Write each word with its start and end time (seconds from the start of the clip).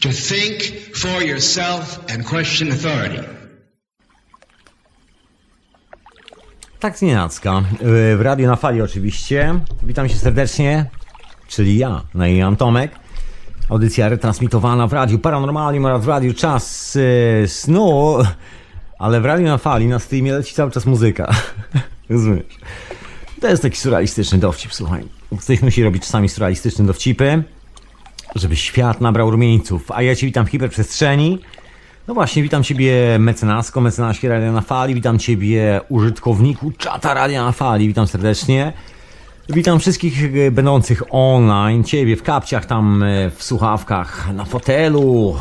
to 0.00 0.08
think 0.08 0.62
for 0.94 1.22
yourself 1.22 2.00
and 2.14 2.24
question 2.24 2.72
authority. 2.72 3.24
Tak 6.80 6.98
z 6.98 7.02
nienacka. 7.02 7.62
Yy, 7.80 8.16
W 8.16 8.20
radiu 8.20 8.46
na 8.46 8.56
fali 8.56 8.82
oczywiście. 8.82 9.54
Witam 9.82 10.08
się 10.08 10.14
serdecznie, 10.14 10.86
czyli 11.48 11.78
ja, 11.78 12.02
na 12.14 12.28
imię 12.28 12.56
Tomek. 12.58 12.92
Audycja 13.68 14.08
retransmitowana 14.08 14.86
w 14.86 14.92
radiu 14.92 15.18
Paranormalium 15.18 15.84
oraz 15.84 16.04
w 16.04 16.08
radiu 16.08 16.34
Czas 16.34 16.94
yy, 16.94 17.48
Snu, 17.48 18.16
ale 18.98 19.20
w 19.20 19.24
radiu 19.24 19.46
na 19.46 19.58
fali 19.58 19.86
na 19.86 19.98
streamie 19.98 20.32
leci 20.32 20.54
cały 20.54 20.70
czas 20.70 20.86
muzyka. 20.86 21.34
Rozumiesz? 22.10 22.58
To 23.40 23.48
jest 23.48 23.62
taki 23.62 23.76
surrealistyczny 23.76 24.38
dowcip, 24.38 24.74
słuchaj. 24.74 25.04
Ktoś 25.40 25.62
musi 25.62 25.84
robić 25.84 26.02
czasami 26.02 26.28
surrealistyczne 26.28 26.86
dowcipy, 26.86 27.42
żeby 28.34 28.56
świat 28.56 29.00
nabrał 29.00 29.30
rumieńców. 29.30 29.90
A 29.90 30.02
ja 30.02 30.16
Cię 30.16 30.26
witam 30.26 30.46
w 30.46 30.48
hiperprzestrzeni. 30.48 31.38
No 32.08 32.14
właśnie, 32.14 32.42
witam 32.42 32.62
Ciebie 32.62 33.16
mecenasko, 33.18 33.80
mecenasie 33.80 34.28
Radia 34.28 34.52
na 34.52 34.60
Fali, 34.60 34.94
witam 34.94 35.18
Ciebie 35.18 35.80
użytkowniku 35.88 36.72
czata 36.78 37.14
Radia 37.14 37.44
na 37.44 37.52
Fali, 37.52 37.88
witam 37.88 38.06
serdecznie. 38.06 38.72
Witam 39.48 39.80
wszystkich 39.80 40.32
będących 40.52 41.02
online, 41.10 41.84
Ciebie 41.84 42.16
w 42.16 42.22
kapciach 42.22 42.66
tam, 42.66 43.02
e, 43.02 43.30
w 43.30 43.42
słuchawkach, 43.42 44.32
na 44.34 44.44
fotelu, 44.44 45.36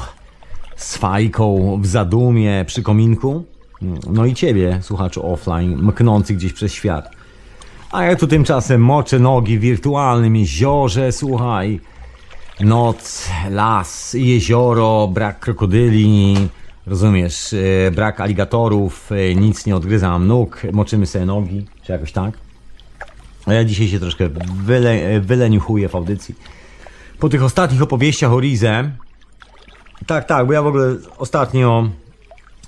z 0.76 0.98
fajką, 0.98 1.78
w 1.81 1.86
zadumie, 1.86 2.66
przy 2.67 2.84
kominku. 2.84 3.45
No 4.09 4.26
i 4.26 4.34
Ciebie, 4.34 4.80
słuchaczu 4.81 5.34
offline, 5.34 5.78
mknący 5.78 6.34
gdzieś 6.34 6.53
przez 6.53 6.73
świat. 6.73 7.12
A 7.92 8.03
ja 8.03 8.16
tu 8.16 8.28
tymczasem 8.28 8.81
moczę 8.81 9.20
nogi 9.20 9.58
w 9.58 9.62
wirtualnym 9.62 10.36
jeziorze, 10.36 11.12
słuchaj. 11.12 11.80
Noc, 12.59 13.30
las, 13.49 14.13
jezioro, 14.13 15.08
brak 15.08 15.40
krokodyli, 15.40 16.50
rozumiesz, 16.86 17.54
e, 17.54 17.91
brak 17.91 18.22
aligatorów, 18.22 19.11
e, 19.11 19.36
nic 19.36 19.66
nie 19.66 19.75
odgryzam 19.75 20.28
nóg, 20.28 20.61
moczymy 20.72 21.06
sobie 21.06 21.25
nogi, 21.25 21.66
czy 21.84 21.92
jakoś 21.92 22.11
tak. 22.11 22.38
Ja 23.47 23.64
dzisiaj 23.64 23.88
się 23.88 24.00
troszkę 24.00 24.30
wyle, 24.64 25.19
wyleniuchuję 25.22 25.89
w 25.89 25.95
audycji. 25.95 26.36
Po 27.19 27.30
tych 27.30 27.44
ostatnich 27.44 27.81
opowieściach 27.81 28.34
o 28.34 28.39
Rize, 28.39 28.91
tak, 30.08 30.25
tak, 30.25 30.47
bo 30.47 30.53
ja 30.53 30.62
w 30.62 30.67
ogóle 30.67 30.95
ostatnio, 31.17 31.89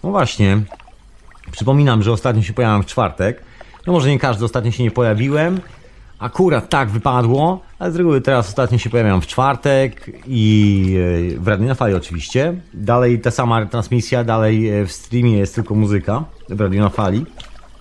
no 0.03 0.11
właśnie, 0.11 0.61
przypominam, 1.51 2.03
że 2.03 2.11
ostatnio 2.11 2.41
się 2.41 2.53
pojawiłem 2.53 2.83
w 2.83 2.85
czwartek, 2.85 3.43
no 3.87 3.93
może 3.93 4.09
nie 4.09 4.19
każdy, 4.19 4.45
ostatnio 4.45 4.71
się 4.71 4.83
nie 4.83 4.91
pojawiłem, 4.91 5.59
Akurat 6.21 6.69
tak 6.69 6.89
wypadło, 6.89 7.61
ale 7.79 7.91
z 7.91 7.95
reguły 7.95 8.21
teraz 8.21 8.47
ostatnio 8.47 8.77
się 8.77 8.89
pojawiam 8.89 9.21
w 9.21 9.27
czwartek 9.27 10.11
i 10.27 10.95
e, 11.35 11.39
w 11.39 11.47
Radiu 11.47 11.67
na 11.67 11.75
Fali 11.75 11.93
oczywiście. 11.93 12.53
Dalej 12.73 13.19
ta 13.19 13.31
sama 13.31 13.65
transmisja, 13.65 14.23
dalej 14.23 14.69
e, 14.69 14.85
w 14.85 14.91
streamie 14.91 15.37
jest 15.37 15.55
tylko 15.55 15.75
muzyka 15.75 16.23
w 16.49 16.61
Radiu 16.61 16.81
na 16.81 16.89
Fali. 16.89 17.25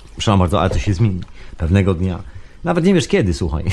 Przepraszam 0.05 0.39
bardzo, 0.39 0.61
ale 0.61 0.71
to 0.71 0.79
się 0.79 0.95
zmieni 0.95 1.21
pewnego 1.57 1.95
dnia. 1.95 2.19
Nawet 2.65 2.85
nie 2.85 2.95
wiesz 2.95 3.09
kiedy, 3.09 3.35
słuchaj. 3.35 3.65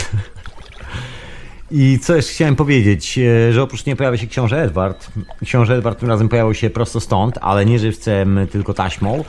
I 1.72 2.00
co 2.00 2.16
jeszcze 2.16 2.34
chciałem 2.34 2.56
powiedzieć, 2.56 3.18
e, 3.18 3.54
że 3.54 3.64
oprócz 3.64 3.86
mnie 3.86 3.96
pojawia 3.96 4.18
się 4.18 4.28
książę 4.28 4.64
Edward. 4.64 5.08
Książę 5.46 5.76
Edward 5.76 6.00
tym 6.00 6.10
razem 6.10 6.30
pojawił 6.30 6.54
się 6.54 6.70
prosto 6.70 7.00
stąd, 7.00 7.38
ale 7.42 7.66
nie 7.66 7.80
żywcem, 7.80 8.40
tylko 8.52 8.74
taśmą. 8.74 9.24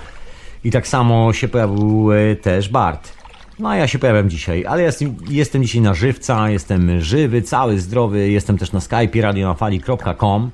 I 0.64 0.70
tak 0.70 0.89
samo 0.89 1.33
się 1.33 1.48
pojawił 1.48 2.11
też 2.42 2.69
Bart. 2.69 3.17
No 3.59 3.75
ja 3.75 3.89
się 3.89 3.98
pojawiam 3.98 4.31
dzisiaj, 4.31 4.67
ale 4.67 4.83
jestem, 4.83 5.17
jestem 5.28 5.62
dzisiaj 5.62 5.81
na 5.81 5.95
żywca, 5.95 6.51
jestem 6.51 7.01
żywy, 7.01 7.42
cały, 7.42 7.78
zdrowy, 7.78 8.28
jestem 8.31 8.59
też 8.59 8.73
na 8.73 8.81
Skype 8.81 9.23
radionafali.com 9.23 10.51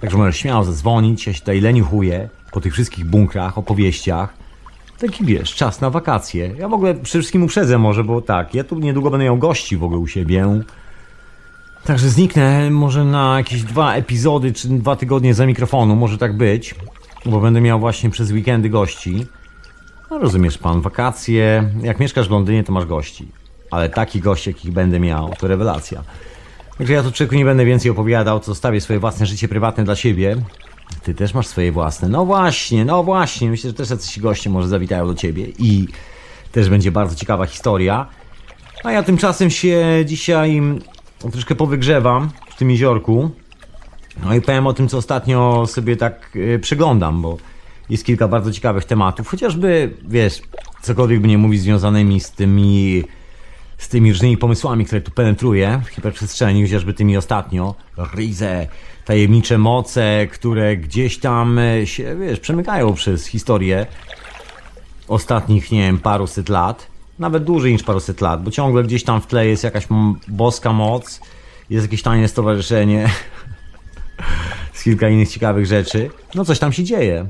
Także 0.00 0.18
możesz 0.18 0.36
śmiało 0.36 0.64
zadzwonić, 0.64 1.26
ja 1.26 1.32
się 1.32 1.40
tutaj 1.40 1.60
leniuchuję 1.60 2.28
po 2.52 2.60
tych 2.60 2.72
wszystkich 2.72 3.04
bunkrach, 3.04 3.58
opowieściach. 3.58 4.34
Taki 4.98 5.24
wiesz, 5.24 5.54
czas 5.54 5.80
na 5.80 5.90
wakacje. 5.90 6.54
Ja 6.58 6.68
w 6.68 6.72
ogóle 6.72 6.94
przede 6.94 7.20
wszystkim 7.20 7.42
uprzedzę 7.42 7.78
może, 7.78 8.04
bo 8.04 8.22
tak, 8.22 8.54
ja 8.54 8.64
tu 8.64 8.78
niedługo 8.78 9.10
będę 9.10 9.24
miał 9.24 9.38
gości 9.38 9.76
w 9.76 9.84
ogóle 9.84 10.00
u 10.00 10.06
siebie. 10.06 10.46
Także 11.84 12.08
zniknę 12.08 12.70
może 12.70 13.04
na 13.04 13.38
jakieś 13.38 13.62
dwa 13.62 13.94
epizody, 13.94 14.52
czy 14.52 14.68
dwa 14.68 14.96
tygodnie 14.96 15.34
za 15.34 15.46
mikrofonu, 15.46 15.96
może 15.96 16.18
tak 16.18 16.36
być. 16.36 16.74
Bo 17.26 17.40
będę 17.40 17.60
miał 17.60 17.80
właśnie 17.80 18.10
przez 18.10 18.30
weekendy 18.30 18.68
gości. 18.68 19.26
No 20.14 20.20
rozumiesz 20.20 20.58
pan, 20.58 20.80
wakacje. 20.80 21.70
Jak 21.82 22.00
mieszkasz 22.00 22.28
w 22.28 22.30
Londynie, 22.30 22.64
to 22.64 22.72
masz 22.72 22.84
gości. 22.84 23.28
Ale 23.70 23.88
taki 23.88 24.20
gość, 24.20 24.46
jakich 24.46 24.72
będę 24.72 25.00
miał, 25.00 25.34
to 25.38 25.48
rewelacja. 25.48 26.02
Także 26.78 26.92
ja 26.92 27.02
tu 27.02 27.12
człowieku 27.12 27.34
nie 27.34 27.44
będę 27.44 27.64
więcej 27.64 27.90
opowiadał, 27.90 28.40
to 28.40 28.46
zostawię 28.46 28.80
swoje 28.80 28.98
własne 28.98 29.26
życie 29.26 29.48
prywatne 29.48 29.84
dla 29.84 29.96
siebie. 29.96 30.36
Ty 31.02 31.14
też 31.14 31.34
masz 31.34 31.46
swoje 31.46 31.72
własne. 31.72 32.08
No 32.08 32.26
właśnie, 32.26 32.84
no 32.84 33.02
właśnie. 33.02 33.50
Myślę, 33.50 33.70
że 33.70 33.74
też 33.74 33.90
jacyś 33.90 34.20
goście 34.20 34.50
może 34.50 34.68
zawitają 34.68 35.06
do 35.06 35.14
ciebie 35.14 35.46
i 35.58 35.88
też 36.52 36.68
będzie 36.68 36.92
bardzo 36.92 37.16
ciekawa 37.16 37.46
historia. 37.46 38.06
A 38.84 38.92
ja 38.92 39.02
tymczasem 39.02 39.50
się 39.50 39.84
dzisiaj 40.04 40.62
troszkę 41.32 41.54
powygrzewam 41.54 42.30
w 42.50 42.56
tym 42.56 42.70
jeziorku. 42.70 43.30
No 44.24 44.34
i 44.34 44.40
powiem 44.40 44.66
o 44.66 44.72
tym, 44.72 44.88
co 44.88 44.98
ostatnio 44.98 45.66
sobie 45.66 45.96
tak 45.96 46.30
yy, 46.34 46.58
przeglądam, 46.58 47.22
bo 47.22 47.36
jest 47.90 48.04
kilka 48.04 48.28
bardzo 48.28 48.52
ciekawych 48.52 48.84
tematów, 48.84 49.28
chociażby, 49.28 49.90
wiesz, 50.08 50.42
cokolwiek 50.82 51.20
by 51.20 51.28
nie 51.28 51.38
mówić 51.38 51.60
związanymi 51.60 52.20
z 52.20 52.30
tymi 52.30 53.04
z 53.78 53.88
tymi 53.88 54.12
różnymi 54.12 54.36
pomysłami, 54.36 54.84
które 54.84 55.00
tu 55.00 55.10
penetruję 55.10 55.80
w 55.84 55.88
hiperprzestrzeni, 55.88 56.62
chociażby 56.62 56.94
tymi 56.94 57.16
ostatnio, 57.16 57.74
Rize, 58.14 58.66
tajemnicze 59.04 59.58
moce, 59.58 60.26
które 60.32 60.76
gdzieś 60.76 61.18
tam 61.18 61.58
e, 61.58 61.86
się, 61.86 62.16
wiesz, 62.16 62.40
przemykają 62.40 62.94
przez 62.94 63.26
historię 63.26 63.86
ostatnich, 65.08 65.72
nie 65.72 65.80
wiem, 65.80 65.98
paruset 65.98 66.48
lat, 66.48 66.86
nawet 67.18 67.44
dłużej 67.44 67.72
niż 67.72 67.82
paruset 67.82 68.20
lat, 68.20 68.42
bo 68.42 68.50
ciągle 68.50 68.82
gdzieś 68.82 69.04
tam 69.04 69.20
w 69.20 69.26
tle 69.26 69.46
jest 69.46 69.64
jakaś 69.64 69.86
boska 70.28 70.72
moc, 70.72 71.20
jest 71.70 71.84
jakieś 71.86 72.02
tajne 72.02 72.28
stowarzyszenie, 72.28 73.10
z 74.74 74.82
kilka 74.82 75.08
innych 75.08 75.28
ciekawych 75.28 75.66
rzeczy, 75.66 76.10
no 76.34 76.44
coś 76.44 76.58
tam 76.58 76.72
się 76.72 76.84
dzieje. 76.84 77.26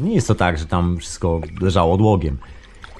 Nie 0.00 0.14
jest 0.14 0.28
to 0.28 0.34
tak, 0.34 0.58
że 0.58 0.66
tam 0.66 0.98
wszystko 0.98 1.40
leżało 1.60 1.94
odłogiem. 1.94 2.38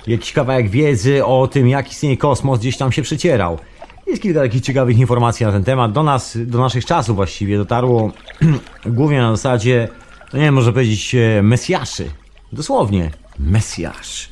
Jakiś 0.07 0.33
kawałek 0.33 0.71
wiedzy 0.71 1.25
o 1.25 1.49
tym, 1.49 1.69
jak 1.69 1.93
istnieje 1.93 2.17
kosmos, 2.17 2.59
gdzieś 2.59 2.77
tam 2.77 2.93
się 2.93 3.03
przecierał. 3.03 3.59
Jest 4.07 4.23
kilka 4.23 4.41
takich 4.41 4.63
ciekawych 4.63 4.99
informacji 4.99 5.47
na 5.47 5.53
ten 5.53 5.65
temat. 5.65 5.93
Do 5.93 6.03
nas, 6.03 6.39
do 6.47 6.59
naszych 6.59 6.85
czasów 6.85 7.17
właściwie 7.17 7.57
dotarło 7.57 8.13
głównie 8.87 9.19
na 9.19 9.37
zasadzie, 9.37 9.89
no 10.33 10.39
nie 10.39 10.45
wiem, 10.45 10.55
można 10.55 10.73
powiedzieć, 10.73 11.15
e, 11.15 11.43
mesjaszy. 11.43 12.11
Dosłownie, 12.53 13.11
mesjasz. 13.39 14.29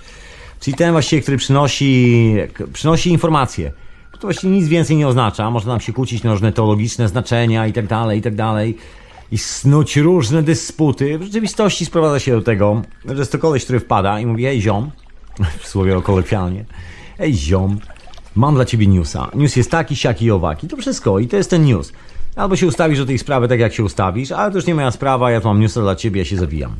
Czyli 0.60 0.76
ten 0.76 0.92
właściwie, 0.92 1.22
który 1.22 1.36
przynosi, 1.36 2.34
przynosi 2.72 3.10
informacje. 3.10 3.72
To 4.12 4.20
właściwie 4.20 4.52
nic 4.52 4.68
więcej 4.68 4.96
nie 4.96 5.08
oznacza. 5.08 5.50
Można 5.50 5.72
nam 5.72 5.80
się 5.80 5.92
kłócić 5.92 6.22
na 6.22 6.30
różne 6.32 6.52
teologiczne 6.52 7.08
znaczenia 7.08 7.66
i 7.66 7.72
tak 7.72 7.86
dalej, 7.86 8.18
i 8.18 8.22
tak 8.22 8.34
dalej. 8.34 8.76
I 9.32 9.38
snuć 9.38 9.96
różne 9.96 10.42
dysputy. 10.42 11.18
W 11.18 11.22
rzeczywistości 11.22 11.86
sprowadza 11.86 12.18
się 12.20 12.32
do 12.32 12.42
tego, 12.42 12.82
że 13.04 13.14
jest 13.14 13.32
to 13.32 13.38
koleś, 13.38 13.64
który 13.64 13.80
wpada 13.80 14.20
i 14.20 14.26
mówi, 14.26 14.46
ej 14.46 14.60
ziom, 14.60 14.90
w 15.60 15.68
słowie 15.68 16.02
kolokwialnie, 16.02 16.64
ej 17.18 17.34
ziom, 17.34 17.78
mam 18.34 18.54
dla 18.54 18.64
ciebie 18.64 18.86
newsa. 18.86 19.30
News 19.34 19.56
jest 19.56 19.70
taki, 19.70 19.96
siaki 19.96 20.24
i 20.24 20.30
owaki. 20.30 20.68
To 20.68 20.76
wszystko 20.76 21.18
i 21.18 21.28
to 21.28 21.36
jest 21.36 21.50
ten 21.50 21.64
news. 21.64 21.92
Albo 22.36 22.56
się 22.56 22.66
ustawisz 22.66 22.98
do 22.98 23.06
tej 23.06 23.18
sprawy 23.18 23.48
tak, 23.48 23.60
jak 23.60 23.74
się 23.74 23.84
ustawisz, 23.84 24.32
ale 24.32 24.50
to 24.50 24.58
już 24.58 24.66
nie 24.66 24.74
moja 24.74 24.90
sprawa, 24.90 25.30
ja 25.30 25.40
tu 25.40 25.48
mam 25.48 25.60
newsa 25.60 25.80
dla 25.80 25.96
ciebie, 25.96 26.20
ja 26.20 26.24
się 26.24 26.36
zawijam. 26.36 26.76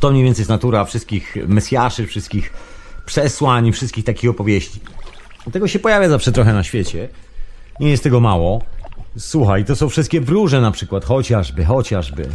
To 0.00 0.10
mniej 0.10 0.24
więcej 0.24 0.40
jest 0.40 0.50
natura 0.50 0.84
wszystkich 0.84 1.36
mesjaszy, 1.48 2.06
wszystkich 2.06 2.52
przesłań, 3.06 3.72
wszystkich 3.72 4.04
takich 4.04 4.30
opowieści. 4.30 4.80
Tego 5.52 5.68
się 5.68 5.78
pojawia 5.78 6.08
zawsze 6.08 6.32
trochę 6.32 6.52
na 6.52 6.62
świecie. 6.62 7.08
Nie 7.80 7.90
jest 7.90 8.02
tego 8.02 8.20
mało. 8.20 8.62
Słuchaj, 9.18 9.64
to 9.64 9.76
są 9.76 9.88
wszystkie 9.88 10.20
wróże 10.20 10.60
na 10.60 10.70
przykład, 10.70 11.04
chociażby, 11.04 11.64
chociażby. 11.64 12.28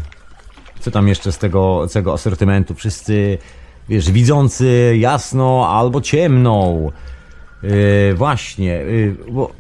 Co 0.80 0.92
tam 0.92 1.08
jeszcze 1.08 1.32
z 1.32 1.38
tego, 1.38 1.88
z 1.88 1.94
tego 1.94 2.14
asortymentu? 2.14 2.76
Wszyscy, 2.76 3.38
wiesz, 3.90 4.12
widzący 4.12 4.98
jasno 5.00 5.70
albo 5.70 6.02
ciemną. 6.02 6.92
Yy, 7.64 7.70
właśnie, 8.16 8.66
yy, 8.66 9.16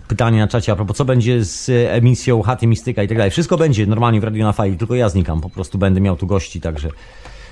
pytanie 0.08 0.40
na 0.40 0.48
czacie 0.48 0.72
a 0.72 0.76
propos, 0.76 0.98
co 0.98 1.06
będzie 1.06 1.44
z 1.44 1.70
emisją 1.70 2.42
Chaty 2.42 2.68
Mistyka 2.68 3.04
i 3.04 3.08
tak 3.08 3.18
dalej. 3.18 3.32
Wszystko 3.32 3.58
będzie 3.58 3.86
normalnie 3.86 4.22
w 4.22 4.24
Radio 4.24 4.46
na 4.46 4.54
Fali, 4.54 4.78
tylko 4.78 4.96
ja 4.96 5.10
znikam, 5.10 5.42
po 5.42 5.50
prostu 5.50 5.78
będę 5.78 6.02
miał 6.02 6.16
tu 6.16 6.28
gości, 6.28 6.62
także 6.62 6.90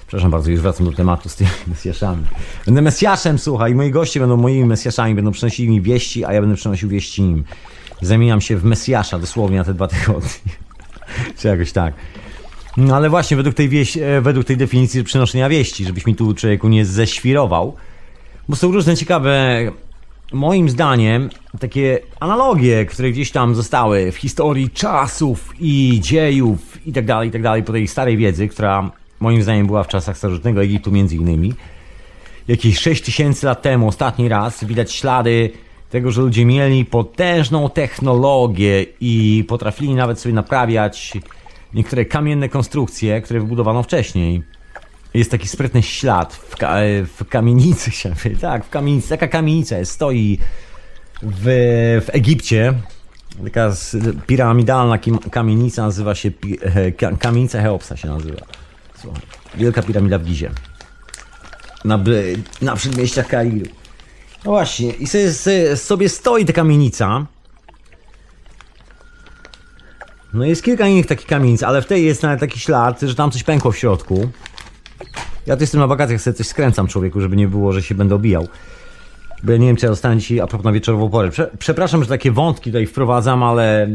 przepraszam 0.07 0.31
bardzo, 0.31 0.51
już 0.51 0.61
wracam 0.61 0.85
do 0.85 0.93
tematu 0.93 1.29
z 1.29 1.35
tymi 1.35 1.49
mesjaszami. 1.67 2.23
Będę 2.65 2.81
mesjaszem, 2.81 3.39
słuchaj, 3.39 3.75
moi 3.75 3.91
goście 3.91 4.19
będą 4.19 4.37
moimi 4.37 4.65
mesjaszami, 4.65 5.15
będą 5.15 5.31
przynosili 5.31 5.69
mi 5.69 5.81
wieści, 5.81 6.25
a 6.25 6.33
ja 6.33 6.41
będę 6.41 6.55
przynosił 6.55 6.89
wieści 6.89 7.21
im. 7.21 7.43
Zamieniam 8.01 8.41
się 8.41 8.57
w 8.57 8.63
mesjasza 8.63 9.19
dosłownie 9.19 9.57
na 9.57 9.63
te 9.63 9.73
dwa 9.73 9.87
tygodnie. 9.87 10.29
Czy 11.37 11.47
jakoś 11.47 11.71
tak. 11.71 11.93
No 12.77 12.95
ale 12.95 13.09
właśnie 13.09 13.37
według 13.37 13.55
tej, 13.55 13.69
wieś, 13.69 13.97
e, 13.97 14.21
według 14.21 14.45
tej 14.45 14.57
definicji 14.57 15.03
przynoszenia 15.03 15.49
wieści, 15.49 15.85
żebyś 15.85 16.05
mi 16.05 16.15
tu 16.15 16.33
człowieku 16.33 16.67
nie 16.67 16.85
ześwirował. 16.85 17.75
Bo 18.49 18.55
są 18.55 18.71
różne 18.71 18.95
ciekawe, 18.95 19.61
moim 20.33 20.69
zdaniem, 20.69 21.29
takie 21.59 21.99
analogie, 22.19 22.85
które 22.85 23.11
gdzieś 23.11 23.31
tam 23.31 23.55
zostały 23.55 24.11
w 24.11 24.17
historii 24.17 24.69
czasów 24.69 25.53
i 25.59 25.99
dziejów 26.03 26.87
i 26.87 26.93
tak 26.93 27.05
dalej, 27.05 27.29
i 27.29 27.31
tak 27.31 27.41
dalej, 27.41 27.63
po 27.63 27.71
tej 27.71 27.87
starej 27.87 28.17
wiedzy, 28.17 28.47
która 28.47 28.91
moim 29.19 29.43
zdaniem 29.43 29.67
była 29.67 29.83
w 29.83 29.87
czasach 29.87 30.17
starożytnego 30.17 30.63
Egiptu 30.63 30.91
między 30.91 31.15
innymi. 31.15 31.53
Jakieś 32.47 32.79
6 32.79 33.03
tysięcy 33.03 33.45
lat 33.45 33.61
temu, 33.61 33.87
ostatni 33.87 34.29
raz, 34.29 34.63
widać 34.63 34.93
ślady 34.93 35.51
tego, 35.89 36.11
że 36.11 36.21
ludzie 36.21 36.45
mieli 36.45 36.85
potężną 36.85 37.69
technologię 37.69 38.85
i 39.01 39.45
potrafili 39.47 39.95
nawet 39.95 40.19
sobie 40.19 40.35
naprawiać 40.35 41.13
niektóre 41.73 42.05
kamienne 42.05 42.49
konstrukcje, 42.49 43.21
które 43.21 43.39
wybudowano 43.39 43.83
wcześniej. 43.83 44.43
Jest 45.13 45.31
taki 45.31 45.47
sprytny 45.47 45.83
ślad 45.83 46.33
w, 46.33 46.55
ka 46.57 46.75
w 47.17 47.25
kamienicy, 47.29 47.91
tak, 48.41 48.65
w 48.65 48.69
kamienicy, 48.69 49.09
taka 49.09 49.27
kamienica 49.27 49.77
jest, 49.77 49.91
stoi 49.91 50.37
w, 51.21 51.43
w 52.05 52.09
Egipcie, 52.15 52.73
taka 53.43 53.73
piramidalna 54.27 54.99
kamienica 55.31 55.81
nazywa 55.81 56.15
się, 56.15 56.31
kamienica 57.19 57.61
Cheopsa 57.61 57.97
się 57.97 58.07
nazywa. 58.07 58.41
Wielka 59.55 59.81
piramida 59.81 60.19
w 60.19 60.23
Gizie. 60.23 60.51
Na, 61.85 61.99
na 62.61 62.75
przedmieściach 62.75 63.27
Kairu. 63.27 63.65
No 64.45 64.51
właśnie, 64.51 64.91
i 64.91 65.07
sobie, 65.07 65.77
sobie 65.77 66.09
stoi 66.09 66.45
ta 66.45 66.53
kamienica. 66.53 67.25
No 70.33 70.45
jest 70.45 70.63
kilka 70.63 70.87
innych 70.87 71.05
takich 71.05 71.27
kamienic, 71.27 71.63
ale 71.63 71.81
w 71.81 71.85
tej 71.85 72.05
jest 72.05 72.23
nawet 72.23 72.39
taki 72.39 72.59
ślad, 72.59 73.01
że 73.01 73.15
tam 73.15 73.31
coś 73.31 73.43
pękło 73.43 73.71
w 73.71 73.77
środku. 73.77 74.29
Ja 75.45 75.55
tu 75.55 75.63
jestem 75.63 75.81
na 75.81 75.87
wakacjach, 75.87 76.21
sobie 76.21 76.33
coś 76.33 76.47
skręcam 76.47 76.87
człowieku, 76.87 77.21
żeby 77.21 77.35
nie 77.35 77.47
było, 77.47 77.73
że 77.73 77.81
się 77.81 77.95
będę 77.95 78.15
obijał. 78.15 78.47
Bo 79.43 79.51
ja 79.51 79.57
nie 79.57 79.67
wiem, 79.67 79.75
czy 79.75 79.85
ja 79.85 79.89
dostanę 79.89 80.21
ci 80.21 80.41
a 80.41 80.47
propos 80.47 80.65
na 80.65 80.71
wieczorową 80.71 81.09
porę. 81.09 81.31
Prze 81.31 81.49
przepraszam, 81.59 82.03
że 82.03 82.09
takie 82.09 82.31
wątki 82.31 82.69
tutaj 82.69 82.85
wprowadzam, 82.85 83.43
ale 83.43 83.87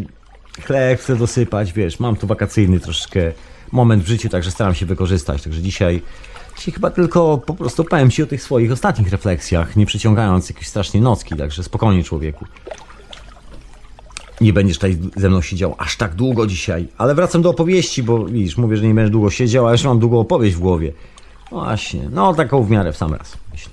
chleb 0.66 1.00
chcę 1.00 1.16
dosypać, 1.16 1.72
wiesz, 1.72 2.00
mam 2.00 2.16
tu 2.16 2.26
wakacyjny 2.26 2.80
troszeczkę 2.80 3.32
moment 3.72 4.02
w 4.02 4.06
życiu, 4.06 4.28
także 4.28 4.50
staram 4.50 4.74
się 4.74 4.86
wykorzystać. 4.86 5.42
Także 5.42 5.62
dzisiaj, 5.62 6.02
dzisiaj 6.60 6.74
chyba 6.74 6.90
tylko 6.90 7.38
po 7.38 7.54
prostu 7.54 7.84
powiem 7.84 8.10
ci 8.10 8.22
o 8.22 8.26
tych 8.26 8.42
swoich 8.42 8.72
ostatnich 8.72 9.10
refleksjach, 9.10 9.76
nie 9.76 9.86
przyciągając 9.86 10.48
jakiejś 10.48 10.68
strasznie 10.68 11.00
nocki, 11.00 11.36
także 11.36 11.62
spokojnie 11.62 12.04
człowieku. 12.04 12.44
Nie 14.40 14.52
będziesz 14.52 14.76
tutaj 14.76 14.98
ze 15.16 15.28
mną 15.28 15.42
siedział 15.42 15.74
aż 15.78 15.96
tak 15.96 16.14
długo 16.14 16.46
dzisiaj. 16.46 16.88
Ale 16.98 17.14
wracam 17.14 17.42
do 17.42 17.50
opowieści, 17.50 18.02
bo 18.02 18.24
widzisz, 18.24 18.56
mówię, 18.56 18.76
że 18.76 18.86
nie 18.86 18.94
będziesz 18.94 19.10
długo 19.10 19.30
siedział, 19.30 19.66
a 19.66 19.72
już 19.72 19.84
mam 19.84 19.98
długą 19.98 20.20
opowieść 20.20 20.56
w 20.56 20.60
głowie. 20.60 20.92
Właśnie, 21.50 22.08
no 22.10 22.34
taką 22.34 22.62
w 22.62 22.70
miarę 22.70 22.92
w 22.92 22.96
sam 22.96 23.14
raz, 23.14 23.36
myślę. 23.52 23.72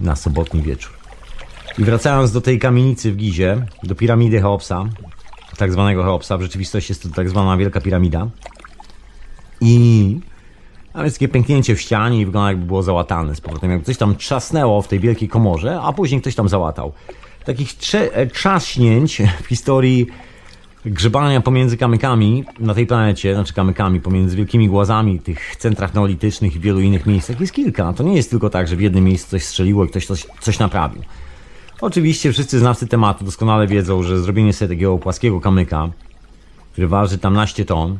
Na 0.00 0.16
sobotni 0.16 0.62
wieczór. 0.62 0.92
I 1.78 1.84
wracając 1.84 2.32
do 2.32 2.40
tej 2.40 2.58
kamienicy 2.58 3.12
w 3.12 3.16
Gizie, 3.16 3.66
do 3.82 3.94
piramidy 3.94 4.40
Cheopsa, 4.40 4.84
tak 5.56 5.72
zwanego 5.72 6.04
Cheopsa, 6.04 6.38
w 6.38 6.42
rzeczywistości 6.42 6.92
jest 6.92 7.02
to 7.02 7.08
tak 7.08 7.28
zwana 7.28 7.56
Wielka 7.56 7.80
Piramida. 7.80 8.28
I 9.60 10.20
a 10.94 11.04
jest 11.04 11.16
takie 11.16 11.28
pęknięcie 11.28 11.76
w 11.76 11.80
ścianie 11.80 12.20
i 12.20 12.26
wygląda 12.26 12.48
jakby 12.48 12.66
było 12.66 12.82
załatane 12.82 13.34
z 13.34 13.40
powrotem. 13.40 13.70
Jakby 13.70 13.84
coś 13.84 13.96
tam 13.96 14.16
trzasnęło 14.16 14.82
w 14.82 14.88
tej 14.88 15.00
wielkiej 15.00 15.28
komorze, 15.28 15.80
a 15.82 15.92
później 15.92 16.20
ktoś 16.20 16.34
tam 16.34 16.48
załatał. 16.48 16.92
Takich 17.44 17.70
e, 17.94 18.26
trzaśnięć 18.26 19.22
w 19.42 19.46
historii 19.46 20.06
grzebania 20.84 21.40
pomiędzy 21.40 21.76
kamykami 21.76 22.44
na 22.58 22.74
tej 22.74 22.86
planecie, 22.86 23.34
znaczy 23.34 23.54
kamykami 23.54 24.00
pomiędzy 24.00 24.36
wielkimi 24.36 24.68
głazami, 24.68 25.20
tych 25.20 25.56
centrach 25.56 25.94
neolitycznych 25.94 26.56
i 26.56 26.60
wielu 26.60 26.80
innych 26.80 27.06
miejscach 27.06 27.40
jest 27.40 27.52
kilka. 27.52 27.92
To 27.92 28.02
nie 28.02 28.16
jest 28.16 28.30
tylko 28.30 28.50
tak, 28.50 28.68
że 28.68 28.76
w 28.76 28.80
jednym 28.80 29.04
miejscu 29.04 29.30
coś 29.30 29.44
strzeliło 29.44 29.84
i 29.84 29.88
ktoś 29.88 30.06
coś, 30.06 30.26
coś 30.40 30.58
naprawił. 30.58 31.02
Oczywiście 31.80 32.32
wszyscy 32.32 32.58
znawcy 32.58 32.86
tematu 32.86 33.24
doskonale 33.24 33.66
wiedzą, 33.66 34.02
że 34.02 34.20
zrobienie 34.20 34.52
sobie 34.52 34.68
takiego 34.68 34.98
płaskiego 34.98 35.40
kamyka, 35.40 35.88
który 36.72 36.88
waży 36.88 37.18
tam 37.18 37.34
naście 37.34 37.64
ton, 37.64 37.98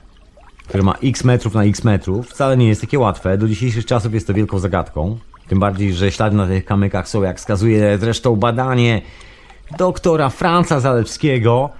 który 0.69 0.83
ma 0.83 0.95
x 1.03 1.25
metrów 1.25 1.55
na 1.55 1.65
x 1.65 1.85
metrów, 1.85 2.29
wcale 2.29 2.57
nie 2.57 2.69
jest 2.69 2.81
takie 2.81 2.99
łatwe. 2.99 3.39
Do 3.39 3.49
dzisiejszych 3.49 3.87
czasów 3.87 4.15
jest 4.15 4.27
to 4.27 4.35
wielką 4.35 4.59
zagadką. 4.59 5.19
Tym 5.49 5.61
bardziej, 5.61 5.95
że 5.95 6.13
ślady 6.13 6.37
na 6.37 6.47
tych 6.47 6.65
kamykach 6.65 7.09
są, 7.09 7.23
jak 7.23 7.39
wskazuje 7.39 7.99
zresztą 7.99 8.37
badanie 8.37 9.03
doktora 9.79 10.29
Franca 10.29 10.81
Zalewskiego, 10.81 11.71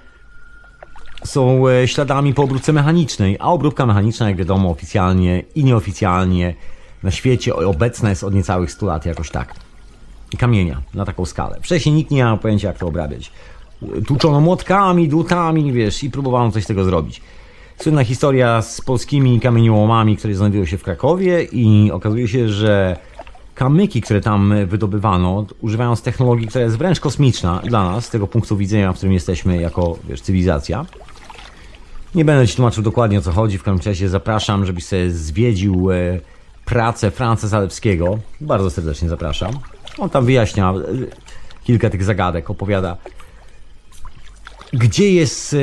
są 1.25 1.69
e, 1.69 1.89
śladami 1.89 2.35
po 2.35 2.43
obróbce 2.43 2.73
mechanicznej, 2.73 3.37
a 3.41 3.45
obróbka 3.45 3.87
mechaniczna, 3.87 4.29
jak 4.29 4.37
wiadomo, 4.37 4.71
oficjalnie 4.71 5.43
i 5.55 5.65
nieoficjalnie 5.65 6.55
na 7.03 7.11
świecie 7.11 7.55
obecna 7.55 8.11
jest 8.11 8.25
od 8.25 8.35
niecałych 8.35 8.73
100 8.73 8.87
lat 8.87 9.07
jakoś 9.07 9.31
tak. 9.31 9.55
Kamienia 10.39 10.83
na 10.95 11.05
taką 11.05 11.27
skalę. 11.27 11.59
Wcześniej 11.63 11.95
nikt 11.95 12.11
nie 12.11 12.19
miał 12.19 12.39
pojęcia, 12.39 12.69
jak 12.69 12.79
to 12.79 12.87
obrabiać. 12.87 13.33
Tłuczono 14.07 14.41
młotkami, 14.41 15.09
dłutami, 15.09 15.73
wiesz, 15.73 16.05
i 16.05 16.11
próbowano 16.11 16.51
coś 16.51 16.65
z 16.65 16.67
tego 16.67 16.85
zrobić. 16.85 17.23
Słynna 17.79 18.05
historia 18.05 18.63
z 18.63 18.81
polskimi 18.81 19.41
kamieniołomami, 19.41 20.17
które 20.17 20.35
znajdują 20.35 20.65
się 20.65 20.79
w 20.79 20.83
Krakowie 20.83 21.43
i 21.43 21.91
okazuje 21.93 22.29
się, 22.29 22.49
że 22.49 22.97
kamyki, 23.55 24.01
które 24.01 24.21
tam 24.21 24.55
wydobywano, 24.67 25.47
używając 25.61 26.03
technologii, 26.03 26.47
która 26.49 26.65
jest 26.65 26.79
wręcz 26.79 27.01
kosmiczna 27.01 27.61
dla 27.65 27.85
nas, 27.85 28.05
z 28.05 28.11
tego 28.11 28.27
punktu 28.27 28.57
widzenia, 28.57 28.93
w 28.93 28.97
którym 28.97 29.13
jesteśmy 29.13 29.57
jako 29.57 29.99
wiesz, 30.09 30.21
cywilizacja. 30.21 30.87
Nie 32.15 32.25
będę 32.25 32.49
Ci 32.49 32.57
tłumaczył 32.57 32.83
dokładnie 32.83 33.19
o 33.19 33.23
co 33.23 33.33
chodzi, 33.33 33.59
w 33.59 33.63
każdym 33.63 33.91
razie 33.91 34.09
zapraszam, 34.09 34.67
żebyś 34.67 34.85
sobie 34.85 35.11
zwiedził 35.11 35.91
e, 35.91 36.21
pracę 36.65 37.11
Franca 37.11 37.49
Zalewskiego. 37.49 38.19
Bardzo 38.41 38.71
serdecznie 38.71 39.09
zapraszam. 39.09 39.51
On 39.99 40.11
tam 40.11 40.25
wyjaśnia 40.25 40.71
e, 40.71 40.75
kilka 41.65 41.91
tych 41.91 42.05
zagadek, 42.05 42.51
opowiada 42.51 42.97
gdzie 44.73 45.13
jest, 45.13 45.55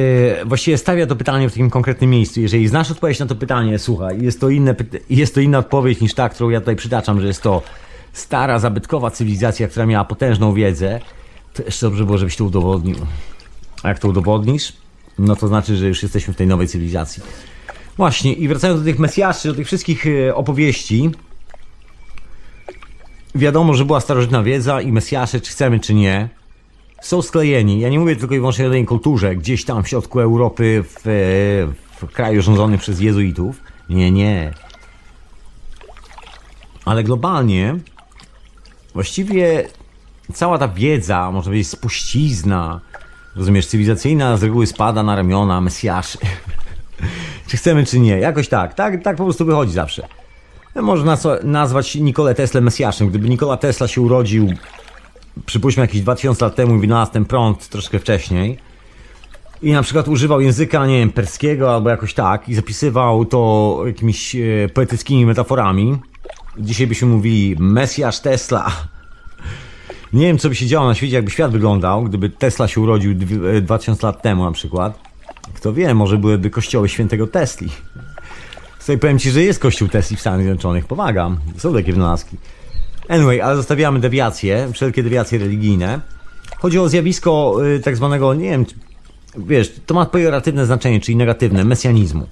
e, 0.42 0.46
właściwie 0.46 0.78
stawia 0.78 1.08
to 1.08 1.16
pytanie 1.16 1.50
w 1.50 1.52
takim 1.52 1.70
konkretnym 1.70 2.10
miejscu. 2.10 2.42
Jeżeli 2.42 2.68
znasz 2.68 2.92
odpowiedź 2.92 3.20
na 3.20 3.26
to 3.26 3.36
pytanie, 3.36 3.80
słuchaj, 3.80 4.22
jest 4.22 4.42
to, 4.42 4.50
inne, 4.50 4.76
jest 5.10 5.36
to 5.36 5.42
inna 5.42 5.58
odpowiedź 5.58 6.02
niż 6.02 6.14
ta, 6.14 6.30
którą 6.30 6.50
ja 6.50 6.60
tutaj 6.60 6.76
przytaczam, 6.76 7.22
że 7.22 7.28
jest 7.28 7.42
to 7.42 7.62
stara, 8.14 8.60
zabytkowa 8.60 9.12
cywilizacja, 9.12 9.68
która 9.68 9.86
miała 9.86 10.06
potężną 10.06 10.54
wiedzę, 10.54 11.00
to 11.54 11.64
jeszcze 11.64 11.86
dobrze 11.86 12.06
było, 12.06 12.18
żebyś 12.18 12.36
to 12.36 12.46
udowodnił. 12.46 12.96
A 13.84 13.90
jak 13.90 14.00
to 14.00 14.08
udowodnisz, 14.08 14.74
no 15.20 15.36
to 15.36 15.48
znaczy, 15.48 15.78
że 15.78 15.88
już 15.88 16.04
jesteśmy 16.04 16.34
w 16.34 16.38
tej 16.38 16.48
nowej 16.48 16.68
cywilizacji. 16.68 17.24
Właśnie, 17.98 18.34
i 18.34 18.48
wracając 18.48 18.82
do 18.82 18.86
tych 18.86 19.00
Mesjaszy, 19.00 19.48
do 19.48 19.54
tych 19.54 19.68
wszystkich 19.68 20.06
e, 20.08 20.36
opowieści, 20.36 21.10
wiadomo, 23.36 23.74
że 23.74 23.86
była 23.86 24.00
starożytna 24.00 24.44
wiedza 24.44 24.82
i 24.82 24.92
Mesjasze, 24.92 25.42
czy 25.42 25.52
chcemy, 25.52 25.80
czy 25.80 25.94
nie, 25.94 26.30
są 27.02 27.22
sklejeni. 27.22 27.80
Ja 27.80 27.90
nie 27.90 28.00
mówię 28.00 28.16
tylko 28.16 28.36
i 28.36 28.40
wyłącznie 28.40 28.64
o 28.64 28.68
jednej 28.68 28.86
kulturze, 28.86 29.36
gdzieś 29.36 29.66
tam 29.66 29.84
w 29.84 29.88
środku 29.88 30.20
Europy, 30.20 30.84
w, 30.84 31.02
w 32.02 32.06
kraju 32.14 32.42
rządzonym 32.42 32.80
przez 32.80 33.00
jezuitów. 33.00 33.64
Nie, 33.90 34.12
nie. 34.12 34.54
Ale 36.86 37.04
globalnie 37.04 37.76
właściwie 38.94 39.68
cała 40.34 40.58
ta 40.58 40.68
wiedza, 40.68 41.32
można 41.32 41.50
powiedzieć 41.50 41.68
spuścizna, 41.68 42.82
rozumiesz, 43.36 43.68
cywilizacyjna 43.68 44.38
z 44.38 44.44
reguły 44.44 44.68
spada 44.68 45.04
na 45.04 45.16
ramiona 45.16 45.62
Mesjaszy. 45.62 46.18
czy 47.48 47.58
chcemy, 47.58 47.86
czy 47.86 48.00
nie. 48.00 48.20
Jakoś 48.20 48.48
tak. 48.50 48.74
Tak, 48.74 49.04
tak 49.04 49.18
po 49.18 49.24
prostu 49.24 49.46
wychodzi 49.46 49.74
zawsze. 49.74 50.08
Można 50.76 51.18
nazwać 51.44 51.96
Nikolę 51.96 52.36
Tesla 52.36 52.62
Mesjaszem. 52.62 53.10
Gdyby 53.10 53.30
Nikola 53.30 53.58
Tesla 53.58 53.88
się 53.88 54.02
urodził 54.02 54.54
przypuśćmy 55.46 55.82
jakieś 55.82 56.02
2000 56.02 56.46
lat 56.46 56.56
temu 56.56 56.80
wynalazł 56.80 57.12
ten 57.12 57.26
prąd 57.26 57.70
troszkę 57.70 58.00
wcześniej 58.00 58.58
i 59.62 59.72
na 59.72 59.84
przykład 59.84 60.08
używał 60.08 60.42
języka, 60.42 60.86
nie 60.86 61.00
wiem, 61.00 61.12
perskiego 61.12 61.74
albo 61.74 61.90
jakoś 61.90 62.14
tak 62.14 62.50
i 62.50 62.56
zapisywał 62.56 63.26
to 63.26 63.82
jakimiś 63.86 64.36
e, 64.36 64.40
poetyckimi 64.74 65.26
metaforami. 65.26 65.98
Dzisiaj 66.58 66.88
byśmy 66.88 67.08
mówili 67.08 67.56
Mesjasz 67.60 68.20
Tesla. 68.20 68.72
Nie 70.14 70.26
wiem, 70.26 70.38
co 70.38 70.50
by 70.50 70.56
się 70.56 70.66
działo 70.66 70.88
na 70.88 70.96
świecie, 70.96 71.16
jakby 71.16 71.32
świat 71.32 71.52
wyglądał, 71.52 72.04
gdyby 72.04 72.30
Tesla 72.30 72.68
się 72.68 72.82
urodził 72.82 73.14
2000 73.62 74.08
lat 74.08 74.22
temu 74.22 74.46
na 74.46 74.52
przykład. 74.52 75.00
Kto 75.54 75.74
wie, 75.74 75.94
może 75.94 76.18
byłyby 76.18 76.50
kościoły 76.50 76.90
świętego 76.90 77.28
Tesli. 77.28 77.70
Sobie 78.80 78.98
powiem 78.98 79.20
Ci, 79.20 79.32
że 79.32 79.44
jest 79.44 79.60
kościół 79.60 79.88
Tesli 79.88 80.18
w 80.18 80.20
Stanach 80.20 80.42
Zjednoczonych. 80.42 80.86
Powagam. 80.86 81.38
Są 81.58 81.74
takie 81.74 81.94
wynalazki. 81.94 82.38
Anyway, 83.10 83.42
ale 83.42 83.56
zostawiamy 83.56 84.00
dewiacje, 84.00 84.70
wszelkie 84.74 85.04
dewiacje 85.04 85.40
religijne. 85.40 86.00
Chodzi 86.58 86.80
o 86.80 86.90
zjawisko 86.90 87.56
y, 87.76 87.80
tak 87.80 87.96
zwanego, 87.96 88.34
nie 88.34 88.50
wiem, 88.50 88.66
wiesz, 89.38 89.74
to 89.86 89.94
ma 89.94 90.06
pejoratywne 90.06 90.66
znaczenie, 90.66 91.00
czyli 91.00 91.16
negatywne, 91.16 91.66
mesjanizmu. 91.66 92.28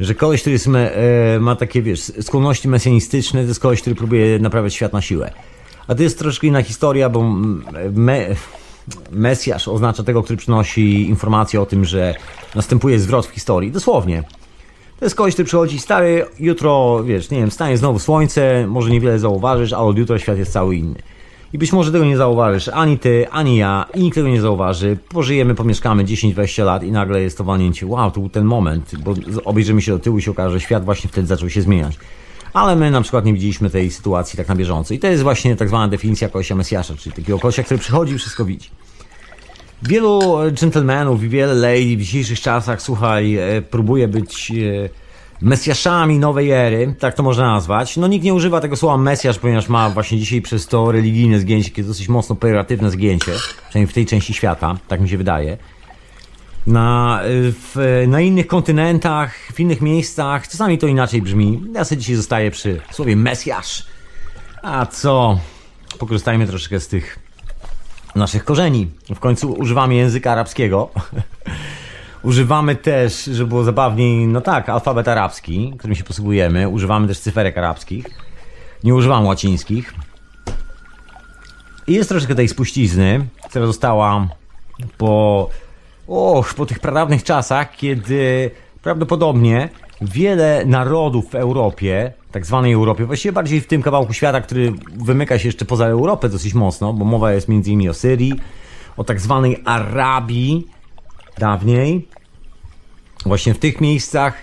Że 0.00 0.14
koleś, 0.14 0.40
który 0.40 0.52
jest 0.52 0.68
e, 0.68 1.40
ma 1.40 1.56
takie, 1.56 1.82
wiesz, 1.82 2.00
skłonności 2.20 2.68
mesjanistyczne, 2.68 3.42
to 3.42 3.48
jest 3.48 3.60
koleś, 3.60 3.80
który 3.80 3.96
próbuje 3.96 4.38
naprawiać 4.38 4.74
świat 4.74 4.92
na 4.92 5.00
siłę. 5.00 5.32
A 5.88 5.94
to 5.94 6.02
jest 6.02 6.18
troszkę 6.18 6.46
inna 6.46 6.62
historia, 6.62 7.08
bo 7.08 7.22
me, 7.92 8.26
Mesjasz 9.10 9.68
oznacza 9.68 10.02
tego, 10.02 10.22
który 10.22 10.36
przynosi 10.36 11.08
informację 11.08 11.60
o 11.60 11.66
tym, 11.66 11.84
że 11.84 12.14
następuje 12.54 12.98
zwrot 12.98 13.26
w 13.26 13.30
historii. 13.30 13.70
Dosłownie. 13.70 14.22
To 15.02 15.06
jest 15.06 15.16
kogoś, 15.16 15.34
który 15.34 15.46
przychodzi 15.46 15.78
stary, 15.78 16.26
jutro, 16.40 17.04
wiesz, 17.04 17.30
nie 17.30 17.38
wiem, 17.38 17.50
stanie 17.50 17.76
znowu 17.76 17.98
słońce, 17.98 18.66
może 18.66 18.90
niewiele 18.90 19.18
zauważysz, 19.18 19.72
a 19.72 19.78
od 19.78 19.98
jutra 19.98 20.18
świat 20.18 20.38
jest 20.38 20.52
cały 20.52 20.76
inny. 20.76 20.98
I 21.52 21.58
być 21.58 21.72
może 21.72 21.92
tego 21.92 22.04
nie 22.04 22.16
zauważysz, 22.16 22.68
ani 22.68 22.98
ty, 22.98 23.26
ani 23.30 23.56
ja, 23.56 23.86
i 23.94 24.02
nikt 24.02 24.14
tego 24.14 24.28
nie 24.28 24.40
zauważy. 24.40 24.98
Pożyjemy, 25.08 25.54
pomieszkamy 25.54 26.04
10-20 26.04 26.64
lat 26.64 26.82
i 26.82 26.92
nagle 26.92 27.22
jest 27.22 27.38
to 27.38 27.44
walnięcie. 27.44 27.86
Wow, 27.86 28.10
to 28.10 28.20
był 28.20 28.28
ten 28.28 28.44
moment, 28.44 28.92
bo 29.04 29.14
obejrzymy 29.44 29.82
się 29.82 29.92
do 29.92 29.98
tyłu 29.98 30.18
i 30.18 30.22
się 30.22 30.30
okaże, 30.30 30.52
że 30.52 30.60
świat 30.60 30.84
właśnie 30.84 31.10
wtedy 31.10 31.26
zaczął 31.26 31.50
się 31.50 31.62
zmieniać. 31.62 31.98
Ale 32.52 32.76
my 32.76 32.90
na 32.90 33.00
przykład 33.00 33.24
nie 33.24 33.32
widzieliśmy 33.32 33.70
tej 33.70 33.90
sytuacji 33.90 34.36
tak 34.36 34.48
na 34.48 34.56
bieżąco. 34.56 34.94
I 34.94 34.98
to 34.98 35.06
jest 35.06 35.22
właśnie 35.22 35.56
tak 35.56 35.68
zwana 35.68 35.88
definicja 35.88 36.28
kolesia 36.28 36.54
Mesjasza, 36.54 36.94
czyli 36.96 37.16
takiego 37.16 37.38
kolesia, 37.38 37.62
który 37.62 37.78
przychodzi 37.78 38.14
i 38.14 38.18
wszystko 38.18 38.44
widzi. 38.44 38.70
Wielu 39.82 40.20
gentlemanów 40.60 41.22
i 41.22 41.28
wiele 41.28 41.54
lady 41.54 41.96
w 41.96 42.00
dzisiejszych 42.00 42.40
czasach, 42.40 42.82
słuchaj, 42.82 43.36
e, 43.36 43.62
próbuje 43.62 44.08
być 44.08 44.50
e, 44.50 44.54
mesjaszami 45.40 46.18
nowej 46.18 46.50
ery, 46.50 46.94
tak 46.98 47.14
to 47.14 47.22
można 47.22 47.52
nazwać. 47.52 47.96
No 47.96 48.06
nikt 48.06 48.24
nie 48.24 48.34
używa 48.34 48.60
tego 48.60 48.76
słowa 48.76 48.98
mesjasz, 48.98 49.38
ponieważ 49.38 49.68
ma 49.68 49.90
właśnie 49.90 50.18
dzisiaj 50.18 50.42
przez 50.42 50.66
to 50.66 50.92
religijne 50.92 51.40
zgięcie, 51.40 51.70
takie 51.70 51.82
dosyć 51.82 52.08
mocno 52.08 52.36
pejoratywne 52.36 52.90
zgięcie, 52.90 53.32
przynajmniej 53.68 53.86
w 53.86 53.92
tej 53.92 54.06
części 54.06 54.34
świata, 54.34 54.76
tak 54.88 55.00
mi 55.00 55.08
się 55.08 55.18
wydaje. 55.18 55.58
Na, 56.66 57.20
e, 57.22 57.26
w, 57.52 58.04
na 58.08 58.20
innych 58.20 58.46
kontynentach, 58.46 59.34
w 59.54 59.60
innych 59.60 59.80
miejscach, 59.80 60.48
czasami 60.48 60.78
to 60.78 60.86
inaczej 60.86 61.22
brzmi. 61.22 61.62
Ja 61.74 61.84
sobie 61.84 62.00
dzisiaj 62.00 62.16
zostaję 62.16 62.50
przy 62.50 62.80
słowie 62.92 63.16
mesjasz. 63.16 63.86
A 64.62 64.86
co? 64.86 65.38
Pokorzystajmy 65.98 66.46
troszeczkę 66.46 66.80
z 66.80 66.88
tych 66.88 67.21
naszych 68.14 68.44
korzeni. 68.44 68.90
W 69.14 69.18
końcu 69.18 69.52
używamy 69.52 69.94
języka 69.94 70.32
arabskiego. 70.32 70.88
używamy 72.22 72.76
też, 72.76 73.24
żeby 73.24 73.48
było 73.48 73.64
zabawniej, 73.64 74.26
no 74.26 74.40
tak, 74.40 74.68
alfabet 74.68 75.08
arabski, 75.08 75.74
którym 75.78 75.96
się 75.96 76.04
posługujemy. 76.04 76.68
Używamy 76.68 77.08
też 77.08 77.18
cyferek 77.18 77.58
arabskich. 77.58 78.06
Nie 78.84 78.94
używamy 78.94 79.26
łacińskich. 79.26 79.94
I 81.86 81.92
jest 81.92 82.08
troszeczkę 82.08 82.34
tej 82.34 82.48
spuścizny, 82.48 83.26
która 83.48 83.66
została 83.66 84.28
po, 84.98 85.48
och, 86.06 86.54
po 86.54 86.66
tych 86.66 86.78
pradawnych 86.78 87.24
czasach, 87.24 87.76
kiedy 87.76 88.50
prawdopodobnie 88.82 89.68
wiele 90.00 90.64
narodów 90.66 91.30
w 91.30 91.34
Europie, 91.34 92.12
tak 92.32 92.46
zwanej 92.46 92.72
Europie, 92.72 93.04
właściwie 93.04 93.32
bardziej 93.32 93.60
w 93.60 93.66
tym 93.66 93.82
kawałku 93.82 94.12
świata, 94.12 94.40
który 94.40 94.72
wymyka 94.96 95.38
się 95.38 95.48
jeszcze 95.48 95.64
poza 95.64 95.86
Europę 95.86 96.28
dosyć 96.28 96.54
mocno, 96.54 96.92
bo 96.92 97.04
mowa 97.04 97.32
jest 97.32 97.48
między 97.48 97.70
innymi 97.70 97.88
o 97.88 97.94
Syrii, 97.94 98.32
o 98.96 99.04
tak 99.04 99.20
zwanej 99.20 99.62
Arabii 99.64 100.66
dawniej. 101.38 102.08
Właśnie 103.26 103.54
w 103.54 103.58
tych 103.58 103.80
miejscach 103.80 104.42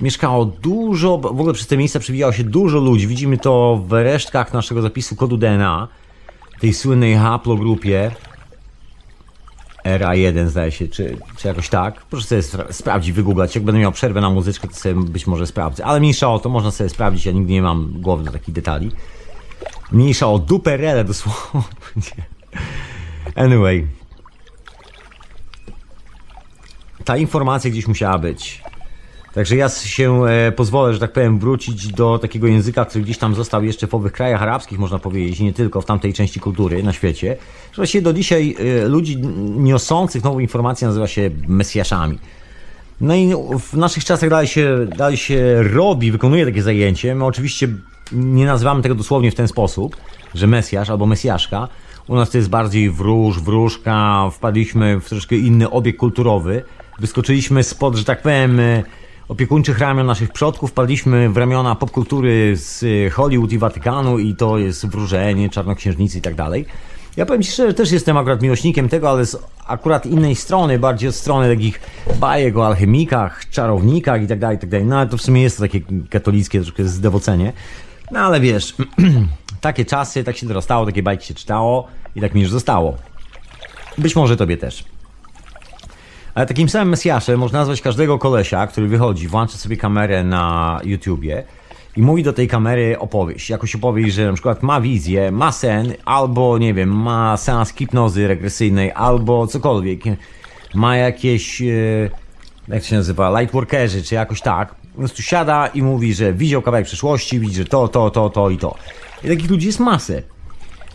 mieszkało 0.00 0.44
dużo, 0.44 1.18
w 1.18 1.26
ogóle 1.26 1.54
przez 1.54 1.66
te 1.66 1.76
miejsca 1.76 1.98
przewijało 2.00 2.32
się 2.32 2.44
dużo 2.44 2.78
ludzi. 2.78 3.06
Widzimy 3.06 3.38
to 3.38 3.82
w 3.86 3.92
resztkach 3.92 4.52
naszego 4.52 4.82
zapisu 4.82 5.16
kodu 5.16 5.36
DNA, 5.36 5.88
tej 6.60 6.74
słynnej 6.74 7.14
haplogrupie, 7.14 8.10
RA1 9.84 10.48
zdaje 10.48 10.72
się, 10.72 10.88
czy, 10.88 11.16
czy 11.36 11.48
jakoś 11.48 11.68
tak. 11.68 12.02
Proszę 12.04 12.26
sobie 12.26 12.40
spra- 12.40 12.72
sprawdzić, 12.72 13.12
wygooglać. 13.12 13.54
Jak 13.54 13.64
będę 13.64 13.80
miał 13.80 13.92
przerwę 13.92 14.20
na 14.20 14.30
muzyczkę, 14.30 14.68
to 14.68 14.74
sobie 14.74 14.94
być 14.94 15.26
może 15.26 15.46
sprawdzę. 15.46 15.84
Ale 15.84 16.00
mniejsza 16.00 16.30
o 16.30 16.38
to, 16.38 16.48
można 16.48 16.70
sobie 16.70 16.90
sprawdzić, 16.90 17.26
ja 17.26 17.32
nigdy 17.32 17.52
nie 17.52 17.62
mam 17.62 17.92
głowy 18.00 18.24
do 18.24 18.32
takich 18.32 18.54
detali. 18.54 18.90
Mniejsza 19.92 20.28
o 20.28 20.38
duperele 20.38 21.04
dosłownie. 21.04 21.62
Anyway. 23.34 23.86
Ta 27.04 27.16
informacja 27.16 27.70
gdzieś 27.70 27.86
musiała 27.86 28.18
być. 28.18 28.62
Także 29.34 29.56
ja 29.56 29.68
się 29.68 30.26
e, 30.26 30.52
pozwolę, 30.52 30.94
że 30.94 31.00
tak 31.00 31.12
powiem, 31.12 31.38
wrócić 31.38 31.88
do 31.88 32.18
takiego 32.18 32.46
języka, 32.46 32.84
który 32.84 33.04
gdzieś 33.04 33.18
tam 33.18 33.34
został 33.34 33.64
jeszcze 33.64 33.86
w 33.86 33.94
owych 33.94 34.12
krajach 34.12 34.42
arabskich, 34.42 34.78
można 34.78 34.98
powiedzieć, 34.98 35.40
nie 35.40 35.52
tylko 35.52 35.80
w 35.80 35.84
tamtej 35.84 36.12
części 36.12 36.40
kultury 36.40 36.82
na 36.82 36.92
świecie. 36.92 37.36
Że 37.72 37.76
właściwie 37.76 38.02
do 38.02 38.12
dzisiaj 38.12 38.56
e, 38.84 38.88
ludzi 38.88 39.18
niosących 39.56 40.24
nową 40.24 40.38
informację 40.38 40.86
nazywa 40.86 41.06
się 41.06 41.30
mesjaszami. 41.48 42.18
No 43.00 43.14
i 43.14 43.34
w 43.60 43.74
naszych 43.74 44.04
czasach 44.04 44.30
dalej 44.30 44.46
się, 44.46 44.86
dalej 44.96 45.16
się 45.16 45.62
robi, 45.62 46.12
wykonuje 46.12 46.46
takie 46.46 46.62
zajęcie. 46.62 47.14
My 47.14 47.24
oczywiście 47.24 47.68
nie 48.12 48.46
nazywamy 48.46 48.82
tego 48.82 48.94
dosłownie 48.94 49.30
w 49.30 49.34
ten 49.34 49.48
sposób, 49.48 49.96
że 50.34 50.46
mesjasz 50.46 50.90
albo 50.90 51.06
mesjaszka. 51.06 51.68
U 52.08 52.16
nas 52.16 52.30
to 52.30 52.38
jest 52.38 52.50
bardziej 52.50 52.90
wróż, 52.90 53.40
wróżka, 53.40 54.30
wpadliśmy 54.32 55.00
w 55.00 55.08
troszkę 55.08 55.36
inny 55.36 55.70
obieg 55.70 55.96
kulturowy. 55.96 56.64
Wyskoczyliśmy 56.98 57.62
spod, 57.62 57.96
że 57.96 58.04
tak 58.04 58.22
powiem, 58.22 58.60
e, 58.60 58.82
opiekuńczych 59.32 59.78
ramion 59.78 60.06
naszych 60.06 60.32
przodków, 60.32 60.70
wpadliśmy 60.70 61.28
w 61.30 61.36
ramiona 61.36 61.74
popkultury 61.74 62.56
z 62.56 62.84
Hollywood 63.12 63.52
i 63.52 63.58
Watykanu 63.58 64.18
i 64.18 64.34
to 64.34 64.58
jest 64.58 64.86
wróżenie, 64.86 65.50
czarnoksiężnicy 65.50 66.18
i 66.18 66.20
tak 66.20 66.34
dalej. 66.34 66.66
Ja 67.16 67.26
powiem 67.26 67.42
Ci 67.42 67.52
szczerze, 67.52 67.74
też 67.74 67.92
jestem 67.92 68.16
akurat 68.16 68.42
miłośnikiem 68.42 68.88
tego, 68.88 69.10
ale 69.10 69.26
z 69.26 69.36
akurat 69.66 70.06
innej 70.06 70.34
strony, 70.34 70.78
bardziej 70.78 71.08
od 71.08 71.14
strony 71.14 71.56
takich 71.56 71.80
bajek 72.20 72.56
o 72.56 72.66
alchemikach, 72.66 73.50
czarownikach 73.50 74.22
i 74.22 74.26
tak 74.26 74.38
dalej, 74.38 74.56
i 74.56 74.60
tak 74.60 74.70
dalej. 74.70 74.86
No 74.86 74.98
ale 74.98 75.08
to 75.08 75.16
w 75.16 75.22
sumie 75.22 75.42
jest 75.42 75.56
to 75.56 75.62
takie 75.62 75.80
katolickie 76.10 76.60
troszkę 76.60 76.84
zdewocenie. 76.84 77.52
No 78.10 78.20
ale 78.20 78.40
wiesz, 78.40 78.74
takie 79.60 79.84
czasy, 79.84 80.24
tak 80.24 80.36
się 80.36 80.46
dorastało, 80.46 80.86
takie 80.86 81.02
bajki 81.02 81.26
się 81.26 81.34
czytało 81.34 81.88
i 82.16 82.20
tak 82.20 82.34
mi 82.34 82.40
już 82.40 82.50
zostało. 82.50 82.96
Być 83.98 84.16
może 84.16 84.36
Tobie 84.36 84.56
też. 84.56 84.84
Ale 86.34 86.46
takim 86.46 86.68
samym 86.68 86.88
Mesjaszem 86.88 87.38
można 87.38 87.58
nazwać 87.58 87.80
każdego 87.80 88.18
kolesia, 88.18 88.66
który 88.66 88.88
wychodzi, 88.88 89.28
włącza 89.28 89.58
sobie 89.58 89.76
kamerę 89.76 90.24
na 90.24 90.80
YouTubie 90.84 91.44
i 91.96 92.02
mówi 92.02 92.22
do 92.22 92.32
tej 92.32 92.48
kamery 92.48 92.98
opowieść. 92.98 93.50
Jakoś 93.50 93.74
opowieść, 93.74 94.14
że 94.14 94.26
na 94.26 94.32
przykład 94.32 94.62
ma 94.62 94.80
wizję, 94.80 95.32
ma 95.32 95.52
sen, 95.52 95.92
albo 96.04 96.58
nie 96.58 96.74
wiem, 96.74 96.88
ma 96.88 97.36
seans 97.36 97.72
hipnozy 97.74 98.28
regresyjnej, 98.28 98.92
albo 98.94 99.46
cokolwiek. 99.46 100.00
Ma 100.74 100.96
jakieś, 100.96 101.62
e, 101.62 101.64
jak 102.68 102.84
się 102.84 102.96
nazywa, 102.96 103.40
lightworkerzy, 103.40 104.02
czy 104.02 104.14
jakoś 104.14 104.40
tak. 104.40 104.74
Po 104.74 104.98
prostu 104.98 105.22
siada 105.22 105.66
i 105.66 105.82
mówi, 105.82 106.14
że 106.14 106.32
widział 106.32 106.62
kawałek 106.62 106.86
przyszłości, 106.86 107.40
widzi, 107.40 107.54
że 107.54 107.64
to, 107.64 107.88
to, 107.88 108.10
to, 108.10 108.30
to 108.30 108.50
i 108.50 108.58
to. 108.58 108.74
I 109.24 109.28
takich 109.28 109.50
ludzi 109.50 109.66
jest 109.66 109.80
masę. 109.80 110.22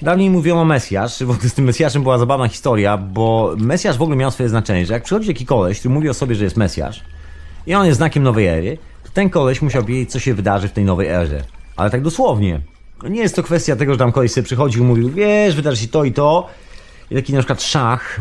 Dawniej 0.02 0.30
mówiono 0.30 0.66
Mesjasz, 0.66 1.22
ogóle 1.22 1.50
z 1.50 1.54
tym 1.54 1.66
Mesjaszem 1.66 2.04
była 2.04 2.18
zabawna 2.18 2.48
historia, 2.48 2.98
bo 2.98 3.56
Mesjasz 3.58 3.98
w 3.98 4.02
ogóle 4.02 4.18
miał 4.18 4.32
swoje 4.32 4.50
znaczenie, 4.50 4.86
że 4.86 4.94
jak 4.94 5.04
przychodzi 5.04 5.28
jakiś 5.28 5.48
koleś, 5.48 5.80
który 5.80 5.94
mówi 5.94 6.10
o 6.10 6.14
sobie, 6.14 6.36
że 6.36 6.44
jest 6.44 6.58
Mesjasz 6.58 7.04
i 7.68 7.76
on 7.76 7.86
jest 7.86 7.98
znakiem 7.98 8.24
nowej 8.24 8.48
ery, 8.48 8.78
to 9.04 9.10
ten 9.14 9.30
koleś 9.30 9.62
musiał 9.62 9.86
wiedzieć, 9.86 10.12
co 10.12 10.20
się 10.20 10.34
wydarzy 10.34 10.68
w 10.68 10.72
tej 10.72 10.86
nowej 10.86 11.08
erze. 11.08 11.44
Ale 11.76 11.90
tak 11.90 12.02
dosłownie. 12.02 12.62
Nie 13.10 13.22
jest 13.22 13.36
to 13.36 13.44
kwestia 13.44 13.76
tego, 13.76 13.94
że 13.94 14.00
tam 14.00 14.12
koleś 14.12 14.32
sobie 14.32 14.46
przychodził 14.46 14.84
i 14.84 14.88
mówił, 14.88 15.10
wiesz, 15.10 15.56
wydarzy 15.56 15.78
się 15.78 15.88
to 15.88 16.04
i 16.04 16.14
to. 16.14 16.48
I 17.12 17.16
taki 17.16 17.34
na 17.34 17.40
przykład 17.40 17.64
szach 17.64 18.20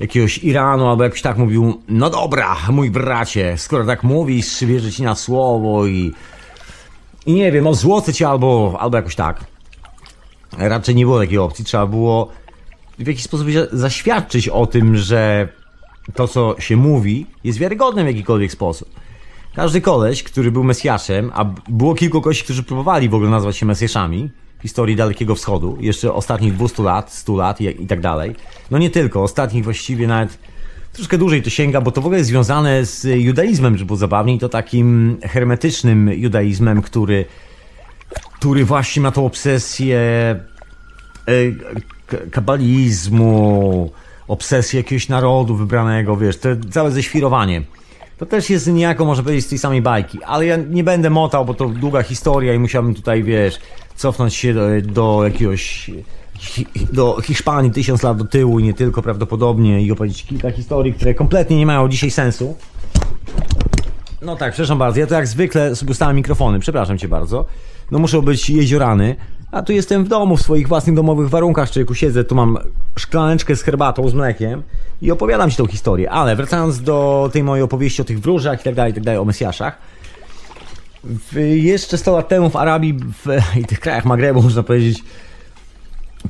jakiegoś 0.00 0.38
Iranu 0.38 0.88
albo 0.88 1.04
jakoś 1.04 1.22
tak 1.22 1.38
mówił, 1.38 1.82
no 1.88 2.10
dobra, 2.10 2.56
mój 2.70 2.90
bracie, 2.90 3.58
skoro 3.58 3.84
tak 3.84 4.02
mówisz, 4.02 4.64
wierzę 4.64 4.92
ci 4.92 5.02
na 5.02 5.14
słowo 5.14 5.86
i... 5.86 6.12
I 7.26 7.32
nie 7.32 7.52
wiem, 7.52 7.66
o 7.66 7.74
złoce 7.74 8.12
cię 8.12 8.28
albo, 8.28 8.76
albo 8.80 8.96
jakoś 8.96 9.14
tak 9.14 9.44
raczej 10.52 10.94
nie 10.94 11.04
było 11.04 11.18
takiej 11.18 11.38
opcji. 11.38 11.64
Trzeba 11.64 11.86
było 11.86 12.28
w 12.98 13.06
jakiś 13.06 13.22
sposób 13.22 13.46
zaświadczyć 13.72 14.48
o 14.48 14.66
tym, 14.66 14.96
że 14.96 15.48
to, 16.14 16.28
co 16.28 16.56
się 16.58 16.76
mówi, 16.76 17.26
jest 17.44 17.58
wiarygodne 17.58 18.04
w 18.04 18.06
jakikolwiek 18.06 18.52
sposób. 18.52 18.88
Każdy 19.54 19.80
koleś, 19.80 20.22
który 20.22 20.50
był 20.50 20.64
Mesjaszem, 20.64 21.30
a 21.34 21.44
było 21.68 21.94
kilku 21.94 22.20
koleś, 22.20 22.42
którzy 22.42 22.62
próbowali 22.62 23.08
w 23.08 23.14
ogóle 23.14 23.30
nazwać 23.30 23.56
się 23.56 23.66
Mesjaszami 23.66 24.30
w 24.58 24.62
historii 24.62 24.96
Dalekiego 24.96 25.34
Wschodu, 25.34 25.78
jeszcze 25.80 26.12
ostatnich 26.12 26.54
200 26.54 26.82
lat, 26.82 27.12
100 27.12 27.36
lat 27.36 27.60
i, 27.60 27.64
i 27.64 27.86
tak 27.86 28.00
dalej. 28.00 28.34
No 28.70 28.78
nie 28.78 28.90
tylko, 28.90 29.22
ostatnich 29.22 29.64
właściwie 29.64 30.06
nawet 30.06 30.38
troszkę 30.92 31.18
dłużej 31.18 31.42
to 31.42 31.50
sięga, 31.50 31.80
bo 31.80 31.90
to 31.90 32.00
w 32.00 32.06
ogóle 32.06 32.18
jest 32.18 32.30
związane 32.30 32.84
z 32.84 33.04
judaizmem, 33.04 33.78
żeby 33.78 33.86
było 33.86 33.96
zabawniej, 33.96 34.38
to 34.38 34.48
takim 34.48 35.18
hermetycznym 35.22 36.12
judaizmem, 36.12 36.82
który 36.82 37.24
który 38.38 38.64
właśnie 38.64 39.02
ma 39.02 39.10
tą 39.10 39.26
obsesję 39.26 39.98
e, 41.26 41.32
kabalizmu, 42.30 43.90
obsesję 44.28 44.80
jakiegoś 44.80 45.08
narodu 45.08 45.56
wybranego, 45.56 46.16
wiesz, 46.16 46.38
to 46.38 46.48
całe 46.70 46.90
ześwirowanie. 46.90 47.62
To 48.18 48.26
też 48.26 48.50
jest 48.50 48.66
niejako, 48.66 49.04
może 49.04 49.22
powiedzieć, 49.22 49.46
z 49.46 49.48
tej 49.48 49.58
samej 49.58 49.82
bajki, 49.82 50.18
ale 50.24 50.46
ja 50.46 50.56
nie 50.56 50.84
będę 50.84 51.10
motał, 51.10 51.44
bo 51.44 51.54
to 51.54 51.68
długa 51.68 52.02
historia 52.02 52.54
i 52.54 52.58
musiałbym 52.58 52.94
tutaj, 52.94 53.22
wiesz, 53.22 53.58
cofnąć 53.96 54.34
się 54.34 54.54
do, 54.54 54.60
do 54.82 55.20
jakiegoś 55.24 55.90
do 56.92 57.20
Hiszpanii 57.22 57.70
tysiąc 57.70 58.02
lat 58.02 58.18
do 58.18 58.24
tyłu 58.24 58.58
i 58.58 58.64
nie 58.64 58.74
tylko 58.74 59.02
prawdopodobnie 59.02 59.82
i 59.82 59.92
opowiedzieć 59.92 60.24
kilka 60.24 60.50
historii, 60.50 60.92
które 60.92 61.14
kompletnie 61.14 61.56
nie 61.56 61.66
mają 61.66 61.88
dzisiaj 61.88 62.10
sensu. 62.10 62.56
No 64.22 64.36
tak, 64.36 64.52
przepraszam 64.52 64.78
bardzo, 64.78 65.00
ja 65.00 65.06
to 65.06 65.14
jak 65.14 65.26
zwykle 65.26 65.76
sobie 65.76 65.90
ustawiam 65.90 66.16
mikrofony, 66.16 66.58
przepraszam 66.58 66.98
cię 66.98 67.08
bardzo 67.08 67.44
no 67.90 67.98
muszę 67.98 68.22
być 68.22 68.50
jeziorany. 68.50 69.16
A 69.52 69.62
tu 69.62 69.72
jestem 69.72 70.04
w 70.04 70.08
domu, 70.08 70.36
w 70.36 70.42
swoich 70.42 70.68
własnych 70.68 70.96
domowych 70.96 71.28
warunkach, 71.28 71.70
człowieku 71.70 71.94
siedzę, 71.94 72.24
tu 72.24 72.34
mam 72.34 72.58
szklaneczkę 72.96 73.56
z 73.56 73.62
herbatą, 73.62 74.08
z 74.08 74.14
mlekiem 74.14 74.62
i 75.02 75.10
opowiadam 75.10 75.50
ci 75.50 75.56
tą 75.56 75.66
historię. 75.66 76.10
Ale 76.10 76.36
wracając 76.36 76.82
do 76.82 77.30
tej 77.32 77.42
mojej 77.42 77.62
opowieści 77.62 78.02
o 78.02 78.04
tych 78.04 78.20
wróżach 78.20 78.60
i 78.60 78.64
tak 78.64 78.74
dalej, 78.74 78.92
i 78.92 78.94
tak 78.94 79.04
dalej, 79.04 79.20
o 79.20 79.24
Mesjaszach. 79.24 79.78
Jeszcze 81.54 81.98
100 81.98 82.12
lat 82.12 82.28
temu 82.28 82.50
w 82.50 82.56
Arabii 82.56 82.94
w, 82.94 83.26
i 83.62 83.64
tych 83.64 83.80
krajach 83.80 84.04
Magrebu, 84.04 84.42
można 84.42 84.62
powiedzieć, 84.62 85.04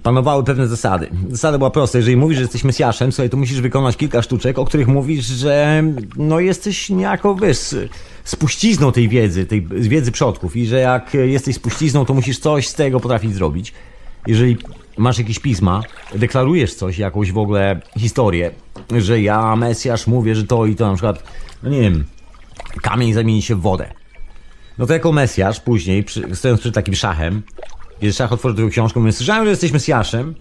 panowały 0.03 0.45
pewne 0.45 0.69
zasady. 0.69 1.09
Zasada 1.31 1.59
była 1.59 1.71
prosta. 1.71 1.99
Jeżeli 1.99 2.17
mówisz, 2.17 2.37
że 2.37 2.43
jesteś 2.43 2.65
Mesjaszem, 2.65 3.13
słuchaj, 3.13 3.31
to 3.31 3.37
musisz 3.37 3.61
wykonać 3.61 3.97
kilka 3.97 4.23
sztuczek, 4.23 4.59
o 4.59 4.65
których 4.65 4.89
mówisz, 4.89 5.25
że 5.25 5.83
no 6.17 6.41
jesteś 6.41 6.91
niejako, 6.91 7.35
wiesz, 7.35 7.75
spuścizną 8.25 8.93
tej 8.93 9.09
wiedzy, 9.09 9.47
tej 9.47 9.67
wiedzy 9.67 10.13
przodków 10.13 10.57
i 10.57 10.67
że 10.67 10.79
jak 10.79 11.15
jesteś 11.15 11.57
spuścizną, 11.57 12.05
to 12.05 12.15
musisz 12.15 12.39
coś 12.39 12.69
z 12.69 12.75
tego 12.75 13.01
potrafić 13.01 13.35
zrobić. 13.35 13.73
Jeżeli 14.27 14.57
masz 14.97 15.19
jakieś 15.19 15.39
pisma, 15.39 15.83
deklarujesz 16.15 16.75
coś, 16.75 16.99
jakąś 16.99 17.33
w 17.33 17.39
ogóle 17.39 17.81
historię, 17.99 18.51
że 18.99 19.21
ja, 19.21 19.57
Mesjasz, 19.57 20.07
mówię, 20.07 20.35
że 20.35 20.45
to 20.45 20.67
i 20.67 20.77
to, 20.77 20.87
na 20.87 20.95
przykład, 20.95 21.23
no 21.63 21.71
nie 21.71 21.81
wiem, 21.81 22.05
kamień 22.83 23.13
zamieni 23.13 23.43
się 23.43 23.55
w 23.55 23.61
wodę. 23.61 23.91
No 24.79 24.87
to 24.87 24.93
jako 24.93 25.13
Mesjasz 25.13 25.61
później, 25.61 26.05
przy, 26.05 26.37
stojąc 26.37 26.61
przed 26.61 26.75
takim 26.75 26.95
szachem, 26.95 27.43
kiedy 28.01 28.13
szach 28.13 28.33
otworzy 28.33 28.55
twoją 28.55 28.71
książkę, 28.71 29.01
mówię, 29.01 29.13
słyszałem, 29.13 29.45
że 29.45 29.51
jesteś 29.51 29.73
Mesjaszem 29.73 30.35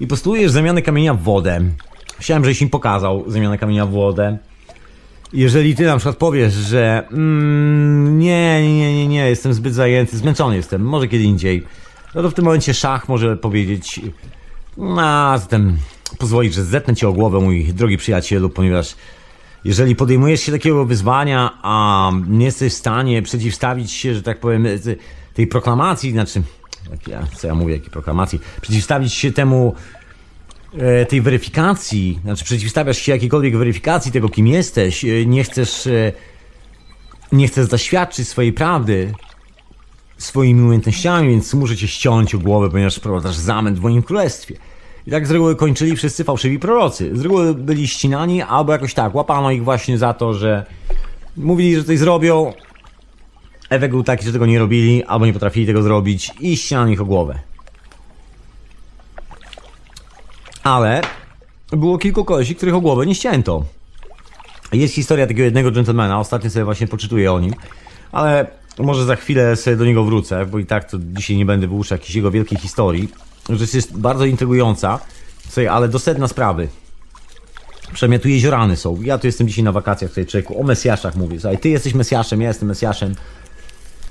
i 0.00 0.06
postulujesz 0.06 0.50
zamianę 0.50 0.82
kamienia 0.82 1.14
w 1.14 1.22
wodę. 1.22 1.60
Chciałem, 2.18 2.44
żebyś 2.44 2.62
im 2.62 2.70
pokazał 2.70 3.24
zamianę 3.26 3.58
kamienia 3.58 3.86
w 3.86 3.90
wodę. 3.90 4.38
Jeżeli 5.32 5.76
ty 5.76 5.86
na 5.86 5.96
przykład 5.96 6.16
powiesz, 6.16 6.52
że 6.52 7.08
mm, 7.12 8.18
nie, 8.18 8.62
nie, 8.62 8.94
nie, 8.94 9.08
nie, 9.08 9.28
jestem 9.28 9.54
zbyt 9.54 9.74
zajęty, 9.74 10.18
zmęczony 10.18 10.56
jestem, 10.56 10.82
może 10.82 11.08
kiedy 11.08 11.24
indziej, 11.24 11.64
no 12.14 12.22
to 12.22 12.30
w 12.30 12.34
tym 12.34 12.44
momencie 12.44 12.74
szach 12.74 13.08
może 13.08 13.36
powiedzieć, 13.36 14.00
a 14.98 15.38
zatem 15.40 15.76
pozwolić, 16.18 16.54
że 16.54 16.64
zetnę 16.64 16.94
cię 16.94 17.08
o 17.08 17.12
głowę, 17.12 17.40
mój 17.40 17.64
drogi 17.64 17.96
przyjacielu, 17.96 18.50
ponieważ 18.50 18.96
jeżeli 19.64 19.96
podejmujesz 19.96 20.40
się 20.40 20.52
takiego 20.52 20.84
wyzwania, 20.84 21.50
a 21.62 22.10
nie 22.28 22.44
jesteś 22.44 22.72
w 22.72 22.76
stanie 22.76 23.22
przeciwstawić 23.22 23.92
się, 23.92 24.14
że 24.14 24.22
tak 24.22 24.40
powiem, 24.40 24.66
tej 25.34 25.46
proklamacji, 25.46 26.12
znaczy, 26.12 26.42
ja, 27.06 27.26
co 27.36 27.46
ja 27.46 27.54
mówię, 27.54 27.74
jakiej 27.74 27.90
proklamacji, 27.90 28.40
przeciwstawić 28.60 29.14
się 29.14 29.32
temu, 29.32 29.74
e, 30.78 31.06
tej 31.06 31.20
weryfikacji, 31.20 32.20
znaczy 32.24 32.44
przeciwstawiasz 32.44 32.98
się 32.98 33.12
jakiejkolwiek 33.12 33.56
weryfikacji 33.56 34.12
tego, 34.12 34.28
kim 34.28 34.46
jesteś, 34.46 35.04
e, 35.04 35.26
nie 35.26 35.44
chcesz, 35.44 35.86
e, 35.86 36.12
nie 37.32 37.48
chcesz 37.48 37.66
zaświadczyć 37.66 38.28
swojej 38.28 38.52
prawdy, 38.52 39.12
swoimi 40.18 40.62
umiejętnościami, 40.62 41.28
więc 41.28 41.54
muszę 41.54 41.76
cię 41.76 41.88
ściąć 41.88 42.34
o 42.34 42.38
głowę, 42.38 42.70
ponieważ 42.70 42.96
wprowadzasz 42.96 43.36
zamęt 43.36 43.78
w 43.78 43.82
moim 43.82 44.02
królestwie. 44.02 44.54
I 45.06 45.10
tak 45.10 45.26
z 45.26 45.30
reguły 45.30 45.56
kończyli 45.56 45.96
wszyscy 45.96 46.24
fałszywi 46.24 46.58
prorocy. 46.58 47.10
Z 47.16 47.20
reguły 47.20 47.54
byli 47.54 47.88
ścinani, 47.88 48.42
albo 48.42 48.72
jakoś 48.72 48.94
tak, 48.94 49.14
łapano 49.14 49.50
ich 49.50 49.64
właśnie 49.64 49.98
za 49.98 50.14
to, 50.14 50.34
że 50.34 50.66
mówili, 51.36 51.76
że 51.76 51.84
coś 51.84 51.98
zrobią. 51.98 52.52
Efekt 53.70 53.90
był 53.90 54.02
taki, 54.02 54.24
że 54.24 54.32
tego 54.32 54.46
nie 54.46 54.58
robili, 54.58 55.04
albo 55.04 55.26
nie 55.26 55.32
potrafili 55.32 55.66
tego 55.66 55.82
zrobić 55.82 56.30
i 56.40 56.56
ścinano 56.56 56.90
ich 56.90 57.00
o 57.00 57.04
głowę. 57.04 57.38
Ale 60.62 61.00
było 61.70 61.98
kilku 61.98 62.24
kolesi, 62.24 62.56
których 62.56 62.74
o 62.74 62.80
głowę 62.80 63.06
nie 63.06 63.14
ścięto. 63.14 63.64
Jest 64.72 64.94
historia 64.94 65.26
takiego 65.26 65.42
jednego 65.42 65.70
gentlemana, 65.70 66.20
ostatnio 66.20 66.50
sobie 66.50 66.64
właśnie 66.64 66.86
poczytuję 66.86 67.32
o 67.32 67.40
nim, 67.40 67.54
ale 68.12 68.46
może 68.78 69.04
za 69.04 69.16
chwilę 69.16 69.56
sobie 69.56 69.76
do 69.76 69.84
niego 69.84 70.04
wrócę, 70.04 70.46
bo 70.46 70.58
i 70.58 70.66
tak 70.66 70.90
to 70.90 70.98
dzisiaj 71.00 71.36
nie 71.36 71.46
będę 71.46 71.66
wyłuszał 71.66 71.98
jakiejś 71.98 72.14
jego 72.14 72.30
wielkiej 72.30 72.58
historii. 72.58 73.08
Rzecz 73.50 73.74
jest 73.74 73.98
bardzo 73.98 74.24
intrygująca, 74.24 74.98
sobie, 75.48 75.72
ale 75.72 75.88
do 75.88 75.98
sedna 75.98 76.28
sprawy. 76.28 76.68
Przynajmniej 77.92 78.20
tu 78.20 78.28
jeziorany 78.28 78.76
są. 78.76 79.02
Ja 79.02 79.18
tu 79.18 79.26
jestem 79.26 79.48
dzisiaj 79.48 79.64
na 79.64 79.72
wakacjach 79.72 80.10
tutaj 80.10 80.26
człowieku. 80.26 80.60
O 80.60 80.62
Mesjaszach 80.62 81.16
mówię. 81.16 81.40
Słuchaj, 81.40 81.58
ty 81.58 81.68
jesteś 81.68 81.94
Mesjaszem, 81.94 82.40
ja 82.40 82.48
jestem 82.48 82.68
Mesjaszem. 82.68 83.14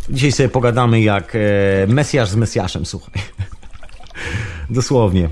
Dzisiaj 0.10 0.32
sobie 0.32 0.50
pogadamy 0.50 1.02
jak 1.02 1.36
e, 1.36 1.40
Mesjasz 1.88 2.30
z 2.30 2.36
Mesjaszem, 2.36 2.86
słuchaj. 2.86 3.14
Dosłownie. 4.70 5.30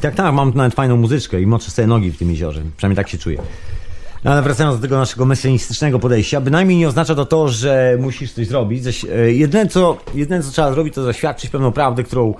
tak, 0.00 0.14
tak, 0.14 0.34
mam 0.34 0.52
nawet 0.54 0.74
fajną 0.74 0.96
muzyczkę 0.96 1.40
i 1.40 1.46
moczę 1.46 1.70
sobie 1.70 1.88
nogi 1.88 2.10
w 2.10 2.18
tym 2.18 2.30
jeziorze. 2.30 2.62
Przynajmniej 2.76 2.96
tak 2.96 3.08
się 3.08 3.18
czuję. 3.18 3.38
No 4.24 4.32
ale 4.32 4.42
wracając 4.42 4.76
do 4.76 4.82
tego 4.82 4.98
naszego 4.98 5.26
mesjanistycznego 5.26 5.98
podejścia, 5.98 6.40
bynajmniej 6.40 6.78
nie 6.78 6.88
oznacza 6.88 7.14
to 7.14 7.26
to, 7.26 7.48
że 7.48 7.96
musisz 8.00 8.32
coś 8.32 8.46
zrobić. 8.46 9.04
E, 9.04 9.32
jedyne 9.32 9.66
co, 9.66 9.98
jedyne, 10.14 10.42
co 10.42 10.50
trzeba 10.50 10.72
zrobić, 10.72 10.94
to 10.94 11.04
zaświadczyć 11.04 11.50
pewną 11.50 11.72
prawdę, 11.72 12.04
którą, 12.04 12.34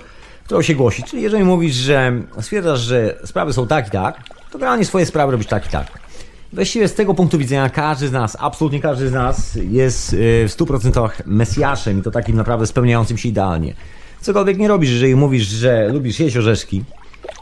którą 0.45 0.63
się 0.63 0.75
głosi. 0.75 1.03
Czyli 1.03 1.23
jeżeli 1.23 1.45
mówisz, 1.45 1.75
że 1.75 2.13
stwierdzasz, 2.41 2.81
że 2.81 3.19
sprawy 3.25 3.53
są 3.53 3.67
tak 3.67 3.89
i 3.89 3.91
tak, 3.91 4.21
to 4.51 4.59
generalnie 4.59 4.85
swoje 4.85 5.07
sprawy 5.07 5.33
robisz 5.33 5.47
tak 5.47 5.67
i 5.67 5.69
tak. 5.69 6.06
Właściwie 6.57 6.89
z 6.89 6.95
tego 6.95 7.15
punktu 7.15 7.39
widzenia 7.39 7.71
każdy 7.71 8.09
z 8.09 8.13
nas, 8.13 8.37
absolutnie 8.41 8.81
każdy 8.81 9.09
z 9.09 9.13
nas 9.13 9.59
jest 9.71 10.13
e, 10.13 10.17
w 10.49 10.55
100% 10.57 11.11
mesjaszem 11.27 11.99
i 11.99 12.03
to 12.03 12.11
takim 12.11 12.37
naprawdę 12.37 12.67
spełniającym 12.67 13.19
się 13.19 13.29
idealnie. 13.29 13.75
Cokolwiek 14.21 14.59
nie 14.59 14.69
robisz, 14.69 14.91
jeżeli 14.91 15.17
mówisz, 15.17 15.47
że 15.47 15.89
lubisz 15.89 16.21
jeść 16.21 16.37
orzeszki, 16.37 16.85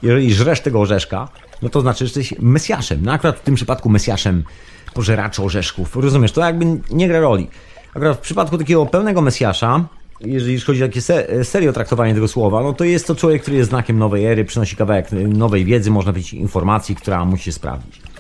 jeżeli 0.03 0.35
żresz 0.35 0.61
tego 0.61 0.81
orzeszka, 0.81 1.29
no 1.63 1.69
to 1.69 1.81
znaczy, 1.81 1.99
że 1.99 2.05
jesteś 2.05 2.41
Mesjaszem. 2.41 3.01
No 3.03 3.13
akurat 3.13 3.39
w 3.39 3.43
tym 3.43 3.55
przypadku 3.55 3.89
Mesjaszem 3.89 4.45
pożeraczy 4.95 5.43
orzeszków. 5.43 5.97
Rozumiesz, 5.97 6.33
to 6.33 6.41
jakby 6.41 6.65
nie 6.91 7.09
gra 7.09 7.21
roli. 7.21 7.49
Akurat 7.91 8.17
w 8.17 8.21
przypadku 8.21 8.59
takiego 8.59 8.87
pełnego 8.87 9.21
Mesjasza, 9.21 9.85
jeżeli 10.21 10.61
chodzi 10.61 10.85
o 10.85 10.87
takie 10.87 11.01
se 11.01 11.45
serio 11.45 11.73
traktowanie 11.73 12.15
tego 12.15 12.29
słowa, 12.29 12.63
no 12.63 12.73
to 12.73 12.85
jest 12.85 13.07
to 13.07 13.15
człowiek, 13.15 13.43
który 13.43 13.57
jest 13.57 13.71
znakiem 13.71 13.99
nowej 13.99 14.27
ery, 14.27 14.45
przynosi 14.45 14.77
kawałek 14.77 15.09
nowej 15.29 15.65
wiedzy, 15.65 15.91
można 15.91 16.13
powiedzieć 16.13 16.33
informacji, 16.33 16.97
która 16.97 17.25
musi 17.25 17.45
się 17.45 17.53
sprawdzić. 17.53 18.14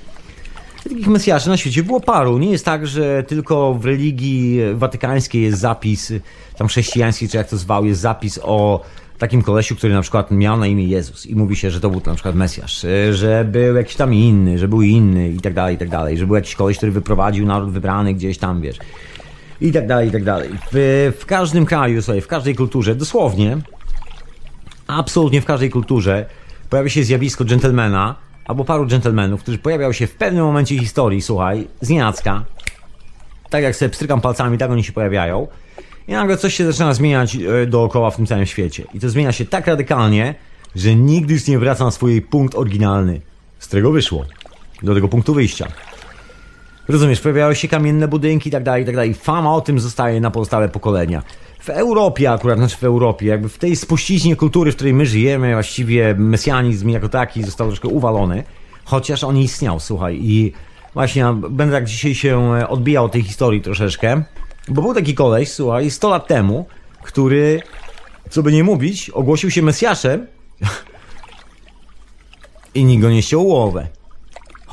Takich 0.84 1.06
mesjaszy 1.06 1.48
na 1.48 1.56
świecie 1.56 1.82
było 1.82 2.00
paru. 2.00 2.38
Nie 2.38 2.50
jest 2.50 2.64
tak, 2.64 2.86
że 2.86 3.22
tylko 3.22 3.74
w 3.74 3.84
religii 3.84 4.60
watykańskiej 4.74 5.42
jest 5.42 5.58
zapis, 5.58 6.12
tam 6.56 6.68
chrześcijańskiej, 6.68 7.28
czy 7.28 7.36
jak 7.36 7.48
to 7.48 7.56
zwał, 7.56 7.84
jest 7.84 8.00
zapis 8.00 8.40
o 8.42 8.80
takim 9.18 9.42
kolesiu, 9.42 9.76
który 9.76 9.94
na 9.94 10.02
przykład 10.02 10.30
miał 10.30 10.56
na 10.56 10.66
imię 10.66 10.84
Jezus 10.84 11.26
i 11.26 11.36
mówi 11.36 11.56
się, 11.56 11.70
że 11.70 11.80
to 11.80 11.90
był 11.90 12.00
na 12.06 12.14
przykład 12.14 12.34
Mesjasz, 12.34 12.86
że 13.12 13.44
był 13.44 13.76
jakiś 13.76 13.96
tam 13.96 14.14
inny, 14.14 14.58
że 14.58 14.68
był 14.68 14.82
inny 14.82 15.28
i 15.28 15.40
tak 15.40 15.54
dalej, 15.54 15.74
i 15.74 15.78
tak 15.78 15.88
dalej, 15.88 16.18
że 16.18 16.26
był 16.26 16.36
jakiś 16.36 16.54
koleś, 16.54 16.76
który 16.76 16.92
wyprowadził 16.92 17.46
naród 17.46 17.70
wybrany 17.70 18.14
gdzieś 18.14 18.38
tam, 18.38 18.60
wiesz, 18.60 18.76
i 19.60 19.72
tak 19.72 19.86
dalej, 19.86 20.08
i 20.08 20.12
tak 20.12 20.24
dalej. 20.24 20.50
W, 20.72 21.12
w 21.20 21.26
każdym 21.26 21.66
kraju, 21.66 22.02
sobie, 22.02 22.20
w 22.20 22.26
każdej 22.26 22.54
kulturze, 22.54 22.94
dosłownie, 22.94 23.58
absolutnie 24.86 25.40
w 25.40 25.44
każdej 25.44 25.70
kulturze 25.70 26.26
pojawia 26.70 26.88
się 26.88 27.04
zjawisko 27.04 27.44
dżentelmena 27.44 28.14
albo 28.44 28.64
paru 28.64 28.86
dżentelmenów, 28.86 29.42
którzy 29.42 29.58
pojawiają 29.58 29.92
się 29.92 30.06
w 30.06 30.14
pewnym 30.14 30.44
momencie 30.44 30.78
historii, 30.78 31.22
słuchaj, 31.22 31.68
z 31.80 31.88
nienacka, 31.88 32.44
tak 33.50 33.62
jak 33.62 33.76
sobie 33.76 33.88
pstrykam 33.88 34.20
palcami, 34.20 34.58
tak 34.58 34.70
oni 34.70 34.84
się 34.84 34.92
pojawiają, 34.92 35.48
i 36.08 36.12
nagle 36.12 36.36
coś 36.36 36.54
się 36.54 36.66
zaczyna 36.66 36.94
zmieniać 36.94 37.36
e, 37.36 37.66
dookoła 37.66 38.10
w 38.10 38.16
tym 38.16 38.26
całym 38.26 38.46
świecie. 38.46 38.84
I 38.94 39.00
to 39.00 39.08
zmienia 39.10 39.32
się 39.32 39.44
tak 39.44 39.66
radykalnie, 39.66 40.34
że 40.74 40.94
nigdy 40.94 41.34
już 41.34 41.46
nie 41.46 41.58
wraca 41.58 41.84
na 41.84 41.90
swój 41.90 42.22
punkt 42.22 42.54
oryginalny. 42.54 43.20
Z 43.58 43.66
którego 43.66 43.90
wyszło. 43.90 44.24
Do 44.82 44.94
tego 44.94 45.08
punktu 45.08 45.34
wyjścia. 45.34 45.68
Rozumiesz, 46.88 47.20
pojawiały 47.20 47.54
się 47.54 47.68
kamienne 47.68 48.08
budynki 48.08 48.48
i 48.48 48.52
tak 48.52 48.62
dalej, 48.62 48.82
i 48.82 48.86
tak 48.86 48.94
dalej. 48.94 49.14
Fama 49.14 49.54
o 49.54 49.60
tym 49.60 49.80
zostaje 49.80 50.20
na 50.20 50.30
pozostałe 50.30 50.68
pokolenia. 50.68 51.22
W 51.60 51.70
Europie 51.70 52.32
akurat, 52.32 52.58
znaczy 52.58 52.76
w 52.76 52.84
Europie, 52.84 53.26
jakby 53.26 53.48
w 53.48 53.58
tej 53.58 53.76
spuściźnie 53.76 54.36
kultury, 54.36 54.72
w 54.72 54.74
której 54.74 54.94
my 54.94 55.06
żyjemy, 55.06 55.52
właściwie 55.52 56.14
mesjanizm 56.18 56.88
jako 56.88 57.08
taki 57.08 57.42
został 57.42 57.66
troszkę 57.66 57.88
uwalony. 57.88 58.44
Chociaż 58.84 59.24
on 59.24 59.36
istniał, 59.36 59.80
słuchaj. 59.80 60.18
I 60.22 60.52
właśnie 60.94 61.34
będę 61.50 61.74
tak 61.74 61.84
dzisiaj 61.84 62.14
się 62.14 62.54
e, 62.54 62.68
odbijał 62.68 63.08
tej 63.08 63.22
historii 63.22 63.60
troszeczkę. 63.60 64.22
Bo 64.68 64.82
był 64.82 64.94
taki 64.94 65.14
koleś, 65.14 65.52
słuchaj, 65.52 65.90
100 65.90 66.08
lat 66.08 66.26
temu, 66.26 66.66
który, 67.02 67.62
co 68.30 68.42
by 68.42 68.52
nie 68.52 68.64
mówić, 68.64 69.10
ogłosił 69.10 69.50
się 69.50 69.62
Mesjaszem 69.62 70.26
i 72.74 72.84
nikt 72.84 73.02
go 73.02 73.10
nie 73.10 73.22
ściął 73.22 73.44
głowę. 73.44 73.88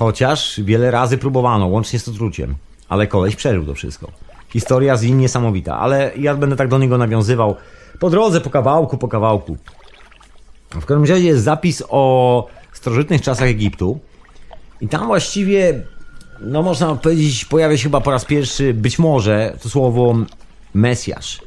Chociaż 0.02 0.60
wiele 0.64 0.92
razy 0.92 1.18
próbowano, 1.18 1.68
łącznie 1.68 2.00
z 2.00 2.08
otruciem. 2.08 2.56
Ale 2.90 3.08
koleś 3.08 3.36
przeżył 3.36 3.66
to 3.66 3.74
wszystko. 3.74 4.12
Historia 4.50 4.98
z 4.98 5.04
nim 5.04 5.20
niesamowita, 5.20 5.80
ale 5.80 6.12
ja 6.18 6.36
będę 6.36 6.56
tak 6.56 6.68
do 6.68 6.78
niego 6.78 6.98
nawiązywał 6.98 7.56
po 8.00 8.10
drodze, 8.10 8.42
po 8.42 8.50
kawałku, 8.50 8.98
po 8.98 9.08
kawałku. 9.08 9.58
W 10.70 10.86
każdym 10.86 11.06
razie 11.06 11.26
jest 11.26 11.44
zapis 11.44 11.84
o 11.90 12.48
starożytnych 12.74 13.22
czasach 13.22 13.48
Egiptu 13.48 14.00
i 14.82 14.88
tam 14.88 15.08
właściwie 15.08 15.82
no 16.40 16.64
można 16.64 16.96
powiedzieć, 16.96 17.46
pojawia 17.46 17.78
się 17.78 17.84
chyba 17.84 18.02
po 18.02 18.12
raz 18.12 18.26
pierwszy, 18.26 18.74
być 18.74 19.00
może, 19.00 19.58
to 19.64 19.70
słowo 19.70 20.16
Mesjasz. 20.74 21.42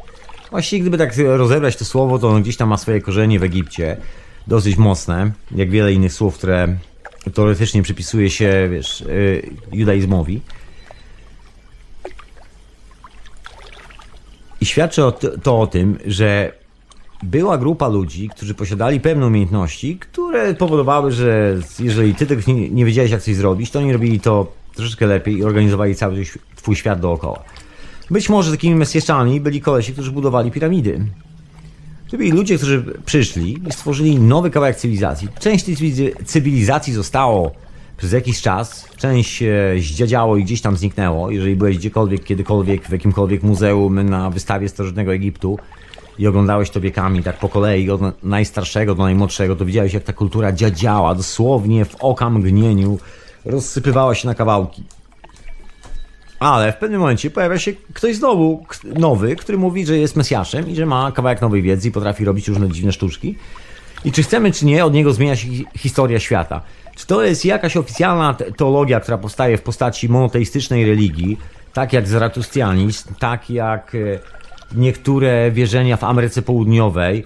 Właściwie 0.51 0.81
gdyby 0.81 0.99
tak 0.99 1.15
rozebrać 1.17 1.77
to 1.77 1.85
słowo, 1.85 2.19
to 2.19 2.29
ono 2.29 2.41
gdzieś 2.41 2.57
tam 2.57 2.69
ma 2.69 2.77
swoje 2.77 3.01
korzenie 3.01 3.39
w 3.39 3.43
Egipcie, 3.43 3.97
dosyć 4.47 4.77
mocne, 4.77 5.33
jak 5.51 5.71
wiele 5.71 5.93
innych 5.93 6.13
słów, 6.13 6.35
które 6.35 6.77
teoretycznie 7.31 7.83
przypisuje 7.83 8.31
się, 8.31 8.69
wiesz, 8.73 9.01
y, 9.01 9.51
judaizmowi. 9.73 10.41
I 14.61 14.67
świadczy 14.67 15.03
to 15.43 15.61
o 15.61 15.67
tym, 15.67 15.99
że 16.07 16.53
była 17.23 17.59
grupa 17.59 17.89
ludzi, 17.89 18.29
którzy 18.29 18.55
posiadali 18.55 19.01
pewne 19.01 19.27
umiejętności, 19.27 19.99
które 19.99 20.55
powodowały, 20.55 21.13
że 21.13 21.57
jeżeli 21.79 22.15
ty 22.15 22.27
tego 22.27 22.43
nie, 22.47 22.71
nie 22.71 22.85
wiedziałeś, 22.85 23.11
jak 23.11 23.23
coś 23.23 23.35
zrobić, 23.35 23.71
to 23.71 23.79
oni 23.79 23.93
robili 23.93 24.21
to 24.21 24.53
troszeczkę 24.75 25.07
lepiej 25.07 25.37
i 25.37 25.45
organizowali 25.45 25.95
cały 25.95 26.23
twój 26.57 26.77
świat 26.77 27.01
dookoła. 27.01 27.45
Być 28.11 28.29
może 28.29 28.51
takimi 28.51 28.75
mesjeszczami 28.75 29.41
byli 29.41 29.61
kolesi, 29.61 29.93
którzy 29.93 30.11
budowali 30.11 30.51
piramidy. 30.51 31.07
To 32.15 32.19
byli 32.19 32.33
ludzie, 32.33 32.57
którzy 32.57 32.85
przyszli 33.05 33.59
i 33.69 33.73
stworzyli 33.73 34.19
nowy 34.19 34.51
kawałek 34.51 34.77
cywilizacji. 34.77 35.29
Część 35.41 35.65
tej 35.65 35.77
cywilizacji 36.25 36.93
zostało 36.93 37.51
przez 37.97 38.13
jakiś 38.13 38.41
czas, 38.41 38.89
część 38.97 39.43
zdziadziało 39.79 40.37
i 40.37 40.45
gdzieś 40.45 40.61
tam 40.61 40.77
zniknęło. 40.77 41.31
Jeżeli 41.31 41.57
byłeś 41.57 41.79
gdziekolwiek, 41.79 42.25
kiedykolwiek, 42.25 42.89
w 42.89 42.93
jakimkolwiek 42.93 43.43
muzeum 43.43 44.03
na 44.03 44.31
wystawie 44.31 44.69
starożytnego 44.69 45.15
Egiptu 45.15 45.59
i 46.19 46.27
oglądałeś 46.27 46.71
to 46.71 46.81
wiekami, 46.81 47.23
tak 47.23 47.39
po 47.39 47.49
kolei, 47.49 47.91
od 47.91 48.25
najstarszego 48.25 48.95
do 48.95 49.03
najmłodszego, 49.03 49.57
to 49.57 49.65
widziałeś, 49.65 49.95
jak 49.95 50.05
ta 50.05 50.13
kultura 50.13 50.53
dziadziała, 50.53 51.15
dosłownie 51.15 51.85
w 51.85 51.97
oka 52.01 52.31
mgnieniu 52.31 52.99
rozsypywała 53.45 54.15
się 54.15 54.29
na 54.29 54.35
kawałki. 54.35 54.83
Ale 56.45 56.73
w 56.73 56.77
pewnym 56.77 57.01
momencie 57.01 57.31
pojawia 57.31 57.59
się 57.59 57.73
ktoś 57.95 58.17
znowu 58.17 58.67
nowy, 58.85 59.37
który 59.37 59.59
mówi, 59.59 59.87
że 59.87 59.99
jest 59.99 60.17
Mesjaszem 60.17 60.69
i 60.69 60.75
że 60.75 60.87
ma 60.87 61.13
kawałek 61.13 61.41
nowej 61.41 61.63
wiedzy 61.63 61.89
i 61.89 61.93
potrafi 61.93 62.25
robić 62.25 62.49
różne 62.49 62.69
dziwne 62.69 62.93
sztuczki. 62.93 63.37
I 64.05 64.13
czy 64.13 64.23
chcemy, 64.23 64.53
czy 64.53 64.67
nie, 64.67 64.85
od 64.85 64.95
niego 64.95 65.13
zmienia 65.13 65.37
się 65.37 65.49
historia 65.79 66.21
świata. 66.21 66.61
Czy 66.97 67.07
to 67.07 67.23
jest 67.23 67.45
jakaś 67.45 67.77
oficjalna 67.77 68.37
teologia, 68.57 69.01
która 69.01 69.19
powstaje 69.19 69.59
w 69.59 69.63
postaci 69.63 70.09
monoteistycznej 70.09 70.87
religii, 70.87 71.39
tak 71.73 71.93
jak 71.93 72.09
zaratustianizm, 72.09 73.15
tak 73.19 73.51
jak 73.51 73.95
e, 73.95 73.99
niektóre 74.75 75.51
wierzenia 75.51 75.97
w 75.97 76.05
Ameryce 76.05 76.43
Południowej, 76.43 77.25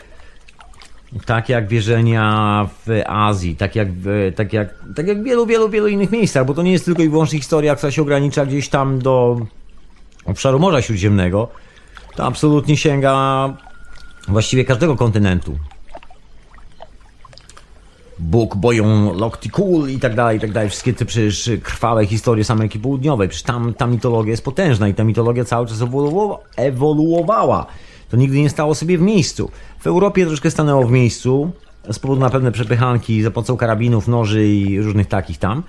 tak 1.26 1.48
jak 1.48 1.68
wierzenia 1.68 2.68
w 2.86 3.02
Azji, 3.06 3.56
tak 3.56 3.76
jak, 3.76 3.88
tak, 4.36 4.52
jak, 4.52 4.74
tak 4.96 5.06
jak 5.06 5.22
wielu, 5.22 5.46
wielu, 5.46 5.68
wielu 5.68 5.88
innych 5.88 6.10
miejscach, 6.10 6.46
bo 6.46 6.54
to 6.54 6.62
nie 6.62 6.72
jest 6.72 6.84
tylko 6.84 7.02
i 7.02 7.08
wyłącznie 7.08 7.38
historia, 7.38 7.76
która 7.76 7.92
się 7.92 8.02
ogranicza 8.02 8.46
gdzieś 8.46 8.68
tam 8.68 8.98
do 8.98 9.40
obszaru 10.24 10.58
Morza 10.58 10.82
Śródziemnego. 10.82 11.48
To 12.16 12.24
absolutnie 12.24 12.76
sięga 12.76 13.48
właściwie 14.28 14.64
każdego 14.64 14.96
kontynentu. 14.96 15.58
Bóg, 18.18 18.56
boją 18.56 19.14
Loktikul 19.14 19.90
i 19.90 19.98
tak 19.98 20.14
dalej, 20.14 20.36
i 20.36 20.40
tak 20.40 20.52
dalej. 20.52 20.68
Wszystkie 20.68 20.94
te 20.94 21.04
przecież 21.04 21.50
krwawe 21.62 22.06
historie 22.06 22.44
Ameryki 22.48 22.78
Południowej. 22.78 23.28
Przecież 23.28 23.42
tam 23.42 23.74
ta 23.74 23.86
mitologia 23.86 24.30
jest 24.30 24.44
potężna 24.44 24.88
i 24.88 24.94
ta 24.94 25.04
mitologia 25.04 25.44
cały 25.44 25.66
czas 25.66 25.78
ewoluowała. 26.56 27.66
To 28.08 28.16
nigdy 28.16 28.40
nie 28.40 28.50
stało 28.50 28.74
sobie 28.74 28.98
w 28.98 29.00
miejscu. 29.00 29.50
W 29.80 29.86
Europie 29.86 30.26
troszkę 30.26 30.50
stanęło 30.50 30.86
w 30.86 30.90
miejscu 30.90 31.50
z 31.92 31.98
powodu 31.98 32.20
na 32.20 32.30
pewne 32.30 32.52
przepychanki 32.52 33.22
za 33.22 33.30
pomocą 33.30 33.56
karabinów, 33.56 34.08
noży 34.08 34.48
i 34.48 34.80
różnych 34.80 35.06
takich 35.06 35.38
tam. 35.38 35.62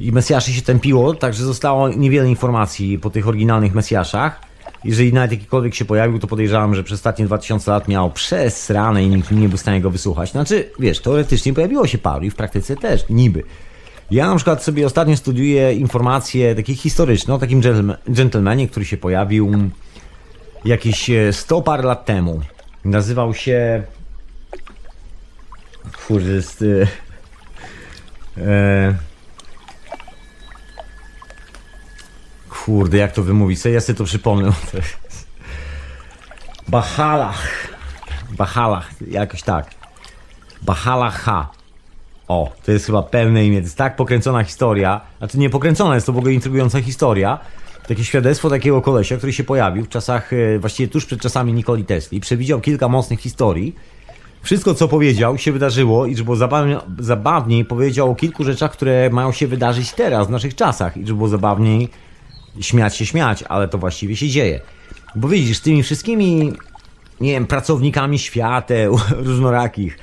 I 0.00 0.12
Mesjaszy 0.12 0.52
się 0.52 0.62
tępiło, 0.62 1.14
także 1.14 1.44
zostało 1.44 1.88
niewiele 1.88 2.28
informacji 2.28 2.98
po 2.98 3.10
tych 3.10 3.28
oryginalnych 3.28 3.74
Mesjaszach. 3.74 4.40
Jeżeli 4.84 5.12
nawet 5.12 5.30
jakikolwiek 5.30 5.74
się 5.74 5.84
pojawił, 5.84 6.18
to 6.18 6.26
podejrzewam, 6.26 6.74
że 6.74 6.84
przez 6.84 6.98
ostatnie 6.98 7.24
2000 7.24 7.70
lat 7.70 7.88
miał 7.88 8.10
przez 8.10 8.70
ranę 8.70 9.04
i 9.04 9.08
nikt 9.08 9.30
nie 9.30 9.48
był 9.48 9.58
w 9.58 9.60
stanie 9.60 9.80
go 9.80 9.90
wysłuchać. 9.90 10.30
Znaczy, 10.30 10.70
wiesz, 10.78 11.00
teoretycznie 11.00 11.52
pojawiło 11.52 11.86
się 11.86 11.98
paru 11.98 12.24
i 12.24 12.30
w 12.30 12.34
praktyce 12.34 12.76
też, 12.76 13.04
niby. 13.10 13.42
Ja 14.10 14.28
na 14.28 14.36
przykład 14.36 14.62
sobie 14.62 14.86
ostatnio 14.86 15.16
studiuję 15.16 15.74
informacje 15.74 16.54
takie 16.54 16.74
historyczne 16.74 17.34
o 17.34 17.38
takim 17.38 17.60
gentlemanie, 18.08 18.68
który 18.68 18.86
się 18.86 18.96
pojawił 18.96 19.52
jakieś 20.64 21.10
100 21.32 21.62
par 21.62 21.84
lat 21.84 22.04
temu. 22.04 22.40
Nazywał 22.84 23.34
się. 23.34 23.82
Kurde, 26.06 26.30
jest. 26.30 26.64
E... 28.38 28.94
Kurde, 32.48 32.96
jak 32.96 33.12
to 33.12 33.22
wymówić? 33.22 33.64
Ja 33.64 33.80
sobie 33.80 33.96
to 33.96 34.04
przypomnę. 34.04 34.52
Bachalach. 36.68 37.68
Bachalach, 38.30 38.90
jakoś 39.10 39.42
tak. 39.42 39.70
Bachalach 40.62 41.28
O, 42.28 42.52
to 42.64 42.72
jest 42.72 42.86
chyba 42.86 43.02
pełne 43.02 43.46
imię. 43.46 43.58
To 43.58 43.64
jest 43.64 43.76
tak 43.76 43.96
pokręcona 43.96 44.44
historia. 44.44 45.00
Znaczy 45.18 45.38
nie 45.38 45.50
pokręcona, 45.50 45.94
jest 45.94 46.06
to 46.06 46.12
w 46.12 46.18
ogóle 46.18 46.32
intrygująca 46.32 46.82
historia 46.82 47.38
takie 47.88 48.04
świadectwo 48.04 48.50
takiego 48.50 48.82
kolesia, 48.82 49.16
który 49.16 49.32
się 49.32 49.44
pojawił 49.44 49.84
w 49.84 49.88
czasach, 49.88 50.32
e, 50.32 50.58
właściwie 50.58 50.88
tuż 50.88 51.06
przed 51.06 51.20
czasami 51.20 51.52
Nikoli 51.52 51.84
Tesli. 51.84 52.20
Przewidział 52.20 52.60
kilka 52.60 52.88
mocnych 52.88 53.20
historii. 53.20 53.74
Wszystko, 54.42 54.74
co 54.74 54.88
powiedział, 54.88 55.38
się 55.38 55.52
wydarzyło 55.52 56.06
i 56.06 56.14
było 56.14 56.36
zabawnie, 56.36 56.78
zabawniej, 56.98 57.64
powiedział 57.64 58.10
o 58.10 58.14
kilku 58.14 58.44
rzeczach, 58.44 58.72
które 58.72 59.10
mają 59.10 59.32
się 59.32 59.46
wydarzyć 59.46 59.92
teraz, 59.92 60.26
w 60.26 60.30
naszych 60.30 60.54
czasach. 60.54 60.96
I 60.96 61.00
było 61.00 61.28
zabawniej 61.28 61.88
śmiać 62.60 62.96
się, 62.96 63.06
śmiać, 63.06 63.44
ale 63.48 63.68
to 63.68 63.78
właściwie 63.78 64.16
się 64.16 64.28
dzieje. 64.28 64.60
Bo 65.16 65.28
widzisz, 65.28 65.58
z 65.58 65.60
tymi 65.60 65.82
wszystkimi, 65.82 66.52
nie 67.20 67.32
wiem, 67.32 67.46
pracownikami 67.46 68.18
świateł, 68.18 68.98
różnorakich, 69.26 69.98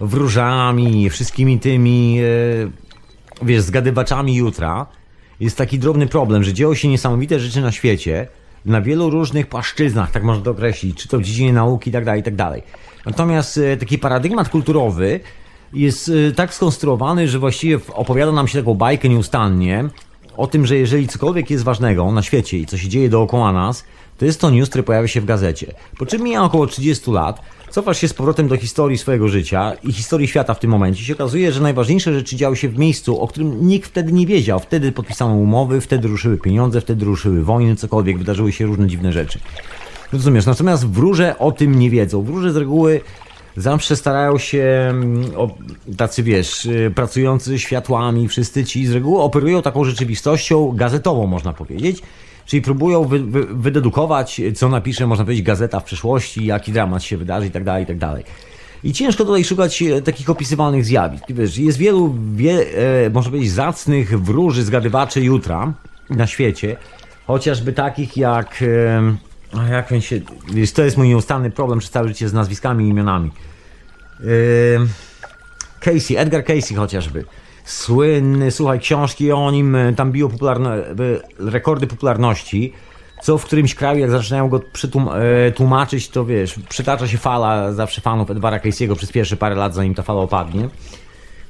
wróżami, 0.00 1.10
wszystkimi 1.10 1.60
tymi, 1.60 2.18
e, 2.20 3.46
wiesz, 3.46 3.62
zgadywaczami 3.62 4.34
jutra, 4.34 4.86
jest 5.40 5.56
taki 5.56 5.78
drobny 5.78 6.06
problem, 6.06 6.44
że 6.44 6.52
dzieją 6.52 6.74
się 6.74 6.88
niesamowite 6.88 7.40
rzeczy 7.40 7.60
na 7.60 7.72
świecie, 7.72 8.28
na 8.64 8.80
wielu 8.80 9.10
różnych 9.10 9.46
płaszczyznach, 9.46 10.10
tak 10.10 10.22
można 10.22 10.44
to 10.44 10.50
określić, 10.50 10.98
czy 10.98 11.08
to 11.08 11.18
w 11.18 11.22
dziedzinie 11.22 11.52
nauki 11.52 11.90
itd., 11.90 12.06
tak 12.06 12.16
itd. 12.16 12.36
Tak 12.36 12.62
Natomiast 13.06 13.58
e, 13.58 13.76
taki 13.76 13.98
paradygmat 13.98 14.48
kulturowy 14.48 15.20
jest 15.72 16.10
e, 16.28 16.32
tak 16.32 16.54
skonstruowany, 16.54 17.28
że 17.28 17.38
właściwie 17.38 17.78
opowiada 17.92 18.32
nam 18.32 18.48
się 18.48 18.58
taką 18.58 18.74
bajkę 18.74 19.08
nieustannie 19.08 19.88
o 20.36 20.46
tym, 20.46 20.66
że 20.66 20.76
jeżeli 20.76 21.08
cokolwiek 21.08 21.50
jest 21.50 21.64
ważnego 21.64 22.12
na 22.12 22.22
świecie 22.22 22.58
i 22.58 22.66
co 22.66 22.78
się 22.78 22.88
dzieje 22.88 23.08
dookoła 23.08 23.52
nas, 23.52 23.84
to 24.18 24.24
jest 24.24 24.40
to 24.40 24.50
news, 24.50 24.68
który 24.68 24.82
pojawia 24.82 25.08
się 25.08 25.20
w 25.20 25.24
gazecie. 25.24 25.74
Po 25.98 26.06
czym 26.06 26.22
mija 26.22 26.44
około 26.44 26.66
30 26.66 27.10
lat, 27.10 27.40
cofasz 27.76 28.00
się 28.00 28.08
z 28.08 28.14
powrotem 28.14 28.48
do 28.48 28.56
historii 28.56 28.98
swojego 28.98 29.28
życia 29.28 29.72
i 29.82 29.92
historii 29.92 30.28
świata 30.28 30.54
w 30.54 30.58
tym 30.58 30.70
momencie 30.70 31.04
się 31.04 31.12
okazuje, 31.12 31.52
że 31.52 31.60
najważniejsze 31.60 32.14
rzeczy 32.14 32.36
działy 32.36 32.56
się 32.56 32.68
w 32.68 32.78
miejscu, 32.78 33.20
o 33.20 33.28
którym 33.28 33.66
nikt 33.66 33.90
wtedy 33.90 34.12
nie 34.12 34.26
wiedział. 34.26 34.60
Wtedy 34.60 34.92
podpisano 34.92 35.34
umowy, 35.34 35.80
wtedy 35.80 36.08
ruszyły 36.08 36.38
pieniądze, 36.38 36.80
wtedy 36.80 37.04
ruszyły 37.04 37.44
wojny, 37.44 37.76
cokolwiek, 37.76 38.18
wydarzyły 38.18 38.52
się 38.52 38.66
różne 38.66 38.86
dziwne 38.86 39.12
rzeczy. 39.12 39.38
Rozumiesz, 40.12 40.46
natomiast 40.46 40.86
wróże 40.86 41.38
o 41.38 41.52
tym 41.52 41.78
nie 41.78 41.90
wiedzą. 41.90 42.22
Wróże 42.22 42.52
z 42.52 42.56
reguły 42.56 43.00
zawsze 43.56 43.96
starają 43.96 44.38
się, 44.38 44.86
mm, 44.90 45.24
o, 45.36 45.50
tacy 45.96 46.22
wiesz, 46.22 46.66
y, 46.66 46.92
pracujący 46.94 47.58
światłami, 47.58 48.28
wszyscy 48.28 48.64
ci 48.64 48.86
z 48.86 48.92
reguły 48.92 49.22
operują 49.22 49.62
taką 49.62 49.84
rzeczywistością 49.84 50.72
gazetową, 50.76 51.26
można 51.26 51.52
powiedzieć. 51.52 52.02
Czyli 52.46 52.62
próbują 52.62 53.04
wy, 53.04 53.18
wy, 53.18 53.46
wydedukować, 53.46 54.40
co 54.54 54.68
napisze, 54.68 55.06
można 55.06 55.24
powiedzieć, 55.24 55.44
gazeta 55.44 55.80
w 55.80 55.84
przyszłości, 55.84 56.46
jaki 56.46 56.72
dramat 56.72 57.02
się 57.02 57.16
wydarzy 57.16 57.46
itd., 57.46 57.64
tak 57.64 57.80
itd. 57.80 58.00
Tak 58.00 58.24
I 58.84 58.92
ciężko 58.92 59.24
tutaj 59.24 59.44
szukać 59.44 59.82
e, 59.82 60.02
takich 60.02 60.30
opisywalnych 60.30 60.84
zjawisk. 60.84 61.24
Wiesz, 61.28 61.58
jest 61.58 61.78
wielu, 61.78 62.16
wie, 62.34 62.66
e, 63.06 63.10
można 63.10 63.30
powiedzieć, 63.30 63.52
zacnych 63.52 64.20
wróży, 64.20 64.64
zgadywaczy 64.64 65.20
jutra 65.20 65.72
na 66.10 66.26
świecie, 66.26 66.76
chociażby 67.26 67.72
takich 67.72 68.16
jak... 68.16 68.62
E, 68.62 69.16
jak 69.70 69.92
on 69.92 70.00
się... 70.00 70.20
Wiesz, 70.52 70.72
to 70.72 70.82
jest 70.82 70.96
mój 70.96 71.08
nieustanny 71.08 71.50
problem 71.50 71.78
przez 71.78 71.90
całe 71.90 72.08
życie 72.08 72.28
z 72.28 72.32
nazwiskami 72.32 72.84
i 72.84 72.88
imionami. 72.88 73.30
E, 74.20 74.24
Casey, 75.80 76.16
Edgar 76.16 76.44
Casey 76.44 76.74
chociażby 76.74 77.24
słynny, 77.66 78.50
słuchaj, 78.50 78.80
książki 78.80 79.32
o 79.32 79.50
nim 79.50 79.74
e, 79.74 79.92
tam 79.92 80.12
biją 80.12 80.28
popularne, 80.28 80.76
e, 80.76 80.92
rekordy 81.38 81.86
popularności, 81.86 82.72
co 83.22 83.38
w 83.38 83.44
którymś 83.44 83.74
kraju, 83.74 84.00
jak 84.00 84.10
zaczynają 84.10 84.48
go 84.48 84.60
e, 84.60 85.52
tłumaczyć, 85.52 86.08
to 86.08 86.24
wiesz, 86.24 86.54
przytacza 86.68 87.08
się 87.08 87.18
fala 87.18 87.72
zawsze 87.72 88.00
fanów 88.00 88.30
Edwara 88.30 88.58
Casey'ego 88.58 88.96
przez 88.96 89.12
pierwsze 89.12 89.36
parę 89.36 89.54
lat, 89.54 89.74
zanim 89.74 89.94
ta 89.94 90.02
fala 90.02 90.20
opadnie. 90.20 90.68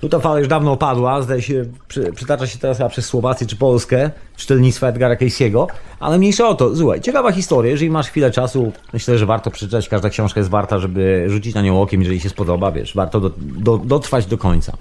Tu 0.00 0.08
ta 0.08 0.18
fala 0.18 0.38
już 0.38 0.48
dawno 0.48 0.72
opadła, 0.72 1.22
zdaje 1.22 1.42
się, 1.42 1.64
przy, 1.88 2.12
przytacza 2.12 2.46
się 2.46 2.58
teraz 2.58 2.78
przez 2.90 3.06
Słowację 3.06 3.46
czy 3.46 3.56
Polskę, 3.56 4.10
czytelnictwa 4.36 4.86
Edgara 4.86 5.14
Casey'ego, 5.14 5.66
ale 6.00 6.18
mniejsza 6.18 6.48
o 6.48 6.54
to. 6.54 6.76
Słuchaj, 6.76 7.00
ciekawa 7.00 7.32
historia, 7.32 7.70
jeżeli 7.70 7.90
masz 7.90 8.08
chwilę 8.08 8.30
czasu, 8.30 8.72
myślę, 8.92 9.18
że 9.18 9.26
warto 9.26 9.50
przeczytać, 9.50 9.88
każda 9.88 10.10
książka 10.10 10.40
jest 10.40 10.50
warta, 10.50 10.78
żeby 10.78 11.24
rzucić 11.28 11.54
na 11.54 11.62
nią 11.62 11.82
okiem, 11.82 12.00
jeżeli 12.00 12.20
się 12.20 12.28
spodoba, 12.28 12.72
wiesz, 12.72 12.94
warto 12.94 13.20
do, 13.20 13.30
do, 13.38 13.78
dotrwać 13.78 14.26
do 14.26 14.38
końca. 14.38 14.76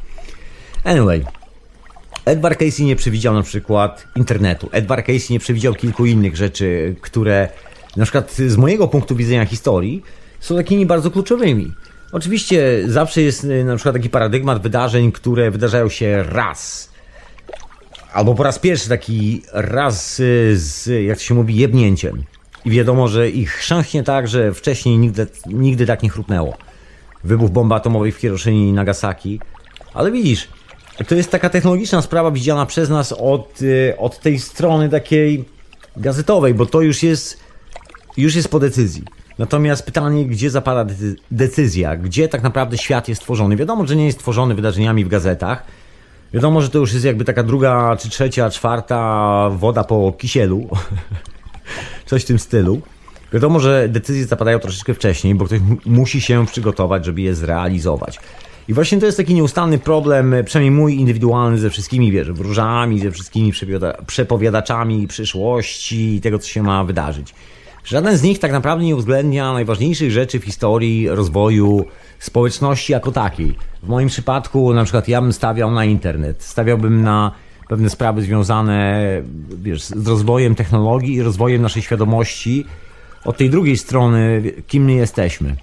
Anyway, 0.85 1.25
Edward 2.25 2.59
Casey 2.59 2.85
nie 2.85 2.95
przewidział 2.95 3.33
na 3.33 3.41
przykład 3.43 4.07
internetu. 4.15 4.69
Edward 4.71 5.05
Casey 5.05 5.33
nie 5.33 5.39
przewidział 5.39 5.73
kilku 5.73 6.05
innych 6.05 6.35
rzeczy, 6.35 6.95
które 7.01 7.49
na 7.97 8.03
przykład 8.03 8.33
z 8.33 8.57
mojego 8.57 8.87
punktu 8.87 9.15
widzenia 9.15 9.45
historii 9.45 10.03
są 10.39 10.55
takimi 10.55 10.85
bardzo 10.85 11.11
kluczowymi. 11.11 11.71
Oczywiście 12.11 12.83
zawsze 12.85 13.21
jest 13.21 13.43
y, 13.43 13.63
na 13.63 13.75
przykład 13.75 13.95
taki 13.95 14.09
paradygmat 14.09 14.61
wydarzeń, 14.61 15.11
które 15.11 15.51
wydarzają 15.51 15.89
się 15.89 16.23
raz. 16.23 16.89
Albo 18.13 18.35
po 18.35 18.43
raz 18.43 18.59
pierwszy 18.59 18.89
taki 18.89 19.41
raz 19.53 20.15
z, 20.53 20.85
jak 21.05 21.19
się 21.19 21.35
mówi, 21.35 21.55
jebnięciem. 21.55 22.23
I 22.65 22.71
wiadomo, 22.71 23.07
że 23.07 23.29
ich 23.29 23.51
chrzęśnie 23.51 24.03
tak, 24.03 24.27
że 24.27 24.53
wcześniej 24.53 24.97
nigdy, 24.97 25.27
nigdy 25.45 25.85
tak 25.85 26.03
nie 26.03 26.09
chrupnęło. 26.09 26.57
Wybuch 27.23 27.49
bomby 27.49 27.75
atomowej 27.75 28.11
w 28.11 28.17
Hiroshima 28.17 28.55
i 28.55 28.73
Nagasaki. 28.73 29.39
Ale 29.93 30.11
widzisz, 30.11 30.47
to 31.03 31.15
jest 31.15 31.31
taka 31.31 31.49
technologiczna 31.49 32.01
sprawa 32.01 32.31
widziana 32.31 32.65
przez 32.65 32.89
nas 32.89 33.11
od, 33.11 33.61
y, 33.61 33.93
od 33.97 34.19
tej 34.19 34.39
strony 34.39 34.89
takiej 34.89 35.45
gazetowej, 35.97 36.53
bo 36.53 36.65
to 36.65 36.81
już 36.81 37.03
jest, 37.03 37.39
już 38.17 38.35
jest 38.35 38.49
po 38.49 38.59
decyzji. 38.59 39.03
Natomiast 39.37 39.85
pytanie, 39.85 40.25
gdzie 40.25 40.49
zapada 40.49 40.93
decyzja, 41.31 41.95
gdzie 41.95 42.27
tak 42.27 42.43
naprawdę 42.43 42.77
świat 42.77 43.07
jest 43.07 43.21
tworzony? 43.21 43.55
Wiadomo, 43.55 43.87
że 43.87 43.95
nie 43.95 44.05
jest 44.05 44.19
tworzony 44.19 44.55
wydarzeniami 44.55 45.05
w 45.05 45.07
gazetach. 45.07 45.63
Wiadomo, 46.33 46.61
że 46.61 46.69
to 46.69 46.79
już 46.79 46.93
jest 46.93 47.05
jakby 47.05 47.25
taka 47.25 47.43
druga, 47.43 47.97
czy 47.99 48.09
trzecia, 48.09 48.49
czwarta 48.49 49.49
woda 49.49 49.83
po 49.83 50.13
kisielu. 50.17 50.69
Coś 52.05 52.23
w 52.23 52.25
tym 52.25 52.39
stylu. 52.39 52.81
Wiadomo, 53.33 53.59
że 53.59 53.89
decyzje 53.89 54.25
zapadają 54.25 54.59
troszeczkę 54.59 54.93
wcześniej, 54.93 55.35
bo 55.35 55.45
ktoś 55.45 55.59
musi 55.85 56.21
się 56.21 56.45
przygotować, 56.45 57.05
żeby 57.05 57.21
je 57.21 57.35
zrealizować. 57.35 58.19
I 58.67 58.73
właśnie 58.73 58.99
to 58.99 59.05
jest 59.05 59.17
taki 59.17 59.33
nieustanny 59.33 59.77
problem, 59.77 60.35
przynajmniej 60.45 60.79
mój 60.79 60.95
indywidualny 60.95 61.57
ze 61.57 61.69
wszystkimi, 61.69 62.11
wiesz, 62.11 62.31
wróżami, 62.31 62.99
ze 62.99 63.11
wszystkimi 63.11 63.51
przepowiadaczami 64.07 65.07
przyszłości 65.07 66.15
i 66.15 66.21
tego, 66.21 66.39
co 66.39 66.47
się 66.47 66.63
ma 66.63 66.83
wydarzyć. 66.83 67.33
Żaden 67.85 68.17
z 68.17 68.23
nich 68.23 68.39
tak 68.39 68.51
naprawdę 68.51 68.85
nie 68.85 68.95
uwzględnia 68.95 69.53
najważniejszych 69.53 70.11
rzeczy 70.11 70.39
w 70.39 70.43
historii 70.43 71.09
rozwoju 71.09 71.85
społeczności 72.19 72.93
jako 72.93 73.11
takiej. 73.11 73.55
W 73.83 73.87
moim 73.87 74.07
przypadku, 74.07 74.73
na 74.73 74.83
przykład, 74.83 75.07
ja 75.07 75.21
bym 75.21 75.33
stawiał 75.33 75.71
na 75.71 75.85
internet, 75.85 76.43
stawiałbym 76.43 77.01
na 77.01 77.31
pewne 77.67 77.89
sprawy 77.89 78.21
związane 78.21 79.05
wiesz, 79.61 79.83
z 79.83 80.07
rozwojem 80.07 80.55
technologii 80.55 81.13
i 81.13 81.21
rozwojem 81.21 81.61
naszej 81.61 81.81
świadomości 81.81 82.65
od 83.25 83.37
tej 83.37 83.49
drugiej 83.49 83.77
strony, 83.77 84.51
kim 84.67 84.85
my 84.85 84.93
jesteśmy. 84.93 85.55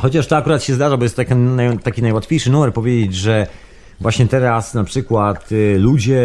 Chociaż 0.00 0.26
to 0.26 0.36
akurat 0.36 0.64
się 0.64 0.74
zdarza, 0.74 0.96
bo 0.96 1.02
jest 1.02 1.16
taki, 1.16 1.34
taki 1.82 2.02
najłatwiejszy 2.02 2.50
numer 2.50 2.72
powiedzieć, 2.72 3.14
że 3.14 3.46
właśnie 4.00 4.26
teraz 4.26 4.74
na 4.74 4.84
przykład 4.84 5.52
y, 5.52 5.78
ludzie 5.78 6.22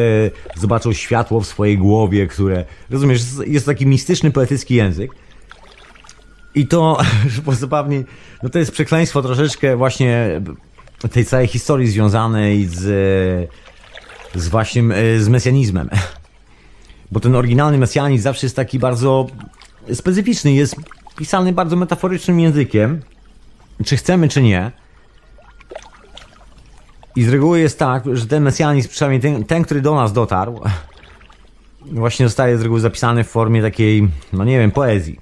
zobaczą 0.56 0.94
światło 0.94 1.42
w 1.42 1.48
swojej 1.48 1.78
głowie, 1.78 2.28
które, 2.28 2.66
rozumiesz, 2.90 3.22
jest 3.48 3.66
taki 3.66 3.86
mistyczny, 3.86 4.32
poetycki 4.32 4.76
język. 4.76 5.12
I 6.56 6.68
to, 6.68 6.98
że 7.48 7.56
zabawnie, 7.56 8.04
no 8.44 8.50
to 8.50 8.60
jest 8.60 8.72
przekleństwo 8.72 9.22
troszeczkę 9.22 9.78
właśnie 9.78 10.42
tej 11.12 11.26
całej 11.26 11.48
historii 11.48 11.88
związanej 11.88 12.66
z, 12.66 12.82
z 14.36 14.48
właśnie, 14.48 14.84
y, 15.16 15.24
z 15.24 15.30
mesjanizmem. 15.30 15.90
Bo 17.12 17.20
ten 17.20 17.36
oryginalny 17.36 17.78
mesjanizm 17.78 18.24
zawsze 18.24 18.46
jest 18.46 18.56
taki 18.56 18.80
bardzo 18.80 19.28
specyficzny, 19.94 20.54
jest 20.54 20.76
pisany 21.18 21.54
bardzo 21.54 21.76
metaforycznym 21.76 22.40
językiem, 22.40 23.02
czy 23.86 23.98
chcemy, 23.98 24.30
czy 24.30 24.42
nie. 24.42 24.72
I 27.16 27.24
z 27.24 27.30
reguły 27.30 27.60
jest 27.60 27.80
tak, 27.80 28.04
że 28.14 28.28
ten 28.28 28.44
mesjanizm, 28.44 28.90
przynajmniej 28.90 29.22
ten, 29.22 29.44
ten, 29.44 29.64
który 29.64 29.82
do 29.82 29.96
nas 29.96 30.14
dotarł, 30.14 30.62
właśnie 31.82 32.26
zostaje 32.28 32.58
z 32.58 32.62
reguły 32.62 32.80
zapisany 32.80 33.24
w 33.24 33.30
formie 33.30 33.62
takiej, 33.62 34.10
no 34.34 34.44
nie 34.44 34.60
wiem, 34.60 34.72
poezji. 34.72 35.20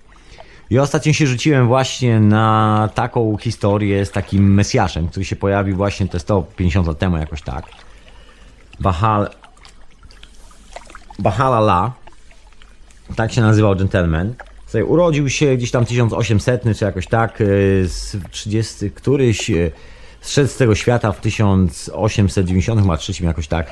I 0.70 0.80
ostatnio 0.80 1.14
się 1.14 1.28
rzuciłem 1.28 1.68
właśnie 1.68 2.20
na 2.20 2.90
taką 2.96 3.38
historię 3.38 4.06
z 4.06 4.12
takim 4.12 4.54
Mesjaszem, 4.54 5.08
który 5.08 5.26
się 5.26 5.36
pojawił 5.36 5.76
właśnie 5.76 6.08
te 6.08 6.20
150 6.20 6.88
lat 6.88 6.98
temu 6.98 7.18
jakoś 7.18 7.42
tak. 7.42 7.66
Bahal... 8.80 9.30
Bahalala. 11.20 11.92
Tak 13.16 13.32
się 13.32 13.42
nazywał 13.42 13.76
gentleman. 13.76 14.34
Urodził 14.82 15.30
się 15.30 15.58
gdzieś 15.58 15.72
tam 15.72 15.86
1800 15.86 16.64
czy 16.78 16.86
jakoś 16.86 17.08
tak, 17.08 17.42
e, 17.42 17.46
z 17.88 18.18
30 18.32 18.92
któryś, 18.92 19.52
e, 19.52 19.72
zszedł 20.22 20.50
z 20.50 20.58
tego 20.58 20.76
świata 20.76 21.12
w 21.12 21.22
1893 21.22 23.24
jakoś 23.24 23.48
tak. 23.48 23.68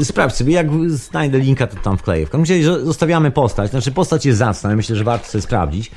E, 0.00 0.04
sprawdź 0.04 0.34
sobie, 0.34 0.54
jak 0.54 0.66
znajdę 0.88 1.38
linka, 1.38 1.66
to 1.66 1.76
tam 1.76 1.98
wkleję. 1.98 2.26
W 2.26 2.30
każdym 2.30 2.56
razie 2.56 2.84
zostawiamy 2.84 3.30
postać, 3.30 3.70
znaczy 3.70 3.92
postać 3.92 4.26
jest 4.26 4.38
zacna, 4.38 4.76
myślę, 4.76 4.96
że 4.96 5.04
warto 5.04 5.26
sobie 5.26 5.42
sprawdzić, 5.42 5.90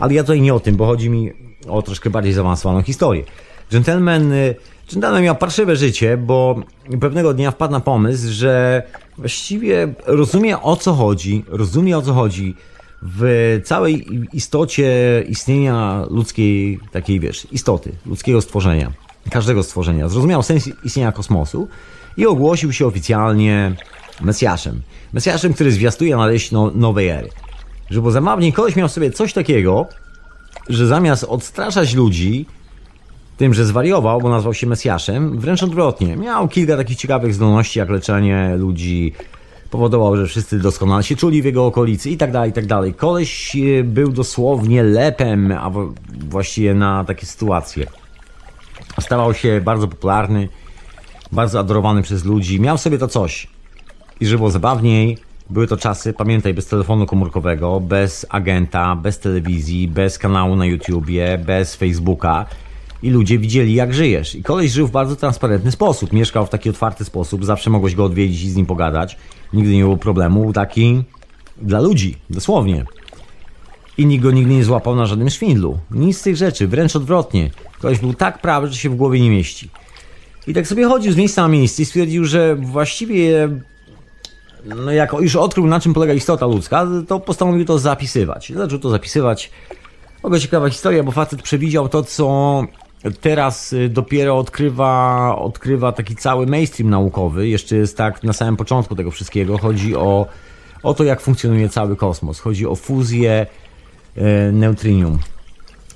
ale 0.00 0.14
ja 0.14 0.22
tutaj 0.22 0.40
nie 0.40 0.54
o 0.54 0.60
tym, 0.60 0.76
bo 0.76 0.86
chodzi 0.86 1.10
mi 1.10 1.32
o 1.68 1.82
troszkę 1.82 2.10
bardziej 2.10 2.32
zaawansowaną 2.32 2.82
historię. 2.82 3.24
Gentleman, 3.70 4.32
gentleman 4.92 5.22
miał 5.22 5.36
parszywe 5.36 5.76
życie, 5.76 6.16
bo 6.16 6.62
pewnego 7.00 7.34
dnia 7.34 7.50
wpadł 7.50 7.72
na 7.72 7.80
pomysł, 7.80 8.24
że 8.30 8.82
właściwie 9.18 9.94
rozumie 10.06 10.60
o 10.60 10.76
co 10.76 10.92
chodzi, 10.92 11.44
rozumie 11.48 11.98
o 11.98 12.02
co 12.02 12.12
chodzi, 12.12 12.54
w 13.02 13.60
całej 13.64 14.06
istocie 14.32 15.24
istnienia 15.28 16.06
ludzkiej, 16.10 16.78
takiej 16.92 17.20
wiesz, 17.20 17.46
istoty, 17.52 17.92
ludzkiego 18.06 18.42
stworzenia, 18.42 18.92
każdego 19.30 19.62
stworzenia. 19.62 20.08
Zrozumiał 20.08 20.42
sens 20.42 20.70
istnienia 20.84 21.12
kosmosu 21.12 21.68
i 22.16 22.26
ogłosił 22.26 22.72
się 22.72 22.86
oficjalnie 22.86 23.76
Mesjaszem. 24.20 24.82
Mesjaszem, 25.12 25.54
który 25.54 25.72
zwiastuje 25.72 26.16
nadejście 26.16 26.56
no, 26.56 26.70
nowej 26.74 27.08
ery. 27.08 27.28
Że 27.90 28.00
bo 28.00 28.10
zabawnie 28.10 28.52
koleś 28.52 28.76
miał 28.76 28.88
sobie 28.88 29.10
coś 29.10 29.32
takiego, 29.32 29.86
że 30.68 30.86
zamiast 30.86 31.24
odstraszać 31.24 31.94
ludzi 31.94 32.46
tym, 33.36 33.54
że 33.54 33.64
zwariował, 33.64 34.20
bo 34.20 34.28
nazwał 34.28 34.54
się 34.54 34.66
Mesjaszem, 34.66 35.38
wręcz 35.40 35.62
odwrotnie. 35.62 36.16
Miał 36.16 36.48
kilka 36.48 36.76
takich 36.76 36.96
ciekawych 36.96 37.34
zdolności, 37.34 37.78
jak 37.78 37.90
leczenie 37.90 38.56
ludzi, 38.56 39.12
powodował, 39.72 40.16
że 40.16 40.26
wszyscy 40.26 40.58
doskonale 40.58 41.02
się 41.02 41.16
czuli 41.16 41.42
w 41.42 41.44
jego 41.44 41.66
okolicy 41.66 42.10
i 42.10 42.16
tak 42.16 42.32
dalej, 42.32 42.50
i 42.50 42.52
tak 42.52 42.66
dalej. 42.66 42.94
Koleś 42.94 43.56
e, 43.56 43.84
był 43.84 44.12
dosłownie 44.12 44.82
lepem, 44.82 45.52
a 45.52 45.70
właściwie 46.28 46.74
na 46.74 47.04
takie 47.04 47.26
sytuacje. 47.26 47.86
Stawał 49.00 49.34
się 49.34 49.60
bardzo 49.64 49.88
popularny, 49.88 50.48
bardzo 51.32 51.58
adorowany 51.58 52.02
przez 52.02 52.24
ludzi. 52.24 52.60
Miał 52.60 52.78
sobie 52.78 52.98
to 52.98 53.08
coś. 53.08 53.46
I 54.20 54.26
żeby 54.26 54.38
było 54.38 54.50
zabawniej, 54.50 55.18
były 55.50 55.66
to 55.66 55.76
czasy, 55.76 56.12
pamiętaj, 56.12 56.54
bez 56.54 56.66
telefonu 56.66 57.06
komórkowego, 57.06 57.80
bez 57.80 58.26
agenta, 58.28 58.96
bez 58.96 59.18
telewizji, 59.18 59.88
bez 59.88 60.18
kanału 60.18 60.56
na 60.56 60.66
YouTubie, 60.66 61.38
bez 61.38 61.76
Facebooka 61.76 62.46
i 63.02 63.10
ludzie 63.10 63.38
widzieli, 63.38 63.74
jak 63.74 63.94
żyjesz. 63.94 64.34
I 64.34 64.42
koleś 64.42 64.70
żył 64.70 64.86
w 64.86 64.90
bardzo 64.90 65.16
transparentny 65.16 65.72
sposób. 65.72 66.12
Mieszkał 66.12 66.46
w 66.46 66.50
taki 66.50 66.70
otwarty 66.70 67.04
sposób, 67.04 67.44
zawsze 67.44 67.70
mogłeś 67.70 67.94
go 67.94 68.04
odwiedzić 68.04 68.42
i 68.42 68.50
z 68.50 68.56
nim 68.56 68.66
pogadać. 68.66 69.16
Nigdy 69.52 69.74
nie 69.74 69.82
było 69.82 69.96
problemu. 69.96 70.52
Taki 70.52 71.02
dla 71.62 71.80
ludzi, 71.80 72.16
dosłownie. 72.30 72.84
I 73.98 74.06
nikt 74.06 74.22
go 74.22 74.30
nigdy 74.30 74.54
nie 74.54 74.64
złapał 74.64 74.96
na 74.96 75.06
żadnym 75.06 75.30
szwindlu. 75.30 75.78
Nic 75.90 76.18
z 76.18 76.22
tych 76.22 76.36
rzeczy, 76.36 76.68
wręcz 76.68 76.96
odwrotnie. 76.96 77.50
Koleś 77.80 77.98
był 77.98 78.14
tak 78.14 78.40
prawy, 78.40 78.68
że 78.68 78.74
się 78.74 78.90
w 78.90 78.94
głowie 78.94 79.20
nie 79.20 79.30
mieści. 79.30 79.70
I 80.46 80.54
tak 80.54 80.66
sobie 80.66 80.84
chodził 80.84 81.12
z 81.12 81.16
miejsca 81.16 81.42
na 81.42 81.48
miejsce 81.48 81.82
i 81.82 81.86
stwierdził, 81.86 82.24
że 82.24 82.56
właściwie 82.56 83.48
no 84.64 84.92
jak 84.92 85.12
już 85.12 85.36
odkrył 85.36 85.66
na 85.66 85.80
czym 85.80 85.94
polega 85.94 86.12
istota 86.12 86.46
ludzka, 86.46 86.86
to 87.08 87.20
postanowił 87.20 87.64
to 87.64 87.78
zapisywać. 87.78 88.52
Zaczął 88.56 88.78
to 88.78 88.90
zapisywać. 88.90 89.50
Mogę 90.22 90.40
ciekawa 90.40 90.70
historia, 90.70 91.02
bo 91.02 91.12
facet 91.12 91.42
przewidział 91.42 91.88
to, 91.88 92.02
co 92.02 92.62
teraz 93.20 93.72
y, 93.72 93.88
dopiero 93.88 94.38
odkrywa, 94.38 95.36
odkrywa 95.38 95.92
taki 95.92 96.16
cały 96.16 96.46
mainstream 96.46 96.90
naukowy. 96.90 97.48
Jeszcze 97.48 97.76
jest 97.76 97.96
tak 97.96 98.22
na 98.22 98.32
samym 98.32 98.56
początku 98.56 98.96
tego 98.96 99.10
wszystkiego. 99.10 99.58
Chodzi 99.58 99.96
o, 99.96 100.26
o 100.82 100.94
to, 100.94 101.04
jak 101.04 101.20
funkcjonuje 101.20 101.68
cały 101.68 101.96
kosmos. 101.96 102.40
Chodzi 102.40 102.66
o 102.66 102.74
fuzję 102.74 103.46
e, 104.16 104.52
neutrinium. 104.52 105.18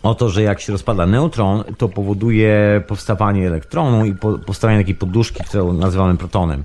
O 0.03 0.15
to, 0.15 0.29
że 0.29 0.43
jak 0.43 0.61
się 0.61 0.73
rozpada 0.73 1.07
neutron, 1.07 1.65
to 1.79 1.89
powoduje 1.89 2.83
powstawanie 2.89 3.47
elektronu 3.47 4.07
i 4.07 4.15
po, 4.15 4.39
powstawanie 4.39 4.79
takiej 4.79 4.95
poduszki, 4.95 5.45
którą 5.45 5.73
nazywamy 5.73 6.17
protonem. 6.17 6.65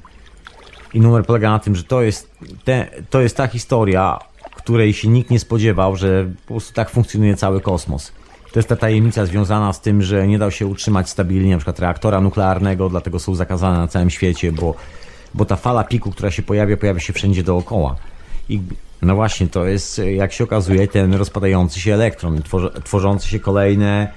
I 0.93 0.99
numer 0.99 1.25
polega 1.25 1.49
na 1.49 1.59
tym, 1.59 1.75
że 1.75 1.83
to 1.83 2.01
jest, 2.01 2.31
te, 2.63 2.87
to 3.09 3.21
jest 3.21 3.37
ta 3.37 3.47
historia, 3.47 4.19
której 4.55 4.93
się 4.93 5.07
nikt 5.07 5.29
nie 5.29 5.39
spodziewał, 5.39 5.95
że 5.95 6.25
po 6.45 6.53
prostu 6.53 6.73
tak 6.73 6.89
funkcjonuje 6.89 7.35
cały 7.35 7.61
kosmos. 7.61 8.11
To 8.51 8.59
jest 8.59 8.69
ta 8.69 8.75
tajemnica 8.75 9.25
związana 9.25 9.73
z 9.73 9.81
tym, 9.81 10.01
że 10.01 10.27
nie 10.27 10.39
dał 10.39 10.51
się 10.51 10.67
utrzymać 10.67 11.09
stabilnie 11.09 11.57
przykład 11.57 11.79
reaktora 11.79 12.21
nuklearnego, 12.21 12.89
dlatego 12.89 13.19
są 13.19 13.35
zakazane 13.35 13.77
na 13.77 13.87
całym 13.87 14.09
świecie, 14.09 14.51
bo, 14.51 14.75
bo 15.33 15.45
ta 15.45 15.55
fala 15.55 15.83
piku, 15.83 16.11
która 16.11 16.31
się 16.31 16.43
pojawia, 16.43 16.77
pojawia 16.77 16.99
się 16.99 17.13
wszędzie 17.13 17.43
dookoła. 17.43 17.95
I 18.49 18.61
no 19.01 19.15
właśnie, 19.15 19.47
to 19.47 19.65
jest, 19.65 20.01
jak 20.15 20.33
się 20.33 20.43
okazuje, 20.43 20.87
ten 20.87 21.13
rozpadający 21.13 21.79
się 21.79 21.93
elektron, 21.93 22.41
tworzący 22.83 23.27
się 23.27 23.39
kolejne 23.39 24.07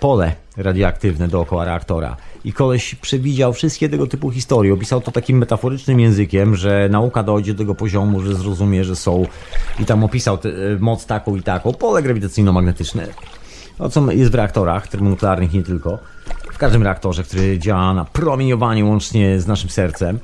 pole 0.00 0.32
radioaktywne 0.56 1.28
dookoła 1.28 1.64
reaktora. 1.64 2.16
I 2.44 2.52
koleś 2.52 2.94
przewidział 2.94 3.52
wszystkie 3.52 3.88
tego 3.88 4.06
typu 4.06 4.30
historie. 4.30 4.74
Opisał 4.74 5.00
to 5.00 5.10
takim 5.10 5.38
metaforycznym 5.38 6.00
językiem, 6.00 6.56
że 6.56 6.88
nauka 6.90 7.22
dojdzie 7.22 7.52
do 7.52 7.58
tego 7.58 7.74
poziomu, 7.74 8.20
że 8.20 8.34
zrozumie, 8.34 8.84
że 8.84 8.96
są. 8.96 9.26
I 9.80 9.84
tam 9.84 10.04
opisał 10.04 10.38
te, 10.38 10.48
moc 10.80 11.06
taką 11.06 11.36
i 11.36 11.42
taką, 11.42 11.72
pole 11.72 12.02
grawitacyjno-magnetyczne. 12.02 13.06
No, 13.80 13.88
co 13.88 14.12
jest 14.12 14.32
w 14.32 14.34
reaktorach 14.34 14.88
termonuklearnych 14.88 15.52
nie 15.52 15.62
tylko. 15.62 15.98
W 16.52 16.58
każdym 16.58 16.82
reaktorze, 16.82 17.24
który 17.24 17.58
działa 17.58 17.94
na 17.94 18.04
promieniowanie 18.04 18.84
łącznie 18.84 19.40
z 19.40 19.46
naszym 19.46 19.70
sercem. 19.70 20.18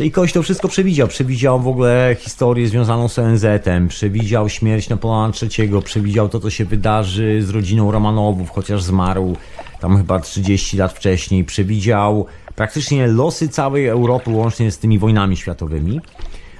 I 0.00 0.10
Koś 0.10 0.32
to 0.32 0.42
wszystko 0.42 0.68
przewidział. 0.68 1.08
Przewidział 1.08 1.60
w 1.60 1.68
ogóle 1.68 2.16
historię 2.20 2.68
związaną 2.68 3.08
z 3.08 3.18
ONZ-em, 3.18 3.88
przewidział 3.88 4.48
śmierć 4.48 4.88
Napoleona 4.88 5.32
III, 5.42 5.70
przewidział 5.84 6.28
to, 6.28 6.40
co 6.40 6.50
się 6.50 6.64
wydarzy 6.64 7.42
z 7.42 7.50
rodziną 7.50 7.90
Romanowów, 7.92 8.50
chociaż 8.50 8.82
zmarł 8.82 9.36
tam 9.80 9.96
chyba 9.96 10.20
30 10.20 10.76
lat 10.76 10.92
wcześniej. 10.92 11.44
Przewidział 11.44 12.26
praktycznie 12.56 13.06
losy 13.06 13.48
całej 13.48 13.86
Europy 13.86 14.30
łącznie 14.30 14.70
z 14.70 14.78
tymi 14.78 14.98
wojnami 14.98 15.36
światowymi, 15.36 16.00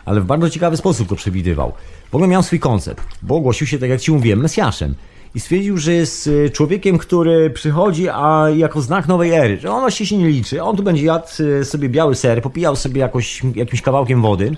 ale 0.04 0.20
w 0.20 0.24
bardzo 0.24 0.50
ciekawy 0.50 0.76
sposób 0.76 1.08
to 1.08 1.16
przewidywał. 1.16 1.72
W 2.10 2.14
ogóle 2.14 2.28
miał 2.28 2.42
swój 2.42 2.60
koncept, 2.60 3.02
bo 3.22 3.36
ogłosił 3.36 3.66
się, 3.66 3.78
tak 3.78 3.90
jak 3.90 4.00
Ci 4.00 4.12
mówiłem, 4.12 4.40
Mesjaszem. 4.40 4.94
I 5.34 5.40
stwierdził, 5.40 5.78
że 5.78 5.92
jest 5.92 6.26
y, 6.26 6.50
człowiekiem, 6.50 6.98
który 6.98 7.50
przychodzi 7.50 8.08
a 8.08 8.46
jako 8.56 8.80
znak 8.80 9.08
nowej 9.08 9.32
ery, 9.32 9.60
że 9.60 9.70
on 9.70 9.90
się 9.90 10.16
nie 10.16 10.28
liczy, 10.28 10.62
on 10.62 10.76
tu 10.76 10.82
będzie 10.82 11.04
jadł 11.04 11.26
y, 11.40 11.64
sobie 11.64 11.88
biały 11.88 12.14
ser, 12.14 12.42
popijał 12.42 12.76
sobie 12.76 13.00
jakoś, 13.00 13.42
jakimś 13.54 13.82
kawałkiem 13.82 14.22
wody. 14.22 14.56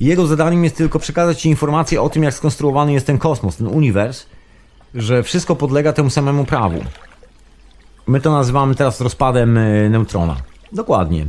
Jego 0.00 0.26
zadaniem 0.26 0.64
jest 0.64 0.76
tylko 0.76 0.98
przekazać 0.98 1.40
Ci 1.40 1.48
informację 1.48 2.02
o 2.02 2.10
tym, 2.10 2.22
jak 2.22 2.34
skonstruowany 2.34 2.92
jest 2.92 3.06
ten 3.06 3.18
kosmos, 3.18 3.56
ten 3.56 3.66
uniwers, 3.66 4.26
że 4.94 5.22
wszystko 5.22 5.56
podlega 5.56 5.92
temu 5.92 6.10
samemu 6.10 6.44
prawu. 6.44 6.84
My 8.06 8.20
to 8.20 8.32
nazywamy 8.32 8.74
teraz 8.74 9.00
rozpadem 9.00 9.56
y, 9.56 9.90
neutrona. 9.90 10.36
Dokładnie. 10.72 11.26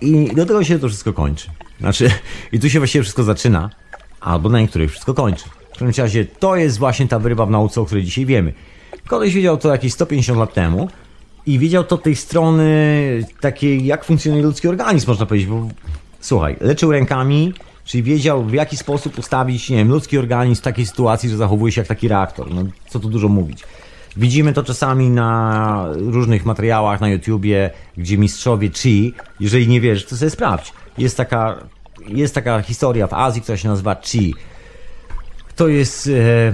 I 0.00 0.34
do 0.34 0.46
tego 0.46 0.64
się 0.64 0.78
to 0.78 0.88
wszystko 0.88 1.12
kończy. 1.12 1.50
Znaczy, 1.80 2.10
i 2.52 2.60
tu 2.60 2.70
się 2.70 2.78
właściwie 2.78 3.02
wszystko 3.02 3.22
zaczyna, 3.22 3.70
albo 4.20 4.48
na 4.48 4.60
niektórych 4.60 4.90
wszystko 4.90 5.14
kończy. 5.14 5.44
W 5.76 5.78
każdym 5.78 6.04
razie 6.04 6.24
to 6.24 6.56
jest 6.56 6.78
właśnie 6.78 7.08
ta 7.08 7.18
wyrywa 7.18 7.46
w 7.46 7.50
nauce, 7.50 7.80
o 7.80 7.84
której 7.84 8.04
dzisiaj 8.04 8.26
wiemy. 8.26 8.52
Koleś 9.06 9.34
wiedział 9.34 9.56
to 9.56 9.72
jakieś 9.72 9.92
150 9.92 10.38
lat 10.38 10.54
temu 10.54 10.88
i 11.46 11.58
wiedział 11.58 11.84
to 11.84 11.98
tej 11.98 12.16
strony 12.16 13.26
takiej, 13.40 13.86
jak 13.86 14.04
funkcjonuje 14.04 14.42
ludzki 14.42 14.68
organizm, 14.68 15.08
można 15.08 15.26
powiedzieć, 15.26 15.48
bo 15.48 15.68
słuchaj, 16.20 16.56
leczył 16.60 16.92
rękami, 16.92 17.52
czyli 17.84 18.02
wiedział 18.02 18.44
w 18.44 18.52
jaki 18.52 18.76
sposób 18.76 19.18
ustawić, 19.18 19.70
nie 19.70 19.76
wiem, 19.76 19.88
ludzki 19.88 20.18
organizm 20.18 20.60
w 20.60 20.64
takiej 20.64 20.86
sytuacji, 20.86 21.30
że 21.30 21.36
zachowuje 21.36 21.72
się 21.72 21.80
jak 21.80 21.88
taki 21.88 22.08
reaktor. 22.08 22.54
No, 22.54 22.64
co 22.88 23.00
tu 23.00 23.08
dużo 23.08 23.28
mówić. 23.28 23.64
Widzimy 24.16 24.52
to 24.52 24.62
czasami 24.62 25.10
na 25.10 25.88
różnych 25.94 26.44
materiałach 26.44 27.00
na 27.00 27.08
YouTubie, 27.08 27.70
gdzie 27.96 28.18
mistrzowie 28.18 28.70
chi, 28.70 29.14
jeżeli 29.40 29.68
nie 29.68 29.80
wierzysz, 29.80 30.06
to 30.06 30.16
sobie 30.16 30.30
sprawdź. 30.30 30.72
Jest 30.98 31.16
taka, 31.16 31.56
jest 32.08 32.34
taka 32.34 32.62
historia 32.62 33.06
w 33.06 33.14
Azji, 33.14 33.42
która 33.42 33.58
się 33.58 33.68
nazywa 33.68 33.96
chi. 34.02 34.34
To 35.56 35.68
jest, 35.68 36.06
e, 36.06 36.52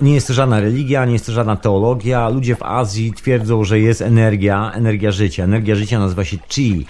nie 0.00 0.14
jest 0.14 0.26
to 0.26 0.34
żadna 0.34 0.60
religia, 0.60 1.04
nie 1.04 1.12
jest 1.12 1.26
to 1.26 1.32
żadna 1.32 1.56
teologia. 1.56 2.28
Ludzie 2.28 2.56
w 2.56 2.62
Azji 2.62 3.12
twierdzą, 3.12 3.64
że 3.64 3.80
jest 3.80 4.02
energia, 4.02 4.72
energia 4.74 5.12
życia. 5.12 5.44
Energia 5.44 5.74
życia 5.74 5.98
nazywa 5.98 6.24
się 6.24 6.36
chi. 6.48 6.86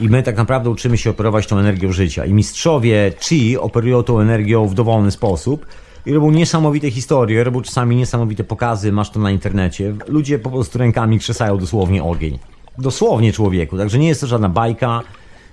I 0.00 0.08
my 0.08 0.22
tak 0.22 0.36
naprawdę 0.36 0.70
uczymy 0.70 0.98
się 0.98 1.10
operować 1.10 1.46
tą 1.46 1.58
energią 1.58 1.92
życia. 1.92 2.24
I 2.24 2.32
mistrzowie 2.32 3.12
chi 3.20 3.58
operują 3.58 4.02
tą 4.02 4.20
energią 4.20 4.66
w 4.66 4.74
dowolny 4.74 5.10
sposób 5.10 5.66
i 6.06 6.12
robią 6.12 6.30
niesamowite 6.30 6.90
historie, 6.90 7.44
robią 7.44 7.62
czasami 7.62 7.96
niesamowite 7.96 8.44
pokazy, 8.44 8.92
masz 8.92 9.10
to 9.10 9.20
na 9.20 9.30
internecie. 9.30 9.94
Ludzie 10.08 10.38
po 10.38 10.50
prostu 10.50 10.78
rękami 10.78 11.18
krzesają 11.18 11.58
dosłownie 11.58 12.04
ogień. 12.04 12.38
Dosłownie 12.78 13.32
człowieku, 13.32 13.78
także 13.78 13.98
nie 13.98 14.08
jest 14.08 14.20
to 14.20 14.26
żadna 14.26 14.48
bajka, 14.48 15.00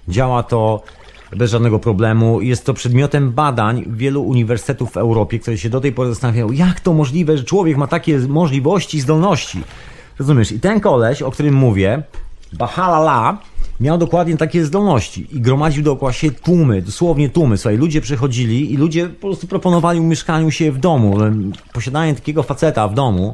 działa 0.07 0.43
to 0.43 0.83
bez 1.35 1.51
żadnego 1.51 1.79
problemu. 1.79 2.41
Jest 2.41 2.65
to 2.65 2.73
przedmiotem 2.73 3.31
badań 3.31 3.85
wielu 3.87 4.23
uniwersytetów 4.23 4.91
w 4.91 4.97
Europie, 4.97 5.39
które 5.39 5.57
się 5.57 5.69
do 5.69 5.81
tej 5.81 5.91
pory 5.91 6.09
zastanawiają, 6.09 6.51
jak 6.51 6.79
to 6.79 6.93
możliwe, 6.93 7.37
że 7.37 7.43
człowiek 7.43 7.77
ma 7.77 7.87
takie 7.87 8.19
możliwości 8.19 8.97
i 8.97 9.01
zdolności. 9.01 9.63
Rozumiesz? 10.19 10.51
I 10.51 10.59
ten 10.59 10.79
koleś, 10.79 11.21
o 11.21 11.31
którym 11.31 11.53
mówię, 11.53 12.03
Bahalala, 12.53 13.37
miał 13.79 13.97
dokładnie 13.97 14.37
takie 14.37 14.65
zdolności 14.65 15.27
i 15.31 15.41
gromadził 15.41 15.83
dookoła 15.83 16.13
się 16.13 16.31
tłumy, 16.31 16.81
dosłownie 16.81 17.29
tłumy. 17.29 17.57
Słuchaj, 17.57 17.77
ludzie 17.77 18.01
przychodzili 18.01 18.73
i 18.73 18.77
ludzie 18.77 19.09
po 19.09 19.27
prostu 19.27 19.47
proponowali 19.47 19.99
umieszkaniu 19.99 20.51
się 20.51 20.71
w 20.71 20.77
domu. 20.77 21.17
Posiadanie 21.73 22.15
takiego 22.15 22.43
faceta 22.43 22.87
w 22.87 22.93
domu, 22.93 23.33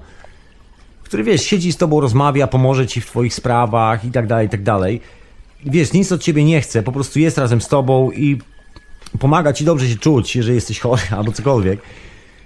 który 1.03 1.23
wiesz, 1.23 1.41
siedzi 1.41 1.71
z 1.71 1.77
tobą, 1.77 2.01
rozmawia, 2.01 2.47
pomoże 2.47 2.87
ci 2.87 3.01
w 3.01 3.05
twoich 3.05 3.33
sprawach 3.33 4.05
i 4.05 4.11
tak 4.11 4.27
dalej, 4.27 4.47
i 4.47 4.49
tak 4.49 4.63
dalej. 4.63 5.01
Wiesz, 5.65 5.93
nic 5.93 6.11
od 6.11 6.21
ciebie 6.23 6.43
nie 6.43 6.61
chce, 6.61 6.83
po 6.83 6.91
prostu 6.91 7.19
jest 7.19 7.37
razem 7.37 7.61
z 7.61 7.67
tobą 7.67 8.11
i 8.11 8.37
pomaga 9.19 9.53
ci 9.53 9.65
dobrze 9.65 9.89
się 9.89 9.95
czuć, 9.95 10.35
jeżeli 10.35 10.55
jesteś 10.55 10.79
chory 10.79 11.01
albo 11.17 11.31
cokolwiek. 11.31 11.79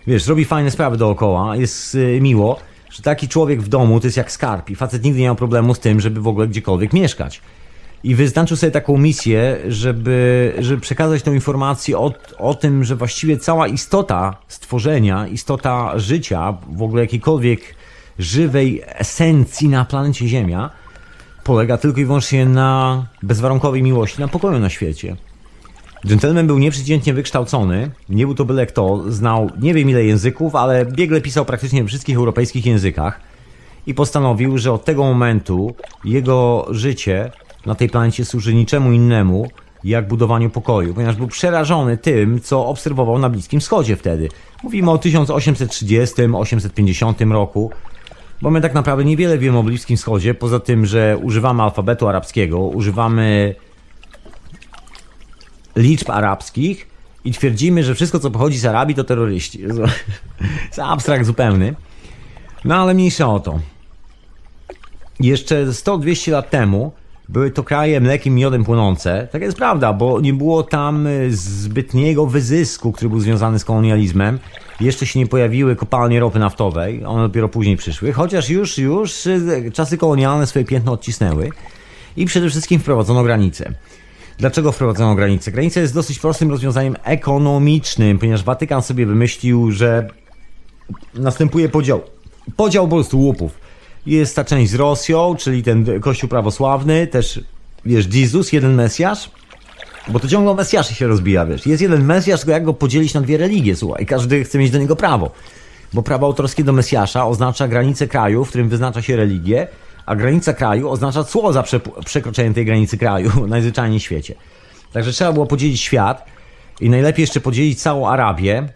Wiesz, 0.07 0.27
robi 0.27 0.45
fajne 0.45 0.71
sprawy 0.71 0.97
dookoła, 0.97 1.55
jest 1.55 1.95
yy, 1.95 2.21
miło, 2.21 2.59
że 2.91 3.03
taki 3.03 3.27
człowiek 3.27 3.61
w 3.61 3.67
domu 3.67 3.99
to 3.99 4.07
jest 4.07 4.17
jak 4.17 4.31
skarb 4.31 4.69
i 4.69 4.75
facet 4.75 5.03
nigdy 5.03 5.19
nie 5.19 5.25
miał 5.25 5.35
problemu 5.35 5.73
z 5.73 5.79
tym, 5.79 5.99
żeby 5.99 6.21
w 6.21 6.27
ogóle 6.27 6.47
gdziekolwiek 6.47 6.93
mieszkać 6.93 7.41
i 8.03 8.15
wyznaczył 8.15 8.57
sobie 8.57 8.71
taką 8.71 8.97
misję, 8.97 9.57
żeby, 9.67 10.53
żeby 10.59 10.81
przekazać 10.81 11.23
tą 11.23 11.33
informację 11.33 11.97
o, 11.97 12.13
o 12.37 12.53
tym, 12.53 12.83
że 12.83 12.95
właściwie 12.95 13.37
cała 13.37 13.67
istota 13.67 14.37
stworzenia, 14.47 15.27
istota 15.27 15.99
życia, 15.99 16.57
w 16.71 16.81
ogóle 16.81 17.01
jakiejkolwiek 17.01 17.61
żywej 18.19 18.81
esencji 18.85 19.69
na 19.69 19.85
planecie 19.85 20.27
Ziemia, 20.27 20.69
polega 21.49 21.77
tylko 21.77 21.99
i 21.99 22.05
wyłącznie 22.05 22.45
na 22.45 23.05
bezwarunkowej 23.23 23.83
miłości, 23.83 24.21
na 24.21 24.27
pokoju 24.27 24.59
na 24.59 24.69
świecie. 24.69 25.15
Gentleman 26.03 26.47
był 26.47 26.59
nieprzeciętnie 26.59 27.13
wykształcony, 27.13 27.91
nie 28.09 28.25
był 28.25 28.35
to 28.35 28.45
byle 28.45 28.65
kto, 28.65 29.03
znał 29.07 29.49
nie 29.61 29.73
wiem 29.73 29.89
ile 29.89 30.03
języków, 30.03 30.55
ale 30.55 30.85
biegle 30.85 31.21
pisał 31.21 31.45
praktycznie 31.45 31.81
we 31.81 31.87
wszystkich 31.87 32.17
europejskich 32.17 32.65
językach 32.65 33.19
i 33.87 33.93
postanowił, 33.93 34.57
że 34.57 34.73
od 34.73 34.85
tego 34.85 35.03
momentu 35.03 35.75
jego 36.05 36.67
życie 36.69 37.31
na 37.65 37.75
tej 37.75 37.89
planecie 37.89 38.25
służy 38.25 38.53
niczemu 38.53 38.91
innemu, 38.91 39.47
jak 39.83 40.07
budowaniu 40.07 40.49
pokoju, 40.49 40.93
ponieważ 40.93 41.15
był 41.15 41.27
przerażony 41.27 41.97
tym, 41.97 42.41
co 42.41 42.65
obserwował 42.65 43.19
na 43.19 43.29
Bliskim 43.29 43.59
Wschodzie 43.59 43.95
wtedy. 43.95 44.29
Mówimy 44.63 44.91
o 44.91 44.95
1830-850 44.95 47.31
roku, 47.31 47.71
bo 48.41 48.49
my 48.51 48.61
tak 48.61 48.73
naprawdę 48.73 49.05
niewiele 49.05 49.37
wiemy 49.37 49.57
o 49.57 49.63
Bliskim 49.63 49.97
Wschodzie, 49.97 50.33
poza 50.33 50.59
tym, 50.59 50.85
że 50.85 51.17
używamy 51.21 51.63
alfabetu 51.63 52.07
arabskiego, 52.07 52.59
używamy 52.59 53.55
liczb 55.75 56.09
arabskich 56.09 56.87
i 57.25 57.31
twierdzimy, 57.31 57.83
że 57.83 57.95
wszystko, 57.95 58.19
co 58.19 58.31
pochodzi 58.31 58.59
z 58.59 58.65
Arabii, 58.65 58.95
to 58.95 59.03
terroryści. 59.03 59.59
To 60.75 60.85
abstrakt 60.85 61.25
zupełny. 61.25 61.75
No 62.65 62.75
ale 62.75 62.93
mniejsza 62.93 63.27
o 63.27 63.39
to. 63.39 63.59
Jeszcze 65.19 65.65
100-200 65.65 66.31
lat 66.31 66.49
temu 66.49 66.91
były 67.29 67.51
to 67.51 67.63
kraje 67.63 68.01
mlekiem 68.01 68.35
miodem 68.35 68.63
płynące. 68.63 69.27
Tak 69.31 69.41
jest 69.41 69.57
prawda, 69.57 69.93
bo 69.93 70.21
nie 70.21 70.33
było 70.33 70.63
tam 70.63 71.07
zbytniego 71.29 72.25
wyzysku, 72.25 72.91
który 72.91 73.09
był 73.09 73.19
związany 73.19 73.59
z 73.59 73.65
kolonializmem. 73.65 74.39
Jeszcze 74.81 75.05
się 75.05 75.19
nie 75.19 75.27
pojawiły 75.27 75.75
kopalnie 75.75 76.19
ropy 76.19 76.39
naftowej, 76.39 77.05
one 77.05 77.23
dopiero 77.23 77.49
później 77.49 77.77
przyszły, 77.77 78.11
chociaż 78.11 78.49
już, 78.49 78.77
już 78.77 79.27
e, 79.27 79.71
czasy 79.73 79.97
kolonialne 79.97 80.47
swoje 80.47 80.65
piętno 80.65 80.91
odcisnęły 80.91 81.49
i 82.17 82.25
przede 82.25 82.49
wszystkim 82.49 82.79
wprowadzono 82.79 83.23
granice. 83.23 83.73
Dlaczego 84.37 84.71
wprowadzono 84.71 85.15
granice? 85.15 85.51
Granica 85.51 85.79
jest 85.79 85.93
dosyć 85.93 86.19
prostym 86.19 86.51
rozwiązaniem 86.51 86.95
ekonomicznym, 87.03 88.19
ponieważ 88.19 88.43
Watykan 88.43 88.81
sobie 88.81 89.05
wymyślił, 89.05 89.71
że 89.71 90.07
następuje 91.13 91.69
podział. 91.69 92.01
Podział 92.55 92.87
po 92.87 92.95
prostu 92.95 93.19
łupów 93.19 93.51
jest 94.05 94.35
ta 94.35 94.43
część 94.43 94.71
z 94.71 94.75
Rosją, 94.75 95.35
czyli 95.35 95.63
ten 95.63 96.01
kościół 96.01 96.29
prawosławny, 96.29 97.07
też, 97.07 97.39
wiesz, 97.85 98.13
Jezus, 98.13 98.53
jeden 98.53 98.75
Mesjasz, 98.75 99.31
bo 100.09 100.19
to 100.19 100.27
ciągle 100.27 100.51
o 100.51 100.55
Mesjaszy 100.55 100.95
się 100.95 101.07
rozbija, 101.07 101.45
wiesz. 101.45 101.65
Jest 101.65 101.81
jeden 101.81 102.05
Mesjasz, 102.05 102.47
jak 102.47 102.63
go 102.63 102.73
podzielić 102.73 103.13
na 103.13 103.21
dwie 103.21 103.37
religie, 103.37 103.75
słuchaj, 103.75 104.05
każdy 104.05 104.43
chce 104.43 104.57
mieć 104.57 104.71
do 104.71 104.77
niego 104.77 104.95
prawo. 104.95 105.31
Bo 105.93 106.03
prawo 106.03 106.25
autorskie 106.25 106.63
do 106.63 106.73
Mesjasza 106.73 107.27
oznacza 107.27 107.67
granicę 107.67 108.07
kraju, 108.07 108.45
w 108.45 108.49
którym 108.49 108.69
wyznacza 108.69 109.01
się 109.01 109.15
religię, 109.15 109.67
a 110.05 110.15
granica 110.15 110.53
kraju 110.53 110.89
oznacza 110.89 111.23
cło 111.23 111.53
za 111.53 111.63
przekroczenie 112.05 112.53
tej 112.53 112.65
granicy 112.65 112.97
kraju, 112.97 113.31
najzwyczajniej 113.47 113.99
w 113.99 114.03
świecie. 114.03 114.35
Także 114.93 115.11
trzeba 115.11 115.33
było 115.33 115.45
podzielić 115.45 115.81
świat 115.81 116.25
i 116.81 116.89
najlepiej 116.89 117.23
jeszcze 117.23 117.41
podzielić 117.41 117.81
całą 117.81 118.07
Arabię 118.07 118.69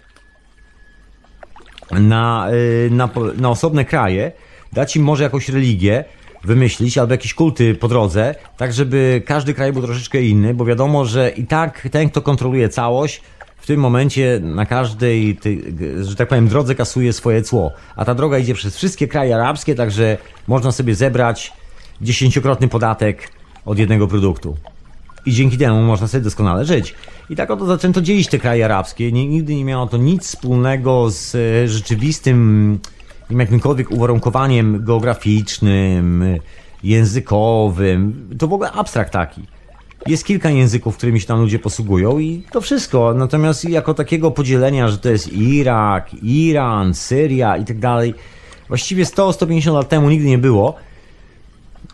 na, 1.91 2.48
y, 2.52 2.89
na, 2.91 3.10
na 3.38 3.50
osobne 3.50 3.86
kraje, 3.86 4.32
dać 4.74 4.96
im 4.96 5.04
może 5.04 5.24
jakąś 5.24 5.50
religię, 5.50 6.06
wymyślić, 6.43 6.97
albo 6.97 7.13
jakieś 7.13 7.34
kulty 7.34 7.75
po 7.75 7.88
drodze, 7.88 8.36
tak 8.58 8.73
żeby 8.73 9.21
każdy 9.25 9.53
kraj 9.53 9.73
był 9.73 9.82
troszeczkę 9.82 10.21
inny, 10.21 10.53
bo 10.53 10.65
wiadomo, 10.65 11.06
że 11.06 11.29
i 11.29 11.47
tak 11.47 11.88
ten, 11.91 12.10
kto 12.10 12.21
kontroluje 12.21 12.69
całość, 12.69 13.21
w 13.58 13.65
tym 13.65 13.79
momencie 13.79 14.39
na 14.43 14.65
każdej, 14.65 15.39
że 16.01 16.15
tak 16.15 16.27
powiem, 16.27 16.47
drodze 16.47 16.75
kasuje 16.75 17.13
swoje 17.13 17.41
cło. 17.41 17.71
A 17.95 18.06
ta 18.06 18.15
droga 18.15 18.38
idzie 18.38 18.53
przez 18.53 18.77
wszystkie 18.77 19.08
kraje 19.08 19.36
arabskie, 19.36 19.75
także 19.75 20.17
można 20.48 20.71
sobie 20.71 20.96
zebrać 20.96 21.54
dziesięciokrotny 22.02 22.67
podatek 22.67 23.31
od 23.65 23.79
jednego 23.79 24.08
produktu. 24.08 24.58
I 25.25 25.33
dzięki 25.33 25.58
temu 25.58 25.81
można 25.81 26.08
sobie 26.08 26.23
doskonale 26.23 26.65
żyć. 26.65 26.96
I 27.29 27.35
tak 27.35 27.52
oto 27.52 27.65
zaczęto 27.65 28.02
dzielić 28.02 28.27
te 28.27 28.39
kraje 28.39 28.65
arabskie. 28.65 29.12
Nigdy 29.12 29.56
nie 29.56 29.65
miało 29.65 29.87
to 29.87 29.98
nic 29.98 30.23
wspólnego 30.23 31.10
z 31.10 31.35
e, 31.35 31.67
jakimkolwiek 33.40 33.92
uwarunkowaniem 33.92 34.86
geograficznym, 34.86 36.23
językowym. 36.84 38.29
To 38.40 38.48
w 38.48 38.54
ogóle 38.54 38.71
abstrakt 38.71 39.13
taki. 39.13 39.42
Jest 40.08 40.25
kilka 40.25 40.50
języków, 40.50 40.98
którymi 40.98 41.21
się 41.21 41.27
tam 41.27 41.40
ludzie 41.40 41.60
posługują 41.60 42.19
i 42.19 42.44
to 42.52 42.62
wszystko. 42.62 43.13
Natomiast 43.13 43.69
jako 43.69 43.94
takiego 43.94 44.31
podzielenia, 44.31 44.88
że 44.88 44.98
to 44.98 45.10
jest 45.10 45.34
Irak, 45.34 46.13
Iran, 46.23 46.94
Syria 46.94 47.58
i 47.58 47.65
tak 47.65 47.79
dalej, 47.79 48.13
właściwie 48.67 49.06
100-150 49.06 49.73
lat 49.73 49.90
temu 49.90 50.10
nigdy 50.10 50.27
nie 50.27 50.38
było. 50.38 50.75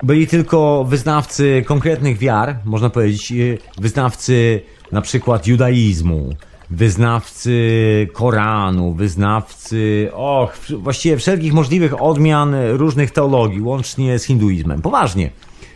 Byli 0.04 0.28
tylko 0.28 0.84
wyznawcy 0.84 1.64
konkretnych 1.68 2.18
wiar, 2.18 2.56
można 2.66 2.90
powiedzieć, 2.90 3.34
wyznawcy 3.78 4.62
na 4.92 5.02
przykład 5.02 5.48
judaizmu, 5.48 6.36
wyznawcy 6.70 8.08
Koranu, 8.14 8.94
wyznawcy, 8.94 10.10
och, 10.14 10.58
właściwie 10.70 11.18
wszelkich 11.18 11.54
możliwych 11.54 12.02
odmian 12.02 12.56
różnych 12.72 13.12
teologii, 13.12 13.62
łącznie 13.62 14.20
z 14.20 14.24
hinduizmem. 14.24 14.82
Poważnie. 14.82 15.30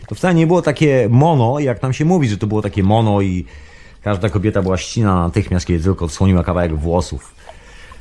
To 0.08 0.14
wcale 0.14 0.34
nie 0.34 0.46
było 0.46 0.62
takie 0.62 1.08
mono, 1.10 1.58
jak 1.58 1.82
nam 1.82 1.92
się 1.92 2.04
mówi, 2.04 2.28
że 2.28 2.36
to 2.36 2.46
było 2.46 2.62
takie 2.62 2.82
mono 2.82 3.20
i 3.20 3.44
każda 4.02 4.28
kobieta 4.28 4.62
była 4.62 4.76
ścina 4.76 5.14
natychmiast, 5.14 5.66
kiedy 5.66 5.84
tylko 5.84 6.04
odsłoniła 6.04 6.44
kawałek 6.44 6.76
włosów 6.76 7.34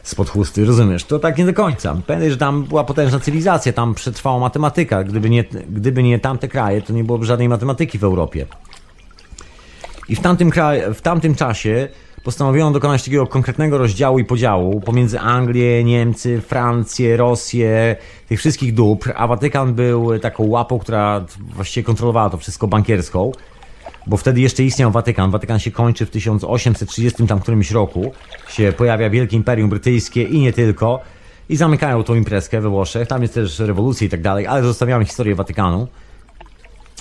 spod 0.04 0.30
chusty, 0.30 0.66
rozumiesz? 0.66 1.04
To 1.04 1.20
tak 1.20 1.38
nie 1.38 1.46
do 1.46 1.54
końca. 1.54 1.96
Pamiętaj, 2.08 2.30
że 2.32 2.38
tam 2.38 2.64
była 2.64 2.84
potężna 2.84 3.20
cywilizacja, 3.20 3.74
tam 3.74 3.94
przetrwała 3.94 4.39
matematyka. 4.39 5.04
Gdyby 5.04 5.30
nie, 5.30 5.44
gdyby 5.70 6.04
nie 6.04 6.20
tamte 6.20 6.48
kraje, 6.48 6.82
to 6.82 6.94
nie 6.94 7.04
byłoby 7.04 7.26
żadnej 7.26 7.50
matematyki 7.50 7.98
w 7.98 8.04
Europie. 8.04 8.46
I 10.10 10.16
w 10.16 10.20
tamtym, 10.20 10.50
kraju, 10.50 10.94
w 10.94 11.02
tamtym 11.02 11.36
czasie 11.36 11.88
postanowiono 12.24 12.71
dokonać 12.71 13.03
takiego 13.03 13.28
konkretnego 13.28 13.78
rozdziału 13.78 14.19
i 14.19 14.26
podziału 14.26 14.82
pomiędzy 14.82 15.19
Anglię, 15.19 15.84
Niemcy, 15.84 16.41
Francję, 16.41 17.17
Rosję, 17.17 17.95
tych 18.28 18.39
wszystkich 18.39 18.74
dóbr, 18.74 19.13
a 19.15 19.28
Watykan 19.28 19.74
był 19.74 20.19
taką 20.19 20.43
łapą, 20.47 20.80
która 20.80 21.26
właściwie 21.39 21.84
kontrolowała 21.84 22.30
to 22.30 22.38
wszystko 22.38 22.67
bankierską, 22.67 23.32
bo 24.07 24.17
wtedy 24.17 24.41
jeszcze 24.41 24.63
istniał 24.63 24.91
Watykan. 24.91 25.32
Watykan 25.32 25.59
się 25.59 25.71
kończy 25.71 26.05
w 26.05 26.09
1830 26.09 27.28
tam 27.28 27.39
którymś 27.39 27.71
roku, 27.71 28.11
się 28.49 28.74
pojawia 28.78 29.09
Wielkie 29.09 29.38
Imperium 29.38 29.69
Brytyjskie 29.69 30.24
i 30.24 30.39
nie 30.39 30.53
tylko, 30.53 30.99
i 31.49 31.55
zamykają 31.55 32.03
tą 32.03 32.15
imprezkę 32.15 32.61
we 32.61 32.69
Włoszech. 32.69 33.07
Tam 33.07 33.21
jest 33.21 33.34
też 33.34 33.59
rewolucja 33.59 34.07
i 34.07 34.09
tak 34.09 34.21
dalej, 34.21 34.47
ale 34.47 34.63
zostawiamy 34.63 35.05
historię 35.05 35.36
Watykanu. 35.36 35.88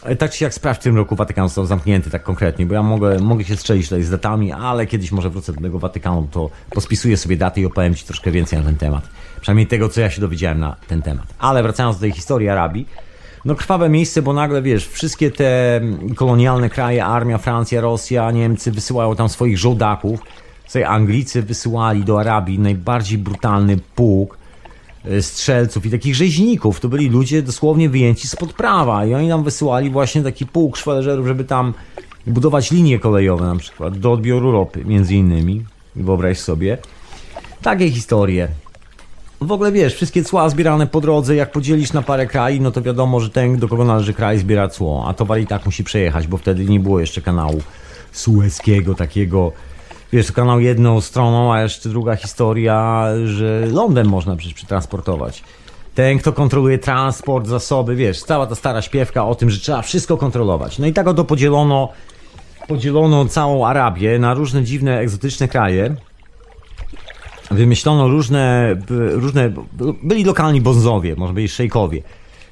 E, 0.05 0.17
tak 0.17 0.31
czy 0.31 0.45
jak 0.45 0.55
sprawdź 0.55 0.81
w 0.81 0.83
tym 0.83 0.97
roku 0.97 1.17
Watykan 1.17 1.49
został 1.49 1.67
zamknięty 1.67 2.11
tak 2.11 2.23
konkretnie, 2.23 2.67
bo 2.67 2.75
ja 2.75 2.83
mogę, 2.83 3.19
mogę 3.19 3.45
się 3.45 3.57
strzelić 3.57 3.89
tutaj 3.89 4.03
z 4.03 4.11
datami, 4.11 4.53
ale 4.53 4.87
kiedyś 4.87 5.13
może 5.13 5.31
wrócę 5.31 5.53
do 5.53 5.61
tego 5.61 5.79
Watykanu, 5.79 6.29
to 6.31 6.51
pospisuję 6.71 7.17
sobie 7.17 7.37
daty 7.37 7.61
i 7.61 7.67
opowiem 7.67 7.95
Ci 7.95 8.05
troszkę 8.05 8.31
więcej 8.31 8.59
na 8.59 8.65
ten 8.65 8.77
temat. 8.77 9.09
Przynajmniej 9.41 9.67
tego, 9.67 9.89
co 9.89 10.01
ja 10.01 10.11
się 10.11 10.21
dowiedziałem 10.21 10.61
na 10.61 10.77
ten 10.89 11.03
temat. 11.03 11.25
Ale 11.39 11.63
wracając 11.63 11.97
do 11.97 12.01
tej 12.01 12.13
historii 12.13 12.49
Arabii, 12.49 12.87
no 13.45 13.55
krwawe 13.55 13.89
miejsce, 13.89 14.23
bo 14.23 14.33
nagle 14.33 14.63
wiesz, 14.63 14.89
wszystkie 14.89 15.31
te 15.31 15.81
kolonialne 16.17 16.71
kraje, 16.71 17.05
armia, 17.05 17.39
Francja, 17.39 17.81
Rosja, 17.81 18.31
Niemcy 18.31 18.73
wysyłają 18.73 19.17
tam 19.17 19.29
swoich 19.29 19.59
żołdaków. 19.59 20.21
Sobie 20.69 20.89
Anglicy 20.89 21.43
wysyłali 21.43 22.05
do 22.05 22.21
Arabii 22.21 22.59
najbardziej 22.59 23.19
brutalny 23.19 23.77
pułk 23.95 24.42
strzelców 25.21 25.87
i 25.87 25.91
takich 25.91 26.15
rzeźników. 26.15 26.81
To 26.81 26.89
byli 26.89 27.09
ludzie 27.09 27.43
dosłownie 27.43 27.89
wyjęci 27.89 28.29
spod 28.29 28.53
prawa 28.53 29.07
i 29.07 29.15
oni 29.15 29.29
nam 29.29 29.45
wysyłali 29.45 29.91
właśnie 29.91 30.23
taki 30.23 30.47
pułk 30.47 30.77
szwależerów, 30.77 31.27
żeby 31.27 31.45
tam 31.45 31.75
budować 32.27 32.71
linie 32.71 32.99
kolejowe 32.99 33.47
na 33.47 33.57
przykład 33.57 33.99
do 33.99 34.13
odbioru 34.13 34.53
ropy, 34.53 34.85
między 34.85 35.15
innymi. 35.15 35.65
Wyobraź 35.97 36.39
sobie. 36.39 36.79
Takie 37.63 37.91
historie. 37.91 38.49
W 39.41 39.53
ogóle 39.53 39.73
wiesz, 39.73 39.95
wszystkie 39.95 40.25
cła 40.25 40.49
zbierane 40.49 40.87
po 40.87 41.01
drodze, 41.01 41.35
jak 41.35 41.53
podzielisz 41.53 41.93
na 41.93 42.03
parę 42.03 42.27
krajów, 42.27 42.61
no 42.61 42.71
to 42.71 42.83
wiadomo, 42.83 43.21
że 43.21 43.31
ten, 43.31 43.57
do 43.57 43.69
kogo 43.69 43.85
należy 43.85 44.15
kraj, 44.15 44.39
zbiera 44.39 44.69
cło, 44.69 45.05
a 45.09 45.15
towar 45.15 45.41
i 45.41 45.47
tak 45.47 45.67
musi 45.67 45.85
przejechać, 45.85 46.27
bo 46.27 46.37
wtedy 46.37 46.65
nie 46.65 46.81
było 46.81 47.01
jeszcze 47.01 47.23
kanału 47.23 47.63
sueskiego, 48.13 48.95
takiego 48.95 49.53
wiesz, 50.13 50.33
kanał 50.33 50.61
jedną 50.61 51.01
stroną, 51.01 51.55
a 51.55 51.63
jeszcze 51.63 51.89
druga 51.89 52.17
historia, 52.17 53.07
że 53.25 53.67
lądem 53.67 54.09
można 54.09 54.37
przecież 54.37 54.55
przetransportować. 54.55 55.43
Ten, 55.95 56.19
kto 56.19 56.33
kontroluje 56.33 56.79
transport, 56.79 57.47
zasoby, 57.47 57.97
wiesz, 57.97 58.23
cała 58.23 58.47
ta 58.47 58.55
stara 58.55 58.83
śpiewka 58.83 59.27
o 59.27 59.35
tym, 59.35 59.51
że 59.51 59.61
trzeba 59.61 59.83
wszystko 59.83 60.17
kontrolować. 60.17 60.79
No 60.79 60.87
i 60.87 60.93
tak 60.93 61.09
oto 61.09 61.25
podzielono, 61.25 61.89
podzielono 62.69 63.25
całą 63.25 63.67
Arabię 63.67 64.19
na 64.19 64.35
różne 64.35 64.63
dziwne, 64.63 64.99
egzotyczne 64.99 65.49
kraje. 65.49 65.95
Wymyślono 67.51 68.09
różne, 68.09 68.77
różne 69.13 69.53
byli 70.03 70.25
lokalni 70.25 70.61
bonzowie, 70.61 71.17
może 71.17 71.33
byli 71.33 71.49
szejkowie. 71.49 72.03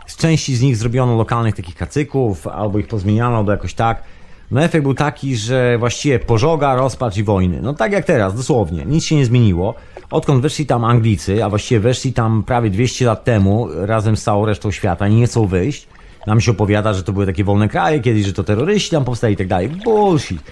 Z 0.06 0.16
części 0.16 0.56
z 0.56 0.62
nich 0.62 0.76
zrobiono 0.76 1.16
lokalnych 1.16 1.54
takich 1.54 1.74
kacyków, 1.74 2.46
albo 2.46 2.78
ich 2.78 2.88
pozmieniano 2.88 3.44
do 3.44 3.52
jakoś 3.52 3.74
tak. 3.74 4.02
No 4.50 4.62
efekt 4.62 4.82
był 4.82 4.94
taki, 4.94 5.36
że 5.36 5.78
właściwie 5.78 6.18
pożoga, 6.18 6.74
rozpacz 6.74 7.16
i 7.16 7.22
wojny. 7.22 7.60
No 7.62 7.74
tak 7.74 7.92
jak 7.92 8.04
teraz, 8.04 8.34
dosłownie. 8.34 8.84
Nic 8.86 9.04
się 9.04 9.16
nie 9.16 9.26
zmieniło. 9.26 9.74
Odkąd 10.10 10.42
weszli 10.42 10.66
tam 10.66 10.84
Anglicy, 10.84 11.44
a 11.44 11.48
właściwie 11.48 11.80
weszli 11.80 12.12
tam 12.12 12.42
prawie 12.42 12.70
200 12.70 13.06
lat 13.06 13.24
temu, 13.24 13.68
razem 13.74 14.16
z 14.16 14.22
całą 14.22 14.46
resztą 14.46 14.70
świata, 14.70 15.08
nie 15.08 15.26
chcą 15.26 15.46
wyjść. 15.46 15.88
Nam 16.26 16.40
się 16.40 16.50
opowiada, 16.50 16.94
że 16.94 17.02
to 17.02 17.12
były 17.12 17.26
takie 17.26 17.44
wolne 17.44 17.68
kraje 17.68 18.00
kiedyś, 18.00 18.26
że 18.26 18.32
to 18.32 18.44
terroryści 18.44 18.90
tam 18.90 19.04
powstali 19.04 19.34
i 19.34 19.36
tak 19.36 19.46
dalej. 19.46 19.68
Bullshit. 19.68 20.42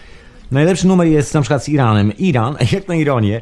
Najlepszy 0.51 0.87
numer 0.87 1.07
jest 1.07 1.35
na 1.35 1.41
przykład 1.41 1.65
z 1.65 1.69
Iranem. 1.69 2.13
Iran, 2.19 2.57
jak 2.73 2.89
na 2.89 2.95
ironię, 2.95 3.41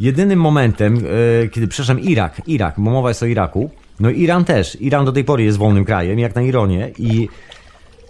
jedynym 0.00 0.40
momentem, 0.40 0.96
yy, 0.96 1.48
kiedy, 1.52 1.68
przepraszam, 1.68 2.00
Irak, 2.00 2.42
Irak, 2.46 2.74
bo 2.78 2.90
mowa 2.90 3.08
jest 3.08 3.22
o 3.22 3.26
Iraku, 3.26 3.70
no 4.00 4.10
Iran 4.10 4.44
też. 4.44 4.80
Iran 4.80 5.04
do 5.04 5.12
tej 5.12 5.24
pory 5.24 5.44
jest 5.44 5.58
wolnym 5.58 5.84
krajem, 5.84 6.18
jak 6.18 6.34
na 6.34 6.42
ironię 6.42 6.90
i 6.98 7.28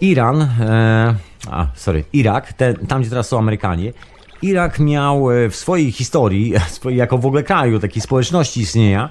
Iran, 0.01 0.41
e, 0.41 1.15
a 1.49 1.67
sorry, 1.75 2.03
Irak, 2.13 2.53
tam 2.87 3.01
gdzie 3.01 3.09
teraz 3.09 3.27
są 3.27 3.39
Amerykanie, 3.39 3.93
Irak 4.41 4.79
miał 4.79 5.31
e, 5.31 5.49
w 5.49 5.55
swojej 5.55 5.91
historii, 5.91 6.53
jako 6.85 7.17
w 7.17 7.25
ogóle 7.25 7.43
kraju, 7.43 7.79
takiej 7.79 8.01
społeczności 8.01 8.61
istnienia, 8.61 9.09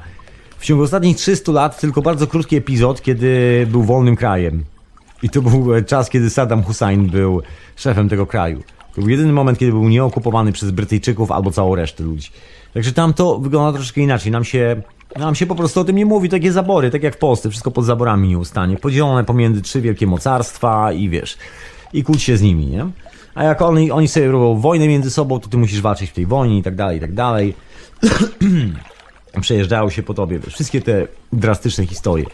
w 0.58 0.64
ciągu 0.64 0.82
ostatnich 0.82 1.16
300 1.16 1.52
lat 1.52 1.80
tylko 1.80 2.02
bardzo 2.02 2.26
krótki 2.26 2.56
epizod, 2.56 3.02
kiedy 3.02 3.66
był 3.70 3.82
wolnym 3.82 4.16
krajem. 4.16 4.64
I 5.22 5.30
to 5.30 5.42
był 5.42 5.74
e, 5.74 5.82
czas, 5.82 6.10
kiedy 6.10 6.30
Saddam 6.30 6.62
Hussein 6.62 7.10
był 7.10 7.42
szefem 7.76 8.08
tego 8.08 8.26
kraju. 8.26 8.62
To 8.94 9.00
był 9.00 9.10
jedyny 9.10 9.32
moment, 9.32 9.58
kiedy 9.58 9.72
był 9.72 9.88
nieokupowany 9.88 10.52
przez 10.52 10.70
Brytyjczyków 10.70 11.32
albo 11.32 11.50
całą 11.50 11.74
resztę 11.74 12.04
ludzi. 12.04 12.30
Także 12.74 12.92
tam 12.92 13.14
to 13.14 13.38
wygląda 13.38 13.72
troszeczkę 13.72 14.00
inaczej. 14.00 14.32
Nam 14.32 14.44
się 14.44 14.82
nam 15.16 15.34
się 15.34 15.46
po 15.46 15.54
prostu 15.54 15.80
o 15.80 15.84
tym 15.84 15.96
nie 15.96 16.06
mówi, 16.06 16.28
takie 16.28 16.52
zabory, 16.52 16.90
tak 16.90 17.02
jak 17.02 17.14
w 17.14 17.18
Polsce, 17.18 17.50
wszystko 17.50 17.70
pod 17.70 17.84
zaborami 17.84 18.28
nie 18.28 18.38
ustanie. 18.38 18.76
Podzielone 18.76 19.24
pomiędzy 19.24 19.62
trzy 19.62 19.80
wielkie 19.80 20.06
mocarstwa 20.06 20.92
i 20.92 21.08
wiesz, 21.08 21.38
i 21.92 22.04
kłóć 22.04 22.22
się 22.22 22.36
z 22.36 22.42
nimi, 22.42 22.66
nie? 22.66 22.86
A 23.34 23.44
jak 23.44 23.62
oni, 23.62 23.90
oni 23.90 24.08
sobie 24.08 24.30
robią 24.30 24.60
wojnę 24.60 24.88
między 24.88 25.10
sobą, 25.10 25.40
to 25.40 25.48
ty 25.48 25.56
musisz 25.56 25.80
walczyć 25.80 26.10
w 26.10 26.12
tej 26.12 26.26
wojnie 26.26 26.58
i 26.58 26.62
tak 26.62 26.74
dalej, 26.74 26.96
i 26.98 27.00
tak 27.00 27.12
dalej. 27.12 27.54
Przejeżdżają 29.40 29.90
się 29.90 30.02
po 30.02 30.14
tobie, 30.14 30.38
wiesz, 30.38 30.54
wszystkie 30.54 30.80
te 30.80 31.06
drastyczne 31.32 31.86
historie. 31.86 32.24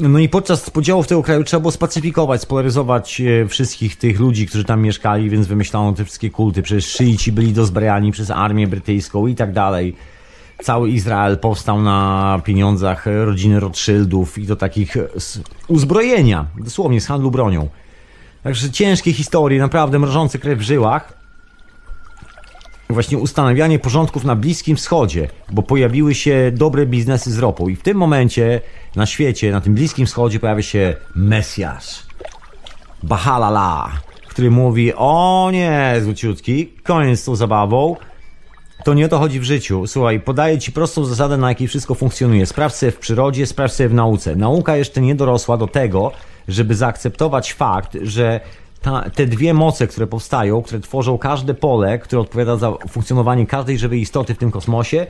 No 0.00 0.18
i 0.18 0.28
podczas 0.28 0.70
podziałów 0.70 1.06
tego 1.06 1.22
kraju 1.22 1.44
trzeba 1.44 1.60
było 1.60 1.72
spacyfikować, 1.72 2.40
spolaryzować 2.40 3.20
e, 3.20 3.46
wszystkich 3.46 3.96
tych 3.96 4.20
ludzi, 4.20 4.46
którzy 4.46 4.64
tam 4.64 4.82
mieszkali, 4.82 5.30
więc 5.30 5.46
wymyślano 5.46 5.92
te 5.92 6.04
wszystkie 6.04 6.30
kulty. 6.30 6.62
Przecież 6.62 6.86
szyici 6.86 7.32
byli 7.32 7.52
dozbrajani 7.52 8.12
przez 8.12 8.30
armię 8.30 8.66
brytyjską 8.66 9.26
i 9.26 9.34
tak 9.34 9.52
dalej 9.52 9.96
cały 10.62 10.90
Izrael 10.90 11.38
powstał 11.38 11.82
na 11.82 12.40
pieniądzach 12.44 13.06
rodziny 13.24 13.60
Rothschildów 13.60 14.38
i 14.38 14.46
do 14.46 14.56
takich 14.56 14.96
uzbrojenia, 15.68 16.46
dosłownie 16.58 17.00
z 17.00 17.06
handlu 17.06 17.30
bronią. 17.30 17.68
Także 18.42 18.70
ciężkie 18.70 19.12
historie, 19.12 19.60
naprawdę 19.60 19.98
mrożące 19.98 20.38
krew 20.38 20.58
w 20.58 20.62
żyłach. 20.62 21.15
Właśnie 22.90 23.18
ustanawianie 23.18 23.78
porządków 23.78 24.24
na 24.24 24.36
Bliskim 24.36 24.76
Wschodzie, 24.76 25.28
bo 25.52 25.62
pojawiły 25.62 26.14
się 26.14 26.52
dobre 26.54 26.86
biznesy 26.86 27.32
z 27.32 27.38
ropą 27.38 27.68
i 27.68 27.76
w 27.76 27.82
tym 27.82 27.96
momencie 27.96 28.60
na 28.96 29.06
świecie, 29.06 29.52
na 29.52 29.60
tym 29.60 29.74
Bliskim 29.74 30.06
Wschodzie 30.06 30.40
pojawia 30.40 30.62
się 30.62 30.94
Mesjasz. 31.14 32.02
Bahalala, 33.02 33.90
który 34.28 34.50
mówi, 34.50 34.92
o 34.94 35.50
nie, 35.52 35.94
złociutki, 36.02 36.72
koniec 36.82 37.20
z 37.20 37.24
tą 37.24 37.36
zabawą, 37.36 37.96
to 38.84 38.94
nie 38.94 39.06
o 39.06 39.08
to 39.08 39.18
chodzi 39.18 39.40
w 39.40 39.44
życiu. 39.44 39.86
Słuchaj, 39.86 40.20
podaję 40.20 40.58
ci 40.58 40.72
prostą 40.72 41.04
zasadę, 41.04 41.36
na 41.36 41.48
jakiej 41.48 41.68
wszystko 41.68 41.94
funkcjonuje. 41.94 42.46
Sprawdź 42.46 42.74
sobie 42.74 42.92
w 42.92 42.98
przyrodzie, 42.98 43.46
sprawdź 43.46 43.74
sobie 43.74 43.88
w 43.88 43.94
nauce. 43.94 44.36
Nauka 44.36 44.76
jeszcze 44.76 45.00
nie 45.00 45.14
dorosła 45.14 45.56
do 45.56 45.66
tego, 45.66 46.12
żeby 46.48 46.74
zaakceptować 46.74 47.52
fakt, 47.52 47.96
że 48.02 48.40
ta, 48.86 49.10
te 49.10 49.26
dwie 49.26 49.54
moce, 49.54 49.86
które 49.86 50.06
powstają, 50.06 50.62
które 50.62 50.80
tworzą 50.80 51.18
każde 51.18 51.54
pole, 51.54 51.98
które 51.98 52.22
odpowiada 52.22 52.56
za 52.56 52.72
funkcjonowanie 52.88 53.46
każdej 53.46 53.78
żywej 53.78 54.00
istoty 54.00 54.34
w 54.34 54.38
tym 54.38 54.50
kosmosie, 54.50 55.06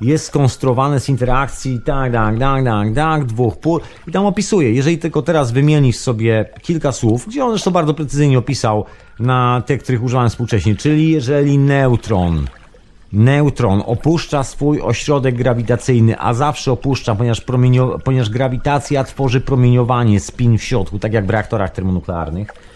jest 0.00 0.26
skonstruowane 0.26 1.00
z 1.00 1.08
interakcji 1.08 1.80
tak, 1.84 2.12
tak, 2.12 2.38
tak, 2.38 2.64
tak, 2.64 2.94
tak, 2.94 3.24
dwóch 3.24 3.56
pól 3.56 3.80
i 4.06 4.12
tam 4.12 4.26
opisuje. 4.26 4.72
Jeżeli 4.72 4.98
tylko 4.98 5.22
teraz 5.22 5.52
wymienisz 5.52 5.96
sobie 5.96 6.48
kilka 6.62 6.92
słów, 6.92 7.26
gdzie 7.28 7.44
on 7.44 7.50
zresztą 7.50 7.70
bardzo 7.70 7.94
precyzyjnie 7.94 8.38
opisał 8.38 8.84
na 9.20 9.62
te, 9.66 9.78
których 9.78 10.02
używałem 10.02 10.30
współcześnie, 10.30 10.76
czyli 10.76 11.10
jeżeli 11.10 11.58
neutron 11.58 12.46
Neutron 13.12 13.82
opuszcza 13.86 14.44
swój 14.44 14.80
ośrodek 14.80 15.34
grawitacyjny, 15.34 16.20
a 16.20 16.34
zawsze 16.34 16.72
opuszcza, 16.72 17.14
ponieważ, 17.14 17.42
ponieważ 18.04 18.30
grawitacja 18.30 19.04
tworzy 19.04 19.40
promieniowanie, 19.40 20.20
spin 20.20 20.58
w 20.58 20.62
środku, 20.62 20.98
tak 20.98 21.12
jak 21.12 21.26
w 21.26 21.30
reaktorach 21.30 21.70
termonuklearnych. 21.70 22.67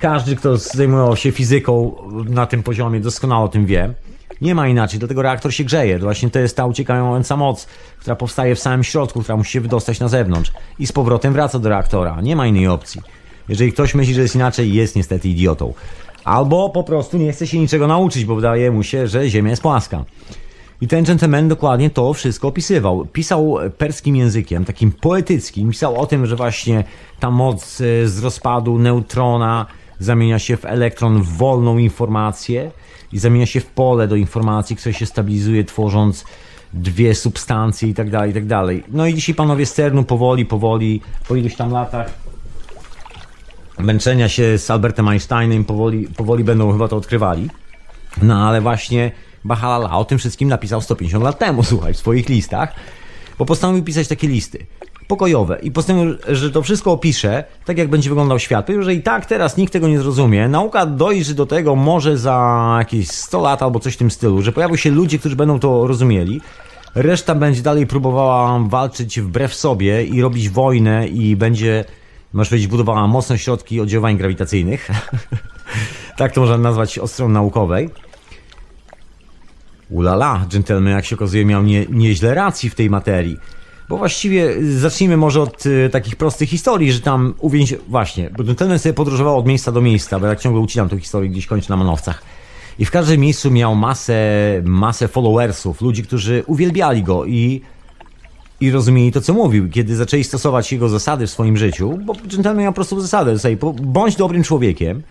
Każdy, 0.00 0.36
kto 0.36 0.56
zajmował 0.56 1.16
się 1.16 1.32
fizyką 1.32 1.94
na 2.28 2.46
tym 2.46 2.62
poziomie, 2.62 3.00
doskonale 3.00 3.44
o 3.44 3.48
tym 3.48 3.66
wie. 3.66 3.94
Nie 4.40 4.54
ma 4.54 4.68
inaczej, 4.68 4.98
dlatego 4.98 5.22
reaktor 5.22 5.54
się 5.54 5.64
grzeje. 5.64 5.98
Właśnie 5.98 6.30
to 6.30 6.38
jest 6.38 6.56
ta 6.56 6.66
uciekająca 6.66 7.36
moc, 7.36 7.66
która 7.98 8.16
powstaje 8.16 8.54
w 8.54 8.58
samym 8.58 8.84
środku, 8.84 9.22
która 9.22 9.36
musi 9.36 9.52
się 9.52 9.60
wydostać 9.60 10.00
na 10.00 10.08
zewnątrz 10.08 10.52
i 10.78 10.86
z 10.86 10.92
powrotem 10.92 11.32
wraca 11.32 11.58
do 11.58 11.68
reaktora. 11.68 12.20
Nie 12.20 12.36
ma 12.36 12.46
innej 12.46 12.68
opcji. 12.68 13.00
Jeżeli 13.48 13.72
ktoś 13.72 13.94
myśli, 13.94 14.14
że 14.14 14.22
jest 14.22 14.34
inaczej, 14.34 14.74
jest 14.74 14.96
niestety 14.96 15.28
idiotą. 15.28 15.74
Albo 16.24 16.70
po 16.70 16.84
prostu 16.84 17.18
nie 17.18 17.32
chce 17.32 17.46
się 17.46 17.58
niczego 17.58 17.86
nauczyć, 17.86 18.24
bo 18.24 18.34
wydaje 18.34 18.70
mu 18.70 18.82
się, 18.82 19.08
że 19.08 19.30
Ziemia 19.30 19.50
jest 19.50 19.62
płaska. 19.62 20.04
I 20.80 20.88
ten 20.88 21.04
gentleman 21.04 21.48
dokładnie 21.48 21.90
to 21.90 22.12
wszystko 22.12 22.48
opisywał. 22.48 23.06
Pisał 23.06 23.56
perskim 23.78 24.16
językiem, 24.16 24.64
takim 24.64 24.92
poetyckim. 24.92 25.70
Pisał 25.70 26.00
o 26.00 26.06
tym, 26.06 26.26
że 26.26 26.36
właśnie 26.36 26.84
ta 27.18 27.30
moc 27.30 27.80
e, 27.80 28.08
z 28.08 28.24
rozpadu 28.24 28.78
neutrona 28.78 29.66
zamienia 30.00 30.38
się 30.38 30.56
w 30.56 30.64
elektron 30.64 31.22
w 31.22 31.28
wolną 31.28 31.78
informację 31.78 32.70
i 33.12 33.18
zamienia 33.18 33.46
się 33.46 33.60
w 33.60 33.66
pole 33.66 34.08
do 34.08 34.16
informacji, 34.16 34.76
które 34.76 34.92
się 34.92 35.06
stabilizuje, 35.06 35.64
tworząc 35.64 36.24
dwie 36.72 37.14
substancje 37.14 37.88
i 37.88 37.94
tak 37.94 38.10
dalej, 38.10 38.30
i 38.30 38.34
tak 38.34 38.46
dalej. 38.46 38.84
No 38.88 39.06
i 39.06 39.14
dzisiaj 39.14 39.34
panowie 39.34 39.66
z 39.66 39.74
CERNu 39.74 40.04
powoli, 40.04 40.46
powoli, 40.46 41.00
po 41.28 41.36
iluś 41.36 41.54
tam 41.54 41.70
latach 41.70 42.30
męczenia 43.78 44.28
się 44.28 44.58
z 44.58 44.70
Albertem 44.70 45.08
Einsteinem 45.08 45.64
powoli, 45.64 46.08
powoli 46.16 46.44
będą 46.44 46.72
chyba 46.72 46.88
to 46.88 46.96
odkrywali. 46.96 47.50
No 48.22 48.48
ale 48.48 48.60
właśnie 48.60 49.12
Bahalala 49.44 49.98
o 49.98 50.04
tym 50.04 50.18
wszystkim 50.18 50.48
napisał 50.48 50.80
150 50.80 51.24
lat 51.24 51.38
temu, 51.38 51.62
słuchaj, 51.72 51.94
w 51.94 51.96
swoich 51.96 52.28
listach, 52.28 52.74
bo 53.38 53.46
postanowił 53.46 53.84
pisać 53.84 54.08
takie 54.08 54.28
listy 54.28 54.66
pokojowe 55.10 55.58
i 55.62 55.70
postanowił, 55.70 56.16
że 56.28 56.50
to 56.50 56.62
wszystko 56.62 56.92
opisze, 56.92 57.44
tak 57.64 57.78
jak 57.78 57.88
będzie 57.88 58.08
wyglądał 58.08 58.38
świat. 58.38 58.66
Powiedział, 58.66 58.84
że 58.84 58.94
i 58.94 59.02
tak 59.02 59.26
teraz 59.26 59.56
nikt 59.56 59.72
tego 59.72 59.88
nie 59.88 59.98
zrozumie. 59.98 60.48
Nauka 60.48 60.86
dojrzy 60.86 61.34
do 61.34 61.46
tego 61.46 61.76
może 61.76 62.18
za 62.18 62.76
jakieś 62.78 63.08
100 63.08 63.40
lat 63.40 63.62
albo 63.62 63.80
coś 63.80 63.94
w 63.94 63.96
tym 63.96 64.10
stylu, 64.10 64.42
że 64.42 64.52
pojawią 64.52 64.76
się 64.76 64.90
ludzie, 64.90 65.18
którzy 65.18 65.36
będą 65.36 65.60
to 65.60 65.86
rozumieli. 65.86 66.40
Reszta 66.94 67.34
będzie 67.34 67.62
dalej 67.62 67.86
próbowała 67.86 68.58
walczyć 68.68 69.20
wbrew 69.20 69.54
sobie 69.54 70.04
i 70.04 70.22
robić 70.22 70.48
wojnę 70.48 71.08
i 71.08 71.36
będzie, 71.36 71.84
masz 72.32 72.48
powiedzieć, 72.48 72.68
budowała 72.68 73.06
mocne 73.06 73.38
środki 73.38 73.80
oddziaływań 73.80 74.16
grawitacyjnych. 74.16 74.90
tak 76.18 76.32
to 76.32 76.40
można 76.40 76.58
nazwać 76.58 76.98
od 76.98 77.10
strony 77.10 77.34
naukowej. 77.34 77.90
Ulala, 79.90 80.46
gentleman, 80.52 80.92
jak 80.92 81.04
się 81.04 81.16
okazuje, 81.16 81.44
miał 81.44 81.62
nie, 81.62 81.86
nieźle 81.86 82.34
racji 82.34 82.70
w 82.70 82.74
tej 82.74 82.90
materii. 82.90 83.36
Bo 83.90 83.96
właściwie 83.96 84.54
zacznijmy 84.78 85.16
może 85.16 85.42
od 85.42 85.66
y, 85.66 85.88
takich 85.92 86.16
prostych 86.16 86.48
historii, 86.48 86.92
że 86.92 87.00
tam 87.00 87.34
uwięź... 87.38 87.74
Właśnie, 87.88 88.30
bo 88.36 88.44
gentleman 88.44 88.78
sobie 88.78 88.92
podróżował 88.92 89.38
od 89.38 89.46
miejsca 89.46 89.72
do 89.72 89.80
miejsca, 89.80 90.20
bo 90.20 90.26
jak 90.26 90.40
ciągle 90.40 90.60
ucinam 90.60 90.88
tę 90.88 90.98
historię, 90.98 91.30
gdzieś 91.30 91.46
kończę 91.46 91.66
na 91.68 91.76
manowcach. 91.76 92.22
I 92.78 92.84
w 92.84 92.90
każdym 92.90 93.20
miejscu 93.20 93.50
miał 93.50 93.76
masę, 93.76 94.22
masę 94.64 95.08
followersów, 95.08 95.80
ludzi, 95.80 96.02
którzy 96.02 96.44
uwielbiali 96.46 97.02
go 97.02 97.24
i, 97.24 97.60
i 98.60 98.70
rozumieli 98.70 99.12
to, 99.12 99.20
co 99.20 99.34
mówił. 99.34 99.70
Kiedy 99.70 99.96
zaczęli 99.96 100.24
stosować 100.24 100.72
jego 100.72 100.88
zasady 100.88 101.26
w 101.26 101.30
swoim 101.30 101.56
życiu, 101.56 101.98
bo 102.04 102.14
gentleman 102.14 102.58
miał 102.58 102.72
prostą 102.72 103.00
zasadę, 103.00 103.38
sobie, 103.38 103.56
bądź 103.82 104.16
dobrym 104.16 104.42
człowiekiem, 104.42 105.02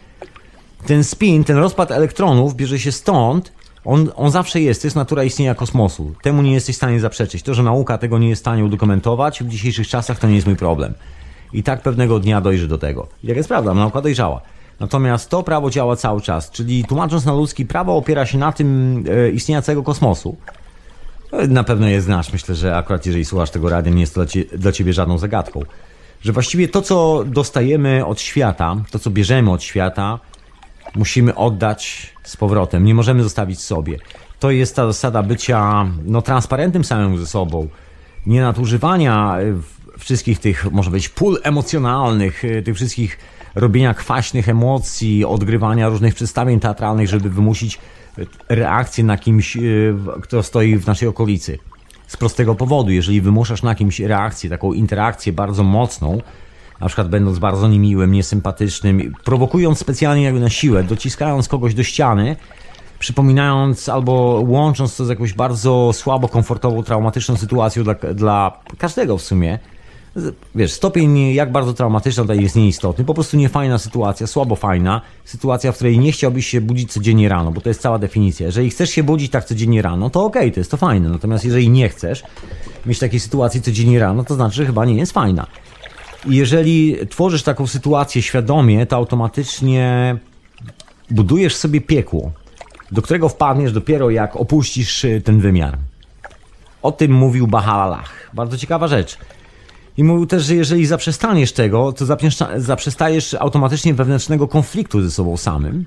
ten 0.86 1.04
spin, 1.04 1.44
ten 1.44 1.58
rozpad 1.58 1.92
elektronów 1.92 2.56
bierze 2.56 2.80
się 2.80 2.92
stąd, 2.92 3.52
on, 3.86 4.12
on 4.16 4.32
zawsze 4.32 4.62
jest, 4.62 4.82
to 4.82 4.88
jest 4.88 4.96
natura 4.96 5.24
istnienia 5.24 5.56
kosmosu. 5.56 6.14
Temu 6.22 6.42
nie 6.42 6.54
jesteś 6.54 6.76
w 6.76 6.78
stanie 6.78 7.00
zaprzeczyć. 7.00 7.44
To, 7.44 7.54
że 7.54 7.64
nauka 7.64 7.98
tego 7.98 8.20
nie 8.20 8.30
jest 8.30 8.40
w 8.40 8.44
stanie 8.44 8.66
udokumentować 8.66 9.44
w 9.44 9.48
dzisiejszych 9.48 9.88
czasach, 9.88 10.20
to 10.20 10.28
nie 10.28 10.36
jest 10.36 10.48
mój 10.48 10.56
problem. 10.56 10.94
I 11.54 11.64
tak 11.64 11.82
pewnego 11.82 12.20
dnia 12.20 12.42
dojrzy 12.42 12.68
do 12.68 12.78
tego. 12.78 13.08
I 13.24 13.28
jest 13.28 13.50
prawda, 13.50 13.74
nauka 13.74 14.02
dojrzała. 14.02 14.42
Natomiast 14.80 15.30
to 15.30 15.44
prawo 15.44 15.70
działa 15.70 15.96
cały 15.96 16.22
czas, 16.22 16.52
czyli 16.52 16.86
tłumacząc 16.86 17.26
na 17.26 17.34
ludzki, 17.34 17.66
prawo 17.66 17.98
opiera 17.98 18.26
się 18.26 18.38
na 18.38 18.52
tym 18.52 19.04
e, 19.10 19.30
istnienia 19.30 19.62
całego 19.62 19.84
kosmosu. 19.84 20.38
E, 21.32 21.48
na 21.48 21.64
pewno 21.64 21.88
je 21.88 22.02
znasz, 22.02 22.34
myślę, 22.34 22.56
że 22.56 22.76
akurat 22.76 23.06
jeżeli 23.06 23.26
słuchasz 23.26 23.50
tego 23.50 23.70
radia, 23.70 23.92
nie 23.92 24.02
jest 24.02 24.16
to 24.16 24.26
dla, 24.26 24.44
dla 24.58 24.72
ciebie 24.72 24.94
żadną 24.94 25.18
zagadką. 25.18 25.62
Że 26.22 26.32
właściwie 26.32 26.68
to, 26.68 26.82
co 26.82 27.24
dostajemy 27.26 28.06
od 28.06 28.22
świata, 28.22 28.76
to, 28.92 29.00
co 29.00 29.10
bierzemy 29.10 29.52
od 29.52 29.64
świata, 29.64 30.20
musimy 30.96 31.36
oddać 31.36 32.14
z 32.24 32.38
powrotem. 32.38 32.86
Nie 32.86 32.96
możemy 32.96 33.24
zostawić 33.24 33.62
sobie. 33.62 33.98
To 34.40 34.52
jest 34.52 34.76
ta 34.76 34.86
zasada 34.86 35.24
bycia 35.24 35.86
no, 36.06 36.22
transparentnym 36.22 36.84
samym 36.84 37.18
ze 37.18 37.28
sobą. 37.28 37.68
Nie 38.26 38.42
nadużywania 38.42 39.38
wszystkich 39.98 40.40
tych, 40.40 40.72
może 40.72 40.92
być, 40.92 41.10
pól 41.10 41.40
emocjonalnych, 41.44 42.46
y, 42.46 42.62
tych 42.62 42.76
wszystkich 42.76 43.20
robienia 43.56 43.94
kwaśnych 43.94 44.50
emocji, 44.50 45.26
odgrywania 45.26 45.90
różnych 45.90 46.16
przedstawień 46.16 46.60
teatralnych, 46.60 47.08
żeby 47.08 47.30
wymusić 47.30 47.80
reakcję 48.50 49.04
na 49.04 49.18
kimś, 49.18 49.58
kto 50.22 50.44
stoi 50.44 50.78
w 50.78 50.88
naszej 50.88 51.08
okolicy. 51.08 51.58
Z 52.08 52.18
prostego 52.18 52.56
powodu, 52.56 52.92
jeżeli 52.92 53.22
wymuszasz 53.22 53.64
na 53.64 53.76
kimś 53.76 54.00
reakcję, 54.00 54.50
taką 54.50 54.74
interakcję 54.74 55.34
bardzo 55.34 55.64
mocną, 55.64 56.22
na 56.80 56.88
przykład 56.88 57.10
będąc 57.10 57.40
bardzo 57.40 57.68
niemiłym, 57.68 58.12
niesympatycznym, 58.12 59.14
prowokując 59.24 59.80
specjalnie 59.80 60.24
jakby 60.24 60.40
na 60.40 60.50
siłę, 60.50 60.84
dociskając 60.84 61.48
kogoś 61.48 61.74
do 61.74 61.84
ściany, 61.84 62.36
przypominając 63.00 63.90
albo 63.90 64.44
łącząc 64.48 64.98
to 64.98 65.06
z 65.06 65.10
jakąś 65.10 65.34
bardzo 65.34 65.92
słabo 65.94 66.28
komfortową, 66.28 66.84
traumatyczną 66.84 67.38
sytuacją 67.38 67.84
dla, 67.84 67.94
dla 67.94 68.60
każdego 68.78 69.18
w 69.18 69.22
sumie. 69.22 69.60
Wiesz, 70.56 70.72
stopień 70.72 71.34
jak 71.34 71.52
bardzo 71.52 71.74
traumatyczna 71.74 72.24
tutaj 72.24 72.42
jest 72.42 72.56
nieistotny, 72.56 73.06
po 73.06 73.14
prostu 73.14 73.38
niefajna 73.38 73.78
sytuacja, 73.78 74.28
słabo 74.28 74.56
fajna, 74.56 75.02
sytuacja, 75.26 75.72
w 75.72 75.76
której 75.76 76.00
nie 76.00 76.12
chciałbyś 76.12 76.48
się 76.48 76.62
budzić 76.62 76.94
codziennie 76.94 77.30
rano, 77.30 77.52
bo 77.52 77.62
to 77.62 77.70
jest 77.70 77.82
cała 77.82 78.00
definicja. 78.00 78.46
Jeżeli 78.46 78.70
chcesz 78.70 78.90
się 78.90 79.04
budzić 79.04 79.32
tak 79.32 79.46
codziennie 79.46 79.82
rano, 79.82 80.10
to 80.10 80.26
okej, 80.26 80.42
okay, 80.42 80.52
to 80.52 80.60
jest 80.60 80.72
to 80.72 80.78
fajne, 80.78 81.10
natomiast 81.10 81.46
jeżeli 81.46 81.70
nie 81.70 81.90
chcesz 81.90 82.24
mieć 82.86 83.00
takiej 83.00 83.20
sytuacji 83.20 83.62
codziennie 83.62 84.00
rano, 84.00 84.24
to 84.24 84.36
znaczy, 84.36 84.56
że 84.56 84.66
chyba 84.66 84.86
nie 84.86 84.96
jest 84.96 85.12
fajna. 85.12 85.48
Jeżeli 86.26 86.98
tworzysz 87.10 87.44
taką 87.44 87.68
sytuację 87.68 88.22
świadomie, 88.22 88.86
to 88.86 88.96
automatycznie 88.96 90.18
budujesz 91.12 91.56
sobie 91.56 91.82
piekło, 91.82 92.32
do 92.92 93.02
którego 93.02 93.30
wpadniesz 93.30 93.72
dopiero 93.72 94.10
jak 94.10 94.36
opuścisz 94.36 95.04
y, 95.04 95.22
ten 95.26 95.40
wymiar. 95.40 95.78
O 96.82 96.92
tym 96.92 97.12
mówił 97.12 97.48
Bahalalach. 97.48 98.30
Bardzo 98.34 98.58
ciekawa 98.58 98.88
rzecz. 98.88 99.18
I 99.98 100.04
mówił 100.04 100.26
też, 100.26 100.44
że 100.44 100.56
jeżeli 100.56 100.86
zaprzestaniesz 100.86 101.52
tego, 101.52 101.92
to 101.92 102.06
zaprzestajesz 102.58 103.34
automatycznie 103.34 103.94
wewnętrznego 103.94 104.48
konfliktu 104.48 105.02
ze 105.02 105.12
sobą 105.12 105.38
samym. 105.38 105.86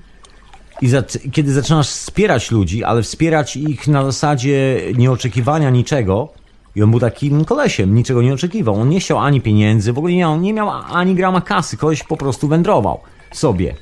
I 0.81 0.89
za, 0.89 1.03
kiedy 1.31 1.53
zaczynasz 1.53 1.89
wspierać 1.89 2.51
ludzi, 2.51 2.83
ale 2.83 3.01
wspierać 3.01 3.57
ich 3.57 3.87
na 3.87 4.03
zasadzie 4.03 4.81
nieoczekiwania 4.97 5.69
niczego, 5.69 6.33
i 6.75 6.83
on 6.83 6.91
był 6.91 6.99
takim 6.99 7.45
kolesiem, 7.45 7.95
niczego 7.95 8.21
nie 8.21 8.33
oczekiwał. 8.33 8.75
On 8.75 8.89
nie 8.89 8.99
chciał 8.99 9.19
ani 9.19 9.41
pieniędzy, 9.41 9.93
w 9.93 9.97
ogóle 9.97 10.13
nie, 10.13 10.37
nie 10.37 10.53
miał 10.53 10.69
ani 10.69 11.15
grama 11.15 11.41
kasy. 11.41 11.77
Koleś 11.77 12.03
po 12.03 12.17
prostu 12.17 12.47
wędrował 12.47 12.99
sobie. 13.31 13.75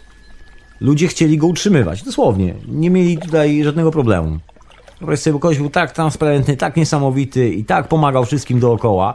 Ludzie 0.81 1.07
chcieli 1.07 1.37
go 1.37 1.47
utrzymywać, 1.47 2.03
dosłownie. 2.03 2.53
Nie 2.67 2.89
mieli 2.89 3.17
tutaj 3.17 3.63
żadnego 3.63 3.91
problemu. 3.91 4.39
Sobie, 5.15 5.33
bo 5.33 5.39
koleś 5.39 5.57
był 5.57 5.69
tak 5.69 5.91
transparentny, 5.91 6.57
tak 6.57 6.75
niesamowity 6.75 7.49
i 7.49 7.65
tak 7.65 7.87
pomagał 7.87 8.25
wszystkim 8.25 8.59
dookoła, 8.59 9.13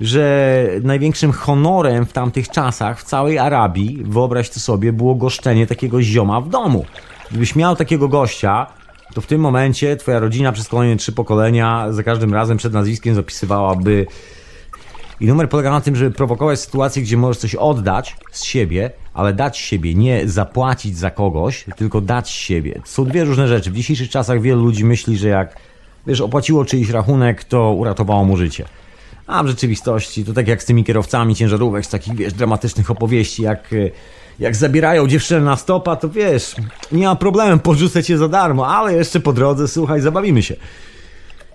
że 0.00 0.66
największym 0.82 1.32
honorem 1.32 2.06
w 2.06 2.12
tamtych 2.12 2.48
czasach 2.48 3.00
w 3.00 3.04
całej 3.04 3.38
Arabii, 3.38 4.02
wyobraź 4.04 4.50
to 4.50 4.60
sobie, 4.60 4.92
było 4.92 5.14
goszczenie 5.14 5.66
takiego 5.66 6.02
zioma 6.02 6.40
w 6.40 6.48
domu. 6.48 6.84
Gdybyś 7.30 7.56
miał 7.56 7.76
takiego 7.76 8.08
gościa, 8.08 8.66
to 9.14 9.20
w 9.20 9.26
tym 9.26 9.40
momencie 9.40 9.96
twoja 9.96 10.18
rodzina 10.18 10.52
przez 10.52 10.68
kolejne 10.68 10.96
trzy 10.96 11.12
pokolenia 11.12 11.92
za 11.92 12.02
każdym 12.02 12.34
razem 12.34 12.56
przed 12.56 12.72
nazwiskiem 12.72 13.14
zapisywałaby 13.14 14.06
i 15.20 15.26
numer 15.26 15.48
polega 15.48 15.70
na 15.70 15.80
tym, 15.80 15.96
żeby 15.96 16.10
prowokować 16.10 16.60
sytuację, 16.60 17.02
gdzie 17.02 17.16
możesz 17.16 17.38
coś 17.38 17.54
oddać 17.54 18.16
z 18.32 18.44
siebie, 18.44 18.90
ale 19.14 19.32
dać 19.32 19.58
siebie, 19.58 19.94
nie 19.94 20.28
zapłacić 20.28 20.98
za 20.98 21.10
kogoś, 21.10 21.64
tylko 21.76 22.00
dać 22.00 22.30
siebie. 22.30 22.74
To 22.74 22.90
są 22.90 23.04
dwie 23.04 23.24
różne 23.24 23.48
rzeczy. 23.48 23.70
W 23.70 23.74
dzisiejszych 23.74 24.10
czasach 24.10 24.40
wielu 24.40 24.64
ludzi 24.64 24.84
myśli, 24.84 25.18
że 25.18 25.28
jak 25.28 25.56
wiesz, 26.06 26.20
opłaciło 26.20 26.64
czyjś 26.64 26.90
rachunek, 26.90 27.44
to 27.44 27.72
uratowało 27.72 28.24
mu 28.24 28.36
życie. 28.36 28.64
A 29.26 29.42
w 29.42 29.46
rzeczywistości 29.46 30.24
to 30.24 30.32
tak 30.32 30.48
jak 30.48 30.62
z 30.62 30.66
tymi 30.66 30.84
kierowcami 30.84 31.34
ciężarówek, 31.34 31.86
z 31.86 31.88
takich 31.88 32.16
wiesz, 32.16 32.32
dramatycznych 32.32 32.90
opowieści, 32.90 33.42
jak 33.42 33.74
jak 34.40 34.56
zabierają 34.56 35.08
dziewczynę 35.08 35.40
na 35.40 35.56
stopa, 35.56 35.96
to 35.96 36.08
wiesz, 36.08 36.54
nie 36.92 37.06
ma 37.06 37.16
problemu, 37.16 37.60
porzucę 37.60 38.02
cię 38.02 38.18
za 38.18 38.28
darmo, 38.28 38.68
ale 38.68 38.94
jeszcze 38.94 39.20
po 39.20 39.32
drodze, 39.32 39.68
słuchaj, 39.68 40.00
zabawimy 40.00 40.42
się. 40.42 40.56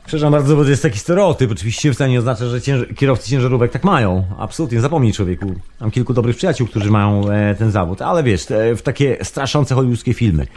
Przepraszam 0.06 0.32
bardzo, 0.32 0.56
bo 0.56 0.64
to 0.64 0.70
jest 0.70 0.84
taki 0.84 1.00
stereotyp. 1.00 1.52
Oczywiście 1.52 1.94
wcale 1.94 2.10
nie 2.10 2.20
oznacza, 2.20 2.46
że 2.46 2.62
cięż 2.62 2.86
kierowcy 2.96 3.30
ciężarówek 3.30 3.72
tak 3.72 3.84
mają. 3.84 4.24
Absolutnie, 4.38 4.82
zapomnij 4.82 5.14
człowieku. 5.14 5.54
Mam 5.82 5.92
kilku 5.92 6.14
dobrych 6.14 6.36
przyjaciół, 6.36 6.68
którzy 6.68 6.92
mają 6.92 7.30
e, 7.30 7.56
ten 7.56 7.72
zawód, 7.72 8.02
ale 8.02 8.24
wiesz, 8.24 8.52
e, 8.52 8.76
w 8.76 8.82
takie 8.82 9.18
straszące 9.24 9.76
hollywoodzkie 9.76 10.14
filmy. 10.14 10.48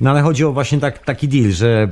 No 0.00 0.10
ale 0.10 0.22
chodzi 0.22 0.44
o 0.44 0.52
właśnie 0.52 0.80
tak, 0.80 0.98
taki 0.98 1.28
deal, 1.28 1.52
że 1.52 1.88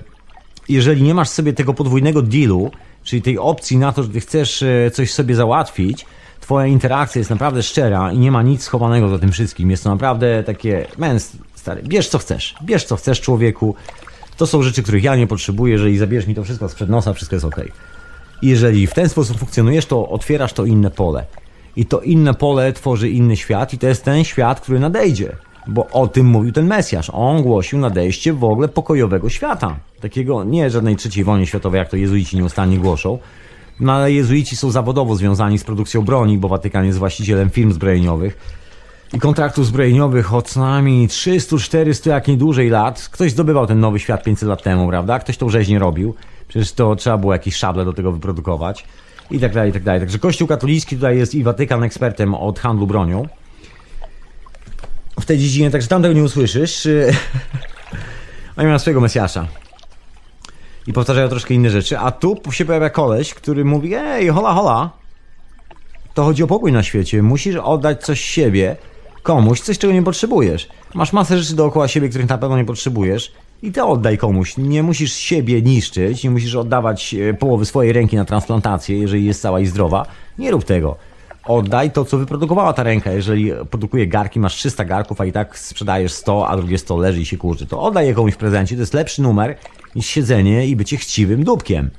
jeżeli 0.68 1.02
nie 1.02 1.14
masz 1.14 1.28
sobie 1.28 1.52
tego 1.52 1.74
podwójnego 1.74 2.22
dealu, 2.22 2.70
czyli 3.04 3.22
tej 3.22 3.38
opcji 3.38 3.76
na 3.78 3.92
to, 3.92 4.02
że 4.02 4.08
ty 4.08 4.20
chcesz 4.20 4.62
e, 4.62 4.90
coś 4.90 5.12
sobie 5.12 5.34
załatwić, 5.34 6.06
twoja 6.50 6.66
interakcja 6.66 7.18
jest 7.18 7.30
naprawdę 7.30 7.62
szczera 7.62 8.12
i 8.12 8.18
nie 8.18 8.30
ma 8.30 8.42
nic 8.42 8.62
schowanego 8.62 9.08
za 9.08 9.18
tym 9.18 9.32
wszystkim. 9.32 9.70
Jest 9.70 9.84
to 9.84 9.90
naprawdę 9.90 10.44
takie, 10.44 10.86
męs, 10.98 11.32
stary, 11.54 11.82
bierz 11.82 12.08
co 12.08 12.18
chcesz, 12.18 12.54
bierz 12.62 12.84
co 12.84 12.96
chcesz 12.96 13.20
człowieku. 13.20 13.74
To 14.36 14.46
są 14.46 14.62
rzeczy, 14.62 14.82
których 14.82 15.04
ja 15.04 15.16
nie 15.16 15.26
potrzebuję, 15.26 15.72
jeżeli 15.72 15.98
zabierzesz 15.98 16.28
mi 16.28 16.34
to 16.34 16.44
wszystko 16.44 16.68
sprzed 16.68 16.88
nosa, 16.88 17.12
wszystko 17.12 17.36
jest 17.36 17.46
ok. 17.46 17.60
I 18.42 18.48
jeżeli 18.48 18.86
w 18.86 18.94
ten 18.94 19.08
sposób 19.08 19.38
funkcjonujesz, 19.38 19.86
to 19.86 20.08
otwierasz 20.08 20.52
to 20.52 20.64
inne 20.64 20.90
pole. 20.90 21.26
I 21.76 21.86
to 21.86 22.00
inne 22.00 22.34
pole 22.34 22.72
tworzy 22.72 23.10
inny 23.10 23.36
świat 23.36 23.74
i 23.74 23.78
to 23.78 23.86
jest 23.86 24.04
ten 24.04 24.24
świat, 24.24 24.60
który 24.60 24.80
nadejdzie. 24.80 25.36
Bo 25.66 25.86
o 25.86 26.08
tym 26.08 26.26
mówił 26.26 26.52
ten 26.52 26.66
Mesjasz. 26.66 27.10
On 27.12 27.42
głosił 27.42 27.78
nadejście 27.78 28.32
w 28.32 28.44
ogóle 28.44 28.68
pokojowego 28.68 29.28
świata. 29.28 29.76
Takiego 30.00 30.44
nie 30.44 30.70
żadnej 30.70 30.96
trzeciej 30.96 31.24
wojny 31.24 31.46
światowej, 31.46 31.78
jak 31.78 31.88
to 31.88 31.96
jezuici 31.96 32.36
nieustannie 32.36 32.78
głoszą. 32.78 33.18
No 33.80 33.92
ale 33.92 34.12
jezuici 34.12 34.56
są 34.56 34.70
zawodowo 34.70 35.16
związani 35.16 35.58
z 35.58 35.64
produkcją 35.64 36.02
broni, 36.02 36.38
bo 36.38 36.48
Watykan 36.48 36.86
jest 36.86 36.98
właścicielem 36.98 37.50
firm 37.50 37.72
zbrojeniowych 37.72 38.60
i 39.12 39.18
kontraktów 39.18 39.66
zbrojeniowych 39.66 40.34
od 40.34 40.48
co 40.48 40.60
najmniej 40.60 41.08
300, 41.08 41.58
400, 41.58 42.10
jak 42.10 42.28
nie 42.28 42.36
dłużej 42.36 42.68
lat. 42.68 43.08
Ktoś 43.12 43.32
zdobywał 43.32 43.66
ten 43.66 43.80
nowy 43.80 43.98
świat 43.98 44.22
500 44.22 44.48
lat 44.48 44.62
temu, 44.62 44.88
prawda? 44.88 45.18
Ktoś 45.18 45.36
to 45.36 45.48
rzeźnie 45.48 45.78
robił. 45.78 46.14
Przecież 46.48 46.72
to 46.72 46.96
trzeba 46.96 47.18
było 47.18 47.32
jakieś 47.32 47.56
szable 47.56 47.84
do 47.84 47.92
tego 47.92 48.12
wyprodukować. 48.12 48.84
I 49.30 49.40
tak 49.40 49.54
dalej, 49.54 49.70
i 49.70 49.72
tak 49.72 49.82
dalej. 49.82 50.00
Także 50.00 50.18
Kościół 50.18 50.48
katolicki 50.48 50.96
tutaj 50.96 51.18
jest 51.18 51.34
i 51.34 51.42
Watykan 51.42 51.82
ekspertem 51.82 52.34
od 52.34 52.58
handlu 52.58 52.86
bronią. 52.86 53.28
W 55.20 55.24
tej 55.24 55.38
dziedzinie, 55.38 55.70
także 55.70 55.88
tam 55.88 56.02
tego 56.02 56.14
nie 56.14 56.22
usłyszysz. 56.22 56.88
Oni 58.56 58.66
mają 58.66 58.78
swojego 58.78 59.00
Mesjasza. 59.00 59.46
I 60.86 60.92
powtarzają 60.92 61.28
troszkę 61.28 61.54
inne 61.54 61.70
rzeczy. 61.70 61.98
A 61.98 62.10
tu 62.10 62.36
się 62.50 62.64
pojawia 62.64 62.90
koleś, 62.90 63.34
który 63.34 63.64
mówi, 63.64 63.94
ej, 63.94 64.28
hola, 64.28 64.54
hola. 64.54 64.90
To 66.14 66.24
chodzi 66.24 66.42
o 66.42 66.46
pokój 66.46 66.72
na 66.72 66.82
świecie. 66.82 67.22
Musisz 67.22 67.56
oddać 67.56 68.04
coś 68.04 68.20
siebie 68.20 68.76
komuś, 69.22 69.60
coś 69.60 69.78
czego 69.78 69.92
nie 69.92 70.02
potrzebujesz. 70.02 70.68
Masz 70.94 71.12
masę 71.12 71.38
rzeczy 71.38 71.56
dookoła 71.56 71.88
siebie, 71.88 72.08
których 72.08 72.28
na 72.28 72.38
pewno 72.38 72.56
nie 72.56 72.64
potrzebujesz 72.64 73.32
i 73.62 73.72
to 73.72 73.88
oddaj 73.88 74.18
komuś. 74.18 74.56
Nie 74.56 74.82
musisz 74.82 75.12
siebie 75.12 75.62
niszczyć, 75.62 76.24
nie 76.24 76.30
musisz 76.30 76.54
oddawać 76.54 77.14
e, 77.14 77.34
połowy 77.34 77.66
swojej 77.66 77.92
ręki 77.92 78.16
na 78.16 78.24
transplantację, 78.24 78.98
jeżeli 78.98 79.24
jest 79.24 79.42
cała 79.42 79.60
i 79.60 79.66
zdrowa. 79.66 80.06
Nie 80.38 80.50
rób 80.50 80.64
tego. 80.64 80.96
Oddaj 81.44 81.90
to, 81.90 82.04
co 82.04 82.18
wyprodukowała 82.18 82.72
ta 82.72 82.82
ręka. 82.82 83.12
Jeżeli 83.12 83.52
produkuje 83.70 84.06
garki, 84.06 84.40
masz 84.40 84.54
300 84.54 84.84
garków, 84.84 85.20
a 85.20 85.24
i 85.24 85.32
tak 85.32 85.58
sprzedajesz 85.58 86.12
100, 86.12 86.48
a 86.48 86.56
drugie 86.56 86.78
100 86.78 86.96
leży 86.96 87.20
i 87.20 87.26
się 87.26 87.36
kurzy. 87.36 87.66
To 87.66 87.82
oddaj 87.82 88.06
je 88.06 88.14
komuś 88.14 88.34
w 88.34 88.36
prezencie. 88.36 88.74
To 88.74 88.80
jest 88.80 88.94
lepszy 88.94 89.22
numer 89.22 89.56
niż 89.94 90.06
siedzenie 90.06 90.66
i 90.66 90.76
bycie 90.76 90.96
chciwym 90.96 91.44
dupkiem. 91.44 91.90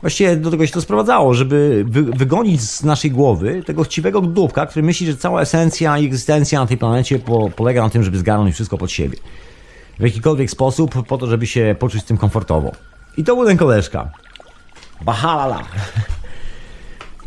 Właściwie 0.00 0.36
do 0.36 0.50
tego 0.50 0.66
się 0.66 0.72
to 0.72 0.80
sprowadzało, 0.80 1.34
żeby 1.34 1.84
wy, 1.88 2.02
wygonić 2.02 2.60
z 2.60 2.82
naszej 2.82 3.10
głowy 3.10 3.62
tego 3.66 3.84
chciwego 3.84 4.20
dupka, 4.20 4.66
który 4.66 4.82
myśli, 4.82 5.06
że 5.06 5.16
cała 5.16 5.40
esencja 5.40 5.98
i 5.98 6.06
egzystencja 6.06 6.60
na 6.60 6.66
tej 6.66 6.76
planecie 6.76 7.18
po, 7.18 7.50
polega 7.50 7.82
na 7.82 7.90
tym, 7.90 8.02
żeby 8.02 8.18
zgarnąć 8.18 8.54
wszystko 8.54 8.78
pod 8.78 8.90
siebie. 8.90 9.18
W 9.98 10.02
jakikolwiek 10.02 10.50
sposób, 10.50 11.06
po 11.06 11.18
to, 11.18 11.26
żeby 11.26 11.46
się 11.46 11.76
poczuć 11.78 12.02
z 12.02 12.04
tym 12.04 12.16
komfortowo. 12.16 12.72
I 13.16 13.24
to 13.24 13.36
był 13.36 13.46
ten 13.46 13.56
koleżka. 13.56 14.10
Bahalala. 15.04 15.62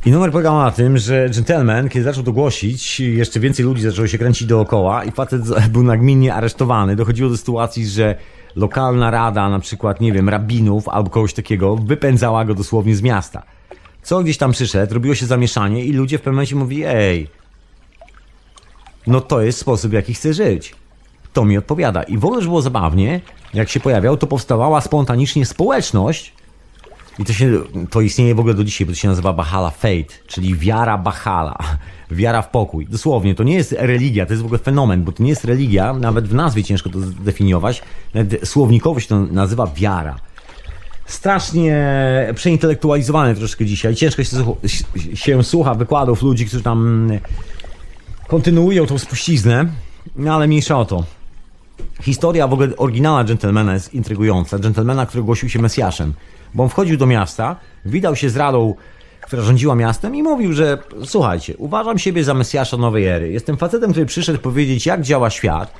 I 0.05 0.11
numer 0.11 0.31
polegał 0.31 0.57
na 0.57 0.71
tym, 0.71 0.97
że 0.97 1.29
gentleman, 1.29 1.89
kiedy 1.89 2.03
zaczął 2.03 2.23
to 2.23 2.31
głosić, 2.31 2.99
jeszcze 2.99 3.39
więcej 3.39 3.65
ludzi 3.65 3.81
zaczęło 3.81 4.07
się 4.07 4.17
kręcić 4.17 4.47
dookoła 4.47 5.03
i 5.03 5.11
facet 5.11 5.41
był 5.69 5.83
nagminnie 5.83 6.33
aresztowany. 6.33 6.95
Dochodziło 6.95 7.29
do 7.29 7.37
sytuacji, 7.37 7.87
że 7.87 8.15
lokalna 8.57 9.11
rada, 9.11 9.49
na 9.49 9.59
przykład, 9.59 10.01
nie 10.01 10.11
wiem, 10.11 10.29
rabinów 10.29 10.89
albo 10.89 11.09
kogoś 11.09 11.33
takiego, 11.33 11.75
wypędzała 11.75 12.45
go 12.45 12.53
dosłownie 12.53 12.95
z 12.95 13.01
miasta. 13.01 13.43
Co 14.03 14.23
gdzieś 14.23 14.37
tam 14.37 14.51
przyszedł, 14.51 14.93
robiło 14.93 15.15
się 15.15 15.25
zamieszanie 15.25 15.85
i 15.85 15.93
ludzie 15.93 16.17
w 16.17 16.21
pewnym 16.21 16.35
momencie 16.35 16.55
mówili, 16.55 16.83
ej, 16.85 17.27
no 19.07 19.21
to 19.21 19.41
jest 19.41 19.59
sposób, 19.59 19.91
w 19.91 19.93
jaki 19.93 20.13
chcę 20.13 20.33
żyć. 20.33 20.75
To 21.33 21.45
mi 21.45 21.57
odpowiada. 21.57 22.03
I 22.03 22.17
w 22.17 22.25
ogóle, 22.25 22.41
było 22.41 22.61
zabawnie, 22.61 23.21
jak 23.53 23.69
się 23.69 23.79
pojawiał, 23.79 24.17
to 24.17 24.27
powstawała 24.27 24.81
spontanicznie 24.81 25.45
społeczność, 25.45 26.33
i 27.19 27.25
to, 27.25 27.33
się, 27.33 27.51
to 27.89 28.01
istnieje 28.01 28.35
w 28.35 28.39
ogóle 28.39 28.53
do 28.53 28.63
dzisiaj, 28.63 28.87
bo 28.87 28.93
to 28.93 28.99
się 28.99 29.07
nazywa 29.07 29.33
Bahala 29.33 29.69
Fate, 29.69 30.13
czyli 30.27 30.55
wiara 30.55 30.97
Bahala, 30.97 31.57
wiara 32.11 32.41
w 32.41 32.49
pokój. 32.49 32.87
Dosłownie, 32.87 33.35
to 33.35 33.43
nie 33.43 33.55
jest 33.55 33.75
religia, 33.77 34.25
to 34.25 34.33
jest 34.33 34.43
w 34.43 34.45
ogóle 34.45 34.59
fenomen, 34.59 35.03
bo 35.03 35.11
to 35.11 35.23
nie 35.23 35.29
jest 35.29 35.45
religia, 35.45 35.93
nawet 35.93 36.27
w 36.27 36.33
nazwie 36.33 36.63
ciężko 36.63 36.89
to 36.89 36.99
zdefiniować, 36.99 37.81
nawet 38.13 38.49
słownikowo 38.49 38.99
się 38.99 39.07
to 39.07 39.19
nazywa 39.19 39.67
wiara. 39.75 40.19
Strasznie 41.05 41.77
przeintelektualizowane 42.35 43.35
troszkę 43.35 43.65
dzisiaj, 43.65 43.95
ciężko 43.95 44.23
się, 44.23 44.37
się 45.13 45.43
słucha 45.43 45.73
wykładów 45.73 46.21
ludzi, 46.21 46.45
którzy 46.45 46.63
tam 46.63 47.09
kontynuują 48.27 48.85
tą 48.85 48.97
spuściznę, 48.97 49.65
no 50.15 50.35
ale 50.35 50.47
mniejsza 50.47 50.79
o 50.79 50.85
to. 50.85 51.03
Historia 52.01 52.47
w 52.47 52.53
ogóle 52.53 52.67
oryginalna 52.77 53.23
dżentelmena 53.23 53.73
jest 53.73 53.93
intrygująca. 53.93 54.59
Dżentelmena, 54.59 55.05
który 55.05 55.23
głosił 55.23 55.49
się 55.49 55.59
Mesjaszem 55.59 56.13
bo 56.53 56.63
on 56.63 56.69
wchodził 56.69 56.97
do 56.97 57.05
miasta, 57.05 57.55
widał 57.85 58.15
się 58.15 58.29
z 58.29 58.35
radą, 58.35 58.75
która 59.21 59.41
rządziła 59.41 59.75
miastem 59.75 60.15
i 60.15 60.23
mówił, 60.23 60.53
że 60.53 60.77
słuchajcie, 61.05 61.57
uważam 61.57 61.99
siebie 61.99 62.23
za 62.23 62.33
Mesjasza 62.33 62.77
nowej 62.77 63.07
ery. 63.07 63.31
Jestem 63.31 63.57
facetem, 63.57 63.91
który 63.91 64.05
przyszedł 64.05 64.39
powiedzieć, 64.39 64.85
jak 64.85 65.01
działa 65.01 65.29
świat 65.29 65.73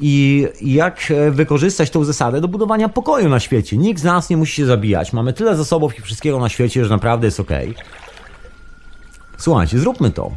i 0.00 0.46
jak 0.60 1.10
e, 1.10 1.30
wykorzystać 1.30 1.90
tą 1.90 2.04
zasadę 2.04 2.40
do 2.40 2.48
budowania 2.48 2.88
pokoju 2.88 3.28
na 3.28 3.40
świecie. 3.40 3.76
Nikt 3.76 4.00
z 4.00 4.04
nas 4.04 4.30
nie 4.30 4.36
musi 4.36 4.52
się 4.52 4.66
zabijać. 4.66 5.12
Mamy 5.12 5.32
tyle 5.32 5.56
zasobów 5.56 5.98
i 5.98 6.02
wszystkiego 6.02 6.38
na 6.38 6.48
świecie, 6.48 6.84
że 6.84 6.90
naprawdę 6.90 7.26
jest 7.26 7.40
ok. 7.40 7.50
Słuchajcie, 9.38 9.78
zróbmy 9.78 10.10
to. 10.10 10.30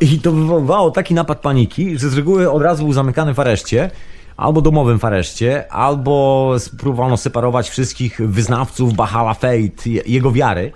I 0.00 0.20
to 0.20 0.32
wywołało 0.32 0.90
taki 0.90 1.14
napad 1.14 1.40
paniki, 1.40 1.98
że 1.98 2.08
z 2.08 2.14
reguły 2.16 2.50
od 2.50 2.62
razu 2.62 2.84
był 2.84 2.92
zamykany 2.92 3.34
w 3.34 3.40
areszcie 3.40 3.90
albo 4.38 4.60
domowym 4.60 4.98
w 4.98 5.04
areszcie, 5.04 5.72
albo 5.72 6.54
próbowano 6.78 7.16
separować 7.16 7.70
wszystkich 7.70 8.20
wyznawców 8.20 8.94
Bahala 8.94 9.34
Fate, 9.34 9.90
jego 10.06 10.32
wiary 10.32 10.72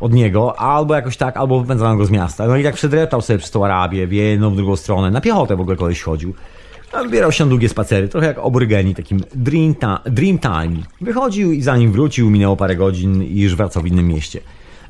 od 0.00 0.12
niego, 0.12 0.58
albo 0.60 0.94
jakoś 0.94 1.16
tak, 1.16 1.36
albo 1.36 1.60
wypędzano 1.60 1.96
go 1.96 2.04
z 2.04 2.10
miasta. 2.10 2.46
No 2.46 2.56
i 2.56 2.64
tak 2.64 2.74
przedreptał 2.74 3.20
sobie 3.22 3.38
przez 3.38 3.50
tą 3.50 3.64
Arabię, 3.64 4.06
w 4.06 4.12
jedną, 4.12 4.50
w 4.50 4.56
drugą 4.56 4.76
stronę, 4.76 5.10
na 5.10 5.20
piechotę 5.20 5.56
w 5.56 5.60
ogóle 5.60 5.76
koleś 5.76 6.02
chodził. 6.02 6.34
No, 6.92 7.04
wybierał 7.04 7.32
się 7.32 7.44
na 7.44 7.50
długie 7.50 7.68
spacery, 7.68 8.08
trochę 8.08 8.26
jak 8.26 8.38
oborygeni, 8.38 8.94
takim 8.94 9.20
dream, 9.34 9.74
ta 9.74 10.00
dream 10.04 10.38
time. 10.38 10.82
Wychodził 11.00 11.52
i 11.52 11.62
zanim 11.62 11.92
wrócił, 11.92 12.30
minęło 12.30 12.56
parę 12.56 12.76
godzin 12.76 13.22
i 13.22 13.40
już 13.40 13.56
wracał 13.56 13.82
w 13.82 13.86
innym 13.86 14.08
mieście. 14.08 14.40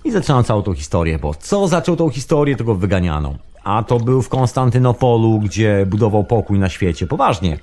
I 0.05 0.11
zaczynał 0.11 0.43
całą 0.43 0.63
tą 0.63 0.75
historię, 0.75 1.19
bo 1.19 1.35
co 1.35 1.69
zaczął 1.69 1.97
tą 1.97 2.11
historię, 2.11 2.57
to 2.57 2.65
go 2.65 2.75
wyganiano 2.75 3.35
a 3.67 3.83
to 3.83 3.99
był 3.99 4.23
w 4.23 4.29
Konstantynopolu, 4.29 5.39
gdzie 5.39 5.87
budował 5.87 6.25
pokój 6.25 6.59
na 6.59 6.69
świecie. 6.69 7.07
Poważnie. 7.07 7.59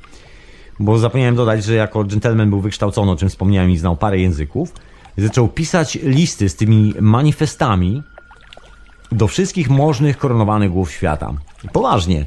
Bo 0.80 0.98
zapomniałem 0.98 1.36
dodać, 1.36 1.64
że 1.64 1.76
jako 1.76 2.06
dżentelmen 2.06 2.50
był 2.50 2.62
wykształcony, 2.62 3.12
o 3.12 3.16
czym 3.16 3.30
wspomniałem 3.30 3.72
i 3.72 3.78
znał 3.78 3.96
parę 3.96 4.20
języków. 4.20 4.74
Zaczął 5.18 5.48
pisać 5.48 5.96
listy 5.96 6.50
z 6.50 6.56
tymi 6.56 6.94
manifestami 7.02 8.04
do 9.12 9.28
wszystkich 9.28 9.70
możnych 9.70 10.18
koronowanych 10.18 10.72
głów 10.72 10.92
świata. 10.92 11.34
Poważnie. 11.74 12.26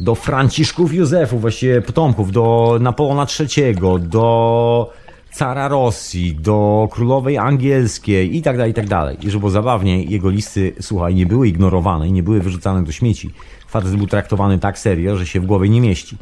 Do 0.00 0.14
Franciszków 0.14 0.94
Józefów, 0.94 1.40
właściwie 1.40 1.82
potomków, 1.82 2.32
do 2.32 2.76
Napoleona 2.80 3.26
III, 3.40 3.76
do 4.00 4.92
cara 5.30 5.68
Rosji, 5.68 6.34
do 6.34 6.88
królowej 6.90 7.38
angielskiej 7.38 8.36
i 8.36 8.42
tak 8.42 8.56
dalej, 8.56 8.70
i 8.70 8.74
tak 8.74 8.88
dalej. 8.88 9.16
I 9.20 9.30
żeby 9.30 9.38
było 9.38 9.50
zabawnie, 9.50 10.02
jego 10.02 10.30
listy, 10.30 10.72
słuchaj, 10.80 11.14
nie 11.14 11.26
były 11.26 11.48
ignorowane 11.48 12.08
i 12.08 12.12
nie 12.12 12.22
były 12.22 12.40
wyrzucane 12.40 12.84
do 12.84 12.92
śmieci. 12.92 13.30
Facet 13.68 13.96
był 13.96 14.06
traktowany 14.06 14.58
tak 14.58 14.78
serio, 14.78 15.16
że 15.16 15.26
się 15.26 15.40
w 15.40 15.46
głowie 15.46 15.68
nie 15.68 15.80
mieści. 15.80 16.16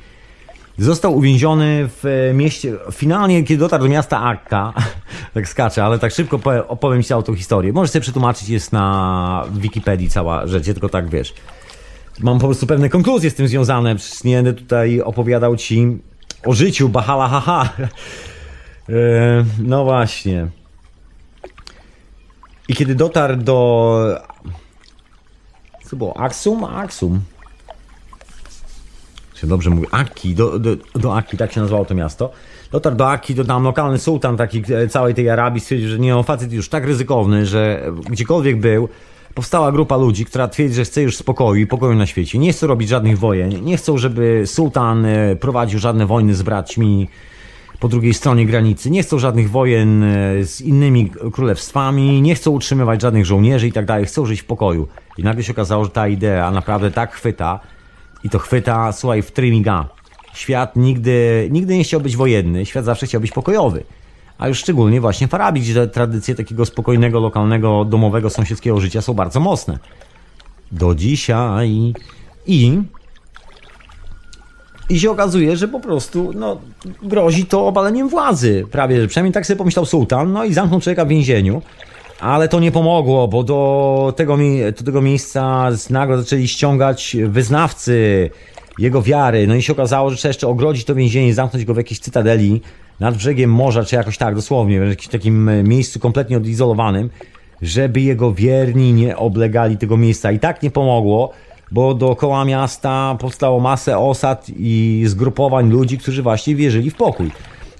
Został 0.79 1.17
uwięziony 1.17 1.89
w 1.89 2.31
mieście, 2.35 2.73
finalnie 2.93 3.43
kiedy 3.43 3.61
dotarł 3.61 3.85
do 3.85 3.91
miasta 3.91 4.23
Akka, 4.23 4.73
tak 5.35 5.49
skaczę, 5.49 5.85
ale 5.85 5.99
tak 5.99 6.13
szybko 6.13 6.41
opowiem 6.69 7.03
Ci 7.03 7.09
całą 7.09 7.23
tą 7.23 7.35
historię. 7.35 7.73
Możesz 7.73 7.91
sobie 7.91 8.01
przetłumaczyć, 8.01 8.49
jest 8.49 8.73
na 8.73 9.45
Wikipedii 9.53 10.11
cała 10.11 10.47
rzecz, 10.47 10.65
tylko 10.65 10.89
tak 10.89 11.09
wiesz. 11.09 11.35
Mam 12.21 12.39
po 12.39 12.47
prostu 12.47 12.67
pewne 12.67 12.89
konkluzje 12.89 13.31
z 13.31 13.35
tym 13.35 13.49
związane, 13.49 13.97
przecież 13.97 14.25
nie 14.25 14.37
będę 14.37 14.55
tutaj 14.55 15.01
opowiadał 15.01 15.57
Ci 15.57 15.99
o 16.45 16.53
życiu 16.53 16.89
Bahala 16.89 17.29
haha. 17.29 17.69
E, 18.89 19.45
no 19.59 19.85
właśnie. 19.85 20.49
I 22.69 22.75
kiedy 22.75 22.95
dotarł 22.95 23.37
do. 23.37 24.21
Co 25.85 25.97
było? 25.97 26.17
Aksum? 26.17 26.65
Aksum. 26.65 27.21
Czy 29.35 29.47
dobrze 29.47 29.71
mówię? 29.71 29.89
Aki, 29.91 30.35
do, 30.35 30.59
do, 30.59 30.77
do 30.95 31.17
Aki, 31.17 31.37
tak 31.37 31.53
się 31.53 31.61
nazywało 31.61 31.85
to 31.85 31.95
miasto. 31.95 32.31
Dotarł 32.73 32.97
do 32.97 33.11
Aki, 33.11 33.35
to 33.35 33.45
tam 33.45 33.65
lokalny 33.65 33.99
sultan 33.99 34.37
taki 34.37 34.63
e, 34.75 34.89
całej 34.89 35.15
tej 35.15 35.31
Arabii 35.31 35.61
stwierdził, 35.61 35.89
że 35.89 35.99
nie, 35.99 36.17
on 36.17 36.25
facet 36.25 36.53
już 36.53 36.69
tak 36.69 36.85
ryzykowny, 36.85 37.47
że 37.47 37.93
gdziekolwiek 38.11 38.61
był, 38.61 38.89
powstała 39.35 39.73
grupa 39.73 39.97
ludzi, 39.97 40.25
która 40.25 40.49
twierdzi, 40.49 40.75
że 40.75 40.85
chce 40.85 41.03
już 41.03 41.17
spokoju 41.17 41.61
i 41.61 41.67
pokoju 41.67 41.95
na 41.95 42.07
świecie. 42.07 42.39
Nie 42.39 42.53
chcą 42.53 42.67
robić 42.67 42.89
żadnych 42.89 43.19
wojen, 43.19 43.65
nie 43.65 43.77
chcą, 43.77 43.99
żeby 43.99 44.43
sultan 44.47 45.07
e, 45.07 45.37
prowadził 45.37 45.79
żadne 45.79 46.07
wojny 46.07 46.35
z 46.35 46.43
braćmi 46.43 47.09
po 47.81 47.89
drugiej 47.89 48.15
stronie 48.15 48.47
granicy, 48.47 48.91
nie 48.91 49.03
chcą 49.03 49.19
żadnych 49.19 49.51
wojen 49.51 50.03
e, 50.03 50.45
z 50.45 50.61
innymi 50.61 51.11
królestwami, 51.33 52.23
nie 52.23 52.35
chcą 52.35 52.51
utrzymywać 52.51 53.03
żadnych 53.03 53.27
żołnierzy 53.27 53.69
i 53.69 53.73
tak 53.73 53.85
dalej, 53.85 54.07
chcą 54.07 54.27
żyć 54.27 54.41
w 54.41 54.45
pokoju. 54.45 54.89
I 55.19 55.23
nagle 55.23 55.45
się 55.45 55.53
okazało, 55.53 55.85
że 55.85 55.91
ta 55.91 56.09
idea 56.09 56.51
naprawdę 56.51 56.91
tak 56.91 57.13
chwyta 57.13 57.61
i 58.25 58.31
to 58.31 58.39
chwyta, 58.39 58.93
słuchaj, 58.93 59.23
w 59.23 59.31
trymiga. 59.31 59.89
Świat 60.35 60.77
nigdy, 60.77 61.49
nigdy 61.51 61.77
nie 61.77 61.85
chciał 61.85 62.01
być 62.01 62.17
wojenny, 62.17 62.67
świat 62.67 62.85
zawsze 62.85 63.07
chciał 63.07 63.21
być 63.21 63.33
pokojowy. 63.33 63.85
A 64.39 64.49
już 64.49 64.59
szczególnie 64.59 65.01
właśnie 65.01 65.29
w 65.29 65.35
Arabii, 65.35 65.63
gdzie 65.63 65.87
tradycje 65.87 66.35
takiego 66.35 66.67
spokojnego, 66.67 67.21
lokalnego, 67.21 67.85
domowego, 67.85 68.31
sąsiedzkiego 68.31 68.81
życia 68.81 69.03
są 69.03 69.15
bardzo 69.15 69.41
mocne. 69.41 69.79
Do 70.73 70.95
dzisiaj. 70.95 71.93
I 72.47 72.83
I 74.91 75.01
się 75.01 75.11
okazuje, 75.11 75.57
że 75.57 75.69
po 75.69 75.81
prostu 75.81 76.31
no, 76.35 76.61
grozi 77.03 77.47
to 77.47 77.67
obaleniem 77.67 78.09
władzy. 78.09 78.65
Prawie, 78.71 79.01
że 79.01 79.09
przynajmniej 79.09 79.33
tak 79.33 79.47
sobie 79.47 79.59
pomyślał 79.59 79.87
sułtan, 79.87 80.33
no 80.33 80.45
i 80.45 80.55
zamknął 80.55 80.81
człowieka 80.81 81.05
w 81.05 81.09
więzieniu. 81.09 81.63
Ale 82.21 82.49
to 82.49 82.61
nie 82.61 82.73
pomogło, 82.73 83.29
bo 83.29 83.43
do 83.43 84.13
tego, 84.17 84.39
do 84.79 84.85
tego 84.85 85.03
miejsca 85.03 85.69
nagle 85.91 86.19
zaczęli 86.19 86.49
ściągać 86.49 87.17
wyznawcy 87.29 88.31
jego 88.79 89.03
wiary. 89.03 89.47
No 89.47 89.55
i 89.55 89.63
się 89.63 89.73
okazało, 89.73 90.11
że 90.11 90.17
trzeba 90.17 90.31
jeszcze 90.31 90.49
ogrodzić 90.49 90.85
to 90.85 90.95
więzienie, 90.95 91.35
zamknąć 91.35 91.65
go 91.65 91.75
w 91.75 91.77
jakiejś 91.77 92.01
cytadeli 92.01 92.61
nad 93.01 93.17
brzegiem 93.17 93.53
morza, 93.53 93.85
czy 93.85 93.97
jakoś 93.97 94.19
tak, 94.19 94.35
dosłownie, 94.35 94.81
w 94.81 94.89
jakimś 94.89 95.09
takim 95.09 95.69
miejscu 95.69 96.01
kompletnie 96.01 96.37
odizolowanym, 96.37 97.11
żeby 97.63 98.01
jego 98.01 98.33
wierni 98.33 98.93
nie 98.93 99.17
oblegali 99.17 99.77
tego 99.77 99.97
miejsca. 99.97 100.33
I 100.33 100.39
tak 100.39 100.63
nie 100.63 100.71
pomogło, 100.71 101.33
bo 101.71 101.95
dookoła 101.95 102.45
miasta 102.45 103.17
powstało 103.21 103.61
masę 103.61 103.99
osad 103.99 104.47
i 104.57 105.03
zgrupowań 105.07 105.71
ludzi, 105.71 105.99
którzy 105.99 106.23
właśnie 106.23 106.55
wierzyli 106.55 106.91
w 106.91 106.95
pokój. 106.95 107.31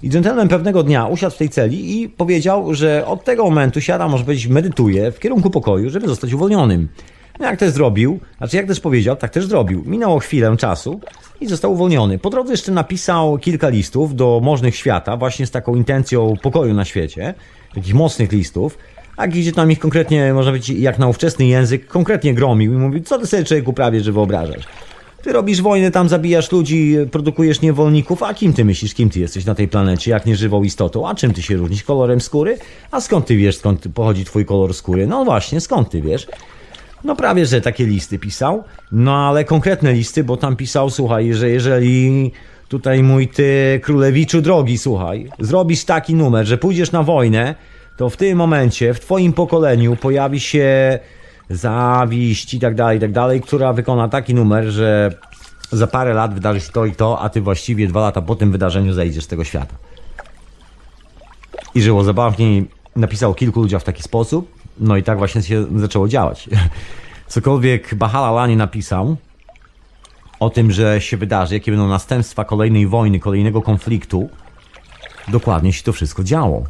I 0.03 0.09
gentleman 0.09 0.47
pewnego 0.47 0.83
dnia 0.83 1.05
usiadł 1.05 1.35
w 1.35 1.37
tej 1.37 1.49
celi 1.49 2.01
i 2.01 2.09
powiedział, 2.09 2.73
że 2.73 3.05
od 3.07 3.23
tego 3.23 3.43
momentu 3.43 3.81
siada, 3.81 4.07
może 4.07 4.23
powiedzieć, 4.23 4.47
medytuje 4.47 5.11
w 5.11 5.19
kierunku 5.19 5.49
pokoju, 5.49 5.89
żeby 5.89 6.07
zostać 6.07 6.33
uwolnionym. 6.33 6.87
No 7.39 7.45
jak 7.45 7.59
też 7.59 7.71
zrobił, 7.71 8.19
znaczy 8.37 8.57
jak 8.57 8.67
też 8.67 8.79
powiedział, 8.79 9.15
tak 9.15 9.31
też 9.31 9.45
zrobił. 9.45 9.83
Minęło 9.85 10.19
chwilę 10.19 10.57
czasu 10.57 10.99
i 11.41 11.47
został 11.47 11.73
uwolniony. 11.73 12.19
Po 12.19 12.29
drodze 12.29 12.51
jeszcze 12.53 12.71
napisał 12.71 13.37
kilka 13.37 13.69
listów 13.69 14.15
do 14.15 14.39
możnych 14.43 14.75
świata, 14.75 15.17
właśnie 15.17 15.47
z 15.47 15.51
taką 15.51 15.75
intencją 15.75 16.33
pokoju 16.41 16.73
na 16.73 16.85
świecie, 16.85 17.33
takich 17.75 17.93
mocnych 17.93 18.31
listów, 18.31 18.77
a 19.17 19.27
gdzie 19.27 19.51
tam 19.51 19.71
ich 19.71 19.79
konkretnie, 19.79 20.33
można 20.33 20.51
powiedzieć, 20.51 20.79
jak 20.79 20.99
na 20.99 21.07
ówczesny 21.07 21.45
język, 21.45 21.87
konkretnie 21.87 22.33
gromił 22.33 22.73
i 22.73 22.77
mówił, 22.77 23.03
co 23.03 23.19
ty 23.19 23.27
sobie 23.27 23.43
człowieku 23.43 23.73
prawie, 23.73 24.01
że 24.01 24.11
wyobrażasz. 24.11 24.63
Ty 25.21 25.33
robisz 25.33 25.61
wojnę, 25.61 25.91
tam 25.91 26.09
zabijasz 26.09 26.51
ludzi, 26.51 26.95
produkujesz 27.11 27.61
niewolników, 27.61 28.23
a 28.23 28.33
kim 28.33 28.53
ty 28.53 28.65
myślisz, 28.65 28.93
kim 28.93 29.09
ty 29.09 29.19
jesteś 29.19 29.45
na 29.45 29.55
tej 29.55 29.67
planecie, 29.67 30.11
jak 30.11 30.25
nieżywą 30.25 30.63
istotą, 30.63 31.07
a 31.07 31.15
czym 31.15 31.33
ty 31.33 31.41
się 31.41 31.55
różnisz? 31.55 31.83
Kolorem 31.83 32.21
skóry? 32.21 32.57
A 32.91 33.01
skąd 33.01 33.25
ty 33.25 33.37
wiesz, 33.37 33.57
skąd 33.57 33.87
pochodzi 33.93 34.25
twój 34.25 34.45
kolor 34.45 34.73
skóry? 34.73 35.07
No 35.07 35.25
właśnie, 35.25 35.61
skąd 35.61 35.89
ty 35.89 36.01
wiesz? 36.01 36.27
No 37.03 37.15
prawie, 37.15 37.45
że 37.45 37.61
takie 37.61 37.85
listy 37.85 38.19
pisał, 38.19 38.63
no 38.91 39.15
ale 39.15 39.45
konkretne 39.45 39.93
listy, 39.93 40.23
bo 40.23 40.37
tam 40.37 40.55
pisał, 40.55 40.89
słuchaj, 40.89 41.33
że 41.33 41.49
jeżeli 41.49 42.31
tutaj 42.67 43.03
mój 43.03 43.27
ty 43.27 43.79
królewiczu 43.83 44.41
drogi, 44.41 44.77
słuchaj, 44.77 45.29
zrobisz 45.39 45.85
taki 45.85 46.15
numer, 46.15 46.45
że 46.45 46.57
pójdziesz 46.57 46.91
na 46.91 47.03
wojnę, 47.03 47.55
to 47.97 48.09
w 48.09 48.17
tym 48.17 48.37
momencie, 48.37 48.93
w 48.93 48.99
twoim 48.99 49.33
pokoleniu 49.33 49.95
pojawi 49.95 50.39
się 50.39 50.99
zawiść 51.49 52.53
i 52.53 52.59
tak 52.59 52.75
dalej, 52.75 52.97
i 52.97 53.01
tak 53.01 53.11
dalej, 53.11 53.41
która 53.41 53.73
wykona 53.73 54.09
taki 54.09 54.33
numer, 54.33 54.65
że 54.65 55.11
za 55.71 55.87
parę 55.87 56.13
lat 56.13 56.33
wydarzy 56.33 56.61
się 56.61 56.71
to 56.71 56.85
i 56.85 56.91
to, 56.91 57.19
a 57.19 57.29
ty 57.29 57.41
właściwie 57.41 57.87
dwa 57.87 58.01
lata 58.01 58.21
po 58.21 58.35
tym 58.35 58.51
wydarzeniu 58.51 58.93
zejdziesz 58.93 59.23
z 59.23 59.27
tego 59.27 59.43
świata. 59.43 59.75
I 61.75 61.81
żyło 61.81 62.03
zabawniej, 62.03 62.69
napisał 62.95 63.33
kilku 63.33 63.61
ludziom 63.61 63.79
w 63.79 63.83
taki 63.83 64.03
sposób, 64.03 64.51
no 64.79 64.97
i 64.97 65.03
tak 65.03 65.17
właśnie 65.17 65.43
się 65.43 65.65
zaczęło 65.79 66.07
działać. 66.07 66.49
Cokolwiek 67.27 67.95
Bahala 67.95 68.31
Lani 68.31 68.55
napisał 68.55 69.17
o 70.39 70.49
tym, 70.49 70.71
że 70.71 71.01
się 71.01 71.17
wydarzy, 71.17 71.53
jakie 71.53 71.71
będą 71.71 71.87
następstwa 71.87 72.45
kolejnej 72.45 72.87
wojny, 72.87 73.19
kolejnego 73.19 73.61
konfliktu, 73.61 74.29
dokładnie 75.27 75.73
się 75.73 75.83
to 75.83 75.93
wszystko 75.93 76.23
działo. 76.23 76.63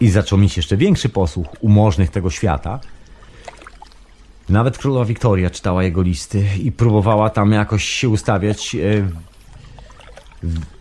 I 0.00 0.10
zaczął 0.10 0.38
mieć 0.38 0.56
jeszcze 0.56 0.76
większy 0.76 1.08
posłuch 1.08 1.46
umożnych 1.60 2.10
tego 2.10 2.30
świata. 2.30 2.80
Nawet 4.48 4.78
królowa 4.78 5.04
Wiktoria 5.04 5.50
czytała 5.50 5.82
jego 5.82 6.02
listy 6.02 6.44
i 6.62 6.72
próbowała 6.72 7.30
tam 7.30 7.52
jakoś 7.52 7.84
się 7.84 8.08
ustawiać. 8.08 8.74
E, 8.74 8.78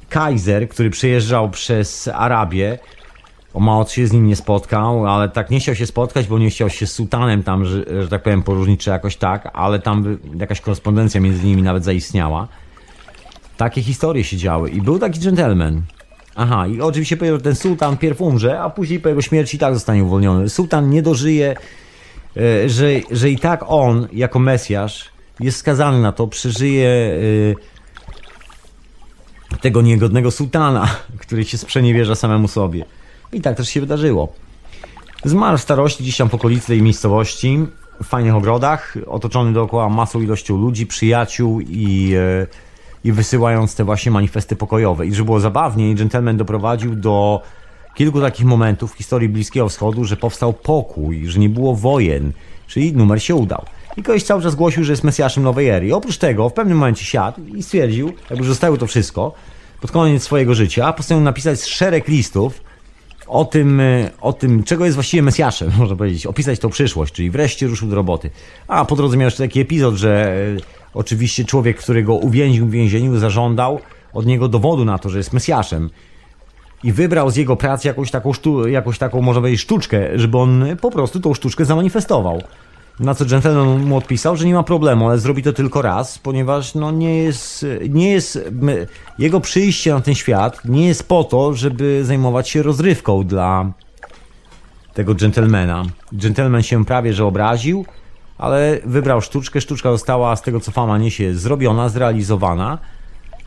Kaiser, 0.10 0.70
który 0.70 0.90
przejeżdżał 0.90 1.50
przez 1.50 2.08
Arabię, 2.08 2.80
o 3.54 3.60
mało 3.60 3.86
się 3.86 4.08
z 4.08 4.12
nim 4.12 4.28
nie 4.28 4.36
spotkał, 4.36 5.08
ale 5.08 5.30
tak 5.30 5.50
nie 5.50 5.60
chciał 5.60 5.76
się 5.76 5.86
spotkać, 5.86 6.28
bo 6.28 6.40
nie 6.40 6.50
chciał 6.50 6.70
się 6.70 6.88
z 6.88 6.92
sułtanem 6.92 7.44
tam, 7.44 7.66
że, 7.66 8.04
że 8.04 8.08
tak 8.08 8.24
powiem, 8.24 8.44
poróżnić 8.44 8.84
czy 8.84 8.90
jakoś 8.90 9.16
tak, 9.16 9.50
ale 9.54 9.80
tam 9.80 10.18
jakaś 10.40 10.62
korespondencja 10.62 11.22
między 11.22 11.46
nimi 11.46 11.62
nawet 11.62 11.84
zaistniała. 11.84 12.48
Takie 13.58 13.84
historie 13.84 14.24
się 14.24 14.38
działy 14.38 14.70
i 14.70 14.82
był 14.82 15.00
taki 15.00 15.20
gentleman. 15.20 15.82
Aha, 16.36 16.68
i 16.68 16.82
oczywiście 16.82 17.18
powiedział, 17.18 17.38
że 17.38 17.44
ten 17.44 17.56
sułtan 17.56 17.98
pierw 17.98 18.22
umrze, 18.22 18.60
a 18.60 18.70
później 18.70 19.00
po 19.00 19.10
jego 19.10 19.22
śmierci 19.22 19.56
i 19.58 19.60
tak 19.60 19.74
zostanie 19.74 20.04
uwolniony. 20.04 20.50
Sułtan 20.50 20.90
nie 20.90 21.02
dożyje, 21.02 21.56
e, 22.38 22.70
że, 22.70 22.88
że 23.12 23.30
i 23.30 23.40
tak 23.40 23.64
on, 23.68 24.08
jako 24.14 24.40
Mesjasz, 24.40 25.10
jest 25.40 25.58
skazany 25.58 26.02
na 26.02 26.12
to, 26.12 26.28
przeżyje 26.28 27.18
e, 29.52 29.58
tego 29.58 29.82
niegodnego 29.82 30.32
sułtana, 30.32 30.88
który 31.22 31.46
się 31.46 31.58
sprzeniewierza 31.58 32.16
samemu 32.16 32.48
sobie. 32.48 32.86
I 33.34 33.42
tak 33.42 33.58
też 33.58 33.70
się 33.70 33.82
wydarzyło. 33.82 34.34
Zmarł 35.26 35.58
w 35.58 35.62
starości 35.62 36.04
gdzieś 36.04 36.18
tam 36.18 36.30
w 36.30 36.34
okolicy 36.34 36.68
tej 36.68 36.82
miejscowości, 36.82 37.66
w 38.04 38.08
fajnych 38.08 38.36
ogrodach, 38.36 38.98
otoczony 39.08 39.54
dookoła 39.54 39.90
masą 39.90 40.22
ilością 40.22 40.58
ludzi, 40.58 40.88
przyjaciół 40.88 41.62
i, 41.62 42.14
e, 42.16 42.48
i 43.04 43.12
wysyłając 43.12 43.76
te 43.76 43.84
właśnie 43.84 44.12
manifesty 44.12 44.56
pokojowe. 44.56 45.08
I 45.08 45.14
że 45.14 45.24
było 45.24 45.40
zabawniej, 45.40 45.96
gentleman 45.96 46.38
doprowadził 46.38 46.96
do 46.96 47.42
kilku 47.96 48.22
takich 48.22 48.46
momentów 48.46 48.94
w 48.94 48.98
historii 48.98 49.30
Bliskiego 49.30 49.70
Wschodu, 49.70 50.06
że 50.06 50.18
powstał 50.18 50.54
pokój, 50.54 51.28
że 51.28 51.40
nie 51.40 51.50
było 51.50 51.76
wojen, 51.76 52.32
czyli 52.68 52.94
numer 52.94 53.24
się 53.24 53.36
udał. 53.36 53.66
I 53.98 54.04
ktoś 54.04 54.24
cały 54.24 54.44
czas 54.44 54.56
głosił, 54.56 54.84
że 54.84 54.94
jest 54.94 55.04
Mesjaszem 55.04 55.44
nowej 55.44 55.70
ery. 55.70 55.96
Oprócz 55.96 56.18
tego 56.18 56.50
w 56.50 56.54
pewnym 56.54 56.78
momencie 56.78 57.06
siadł 57.06 57.42
i 57.56 57.64
stwierdził, 57.64 58.14
jakby 58.30 58.46
zostało 58.46 58.78
to 58.78 58.88
wszystko, 58.88 59.34
pod 59.82 59.92
koniec 59.92 60.24
swojego 60.24 60.56
życia, 60.56 60.94
postanowił 60.94 61.26
napisać 61.26 61.64
szereg 61.64 62.08
listów, 62.08 62.62
o 63.28 63.46
tym, 63.46 63.80
e, 63.80 64.12
o 64.22 64.34
tym, 64.34 64.64
czego 64.64 64.86
jest 64.86 64.96
właściwie 64.96 65.24
Mesjaszem, 65.24 65.72
można 65.80 65.96
powiedzieć, 65.96 66.26
opisać 66.26 66.60
tą 66.60 66.70
przyszłość, 66.70 67.14
czyli 67.14 67.32
wreszcie 67.32 67.68
ruszył 67.68 67.90
do 67.90 67.96
roboty. 67.96 68.30
A 68.68 68.86
po 68.86 68.96
drodze 68.96 69.18
miał 69.18 69.26
jeszcze 69.26 69.44
taki 69.44 69.60
epizod, 69.60 69.96
że 69.96 70.36
e, 70.58 70.83
oczywiście 70.94 71.46
człowiek, 71.46 71.78
który 71.78 72.04
go 72.04 72.14
uwięził 72.14 72.68
w 72.68 72.72
więzieniu, 72.72 73.18
zażądał 73.18 73.80
od 74.14 74.26
niego 74.26 74.48
dowodu 74.48 74.86
na 74.86 74.98
to, 74.98 75.10
że 75.10 75.18
jest 75.18 75.34
Mesjaszem. 75.34 75.90
I 76.84 76.92
wybrał 76.92 77.30
z 77.30 77.36
jego 77.36 77.56
pracy 77.56 77.88
jakąś 77.88 78.12
taką, 78.12 78.34
sztu, 78.34 78.68
jakąś 78.68 78.98
taką, 78.98 79.22
można 79.22 79.42
powiedzieć, 79.42 79.62
sztuczkę, 79.62 80.20
żeby 80.20 80.38
on 80.38 80.66
po 80.82 80.92
prostu 80.92 81.20
tą 81.20 81.34
sztuczkę 81.34 81.66
zamanifestował. 81.66 82.42
Na 83.00 83.16
co 83.16 83.26
gentleman 83.26 83.86
mu 83.86 83.98
odpisał, 83.98 84.38
że 84.38 84.46
nie 84.46 84.54
ma 84.54 84.64
problemu, 84.64 85.10
ale 85.10 85.20
zrobi 85.20 85.44
to 85.44 85.54
tylko 85.54 85.82
raz, 85.82 86.20
ponieważ 86.20 86.76
no 86.76 86.92
nie 86.92 87.18
jest, 87.18 87.66
nie 87.90 88.12
jest, 88.12 88.40
jego 89.20 89.40
przyjście 89.40 89.94
na 89.94 90.02
ten 90.02 90.16
świat 90.16 90.66
nie 90.66 90.88
jest 90.88 91.08
po 91.08 91.24
to, 91.24 91.54
żeby 91.54 92.06
zajmować 92.06 92.50
się 92.50 92.64
rozrywką 92.64 93.24
dla 93.24 93.72
tego 94.94 95.16
gentlemana. 95.16 95.86
Gentleman 96.12 96.64
się 96.64 96.86
prawie 96.86 97.14
że 97.14 97.26
obraził, 97.26 97.86
ale 98.38 98.80
wybrał 98.86 99.22
sztuczkę. 99.22 99.62
Sztuczka 99.62 99.92
została 99.92 100.36
z 100.36 100.42
tego 100.42 100.60
co 100.60 100.72
fama 100.72 100.98
niesie 100.98 101.36
zrobiona, 101.36 101.90
zrealizowana 101.90 102.78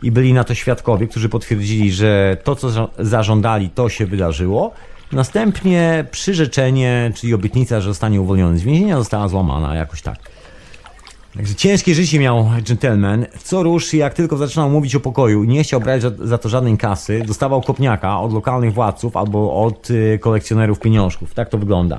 i 0.03 0.11
byli 0.11 0.33
na 0.33 0.45
to 0.45 0.55
świadkowie, 0.55 1.07
którzy 1.07 1.29
potwierdzili, 1.29 1.93
że 1.93 2.37
to 2.45 2.57
co 2.57 2.89
zażądali 2.99 3.71
to 3.71 3.89
się 3.89 4.07
wydarzyło 4.07 4.73
Następnie 5.13 6.05
przyrzeczenie, 6.11 7.13
czyli 7.15 7.35
obietnica, 7.35 7.81
że 7.81 7.89
zostanie 7.89 8.21
uwolniony 8.21 8.59
z 8.59 8.63
więzienia, 8.63 8.97
została 8.97 9.29
złamana 9.29 9.75
jakoś 9.75 10.03
tak. 10.03 10.19
Także 11.37 11.55
ciężkie 11.55 11.95
życie 11.95 12.19
miał 12.19 12.51
gentleman. 12.69 13.27
Co 13.43 13.63
rusz, 13.63 13.95
jak 13.95 14.15
tylko 14.15 14.37
zaczynał 14.37 14.71
mówić 14.71 14.95
o 14.95 15.01
pokoju 15.01 15.45
i 15.45 15.49
nie 15.49 15.63
chciał 15.63 15.81
brać 15.81 16.03
za 16.19 16.39
to 16.39 16.49
żadnej 16.49 16.79
kasy, 16.79 17.23
dostawał 17.27 17.63
kopniaka 17.63 18.21
od 18.21 18.33
lokalnych 18.33 18.75
władców 18.75 19.17
albo 19.17 19.65
od 19.65 19.91
y, 19.91 20.19
kolekcjonerów 20.23 20.81
pieniążków. 20.81 21.35
Tak 21.35 21.49
to 21.49 21.59
wygląda. 21.59 21.99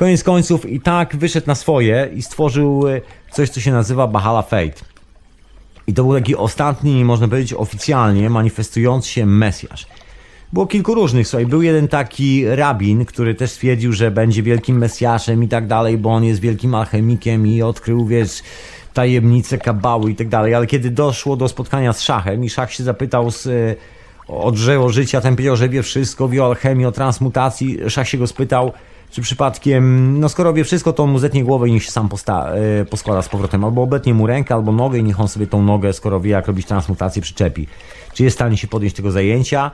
Koniec 0.00 0.24
końców 0.24 0.66
i 0.66 0.80
tak 0.80 1.16
wyszedł 1.16 1.46
na 1.46 1.54
swoje 1.54 2.08
i 2.14 2.22
stworzył 2.22 2.88
y, 2.88 3.02
coś, 3.30 3.50
co 3.50 3.60
się 3.60 3.72
nazywa 3.72 4.06
Bahala 4.06 4.42
Fate. 4.42 4.84
I 5.86 5.94
to 5.94 6.04
był 6.04 6.14
taki 6.14 6.36
ostatni, 6.36 7.04
można 7.04 7.28
powiedzieć, 7.28 7.54
oficjalnie 7.54 8.30
manifestujący 8.30 9.08
się 9.08 9.26
Mesjasz. 9.26 9.86
Było 10.52 10.66
kilku 10.66 10.94
różnych, 10.94 11.28
słuchaj, 11.28 11.46
był 11.46 11.62
jeden 11.62 11.88
taki 11.88 12.46
rabin, 12.46 13.04
który 13.04 13.34
też 13.34 13.50
stwierdził, 13.50 13.92
że 13.92 14.10
będzie 14.10 14.42
wielkim 14.42 14.78
mesjaszem 14.78 15.44
i 15.44 15.48
tak 15.48 15.66
dalej, 15.66 15.98
bo 15.98 16.10
on 16.10 16.24
jest 16.24 16.40
wielkim 16.40 16.74
alchemikiem 16.74 17.46
i 17.46 17.62
odkrył, 17.62 18.06
wiesz, 18.06 18.42
tajemnice 18.94 19.58
kabały 19.58 20.10
i 20.10 20.14
tak 20.14 20.28
dalej, 20.28 20.54
ale 20.54 20.66
kiedy 20.66 20.90
doszło 20.90 21.36
do 21.36 21.48
spotkania 21.48 21.92
z 21.92 22.00
szachem 22.00 22.44
i 22.44 22.50
szach 22.50 22.72
się 22.72 22.84
zapytał 22.84 23.30
z, 23.30 23.46
e, 23.46 23.50
o 24.28 24.52
drzewo 24.52 24.88
życia, 24.88 25.20
ten 25.20 25.34
powiedział, 25.34 25.56
że 25.56 25.68
wie 25.68 25.82
wszystko, 25.82 26.28
wie 26.28 26.44
o 26.44 26.46
alchemii, 26.46 26.86
o 26.86 26.92
transmutacji, 26.92 27.78
szach 27.88 28.08
się 28.08 28.18
go 28.18 28.26
spytał, 28.26 28.72
czy 29.10 29.22
przypadkiem, 29.22 30.14
no 30.20 30.28
skoro 30.28 30.52
wie 30.52 30.64
wszystko, 30.64 30.92
to 30.92 31.06
mu 31.06 31.18
zetnie 31.18 31.44
głowę 31.44 31.68
i 31.68 31.72
niech 31.72 31.84
się 31.84 31.90
sam 31.90 32.08
posta, 32.08 32.52
e, 32.80 32.84
poskłada 32.84 33.22
z 33.22 33.28
powrotem, 33.28 33.64
albo 33.64 33.82
obetnie 33.82 34.14
mu 34.14 34.26
rękę, 34.26 34.54
albo 34.54 34.72
nogę 34.72 34.98
i 34.98 35.02
niech 35.02 35.20
on 35.20 35.28
sobie 35.28 35.46
tą 35.46 35.62
nogę, 35.62 35.92
skoro 35.92 36.20
wie 36.20 36.30
jak 36.30 36.46
robić 36.46 36.66
transmutację, 36.66 37.22
przyczepi. 37.22 37.66
Czy 38.14 38.24
jest 38.24 38.34
w 38.34 38.38
stanie 38.38 38.56
się 38.56 38.68
podjąć 38.68 38.94
tego 38.94 39.10
zajęcia? 39.10 39.70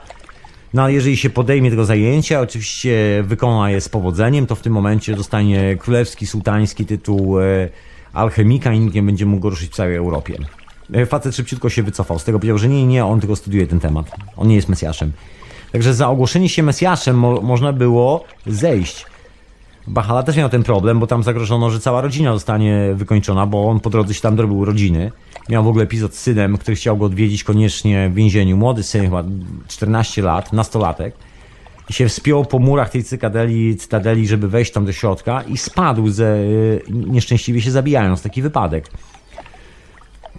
No 0.73 0.83
ale 0.83 0.93
jeżeli 0.93 1.17
się 1.17 1.29
podejmie 1.29 1.69
tego 1.69 1.85
zajęcia, 1.85 2.41
oczywiście 2.41 3.23
wykona 3.23 3.71
je 3.71 3.81
z 3.81 3.89
powodzeniem, 3.89 4.47
to 4.47 4.55
w 4.55 4.61
tym 4.61 4.73
momencie 4.73 5.15
dostanie 5.15 5.75
królewski, 5.75 6.27
sułtański 6.27 6.85
tytuł 6.85 7.39
e, 7.39 7.69
alchemika 8.13 8.73
i 8.73 8.79
nikt 8.79 8.95
nie 8.95 9.03
będzie 9.03 9.25
mógł 9.25 9.41
go 9.41 9.49
ruszyć 9.49 9.71
w 9.71 9.75
całej 9.75 9.95
Europie. 9.95 10.37
E, 10.93 11.05
Facet 11.05 11.35
szybciutko 11.35 11.69
się 11.69 11.83
wycofał 11.83 12.19
z 12.19 12.23
tego, 12.23 12.39
powiedział, 12.39 12.57
że 12.57 12.67
nie, 12.67 12.85
nie, 12.85 13.05
on 13.05 13.19
tylko 13.19 13.35
studiuje 13.35 13.67
ten 13.67 13.79
temat. 13.79 14.11
On 14.37 14.47
nie 14.47 14.55
jest 14.55 14.69
Mesjaszem. 14.69 15.11
Także 15.71 15.93
za 15.93 16.09
ogłoszenie 16.09 16.49
się 16.49 16.63
Mesjaszem 16.63 17.19
mo 17.19 17.41
można 17.41 17.73
było 17.73 18.23
zejść. 18.45 19.05
Bahala 19.87 20.23
też 20.23 20.37
miał 20.37 20.49
ten 20.49 20.63
problem, 20.63 20.99
bo 20.99 21.07
tam 21.07 21.23
zagrożono, 21.23 21.69
że 21.69 21.79
cała 21.79 22.01
rodzina 22.01 22.33
zostanie 22.33 22.89
wykończona, 22.95 23.45
bo 23.45 23.69
on 23.69 23.79
po 23.79 23.89
drodze 23.89 24.13
się 24.13 24.21
tam 24.21 24.35
drobił 24.35 24.65
rodziny. 24.65 25.11
Miał 25.49 25.63
w 25.63 25.67
ogóle 25.67 25.83
epizod 25.83 26.15
z 26.15 26.19
synem, 26.19 26.57
który 26.57 26.75
chciał 26.75 26.97
go 26.97 27.05
odwiedzić 27.05 27.43
koniecznie 27.43 28.09
w 28.09 28.13
więzieniu. 28.13 28.57
Młody 28.57 28.83
syn, 28.83 29.03
chyba 29.03 29.23
14 29.67 30.21
lat, 30.21 30.53
nastolatek. 30.53 31.15
I 31.89 31.93
się 31.93 32.07
wspiął 32.07 32.45
po 32.45 32.59
murach 32.59 32.89
tej 32.89 33.03
cytadeli, 33.03 33.77
cytadeli, 33.77 34.27
żeby 34.27 34.47
wejść 34.47 34.71
tam 34.71 34.85
do 34.85 34.91
środka 34.91 35.41
i 35.41 35.57
spadł, 35.57 36.09
ze, 36.09 36.37
nieszczęśliwie 36.89 37.61
się 37.61 37.71
zabijając. 37.71 38.21
Taki 38.21 38.41
wypadek. 38.41 38.89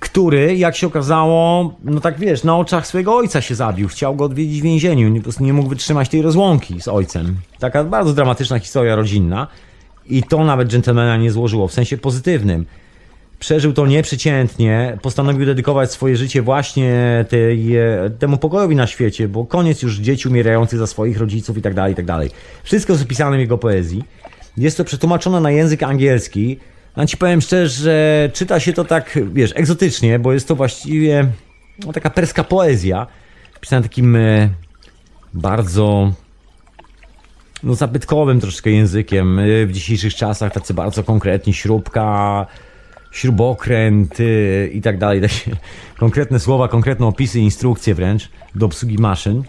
Który, 0.00 0.56
jak 0.56 0.76
się 0.76 0.86
okazało, 0.86 1.74
no 1.84 2.00
tak 2.00 2.18
wiesz, 2.18 2.44
na 2.44 2.58
oczach 2.58 2.86
swojego 2.86 3.16
ojca 3.16 3.40
się 3.40 3.54
zabił. 3.54 3.88
Chciał 3.88 4.16
go 4.16 4.24
odwiedzić 4.24 4.60
w 4.60 4.64
więzieniu. 4.64 5.08
Nie, 5.08 5.20
po 5.20 5.30
nie 5.40 5.52
mógł 5.52 5.68
wytrzymać 5.68 6.08
tej 6.08 6.22
rozłąki 6.22 6.80
z 6.80 6.88
ojcem. 6.88 7.36
Taka 7.58 7.84
bardzo 7.84 8.12
dramatyczna 8.12 8.58
historia 8.58 8.96
rodzinna. 8.96 9.46
I 10.06 10.22
to 10.22 10.44
nawet 10.44 10.68
dżentelmena 10.68 11.16
nie 11.16 11.30
złożyło, 11.30 11.68
w 11.68 11.72
sensie 11.72 11.98
pozytywnym. 11.98 12.66
Przeżył 13.38 13.72
to 13.72 13.86
nieprzeciętnie, 13.86 14.98
postanowił 15.02 15.46
dedykować 15.46 15.92
swoje 15.92 16.16
życie 16.16 16.42
właśnie 16.42 17.24
tej, 17.28 17.76
e, 17.76 18.10
temu 18.18 18.36
pokojowi 18.36 18.76
na 18.76 18.86
świecie, 18.86 19.28
bo 19.28 19.46
koniec 19.46 19.82
już 19.82 19.98
dzieci 19.98 20.28
umierających 20.28 20.78
za 20.78 20.86
swoich 20.86 21.18
rodziców 21.18 21.58
i 21.58 21.62
tak 21.62 21.74
dalej, 21.74 21.92
i 21.92 21.96
tak 21.96 22.04
dalej. 22.04 22.30
Wszystko 22.62 22.92
jest 22.92 23.04
opisane 23.04 23.36
w 23.36 23.40
jego 23.40 23.58
poezji. 23.58 24.04
Jest 24.56 24.76
to 24.76 24.84
przetłumaczone 24.84 25.40
na 25.40 25.50
język 25.50 25.82
angielski. 25.82 26.58
A 26.98 27.06
ci 27.06 27.16
powiem 27.16 27.40
szczerze, 27.40 27.68
że 27.68 28.30
czyta 28.32 28.60
się 28.60 28.72
to 28.72 28.84
tak, 28.84 29.18
wiesz, 29.32 29.52
egzotycznie, 29.56 30.18
bo 30.18 30.32
jest 30.32 30.48
to 30.48 30.56
właściwie 30.56 31.28
no, 31.86 31.92
taka 31.92 32.10
perska 32.10 32.44
poezja, 32.44 33.06
pisana 33.60 33.82
takim 33.82 34.16
e, 34.16 34.48
bardzo 35.34 36.12
no, 37.62 37.74
zabytkowym 37.74 38.40
troszkę 38.40 38.70
językiem. 38.70 39.38
E, 39.38 39.66
w 39.66 39.72
dzisiejszych 39.72 40.14
czasach 40.14 40.52
tacy 40.52 40.74
bardzo 40.74 41.04
konkretni, 41.04 41.54
śrubka, 41.54 42.46
śrubokręt 43.10 44.20
y, 44.20 44.70
i 44.74 44.82
tak 44.82 44.98
dalej. 44.98 45.20
Takie 45.28 45.56
konkretne 45.98 46.40
słowa, 46.40 46.68
konkretne 46.68 47.06
opisy, 47.06 47.40
instrukcje 47.40 47.94
wręcz 47.94 48.28
do 48.54 48.66
obsługi 48.66 48.98
maszyn. 48.98 49.42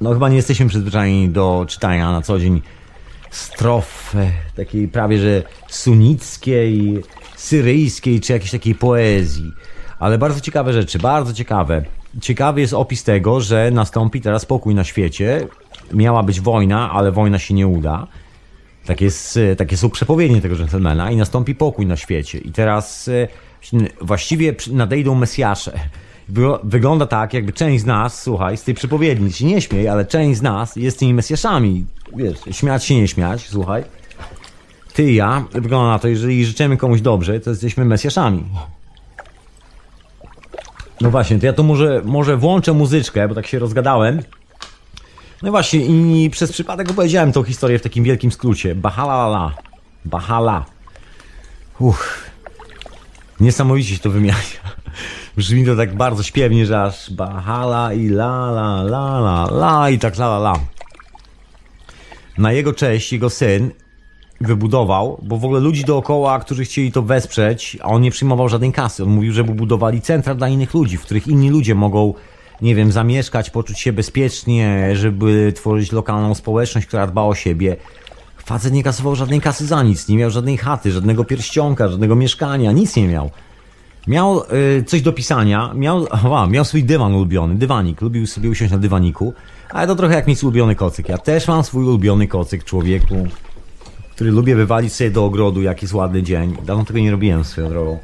No 0.00 0.12
chyba 0.12 0.28
nie 0.28 0.36
jesteśmy 0.36 0.68
przyzwyczajeni 0.68 1.28
do 1.28 1.64
czytania 1.68 2.12
na 2.12 2.22
co 2.22 2.38
dzień 2.38 2.62
strof 3.34 4.14
takiej 4.56 4.88
prawie 4.88 5.18
że 5.18 5.42
sunnickiej, 5.68 7.02
syryjskiej 7.36 8.20
czy 8.20 8.32
jakiejś 8.32 8.50
takiej 8.50 8.74
poezji. 8.74 9.52
Ale 9.98 10.18
bardzo 10.18 10.40
ciekawe 10.40 10.72
rzeczy, 10.72 10.98
bardzo 10.98 11.32
ciekawe. 11.32 11.84
Ciekawy 12.20 12.60
jest 12.60 12.74
opis 12.74 13.04
tego, 13.04 13.40
że 13.40 13.70
nastąpi 13.70 14.20
teraz 14.20 14.46
pokój 14.46 14.74
na 14.74 14.84
świecie. 14.84 15.46
Miała 15.92 16.22
być 16.22 16.40
wojna, 16.40 16.90
ale 16.90 17.12
wojna 17.12 17.38
się 17.38 17.54
nie 17.54 17.66
uda. 17.66 18.06
Takie, 18.86 19.08
takie 19.56 19.76
są 19.76 19.90
przepowiednie 19.90 20.40
tego 20.40 20.56
dżentelmena 20.56 21.10
i 21.10 21.16
nastąpi 21.16 21.54
pokój 21.54 21.86
na 21.86 21.96
świecie. 21.96 22.38
I 22.38 22.52
teraz 22.52 23.08
e, 23.08 23.28
właściwie 24.00 24.54
nadejdą 24.72 25.14
Mesjasze. 25.14 25.80
Wygląda 26.64 27.06
tak, 27.06 27.34
jakby 27.34 27.52
część 27.52 27.82
z 27.82 27.86
nas, 27.86 28.22
słuchaj, 28.22 28.56
z 28.56 28.62
tej 28.62 28.74
przepowiedni, 28.74 29.32
się 29.32 29.44
nie 29.44 29.60
śmiej, 29.60 29.88
ale 29.88 30.04
część 30.04 30.38
z 30.38 30.42
nas 30.42 30.76
jest 30.76 30.98
tymi 30.98 31.14
Mesjaszami. 31.14 31.84
Wiesz, 32.16 32.38
śmiać 32.50 32.84
się, 32.84 32.94
nie 32.94 33.08
śmiać, 33.08 33.48
słuchaj. 33.48 33.84
Ty 34.92 35.10
i 35.10 35.14
ja, 35.14 35.44
wygląda 35.52 35.88
na 35.88 35.98
to, 35.98 36.08
jeżeli 36.08 36.44
życzymy 36.44 36.76
komuś 36.76 37.00
dobrze, 37.00 37.40
to 37.40 37.50
jesteśmy 37.50 37.84
Mesjaszami. 37.84 38.44
No 41.00 41.10
właśnie, 41.10 41.38
to 41.38 41.46
ja 41.46 41.52
to 41.52 41.62
może, 41.62 42.02
może 42.04 42.36
włączę 42.36 42.72
muzyczkę, 42.72 43.28
bo 43.28 43.34
tak 43.34 43.46
się 43.46 43.58
rozgadałem. 43.58 44.22
No 45.42 45.50
właśnie, 45.50 45.80
i 45.80 46.30
przez 46.30 46.52
przypadek 46.52 46.90
opowiedziałem 46.90 47.32
tą 47.32 47.42
historię 47.42 47.78
w 47.78 47.82
takim 47.82 48.04
wielkim 48.04 48.32
skrócie. 48.32 48.74
Bahala. 48.74 49.54
Bahala. 50.04 50.64
Uff. 51.78 52.30
Niesamowicie 53.40 53.94
się 53.94 54.00
to 54.00 54.10
wymienia. 54.10 54.36
Brzmi 55.36 55.66
to 55.66 55.76
tak 55.76 55.96
bardzo 55.96 56.22
śpiewnie, 56.22 56.66
że 56.66 56.82
aż 56.82 57.10
bahala 57.10 57.92
i 57.92 58.06
la 58.06 58.50
la 58.50 58.82
la 58.82 59.18
la 59.18 59.44
la 59.50 59.90
i 59.90 59.98
tak 59.98 60.18
la 60.18 60.26
la 60.26 60.36
la. 60.36 60.73
Na 62.38 62.52
jego 62.52 62.72
cześć 62.72 63.12
jego 63.12 63.30
syn 63.30 63.70
wybudował, 64.40 65.20
bo 65.22 65.38
w 65.38 65.44
ogóle 65.44 65.60
ludzi 65.60 65.84
dookoła, 65.84 66.38
którzy 66.38 66.64
chcieli 66.64 66.92
to 66.92 67.02
wesprzeć, 67.02 67.76
a 67.82 67.84
on 67.84 68.02
nie 68.02 68.10
przyjmował 68.10 68.48
żadnej 68.48 68.72
kasy. 68.72 69.02
On 69.02 69.10
mówił, 69.10 69.32
żeby 69.32 69.54
budowali 69.54 70.00
centra 70.00 70.34
dla 70.34 70.48
innych 70.48 70.74
ludzi, 70.74 70.96
w 70.96 71.02
których 71.02 71.28
inni 71.28 71.50
ludzie 71.50 71.74
mogą 71.74 72.14
nie 72.62 72.74
wiem, 72.74 72.92
zamieszkać, 72.92 73.50
poczuć 73.50 73.80
się 73.80 73.92
bezpiecznie, 73.92 74.96
żeby 74.96 75.52
tworzyć 75.56 75.92
lokalną 75.92 76.34
społeczność, 76.34 76.86
która 76.86 77.06
dba 77.06 77.22
o 77.22 77.34
siebie. 77.34 77.76
Facet 78.36 78.72
nie 78.72 78.82
kasował 78.82 79.16
żadnej 79.16 79.40
kasy 79.40 79.66
za 79.66 79.82
nic, 79.82 80.08
nie 80.08 80.16
miał 80.16 80.30
żadnej 80.30 80.56
chaty, 80.56 80.92
żadnego 80.92 81.24
pierścionka, 81.24 81.88
żadnego 81.88 82.16
mieszkania, 82.16 82.72
nic 82.72 82.96
nie 82.96 83.08
miał. 83.08 83.30
Miał 84.06 84.42
y, 84.78 84.84
coś 84.86 85.02
do 85.02 85.12
pisania, 85.12 85.72
miał, 85.74 86.06
a, 86.36 86.46
miał 86.46 86.64
swój 86.64 86.84
dywan 86.84 87.14
ulubiony, 87.14 87.54
dywanik, 87.54 88.00
lubił 88.00 88.26
sobie 88.26 88.50
usiąść 88.50 88.72
na 88.72 88.78
dywaniku, 88.78 89.34
ale 89.74 89.86
to 89.86 89.96
trochę 89.96 90.14
jak 90.14 90.26
mieć 90.26 90.42
ulubiony 90.42 90.74
kocyk. 90.74 91.08
Ja 91.08 91.18
też 91.18 91.48
mam 91.48 91.64
swój 91.64 91.84
ulubiony 91.84 92.28
kocyk, 92.28 92.64
człowieku, 92.64 93.26
który 94.14 94.30
lubię 94.30 94.56
wywalić 94.56 94.92
sobie 94.92 95.10
do 95.10 95.24
ogrodu, 95.24 95.62
jak 95.62 95.82
jest 95.82 95.94
ładny 95.94 96.22
dzień. 96.22 96.56
Dawno 96.64 96.84
tego 96.84 96.98
nie 96.98 97.10
robiłem 97.10 97.44
swoją 97.44 97.68
drogą. 97.68 97.98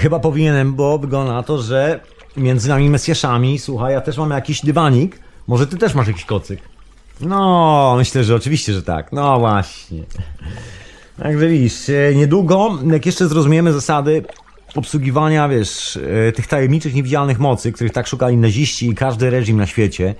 chyba 0.00 0.20
powinienem, 0.20 0.74
bo 0.74 0.98
wygląda 0.98 1.32
na 1.32 1.42
to, 1.42 1.62
że 1.62 2.00
między 2.36 2.68
nami 2.68 2.90
Mesjaszami, 2.90 3.58
słuchaj, 3.58 3.92
ja 3.92 4.00
też 4.00 4.16
mam 4.16 4.30
jakiś 4.30 4.64
dywanik. 4.64 5.20
Może 5.46 5.66
ty 5.66 5.76
też 5.76 5.94
masz 5.94 6.08
jakiś 6.08 6.24
kocyk? 6.24 6.60
No, 7.20 7.94
myślę, 7.96 8.24
że 8.24 8.34
oczywiście, 8.34 8.72
że 8.72 8.82
tak. 8.82 9.12
No 9.12 9.38
właśnie. 9.38 10.02
Także 11.22 11.48
widzisz, 11.48 11.88
e, 11.88 12.14
niedługo, 12.14 12.78
jak 12.90 13.06
jeszcze 13.06 13.28
zrozumiemy 13.28 13.72
zasady 13.72 14.22
obsługiwania, 14.74 15.48
wiesz, 15.48 15.98
e, 16.28 16.32
tych 16.32 16.46
tajemniczych, 16.46 16.94
niewidzialnych 16.94 17.38
mocy, 17.38 17.72
których 17.72 17.92
tak 17.92 18.06
szukali 18.06 18.36
naziści 18.36 18.88
i 18.88 18.94
każdy 18.94 19.30
reżim 19.30 19.56
na 19.56 19.66
świecie, 19.66 20.14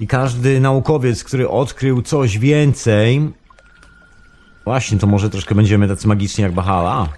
i 0.00 0.06
każdy 0.06 0.60
naukowiec, 0.60 1.24
który 1.24 1.48
odkrył 1.48 2.02
coś 2.02 2.38
więcej, 2.38 3.30
właśnie, 4.64 4.98
to 4.98 5.06
może 5.06 5.30
troszkę 5.30 5.54
będziemy 5.54 5.88
tacy 5.88 6.08
magiczni 6.08 6.42
jak 6.42 6.52
Bahala. 6.52 7.08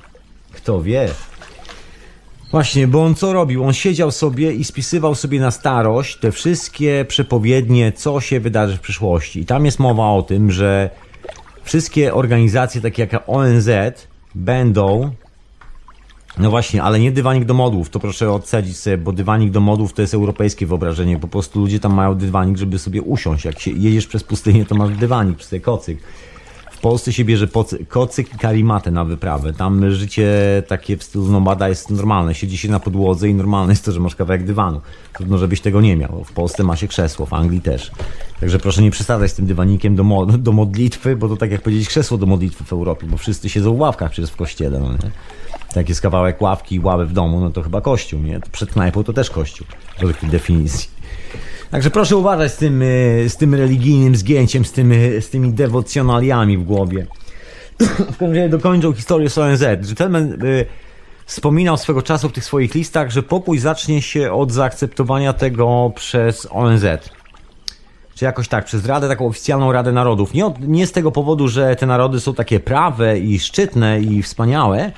Kto 0.52 0.82
wie? 0.82 1.08
Właśnie, 2.50 2.88
bo 2.88 3.04
on 3.04 3.14
co 3.14 3.32
robił? 3.32 3.64
On 3.64 3.72
siedział 3.72 4.10
sobie 4.10 4.52
i 4.52 4.64
spisywał 4.64 5.14
sobie 5.14 5.40
na 5.40 5.50
starość 5.50 6.16
te 6.16 6.32
wszystkie 6.32 7.04
przepowiednie, 7.08 7.92
co 7.92 8.20
się 8.20 8.40
wydarzy 8.40 8.76
w 8.76 8.80
przyszłości. 8.80 9.40
I 9.40 9.46
tam 9.46 9.64
jest 9.64 9.78
mowa 9.78 10.10
o 10.10 10.22
tym, 10.22 10.50
że 10.50 10.90
wszystkie 11.62 12.14
organizacje 12.14 12.80
takie 12.80 13.02
jak 13.02 13.22
ONZ 13.26 13.68
będą 14.34 15.10
no 16.38 16.50
właśnie, 16.50 16.82
ale 16.82 17.00
nie 17.00 17.12
dywanik 17.12 17.44
do 17.44 17.54
modłów, 17.54 17.90
to 17.90 18.00
proszę 18.00 18.32
odsadzić 18.32 18.76
sobie, 18.76 18.98
bo 18.98 19.12
dywanik 19.12 19.50
do 19.50 19.60
modłów 19.60 19.92
to 19.92 20.02
jest 20.02 20.14
europejskie 20.14 20.66
wyobrażenie. 20.66 21.18
Po 21.18 21.28
prostu 21.28 21.60
ludzie 21.60 21.80
tam 21.80 21.94
mają 21.94 22.14
dywanik, 22.14 22.56
żeby 22.56 22.78
sobie 22.78 23.02
usiąść. 23.02 23.44
Jak 23.44 23.60
się 23.60 23.70
jedziesz 23.70 24.06
przez 24.06 24.24
pustynię, 24.24 24.64
to 24.64 24.74
masz 24.74 24.96
dywanik, 24.96 25.36
przez 25.36 25.62
kocyk. 25.62 25.98
Polsce 26.82 27.12
się 27.12 27.24
bierze 27.24 27.48
kocyk 27.88 28.34
i 28.34 28.38
karimatę 28.38 28.90
na 28.90 29.04
wyprawę. 29.04 29.52
Tam 29.52 29.90
życie 29.90 30.32
takie 30.66 30.96
w 30.96 31.02
stylu 31.02 31.24
nomada 31.24 31.68
jest 31.68 31.90
normalne. 31.90 32.34
Siedzi 32.34 32.58
się 32.58 32.68
na 32.68 32.80
podłodze 32.80 33.28
i 33.28 33.34
normalne 33.34 33.72
jest 33.72 33.84
to, 33.84 33.92
że 33.92 34.00
masz 34.00 34.16
kawałek 34.16 34.44
dywanu. 34.44 34.80
Trudno, 35.12 35.38
żebyś 35.38 35.60
tego 35.60 35.80
nie 35.80 35.96
miał. 35.96 36.24
W 36.24 36.32
Polsce 36.32 36.62
ma 36.62 36.76
się 36.76 36.88
krzesło, 36.88 37.26
w 37.26 37.32
Anglii 37.32 37.60
też. 37.60 37.90
Także 38.40 38.58
proszę 38.58 38.82
nie 38.82 38.90
przesadzać 38.90 39.30
z 39.30 39.34
tym 39.34 39.46
dywanikiem 39.46 39.96
do, 39.96 40.04
mo 40.04 40.26
do 40.26 40.52
modlitwy, 40.52 41.16
bo 41.16 41.28
to 41.28 41.36
tak 41.36 41.50
jak 41.50 41.62
powiedzieć 41.62 41.88
krzesło 41.88 42.18
do 42.18 42.26
modlitwy 42.26 42.64
w 42.64 42.72
Europie, 42.72 43.06
bo 43.06 43.16
wszyscy 43.16 43.48
siedzą 43.48 43.74
w 43.74 43.80
ławkach 43.80 44.10
przecież 44.10 44.30
w 44.30 44.36
kościele. 44.36 44.80
No 44.80 44.92
nie? 44.92 45.10
Jak 45.76 45.88
jest 45.88 46.00
kawałek 46.00 46.42
ławki 46.42 46.74
i 46.74 46.80
ławy 46.80 47.06
w 47.06 47.12
domu, 47.12 47.40
no 47.40 47.50
to 47.50 47.62
chyba 47.62 47.80
kościół, 47.80 48.20
nie? 48.20 48.40
Przed 48.52 48.72
knajpą 48.72 49.04
to 49.04 49.12
też 49.12 49.30
kościół, 49.30 49.66
według 49.98 50.16
tej 50.18 50.28
definicji. 50.28 50.88
Także 51.70 51.90
proszę 51.90 52.16
uważać 52.16 52.52
z 52.52 52.56
tym, 52.56 52.82
e, 52.82 53.28
z 53.28 53.36
tym 53.36 53.54
religijnym 53.54 54.16
zgięciem, 54.16 54.64
z, 54.64 54.72
tym, 54.72 54.92
e, 54.92 55.20
z 55.20 55.30
tymi 55.30 55.52
dewocjonaliami 55.52 56.58
w 56.58 56.64
głowie. 56.64 57.06
w 58.12 58.18
każdym 58.18 58.28
razie 58.28 58.48
dokończą 58.48 58.92
historię 58.92 59.30
z 59.30 59.38
ONZ. 59.38 59.60
Gentleman 59.60 60.32
y, 60.44 60.66
wspominał 61.26 61.76
swego 61.76 62.02
czasu 62.02 62.28
w 62.28 62.32
tych 62.32 62.44
swoich 62.44 62.74
listach, 62.74 63.10
że 63.10 63.22
pokój 63.22 63.58
zacznie 63.58 64.02
się 64.02 64.32
od 64.32 64.52
zaakceptowania 64.52 65.32
tego 65.32 65.92
przez 65.94 66.48
ONZ. 66.50 66.84
Czy 68.14 68.24
jakoś 68.24 68.48
tak, 68.48 68.64
przez 68.64 68.86
Radę, 68.86 69.08
taką 69.08 69.26
oficjalną 69.26 69.72
Radę 69.72 69.92
Narodów. 69.92 70.34
Nie, 70.34 70.46
od, 70.46 70.60
nie 70.60 70.86
z 70.86 70.92
tego 70.92 71.12
powodu, 71.12 71.48
że 71.48 71.76
te 71.76 71.86
narody 71.86 72.20
są 72.20 72.34
takie 72.34 72.60
prawe 72.60 73.18
i 73.18 73.38
szczytne 73.38 74.00
i 74.00 74.22
wspaniałe, 74.22 74.92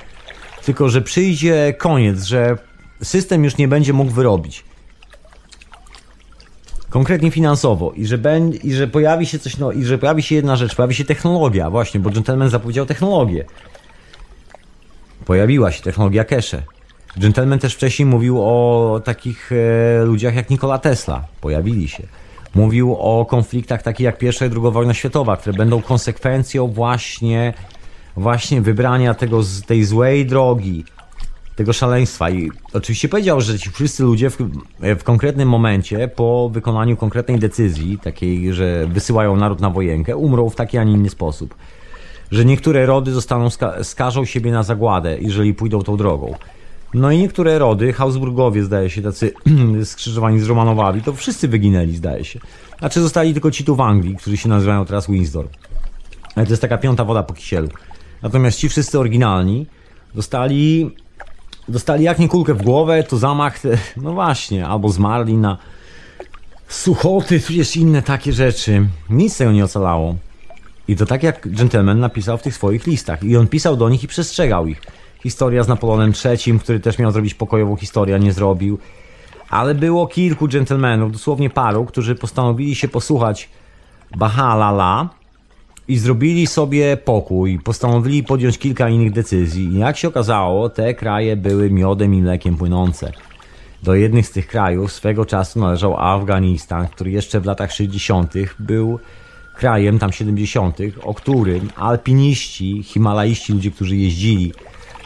tylko 0.65 0.89
że 0.89 1.01
przyjdzie 1.01 1.73
koniec, 1.77 2.23
że 2.23 2.57
system 3.03 3.43
już 3.43 3.57
nie 3.57 3.67
będzie 3.67 3.93
mógł 3.93 4.11
wyrobić 4.11 4.63
konkretnie 6.95 7.31
finansowo 7.31 7.91
i 7.95 8.05
że, 8.05 8.17
i 8.63 8.73
że 8.73 8.87
pojawi 8.87 9.25
się 9.25 9.39
coś, 9.39 9.57
no 9.57 9.71
i 9.71 9.83
że 9.83 9.97
pojawi 9.97 10.23
się 10.23 10.35
jedna 10.35 10.55
rzecz, 10.55 10.75
pojawi 10.75 10.95
się 10.95 11.05
technologia, 11.05 11.69
właśnie, 11.69 11.99
bo 11.99 12.09
gentleman 12.09 12.49
zapowiedział 12.49 12.85
technologię. 12.85 13.45
Pojawiła 15.25 15.71
się 15.71 15.83
technologia 15.83 16.23
cache. 16.23 16.63
Gentleman 17.17 17.59
też 17.59 17.75
wcześniej 17.75 18.05
mówił 18.05 18.41
o 18.41 19.01
takich 19.05 19.51
e, 19.51 20.05
ludziach 20.05 20.35
jak 20.35 20.49
Nikola 20.49 20.77
Tesla. 20.77 21.25
Pojawili 21.41 21.87
się. 21.87 22.03
Mówił 22.53 22.95
o 22.95 23.25
konfliktach 23.25 23.83
takich 23.83 24.03
jak 24.05 24.17
pierwsza 24.17 24.45
i 24.45 24.49
druga 24.49 24.69
wojna 24.69 24.93
światowa, 24.93 25.37
które 25.37 25.57
będą 25.57 25.81
konsekwencją 25.81 26.67
właśnie, 26.67 27.53
właśnie 28.17 28.61
wybrania 28.61 29.13
tego, 29.13 29.41
tej 29.67 29.83
złej 29.83 30.25
drogi, 30.25 30.83
tego 31.55 31.73
szaleństwa. 31.73 32.29
I 32.29 32.51
oczywiście 32.73 33.09
powiedział, 33.09 33.41
że 33.41 33.59
ci 33.59 33.69
wszyscy 33.71 34.03
ludzie 34.03 34.29
w, 34.29 34.37
w 34.79 35.03
konkretnym 35.03 35.49
momencie, 35.49 36.07
po 36.07 36.49
wykonaniu 36.53 36.97
konkretnej 36.97 37.39
decyzji, 37.39 37.99
takiej, 37.99 38.53
że 38.53 38.87
wysyłają 38.87 39.35
naród 39.35 39.59
na 39.59 39.69
wojenkę, 39.69 40.17
umrą 40.17 40.49
w 40.49 40.55
taki, 40.55 40.77
a 40.77 40.83
nie 40.83 40.93
inny 40.93 41.09
sposób. 41.09 41.55
Że 42.31 42.45
niektóre 42.45 42.85
rody 42.85 43.11
zostaną, 43.11 43.49
ska 43.49 43.83
skażą 43.83 44.25
siebie 44.25 44.51
na 44.51 44.63
zagładę, 44.63 45.17
jeżeli 45.19 45.53
pójdą 45.53 45.81
tą 45.81 45.97
drogą. 45.97 46.35
No 46.93 47.11
i 47.11 47.17
niektóre 47.17 47.59
rody, 47.59 47.93
Habsburgowie 47.93 48.63
zdaje 48.63 48.89
się, 48.89 49.01
tacy 49.01 49.33
skrzyżowani 49.83 50.39
z 50.39 50.47
Romanowami, 50.47 51.01
to 51.01 51.13
wszyscy 51.13 51.47
wyginęli, 51.47 51.95
zdaje 51.95 52.25
się. 52.25 52.39
Znaczy 52.79 53.01
zostali 53.01 53.33
tylko 53.33 53.51
ci 53.51 53.63
tu 53.63 53.75
w 53.75 53.81
Anglii, 53.81 54.15
którzy 54.15 54.37
się 54.37 54.49
nazywają 54.49 54.85
teraz 54.85 55.07
Windsor. 55.07 55.47
Ale 56.35 56.45
to 56.45 56.51
jest 56.51 56.61
taka 56.61 56.77
piąta 56.77 57.05
woda 57.05 57.23
po 57.23 57.33
kisielu. 57.33 57.69
Natomiast 58.25 58.59
ci 58.59 58.69
wszyscy 58.69 58.99
oryginalni 58.99 59.65
dostali, 60.15 60.91
dostali 61.67 62.03
jak 62.03 62.19
nie 62.19 62.29
kulkę 62.29 62.53
w 62.53 62.63
głowę, 62.63 63.03
to 63.03 63.17
zamach, 63.17 63.59
no 64.03 64.13
właśnie, 64.13 64.67
albo 64.67 64.89
zmarli 64.89 65.37
na 65.37 65.57
suchoty, 66.67 67.39
tudzież 67.39 67.75
inne 67.75 68.01
takie 68.01 68.33
rzeczy. 68.33 68.87
Nic 69.09 69.37
tego 69.37 69.51
nie 69.51 69.63
ocalało. 69.63 70.15
I 70.87 70.95
to 70.95 71.05
tak 71.05 71.23
jak 71.23 71.55
gentleman 71.55 71.99
napisał 71.99 72.37
w 72.37 72.41
tych 72.41 72.55
swoich 72.55 72.87
listach. 72.87 73.23
I 73.23 73.37
on 73.37 73.47
pisał 73.47 73.77
do 73.77 73.89
nich 73.89 74.03
i 74.03 74.07
przestrzegał 74.07 74.67
ich 74.67 74.81
historia 75.23 75.63
z 75.63 75.67
Napoleonem 75.67 76.13
III, 76.25 76.59
który 76.59 76.79
też 76.79 76.99
miał 76.99 77.11
zrobić 77.11 77.33
pokojową 77.33 77.75
historię, 77.75 78.19
nie 78.19 78.33
zrobił. 78.33 78.79
Ale 79.49 79.75
było 79.75 80.07
kilku 80.07 80.47
dżentelmenów, 80.47 81.11
dosłownie 81.11 81.49
paru, 81.49 81.85
którzy 81.85 82.15
postanowili 82.15 82.75
się 82.75 82.87
posłuchać 82.87 83.49
Bahalala 84.17 85.09
i 85.87 85.97
zrobili 85.97 86.47
sobie 86.47 86.97
pokój. 86.97 87.59
Postanowili 87.59 88.23
podjąć 88.23 88.57
kilka 88.57 88.89
innych 88.89 89.11
decyzji. 89.11 89.65
I 89.65 89.79
jak 89.79 89.97
się 89.97 90.07
okazało, 90.07 90.69
te 90.69 90.93
kraje 90.93 91.37
były 91.37 91.69
miodem 91.69 92.13
i 92.13 92.21
mlekiem 92.21 92.57
płynące. 92.57 93.11
Do 93.83 93.95
jednych 93.95 94.27
z 94.27 94.31
tych 94.31 94.47
krajów 94.47 94.91
swego 94.91 95.25
czasu 95.25 95.59
należał 95.59 95.97
Afganistan, 95.97 96.87
który 96.87 97.11
jeszcze 97.11 97.39
w 97.39 97.45
latach 97.45 97.71
60. 97.71 98.33
był 98.59 98.99
krajem, 99.55 99.99
tam 99.99 100.11
70., 100.11 100.77
o 101.01 101.13
którym 101.13 101.69
alpiniści, 101.75 102.83
himalaiści, 102.83 103.53
ludzie, 103.53 103.71
którzy 103.71 103.95
jeździli 103.95 104.53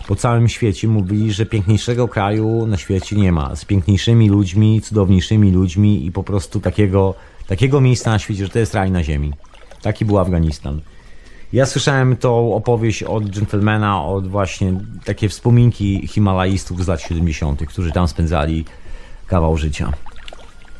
po 0.09 0.15
całym 0.15 0.49
świecie 0.49 0.87
mówili, 0.87 1.33
że 1.33 1.45
piękniejszego 1.45 2.07
kraju 2.07 2.67
na 2.67 2.77
świecie 2.77 3.15
nie 3.15 3.31
ma. 3.31 3.55
Z 3.55 3.65
piękniejszymi 3.65 4.29
ludźmi, 4.29 4.81
cudowniejszymi 4.81 5.51
ludźmi 5.51 6.05
i 6.05 6.11
po 6.11 6.23
prostu 6.23 6.59
takiego, 6.59 7.15
takiego 7.47 7.81
miejsca 7.81 8.11
na 8.11 8.19
świecie, 8.19 8.45
że 8.45 8.49
to 8.49 8.59
jest 8.59 8.73
raj 8.73 8.91
na 8.91 9.03
ziemi. 9.03 9.33
Taki 9.81 10.05
był 10.05 10.19
Afganistan. 10.19 10.81
Ja 11.53 11.65
słyszałem 11.65 12.17
tą 12.17 12.53
opowieść 12.55 13.03
od 13.03 13.29
gentlemana, 13.29 14.03
od 14.05 14.27
właśnie 14.27 14.73
takie 15.05 15.29
wspominki 15.29 16.07
himalaistów 16.07 16.85
z 16.85 16.87
lat 16.87 17.01
70., 17.01 17.65
którzy 17.65 17.91
tam 17.91 18.07
spędzali 18.07 18.65
kawał 19.27 19.57
życia. 19.57 19.93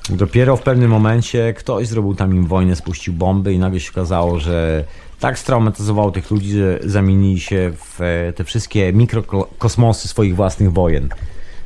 Dopiero 0.10 0.58
w 0.58 0.62
pewnym 0.62 0.92
momencie 0.92 1.54
ktoś 1.54 1.88
zrobił 1.88 2.16
tam 2.16 2.36
im 2.36 2.48
wojnę, 2.48 2.76
spuścił 2.76 3.14
bomby 3.14 3.54
i 3.54 3.60
nagle 3.60 3.80
się 3.80 3.92
okazało, 3.92 4.40
że 4.40 4.84
tak 5.20 5.40
straumatyzował 5.40 6.12
tych 6.12 6.32
ludzi, 6.32 6.52
że 6.52 6.80
zamienili 6.84 7.40
się 7.40 7.72
w 7.76 8.02
e, 8.02 8.34
te 8.34 8.44
wszystkie 8.44 8.94
mikrokosmosy 8.94 10.08
swoich 10.08 10.36
własnych 10.36 10.74
wojen 10.74 11.10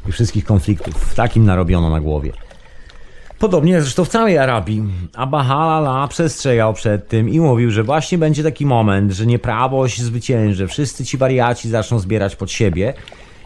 i 0.09 0.11
wszystkich 0.11 0.45
konfliktów. 0.45 1.13
Takim 1.15 1.45
narobiono 1.45 1.89
na 1.89 1.99
głowie. 1.99 2.33
Podobnie 3.43 3.81
zresztą 3.81 4.05
w 4.05 4.09
całej 4.09 4.37
Arabii. 4.37 4.83
Abahalala 5.15 6.07
przestrzegał 6.07 6.73
przed 6.73 7.07
tym 7.07 7.29
i 7.29 7.39
mówił, 7.39 7.71
że 7.71 7.83
właśnie 7.83 8.17
będzie 8.17 8.43
taki 8.43 8.65
moment, 8.65 9.11
że 9.11 9.25
nieprawość 9.25 10.01
zwycięży, 10.01 10.67
wszyscy 10.67 11.05
ci 11.05 11.17
wariaci 11.17 11.69
zaczną 11.69 11.99
zbierać 11.99 12.35
pod 12.35 12.51
siebie, 12.51 12.93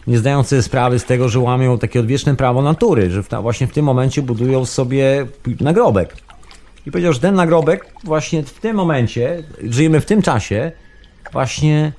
nie 0.06 0.18
zdając 0.18 0.48
sobie 0.48 0.62
sprawy 0.62 0.98
z 0.98 1.04
tego, 1.04 1.28
że 1.28 1.40
łamią 1.40 1.78
takie 1.78 2.00
odwieczne 2.00 2.36
prawo 2.36 2.62
natury, 2.62 3.10
że 3.10 3.22
właśnie 3.22 3.66
w 3.66 3.72
tym 3.72 3.84
momencie 3.84 4.22
budują 4.22 4.64
sobie 4.64 5.26
nagrobek. 5.60 6.16
I 6.86 6.90
powiedział, 6.90 7.12
że 7.12 7.20
ten 7.20 7.34
nagrobek 7.34 7.86
właśnie 8.04 8.42
w 8.42 8.60
tym 8.60 8.76
momencie, 8.76 9.42
żyjemy 9.62 10.00
w 10.00 10.06
tym 10.06 10.22
czasie, 10.22 10.72
właśnie 11.32 11.92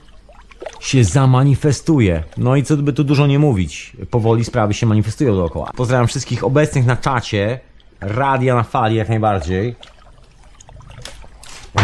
się 0.79 1.03
zamanifestuje. 1.03 2.23
No 2.37 2.55
i 2.55 2.63
co 2.63 2.77
by 2.77 2.93
tu 2.93 3.03
dużo 3.03 3.27
nie 3.27 3.39
mówić, 3.39 3.97
powoli 4.09 4.45
sprawy 4.45 4.73
się 4.73 4.85
manifestują 4.85 5.35
dookoła. 5.35 5.71
Pozdrawiam 5.75 6.07
wszystkich 6.07 6.43
obecnych 6.43 6.85
na 6.85 6.97
czacie, 6.97 7.59
radia 8.01 8.55
na 8.55 8.63
fali 8.63 8.95
jak 8.95 9.09
najbardziej. 9.09 9.75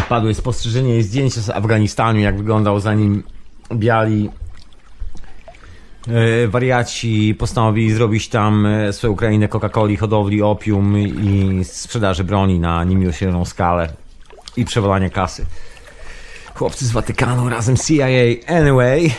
Padły 0.10 0.34
spostrzeżenie 0.34 0.98
i 0.98 1.04
zdjęcie 1.04 1.42
z 1.42 1.50
Afganistanu, 1.50 2.20
jak 2.20 2.38
wyglądał 2.38 2.80
zanim 2.80 3.24
biali 3.74 4.30
E, 6.08 6.48
wariaci 6.48 7.36
postanowili 7.40 7.94
zrobić 7.94 8.30
tam 8.30 8.66
e, 8.66 8.94
swoją 8.94 9.14
Ukrainę 9.14 9.48
Coca-Coli, 9.48 9.98
hodowli 9.98 10.42
opium 10.42 10.98
i 11.00 11.60
sprzedaży 11.64 12.24
broni 12.24 12.60
na 12.60 12.84
niemiłosierną 12.84 13.46
skalę 13.46 13.94
i 14.58 14.66
przewalania 14.66 15.10
kasy. 15.10 15.46
Chłopcy 16.56 16.86
z 16.86 16.92
Watykanu 16.92 17.50
razem 17.50 17.78
CIA. 17.78 18.08
Anyway, 18.48 19.12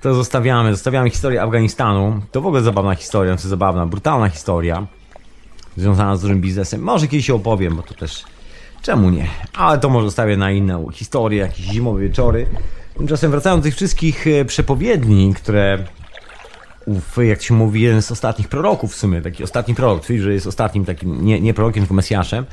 to 0.00 0.14
zostawiamy. 0.14 0.70
Zostawiamy 0.70 1.10
historię 1.10 1.42
Afganistanu. 1.42 2.20
To 2.32 2.40
w 2.40 2.46
ogóle 2.46 2.62
zabawna 2.62 2.94
historia, 2.94 3.32
znaczy 3.32 3.48
zabawna, 3.48 3.86
brutalna 3.86 4.28
historia 4.28 4.86
związana 5.76 6.16
z 6.16 6.20
dużym 6.20 6.40
biznesem. 6.40 6.80
Może 6.80 7.08
kiedyś 7.08 7.26
się 7.26 7.34
opowiem, 7.34 7.76
bo 7.76 7.82
to 7.82 7.94
też 7.94 8.24
czemu 8.82 9.10
nie? 9.10 9.26
Ale 9.56 9.78
to 9.78 9.88
może 9.88 10.06
zostawię 10.06 10.36
na 10.36 10.50
inną 10.50 10.90
historię, 10.92 11.40
jakieś 11.40 11.66
zimowe 11.66 12.00
wieczory. 12.00 12.46
Tymczasem 12.96 13.30
wracając 13.30 13.62
do 13.62 13.64
tych 13.64 13.74
wszystkich 13.74 14.26
e, 14.26 14.44
przepowiedni, 14.44 15.34
które 15.34 15.78
ów, 16.86 17.16
jak 17.22 17.42
się 17.42 17.54
mówi, 17.54 17.80
jeden 17.80 18.02
z 18.02 18.12
ostatnich 18.12 18.48
proroków 18.48 18.92
w 18.92 18.96
sumie, 18.96 19.22
taki 19.22 19.44
ostatni 19.44 19.74
prorok, 19.74 20.02
twierdzi, 20.02 20.22
że 20.22 20.32
jest 20.32 20.46
ostatnim 20.46 20.84
takim, 20.84 21.24
nie, 21.24 21.40
nie 21.40 21.54
prorokiem, 21.54 21.82
tylko 21.82 21.94
Mesjaszem, 21.94 22.46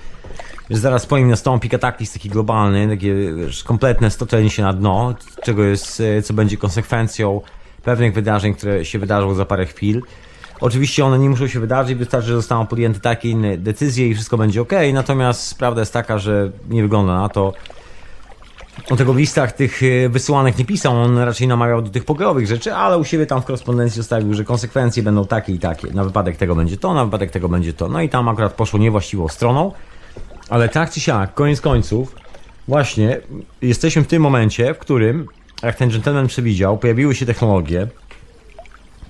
że 0.69 0.77
zaraz 0.77 1.05
po 1.05 1.17
nim 1.17 1.29
nastąpi 1.29 1.69
kataklizm 1.69 2.13
taki 2.13 2.29
globalny, 2.29 2.87
takie 2.87 3.33
wiesz, 3.33 3.63
kompletne 3.63 4.11
stoczenie 4.11 4.49
się 4.49 4.63
na 4.63 4.73
dno, 4.73 5.15
czego 5.43 5.63
jest, 5.63 6.01
e, 6.01 6.21
co 6.21 6.33
będzie 6.33 6.57
konsekwencją 6.57 7.41
pewnych 7.83 8.13
wydarzeń, 8.13 8.53
które 8.53 8.85
się 8.85 8.99
wydarzą 8.99 9.33
za 9.33 9.45
parę 9.45 9.65
chwil. 9.65 10.01
Oczywiście 10.61 11.05
one 11.05 11.19
nie 11.19 11.29
muszą 11.29 11.47
się 11.47 11.59
wydarzyć, 11.59 11.97
wystarczy, 11.97 12.27
że 12.27 12.35
zostaną 12.35 12.67
podjęte 12.67 12.99
takie 12.99 13.29
inne 13.29 13.57
decyzje 13.57 14.07
i 14.07 14.13
wszystko 14.13 14.37
będzie 14.37 14.61
ok, 14.61 14.71
natomiast 14.93 15.57
prawda 15.57 15.81
jest 15.81 15.93
taka, 15.93 16.17
że 16.17 16.51
nie 16.69 16.81
wygląda 16.81 17.21
na 17.21 17.29
to, 17.29 17.53
on 18.89 18.97
tego 18.97 19.13
w 19.13 19.17
listach 19.17 19.51
tych 19.51 19.83
e, 19.83 20.09
wysyłanych 20.09 20.57
nie 20.57 20.65
pisał, 20.65 21.01
on 21.01 21.17
raczej 21.17 21.47
namawiał 21.47 21.81
do 21.81 21.89
tych 21.89 22.05
pokojowych 22.05 22.47
rzeczy, 22.47 22.73
ale 22.73 22.97
u 22.97 23.03
siebie 23.03 23.25
tam 23.25 23.41
w 23.41 23.45
korespondencji 23.45 23.97
zostawił, 23.97 24.33
że 24.33 24.43
konsekwencje 24.43 25.03
będą 25.03 25.25
takie 25.25 25.53
i 25.53 25.59
takie. 25.59 25.87
Na 25.91 26.03
wypadek 26.03 26.37
tego 26.37 26.55
będzie 26.55 26.77
to, 26.77 26.93
na 26.93 27.05
wypadek 27.05 27.31
tego 27.31 27.49
będzie 27.49 27.73
to. 27.73 27.89
No 27.89 28.01
i 28.01 28.09
tam 28.09 28.27
akurat 28.27 28.53
poszło 28.53 28.79
niewłaściwą 28.79 29.27
stroną, 29.27 29.71
ale 30.49 30.69
tak 30.69 30.91
czy 30.91 30.99
siak, 30.99 31.33
koniec 31.33 31.61
końców, 31.61 32.15
właśnie 32.67 33.21
jesteśmy 33.61 34.03
w 34.03 34.07
tym 34.07 34.21
momencie, 34.21 34.73
w 34.73 34.77
którym, 34.77 35.27
jak 35.63 35.75
ten 35.75 35.89
gentleman 35.89 36.27
przewidział, 36.27 36.77
pojawiły 36.77 37.15
się 37.15 37.25
technologie 37.25 37.87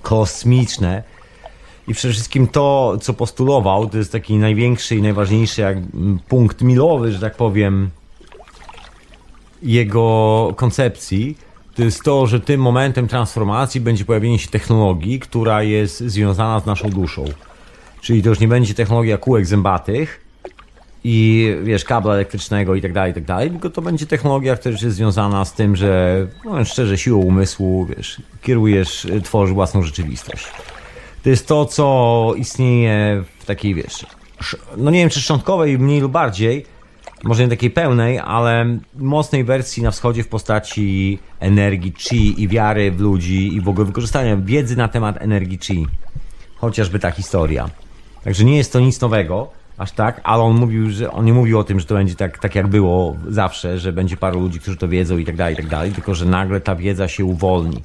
kosmiczne, 0.02 1.02
i 1.88 1.94
przede 1.94 2.14
wszystkim 2.14 2.48
to, 2.48 2.98
co 3.00 3.14
postulował, 3.14 3.88
to 3.88 3.98
jest 3.98 4.12
taki 4.12 4.36
największy 4.36 4.96
i 4.96 5.02
najważniejszy 5.02 5.60
jak 5.60 5.76
punkt 6.28 6.62
milowy, 6.62 7.12
że 7.12 7.20
tak 7.20 7.36
powiem, 7.36 7.90
jego 9.62 10.52
koncepcji, 10.56 11.36
to 11.74 11.82
jest 11.82 12.02
to, 12.02 12.26
że 12.26 12.40
tym 12.40 12.60
momentem 12.60 13.08
transformacji 13.08 13.80
będzie 13.80 14.04
pojawienie 14.04 14.38
się 14.38 14.48
technologii, 14.48 15.20
która 15.20 15.62
jest 15.62 16.00
związana 16.00 16.60
z 16.60 16.66
naszą 16.66 16.90
duszą. 16.90 17.24
Czyli 18.00 18.22
to 18.22 18.28
już 18.28 18.40
nie 18.40 18.48
będzie 18.48 18.74
technologia 18.74 19.18
kółek 19.18 19.46
zębatych 19.46 20.20
i 21.04 21.48
wiesz, 21.62 21.84
kabla 21.84 22.14
elektrycznego 22.14 22.74
i 22.74 22.82
tak 22.82 22.92
dalej, 22.92 23.10
i 23.10 23.14
tak 23.14 23.24
dalej, 23.24 23.50
tylko 23.50 23.70
to 23.70 23.82
będzie 23.82 24.06
technologia, 24.06 24.56
która 24.56 24.72
jest 24.72 24.96
związana 24.96 25.44
z 25.44 25.52
tym, 25.52 25.76
że 25.76 26.26
no, 26.44 26.64
szczerze 26.64 26.98
siłą 26.98 27.18
umysłu, 27.18 27.86
wiesz, 27.86 28.22
kierujesz, 28.42 29.06
tworzysz 29.24 29.54
własną 29.54 29.82
rzeczywistość. 29.82 30.46
To 31.22 31.30
jest 31.30 31.46
to, 31.46 31.64
co 31.64 32.32
istnieje 32.36 33.24
w 33.38 33.44
takiej, 33.44 33.74
wiesz, 33.74 34.06
no 34.76 34.90
nie 34.90 34.98
wiem, 34.98 35.10
czy 35.10 35.20
szczątkowej, 35.20 35.78
mniej 35.78 36.00
lub 36.00 36.12
bardziej, 36.12 36.66
może 37.24 37.42
nie 37.42 37.48
takiej 37.48 37.70
pełnej, 37.70 38.18
ale 38.18 38.78
mocnej 38.94 39.44
wersji 39.44 39.82
na 39.82 39.90
wschodzie 39.90 40.22
w 40.22 40.28
postaci 40.28 41.18
energii 41.40 41.92
chi 41.98 42.42
i 42.42 42.48
wiary 42.48 42.90
w 42.90 43.00
ludzi 43.00 43.54
i 43.54 43.60
w 43.60 43.68
ogóle 43.68 43.86
wykorzystania 43.86 44.36
wiedzy 44.36 44.76
na 44.76 44.88
temat 44.88 45.16
energii 45.22 45.58
chi. 45.58 45.86
Chociażby 46.56 46.98
ta 46.98 47.10
historia. 47.10 47.70
Także 48.24 48.44
nie 48.44 48.56
jest 48.56 48.72
to 48.72 48.80
nic 48.80 49.00
nowego, 49.00 49.50
aż 49.78 49.92
tak, 49.92 50.20
ale 50.24 50.42
on 50.42 50.56
mówił, 50.56 50.90
że 50.90 51.10
on 51.10 51.24
nie 51.24 51.32
mówił 51.32 51.58
o 51.58 51.64
tym, 51.64 51.80
że 51.80 51.86
to 51.86 51.94
będzie 51.94 52.14
tak, 52.14 52.38
tak 52.38 52.54
jak 52.54 52.68
było 52.68 53.16
zawsze, 53.28 53.78
że 53.78 53.92
będzie 53.92 54.16
paru 54.16 54.40
ludzi, 54.40 54.60
którzy 54.60 54.76
to 54.76 54.88
wiedzą 54.88 55.18
i 55.18 55.24
tak 55.24 55.36
dalej, 55.36 55.54
i 55.54 55.56
tak 55.56 55.68
dalej, 55.68 55.92
tylko 55.92 56.14
że 56.14 56.26
nagle 56.26 56.60
ta 56.60 56.76
wiedza 56.76 57.08
się 57.08 57.24
uwolni. 57.24 57.82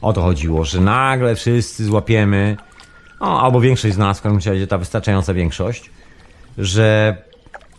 O 0.00 0.12
to 0.12 0.22
chodziło, 0.22 0.64
że 0.64 0.80
nagle 0.80 1.34
wszyscy 1.34 1.84
złapiemy, 1.84 2.56
no, 3.20 3.40
albo 3.40 3.60
większość 3.60 3.94
z 3.94 3.98
nas, 3.98 4.18
w 4.18 4.22
każdym 4.22 4.52
razie 4.52 4.66
ta 4.66 4.78
wystarczająca 4.78 5.34
większość, 5.34 5.90
że 6.58 7.16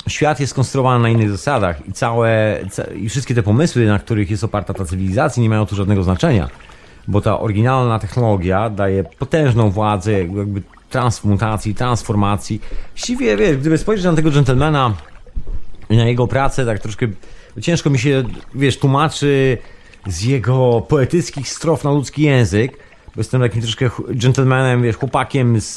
świat 0.08 0.40
jest 0.40 0.52
skonstruowany 0.52 1.04
na 1.04 1.10
innych 1.10 1.32
zasadach 1.32 1.88
i 1.88 1.94
całe, 1.94 2.60
i 2.96 3.10
wszystkie 3.10 3.36
te 3.36 3.44
pomysły, 3.44 3.86
na 3.86 4.00
których 4.00 4.32
jest 4.32 4.44
oparta 4.44 4.74
ta 4.74 4.86
cywilizacja, 4.86 5.44
nie 5.44 5.50
mają 5.50 5.66
tu 5.66 5.76
żadnego 5.76 6.04
znaczenia, 6.04 6.50
bo 7.08 7.22
ta 7.22 7.40
oryginalna 7.40 8.00
technologia 8.00 8.70
daje 8.70 9.04
potężną 9.04 9.70
władzę 9.70 10.12
jakby 10.12 10.62
transmutacji, 10.90 11.76
transformacji. 11.76 12.62
Właściwie, 12.94 13.38
wiesz, 13.38 13.58
gdyby 13.58 13.78
spojrzeć 13.78 14.06
na 14.06 14.14
tego 14.14 14.32
dżentelmena 14.32 14.94
i 15.90 15.98
na 15.98 16.06
jego 16.06 16.28
pracę, 16.28 16.66
tak 16.66 16.80
troszkę 16.80 17.08
ciężko 17.62 17.90
mi 17.90 18.00
się, 18.00 18.24
wiesz, 18.56 18.80
tłumaczy 18.80 19.58
z 20.08 20.22
jego 20.22 20.82
poetyckich 20.82 21.50
strof 21.50 21.84
na 21.84 21.92
ludzki 21.92 22.22
język, 22.22 22.78
bo 23.16 23.20
jestem 23.20 23.41
takim 23.41 23.62
troszkę 23.62 23.89
gentlemanem, 24.10 24.84
wiesz, 24.84 24.95
chłopakiem 24.95 25.62
z, 25.62 25.74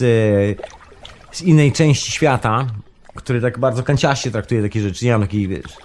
z 1.33 1.43
innej 1.43 1.73
części 1.73 2.13
świata, 2.13 2.67
który 3.15 3.41
tak 3.41 3.59
bardzo 3.59 3.83
kanciaście 3.83 4.31
traktuje 4.31 4.63
takie 4.63 4.81
rzeczy. 4.81 5.05
Nie 5.05 5.13
mam 5.13 5.21
takiej, 5.21 5.49
wiesz, 5.49 5.77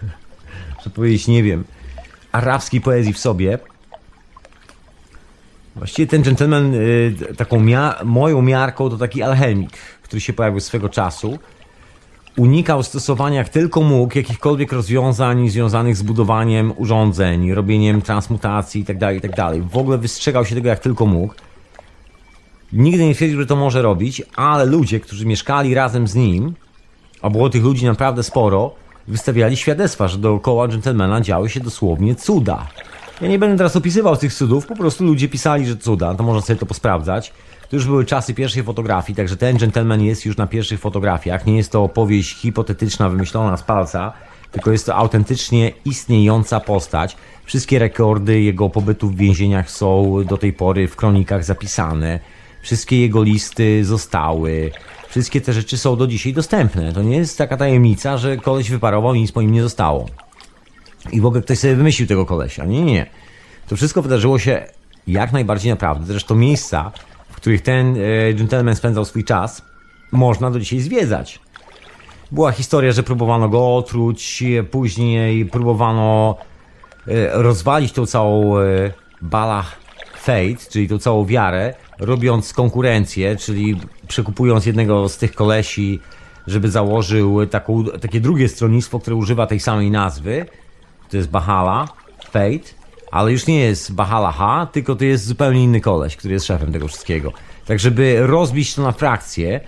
że 0.84 0.90
powiedzieć, 0.90 1.28
nie 1.28 1.42
wiem, 1.42 1.64
arabskiej 2.32 2.80
poezji 2.80 3.12
w 3.12 3.18
sobie. 3.18 3.58
Właściwie 5.76 6.06
ten 6.06 6.22
gentleman, 6.22 6.74
y, 6.74 7.14
taką 7.36 7.60
mia 7.60 7.94
moją 8.04 8.42
miarką 8.42 8.90
to 8.90 8.96
taki 8.96 9.22
alchemik, 9.22 9.76
który 10.02 10.20
się 10.20 10.32
pojawił 10.32 10.60
swego 10.60 10.88
czasu 10.88 11.38
unikał 12.36 12.82
stosowania 12.82 13.38
jak 13.38 13.48
tylko 13.48 13.82
mógł 13.82 14.18
jakichkolwiek 14.18 14.72
rozwiązań 14.72 15.48
związanych 15.48 15.96
z 15.96 16.02
budowaniem 16.02 16.72
urządzeń, 16.76 17.52
robieniem 17.52 18.02
transmutacji 18.02 18.80
itd., 18.80 19.00
tak 19.00 19.14
itd. 19.14 19.36
Tak 19.36 19.62
w 19.62 19.76
ogóle 19.76 19.98
wystrzegał 19.98 20.44
się 20.44 20.54
tego 20.54 20.68
jak 20.68 20.78
tylko 20.78 21.06
mógł. 21.06 21.34
Nigdy 22.72 23.04
nie 23.04 23.14
twierdził, 23.14 23.40
że 23.40 23.46
to 23.46 23.56
może 23.56 23.82
robić, 23.82 24.22
ale 24.36 24.64
ludzie, 24.64 25.00
którzy 25.00 25.26
mieszkali 25.26 25.74
razem 25.74 26.08
z 26.08 26.14
nim, 26.14 26.54
a 27.22 27.30
było 27.30 27.50
tych 27.50 27.62
ludzi 27.62 27.84
naprawdę 27.84 28.22
sporo, 28.22 28.74
wystawiali 29.08 29.56
świadectwa, 29.56 30.08
że 30.08 30.18
dookoła 30.18 30.68
dżentelmena 30.68 31.20
działy 31.20 31.50
się 31.50 31.60
dosłownie 31.60 32.14
cuda. 32.14 32.66
Ja 33.20 33.28
nie 33.28 33.38
będę 33.38 33.56
teraz 33.56 33.76
opisywał 33.76 34.16
tych 34.16 34.34
cudów, 34.34 34.66
po 34.66 34.76
prostu 34.76 35.04
ludzie 35.04 35.28
pisali, 35.28 35.66
że 35.66 35.76
cuda, 35.76 36.14
to 36.14 36.22
można 36.22 36.40
sobie 36.40 36.58
to 36.58 36.66
posprawdzać. 36.66 37.32
To 37.70 37.76
już 37.76 37.86
były 37.86 38.04
czasy 38.04 38.34
pierwszej 38.34 38.62
fotografii, 38.62 39.16
także 39.16 39.36
ten 39.36 39.56
gentleman 39.56 40.02
jest 40.02 40.24
już 40.24 40.36
na 40.36 40.46
pierwszych 40.46 40.80
fotografiach. 40.80 41.46
Nie 41.46 41.56
jest 41.56 41.72
to 41.72 41.84
opowieść 41.84 42.36
hipotetyczna, 42.36 43.08
wymyślona 43.08 43.56
z 43.56 43.62
palca, 43.62 44.12
tylko 44.52 44.72
jest 44.72 44.86
to 44.86 44.94
autentycznie 44.94 45.72
istniejąca 45.84 46.60
postać. 46.60 47.16
Wszystkie 47.44 47.78
rekordy 47.78 48.40
jego 48.40 48.70
pobytu 48.70 49.08
w 49.08 49.16
więzieniach 49.16 49.70
są 49.70 50.16
do 50.28 50.38
tej 50.38 50.52
pory 50.52 50.88
w 50.88 50.96
kronikach 50.96 51.44
zapisane. 51.44 52.20
Wszystkie 52.62 53.00
jego 53.00 53.22
listy 53.22 53.84
zostały. 53.84 54.70
Wszystkie 55.08 55.40
te 55.40 55.52
rzeczy 55.52 55.78
są 55.78 55.96
do 55.96 56.06
dzisiaj 56.06 56.32
dostępne. 56.32 56.92
To 56.92 57.02
nie 57.02 57.16
jest 57.16 57.38
taka 57.38 57.56
tajemnica, 57.56 58.18
że 58.18 58.36
koleś 58.36 58.70
wyparował 58.70 59.14
i 59.14 59.20
nic 59.20 59.32
po 59.32 59.42
nim 59.42 59.52
nie 59.52 59.62
zostało. 59.62 60.06
I 61.12 61.20
w 61.20 61.26
ogóle 61.26 61.42
ktoś 61.42 61.58
sobie 61.58 61.76
wymyślił 61.76 62.08
tego 62.08 62.26
kolesia. 62.26 62.64
Nie, 62.64 62.82
nie. 62.82 63.06
To 63.68 63.76
wszystko 63.76 64.02
wydarzyło 64.02 64.38
się 64.38 64.66
jak 65.06 65.32
najbardziej 65.32 65.70
naprawdę. 65.70 66.06
Zresztą 66.06 66.34
miejsca, 66.34 66.92
w 67.36 67.40
których 67.40 67.62
ten 67.62 67.96
e, 67.96 68.34
gentleman 68.34 68.76
spędzał 68.76 69.04
swój 69.04 69.24
czas, 69.24 69.62
można 70.12 70.50
do 70.50 70.60
dzisiaj 70.60 70.80
zwiedzać. 70.80 71.40
Była 72.32 72.52
historia, 72.52 72.92
że 72.92 73.02
próbowano 73.02 73.48
go 73.48 73.76
otruć, 73.76 74.44
później 74.70 75.46
próbowano 75.46 76.36
e, 77.08 77.42
rozwalić 77.42 77.92
tą 77.92 78.06
całą 78.06 78.58
e, 78.58 78.64
balach 79.22 79.76
fate, 80.16 80.70
czyli 80.70 80.88
tą 80.88 80.98
całą 80.98 81.26
wiarę, 81.26 81.74
robiąc 81.98 82.52
konkurencję, 82.52 83.36
czyli 83.36 83.80
przekupując 84.08 84.66
jednego 84.66 85.08
z 85.08 85.18
tych 85.18 85.34
kolesi, 85.34 86.00
żeby 86.46 86.70
założył 86.70 87.46
taką, 87.46 87.84
takie 87.84 88.20
drugie 88.20 88.48
stronnictwo, 88.48 89.00
które 89.00 89.16
używa 89.16 89.46
tej 89.46 89.60
samej 89.60 89.90
nazwy. 89.90 90.46
To 91.10 91.16
jest 91.16 91.30
Bahala, 91.30 91.88
Fate 92.24 92.75
ale 93.10 93.32
już 93.32 93.46
nie 93.46 93.60
jest 93.60 93.94
Bahala 93.94 94.32
H, 94.32 94.68
tylko 94.72 94.96
to 94.96 95.04
jest 95.04 95.24
zupełnie 95.24 95.64
inny 95.64 95.80
koleś, 95.80 96.16
który 96.16 96.34
jest 96.34 96.46
szefem 96.46 96.72
tego 96.72 96.88
wszystkiego. 96.88 97.32
Tak, 97.66 97.78
żeby 97.78 98.26
rozbić 98.26 98.74
to 98.74 98.82
na 98.82 98.92
frakcje, 98.92 99.60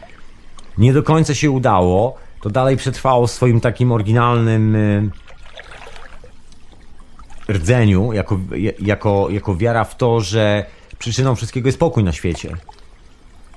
nie 0.78 0.92
do 0.92 1.02
końca 1.02 1.34
się 1.34 1.50
udało, 1.50 2.14
to 2.42 2.50
dalej 2.50 2.76
przetrwało 2.76 3.26
w 3.26 3.30
swoim 3.30 3.60
takim 3.60 3.92
oryginalnym 3.92 4.76
y, 4.76 5.10
rdzeniu, 7.48 8.12
jako, 8.12 8.38
jako, 8.80 9.28
jako 9.30 9.56
wiara 9.56 9.84
w 9.84 9.96
to, 9.96 10.20
że 10.20 10.64
przyczyną 10.98 11.34
wszystkiego 11.34 11.68
jest 11.68 11.78
pokój 11.78 12.04
na 12.04 12.12
świecie. 12.12 12.56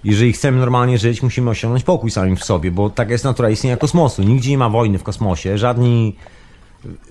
Jeżeli 0.03 0.33
chcemy 0.33 0.59
normalnie 0.59 0.97
żyć, 0.97 1.23
musimy 1.23 1.49
osiągnąć 1.49 1.83
pokój 1.83 2.11
samym 2.11 2.37
w 2.37 2.43
sobie, 2.43 2.71
bo 2.71 2.89
taka 2.89 3.11
jest 3.11 3.23
natura 3.23 3.49
istnienia 3.49 3.77
kosmosu. 3.77 4.23
Nigdzie 4.23 4.49
nie 4.49 4.57
ma 4.57 4.69
wojny 4.69 4.97
w 4.97 5.03
kosmosie, 5.03 5.57
żadni 5.57 6.15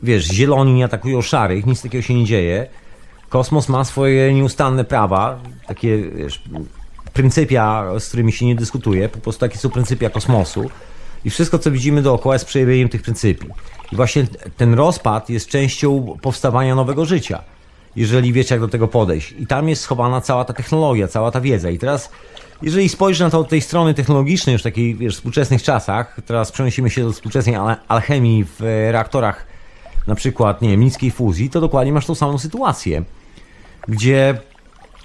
wiesz, 0.02 0.24
zieloni 0.24 0.72
nie 0.72 0.84
atakują 0.84 1.22
szarych, 1.22 1.66
nic 1.66 1.82
takiego 1.82 2.02
się 2.02 2.14
nie 2.14 2.24
dzieje. 2.24 2.66
Kosmos 3.28 3.68
ma 3.68 3.84
swoje 3.84 4.34
nieustanne 4.34 4.84
prawa, 4.84 5.40
takie, 5.66 5.98
wiesz, 5.98 6.42
pryncypia, 7.12 7.84
z 7.98 8.08
którymi 8.08 8.32
się 8.32 8.46
nie 8.46 8.54
dyskutuje, 8.54 9.08
po 9.08 9.18
prostu 9.18 9.40
takie 9.40 9.58
są 9.58 9.70
pryncypia 9.70 10.10
kosmosu. 10.10 10.70
I 11.24 11.30
wszystko, 11.30 11.58
co 11.58 11.70
widzimy 11.70 12.02
dookoła, 12.02 12.34
jest 12.34 12.44
przejawieniem 12.44 12.88
tych 12.88 13.02
pryncypii. 13.02 13.50
I 13.92 13.96
właśnie 13.96 14.26
ten 14.56 14.74
rozpad 14.74 15.30
jest 15.30 15.48
częścią 15.48 16.16
powstawania 16.22 16.74
nowego 16.74 17.04
życia, 17.04 17.42
jeżeli 17.96 18.32
wiecie, 18.32 18.54
jak 18.54 18.60
do 18.60 18.68
tego 18.68 18.88
podejść. 18.88 19.34
I 19.38 19.46
tam 19.46 19.68
jest 19.68 19.82
schowana 19.82 20.20
cała 20.20 20.44
ta 20.44 20.52
technologia, 20.52 21.08
cała 21.08 21.30
ta 21.30 21.40
wiedza. 21.40 21.70
I 21.70 21.78
teraz, 21.78 22.10
jeżeli 22.62 22.88
spojrzysz 22.88 23.20
na 23.20 23.30
to 23.30 23.38
od 23.38 23.48
tej 23.48 23.60
strony 23.60 23.94
technologicznej, 23.94 24.52
już 24.52 24.62
takiej, 24.62 24.94
wiesz, 24.94 25.14
współczesnych 25.14 25.62
czasach, 25.62 26.16
teraz 26.26 26.52
przenosimy 26.52 26.90
się 26.90 27.04
do 27.04 27.12
współczesnej 27.12 27.56
alchemii 27.88 28.44
w 28.44 28.60
reaktorach 28.90 29.49
na 30.10 30.16
przykład, 30.16 30.62
nie 30.62 30.68
wiem, 30.68 30.80
niskiej 30.80 31.10
fuzji, 31.10 31.50
to 31.50 31.60
dokładnie 31.60 31.92
masz 31.92 32.06
tą 32.06 32.14
samą 32.14 32.38
sytuację, 32.38 33.02
gdzie 33.88 34.38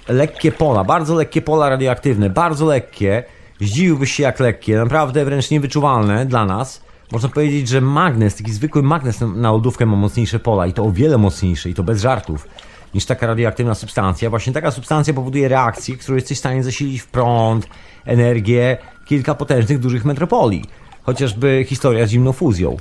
lekkie 0.08 0.52
pola, 0.52 0.84
bardzo 0.84 1.14
lekkie 1.14 1.42
pola 1.42 1.68
radioaktywne, 1.68 2.30
bardzo 2.30 2.66
lekkie, 2.66 3.24
zdziwiłbyś 3.60 4.12
się 4.12 4.22
jak 4.22 4.40
lekkie, 4.40 4.76
naprawdę 4.76 5.24
wręcz 5.24 5.50
niewyczuwalne 5.50 6.26
dla 6.26 6.46
nas. 6.46 6.82
Można 7.12 7.28
powiedzieć, 7.28 7.68
że 7.68 7.80
magnes, 7.80 8.36
taki 8.36 8.52
zwykły 8.52 8.82
magnes 8.82 9.20
na 9.20 9.52
lodówkę 9.52 9.86
ma 9.86 9.96
mocniejsze 9.96 10.38
pola 10.38 10.66
i 10.66 10.72
to 10.72 10.84
o 10.84 10.92
wiele 10.92 11.18
mocniejsze 11.18 11.70
i 11.70 11.74
to 11.74 11.82
bez 11.82 12.00
żartów 12.00 12.48
niż 12.94 13.06
taka 13.06 13.26
radioaktywna 13.26 13.74
substancja. 13.74 14.30
Właśnie 14.30 14.52
taka 14.52 14.70
substancja 14.70 15.14
powoduje 15.14 15.48
reakcję, 15.48 15.96
którą 15.96 16.14
jesteś 16.14 16.36
w 16.36 16.40
stanie 16.40 16.62
zasilić 16.64 17.00
w 17.00 17.06
prąd, 17.06 17.66
energię 18.04 18.76
kilka 19.04 19.34
potężnych, 19.34 19.78
dużych 19.78 20.04
metropolii. 20.04 20.64
Chociażby 21.02 21.64
historia 21.68 22.06
z 22.06 22.10
zimną 22.10 22.32
fuzją. 22.32 22.76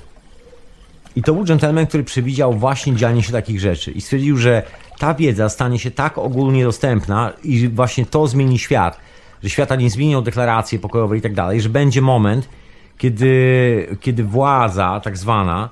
I 1.15 1.23
to 1.23 1.33
był 1.33 1.43
gentleman, 1.43 1.87
który 1.87 2.03
przewidział 2.03 2.53
właśnie 2.53 2.95
dzianie 2.95 3.23
się 3.23 3.31
takich 3.31 3.59
rzeczy 3.59 3.91
i 3.91 4.01
stwierdził, 4.01 4.37
że 4.37 4.63
ta 4.99 5.13
wiedza 5.13 5.49
stanie 5.49 5.79
się 5.79 5.91
tak 5.91 6.17
ogólnie 6.17 6.63
dostępna 6.63 7.33
i 7.43 7.69
właśnie 7.69 8.05
to 8.05 8.27
zmieni 8.27 8.59
świat, 8.59 8.97
że 9.43 9.49
świata 9.49 9.75
nie 9.75 9.89
zmienią 9.89 10.21
deklaracje 10.21 10.79
pokojowe 10.79 11.17
i 11.17 11.21
tak 11.21 11.33
dalej, 11.33 11.61
że 11.61 11.69
będzie 11.69 12.01
moment, 12.01 12.49
kiedy, 12.97 13.97
kiedy 14.01 14.23
władza 14.23 15.01
tak 15.03 15.17
zwana, 15.17 15.69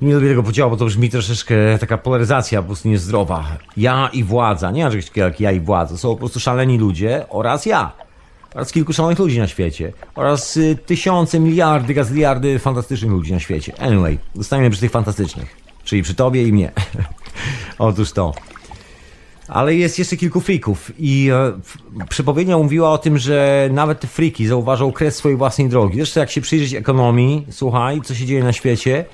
nie 0.00 0.14
lubię 0.14 0.28
tego 0.28 0.42
podziału, 0.42 0.70
bo 0.70 0.76
to 0.76 0.84
brzmi 0.84 1.10
troszeczkę 1.10 1.54
taka 1.80 1.98
polaryzacja 1.98 2.62
po 2.62 2.66
prostu 2.66 2.88
niezdrowa. 2.88 3.44
Ja 3.76 4.10
i 4.12 4.24
władza, 4.24 4.70
nie 4.70 4.84
ma 4.84 4.90
czegoś 4.90 5.06
takiego 5.06 5.26
jak 5.26 5.40
ja 5.40 5.52
i 5.52 5.60
władza, 5.60 5.96
są 5.96 6.08
po 6.08 6.16
prostu 6.16 6.40
szaleni 6.40 6.78
ludzie 6.78 7.24
oraz 7.28 7.66
ja 7.66 7.92
oraz 8.54 8.72
kilku 8.72 8.92
szalonych 8.92 9.18
ludzi 9.18 9.38
na 9.38 9.48
świecie 9.48 9.92
oraz 10.14 10.56
y, 10.56 10.78
tysiące, 10.86 11.40
miliardy, 11.40 11.94
gazliardy 11.94 12.58
fantastycznych 12.58 13.10
ludzi 13.10 13.32
na 13.32 13.40
świecie. 13.40 13.72
Anyway, 13.78 14.18
zostajemy 14.34 14.70
przy 14.70 14.80
tych 14.80 14.90
fantastycznych, 14.90 15.56
czyli 15.84 16.02
przy 16.02 16.14
tobie 16.14 16.42
i 16.42 16.52
mnie. 16.52 16.72
Otóż 17.78 18.12
to. 18.12 18.34
Ale 19.48 19.74
jest 19.74 19.98
jeszcze 19.98 20.16
kilku 20.16 20.40
frików 20.40 20.92
i 20.98 21.30
e, 21.32 21.52
przepowiednia 22.08 22.58
mówiła 22.58 22.90
o 22.90 22.98
tym, 22.98 23.18
że 23.18 23.68
nawet 23.72 24.00
te 24.00 24.06
friki 24.06 24.46
zauważą 24.46 24.92
kres 24.92 25.16
swojej 25.16 25.38
własnej 25.38 25.68
drogi. 25.68 25.96
Zresztą 25.96 26.20
jak 26.20 26.30
się 26.30 26.40
przyjrzeć 26.40 26.74
ekonomii, 26.74 27.46
słuchaj, 27.50 28.00
co 28.04 28.14
się 28.14 28.26
dzieje 28.26 28.44
na 28.44 28.52
świecie, 28.52 29.04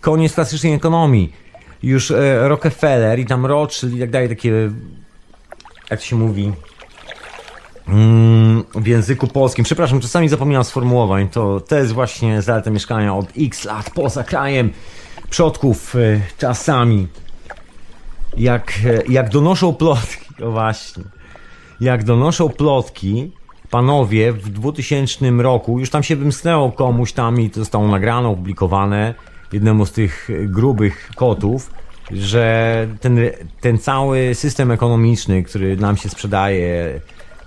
koniec 0.00 0.34
klasycznej 0.34 0.72
ekonomii. 0.72 1.32
Już 1.82 2.10
e, 2.10 2.48
Rockefeller 2.48 3.18
i 3.18 3.26
tam 3.26 3.46
Rothschild 3.46 3.94
i 3.94 4.00
tak 4.00 4.10
dalej, 4.10 4.28
takie, 4.28 4.70
jak 5.90 6.00
to 6.00 6.06
się 6.06 6.16
mówi, 6.16 6.52
w 8.74 8.86
języku 8.86 9.26
polskim. 9.26 9.64
Przepraszam, 9.64 10.00
czasami 10.00 10.28
zapominam 10.28 10.64
sformułowań. 10.64 11.28
To, 11.28 11.60
to 11.60 11.76
jest 11.76 11.92
właśnie 11.92 12.42
zaleta 12.42 12.70
mieszkania 12.70 13.14
od 13.14 13.26
x 13.38 13.64
lat 13.64 13.90
poza 13.90 14.24
krajem 14.24 14.70
przodków 15.30 15.96
e, 15.96 16.20
czasami. 16.38 17.08
Jak, 18.36 18.72
e, 18.86 19.12
jak 19.12 19.28
donoszą 19.28 19.74
plotki, 19.74 20.26
o 20.44 20.50
właśnie, 20.50 21.02
jak 21.80 22.04
donoszą 22.04 22.48
plotki, 22.48 23.32
panowie 23.70 24.32
w 24.32 24.48
2000 24.48 25.30
roku, 25.30 25.78
już 25.78 25.90
tam 25.90 26.02
się 26.02 26.16
wymsknęło 26.16 26.72
komuś 26.72 27.12
tam 27.12 27.40
i 27.40 27.50
to 27.50 27.60
zostało 27.60 27.88
nagrane, 27.88 28.28
opublikowane 28.28 29.14
jednemu 29.52 29.86
z 29.86 29.92
tych 29.92 30.28
grubych 30.44 31.10
kotów, 31.16 31.70
że 32.10 32.86
ten, 33.00 33.18
ten 33.60 33.78
cały 33.78 34.34
system 34.34 34.70
ekonomiczny, 34.70 35.42
który 35.42 35.76
nam 35.76 35.96
się 35.96 36.08
sprzedaje, 36.08 37.00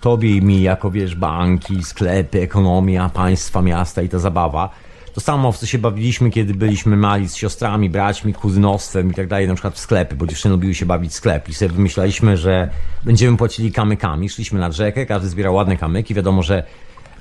tobie 0.06 0.36
i 0.36 0.41
mi, 0.41 0.61
jako 0.61 0.91
wiesz, 0.91 1.15
banki, 1.15 1.84
sklepy, 1.84 2.41
ekonomia, 2.41 3.10
państwa, 3.10 3.61
miasta 3.61 4.02
i 4.02 4.10
ta 4.10 4.19
zabawa, 4.19 4.69
to 5.14 5.22
samo, 5.22 5.52
w 5.52 5.57
co 5.57 5.65
się 5.65 5.77
bawiliśmy, 5.77 6.30
kiedy 6.30 6.53
byliśmy 6.53 6.98
mali 6.98 7.30
z 7.30 7.36
siostrami, 7.36 7.90
braćmi, 7.90 8.34
kuzynostwem 8.34 9.11
i 9.11 9.14
tak 9.14 9.27
dalej, 9.27 9.48
na 9.48 9.53
przykład 9.53 9.76
w 9.76 9.80
sklepy, 9.80 10.15
bo 10.15 10.27
dziewczyny 10.27 10.52
lubiły 10.52 10.73
się 10.73 10.86
bawić 10.86 11.11
w 11.11 11.15
sklep 11.15 11.49
i 11.49 11.53
sobie 11.53 11.72
wymyślaliśmy, 11.72 12.38
że 12.38 12.69
będziemy 13.03 13.38
płacili 13.38 13.72
kamykami. 13.72 14.30
Szliśmy 14.30 14.60
nad 14.60 14.73
rzekę, 14.73 15.06
każdy 15.06 15.30
zbierał 15.30 15.56
ładne 15.56 15.77
kamyki. 15.77 16.14
Wiadomo, 16.14 16.44
że 16.44 16.64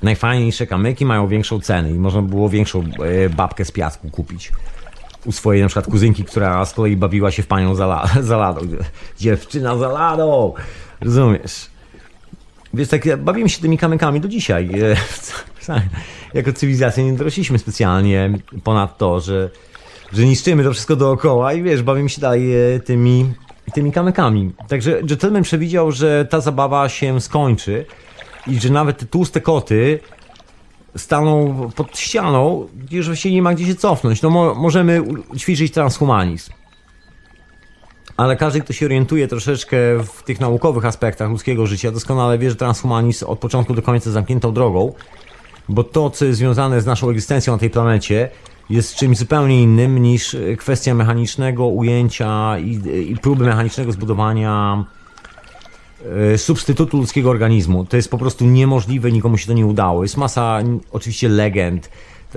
najfajniejsze 0.01 0.67
kamyki 0.67 1.05
mają 1.05 1.27
większą 1.27 1.59
cenę 1.59 1.91
i 1.91 1.99
można 1.99 2.21
było 2.21 2.49
większą 2.49 2.83
e, 2.83 3.29
babkę 3.29 3.65
z 3.65 3.71
piasku 3.71 4.09
kupić. 4.09 4.51
U 5.25 5.31
swojej 5.31 5.61
na 5.61 5.67
przykład 5.67 5.87
kuzynki, 5.87 6.23
która 6.23 6.65
z 6.65 6.73
kolei 6.73 6.97
bawiła 6.97 7.31
się 7.31 7.43
w 7.43 7.47
panią 7.47 7.75
za, 7.75 7.85
la, 7.85 8.07
za 8.29 8.37
ladą. 8.37 8.61
Dziewczyna 9.19 9.77
za 9.77 9.87
ladą! 9.87 10.53
Rozumiesz? 11.01 11.74
Wiesz, 12.75 12.87
tak 12.87 13.17
bawimy 13.17 13.49
się 13.49 13.61
tymi 13.61 13.77
kamykami 13.77 14.21
do 14.21 14.27
dzisiaj. 14.27 14.69
E, 15.69 15.81
jako 16.33 16.53
cywilizacja 16.53 17.03
nie 17.03 17.13
dorośliśmy 17.13 17.59
specjalnie 17.59 18.29
ponad 18.63 18.97
to, 18.97 19.19
że, 19.19 19.49
że 20.13 20.25
niszczymy 20.25 20.63
to 20.63 20.71
wszystko 20.73 20.95
dookoła 20.95 21.53
i 21.53 21.63
wiesz, 21.63 21.83
bawimy 21.83 22.09
się 22.09 22.21
dalej 22.21 22.73
e, 22.75 22.79
tymi, 22.79 23.33
tymi 23.73 23.91
kamykami. 23.91 24.51
Także 24.67 25.03
Gentleman 25.03 25.43
przewidział, 25.43 25.91
że 25.91 26.25
ta 26.29 26.41
zabawa 26.41 26.89
się 26.89 27.21
skończy 27.21 27.85
i 28.47 28.59
że 28.59 28.69
nawet 28.69 28.97
te 28.97 29.05
tłuste 29.05 29.41
koty 29.41 29.99
staną 30.97 31.55
pod 31.75 31.97
ścianą, 31.97 32.67
już 32.91 33.05
właściwie 33.05 33.35
nie 33.35 33.41
ma 33.41 33.53
gdzie 33.53 33.65
się 33.65 33.75
cofnąć. 33.75 34.21
No 34.21 34.29
mo 34.29 34.55
możemy 34.55 35.03
ćwiczyć 35.37 35.73
transhumanizm. 35.73 36.51
Ale 38.17 38.35
każdy, 38.35 38.61
kto 38.61 38.73
się 38.73 38.85
orientuje 38.85 39.27
troszeczkę 39.27 39.77
w 40.03 40.23
tych 40.23 40.39
naukowych 40.39 40.85
aspektach 40.85 41.29
ludzkiego 41.29 41.67
życia, 41.67 41.91
doskonale 41.91 42.37
wie, 42.37 42.49
że 42.49 42.55
transhumanizm 42.55 43.25
od 43.25 43.39
początku 43.39 43.73
do 43.73 43.81
końca 43.81 44.11
zamkniętą 44.11 44.53
drogą, 44.53 44.93
bo 45.69 45.83
to, 45.83 46.09
co 46.09 46.25
jest 46.25 46.37
związane 46.37 46.81
z 46.81 46.85
naszą 46.85 47.09
egzystencją 47.09 47.53
na 47.53 47.59
tej 47.59 47.69
planecie, 47.69 48.29
jest 48.69 48.95
czymś 48.95 49.17
zupełnie 49.17 49.61
innym 49.61 50.01
niż 50.01 50.37
kwestia 50.57 50.93
mechanicznego 50.93 51.67
ujęcia 51.67 52.59
i, 52.59 52.81
i 53.11 53.17
próby 53.17 53.45
mechanicznego 53.45 53.91
zbudowania 53.91 54.85
E, 56.33 56.37
substytutu 56.37 56.97
ludzkiego 56.97 57.29
organizmu. 57.29 57.85
To 57.85 57.97
jest 57.97 58.11
po 58.11 58.17
prostu 58.17 58.45
niemożliwe, 58.45 59.11
nikomu 59.11 59.37
się 59.37 59.47
to 59.47 59.53
nie 59.53 59.65
udało. 59.65 60.03
Jest 60.03 60.17
masa 60.17 60.59
oczywiście 60.91 61.29
legend, 61.29 61.89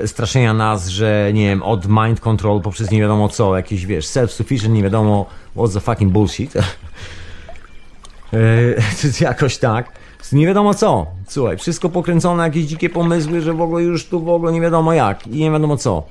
straszenia 0.06 0.54
nas, 0.54 0.88
że 0.88 1.30
nie 1.34 1.48
wiem, 1.48 1.62
od 1.62 1.88
mind 1.88 2.20
control 2.20 2.60
poprzez 2.60 2.90
nie 2.90 3.00
wiadomo 3.00 3.28
co, 3.28 3.56
jakieś 3.56 3.86
wiesz, 3.86 4.06
self-sufficient, 4.06 4.70
nie 4.70 4.82
wiadomo 4.82 5.26
what's 5.56 5.72
the 5.72 5.80
fucking 5.80 6.12
bullshit. 6.12 6.52
Czy 9.00 9.24
jakoś 9.24 9.58
tak. 9.58 9.92
Nie 10.32 10.46
wiadomo 10.46 10.74
co. 10.74 11.06
Słuchaj, 11.28 11.56
wszystko 11.56 11.88
pokręcone, 11.88 12.42
jakieś 12.42 12.64
dzikie 12.64 12.90
pomysły, 12.90 13.40
że 13.40 13.54
w 13.54 13.60
ogóle 13.60 13.82
już 13.82 14.06
tu 14.06 14.20
w 14.20 14.28
ogóle 14.28 14.52
nie 14.52 14.60
wiadomo 14.60 14.92
jak 14.92 15.26
i 15.26 15.30
nie 15.30 15.50
wiadomo 15.50 15.76
co. 15.76 16.02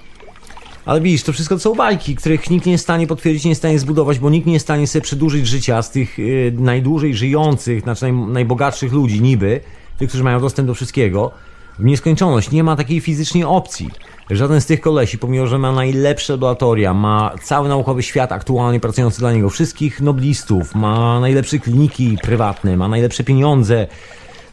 Ale 0.86 1.02
widzisz, 1.02 1.24
to 1.24 1.34
wszystko 1.34 1.56
to 1.56 1.60
są 1.60 1.76
bajki, 1.76 2.16
których 2.16 2.50
nikt 2.50 2.66
nie 2.66 2.72
jest 2.72 2.82
w 2.82 2.86
stanie 2.86 3.08
potwierdzić, 3.08 3.46
nie 3.46 3.50
jest 3.50 3.60
w 3.60 3.64
stanie 3.64 3.80
zbudować, 3.80 4.20
bo 4.20 4.30
nikt 4.30 4.48
nie 4.48 4.54
jest 4.54 4.64
w 4.64 4.68
stanie 4.68 4.88
sobie 4.88 5.04
przedłużyć 5.04 5.48
życia 5.48 5.82
z 5.82 5.92
tych 5.92 6.20
y, 6.20 6.54
najdłużej 6.58 7.16
żyjących, 7.16 7.82
znaczy 7.82 8.02
naj, 8.02 8.14
najbogatszych 8.14 8.94
ludzi 8.94 9.22
niby, 9.22 9.62
tych, 9.98 10.10
którzy 10.10 10.24
mają 10.24 10.40
dostęp 10.40 10.68
do 10.68 10.74
wszystkiego, 10.74 11.32
w 11.80 11.84
nieskończoność. 11.84 12.52
Nie 12.52 12.64
ma 12.64 12.76
takiej 12.76 13.02
fizycznie 13.02 13.48
opcji. 13.48 13.90
Żaden 14.30 14.62
z 14.62 14.66
tych 14.66 14.82
kolesi, 14.82 15.18
pomimo 15.18 15.48
że 15.48 15.58
ma 15.58 15.72
najlepsze 15.72 16.34
laboratoria, 16.34 16.94
ma 16.94 17.36
cały 17.44 17.70
naukowy 17.70 18.04
świat 18.04 18.32
aktualnie 18.32 18.80
pracujący 18.80 19.20
dla 19.20 19.34
niego, 19.34 19.50
wszystkich 19.50 20.02
noblistów, 20.02 20.76
ma 20.76 21.20
najlepsze 21.20 21.60
kliniki 21.60 22.18
prywatne, 22.22 22.78
ma 22.78 22.88
najlepsze 22.88 23.24
pieniądze, 23.24 23.88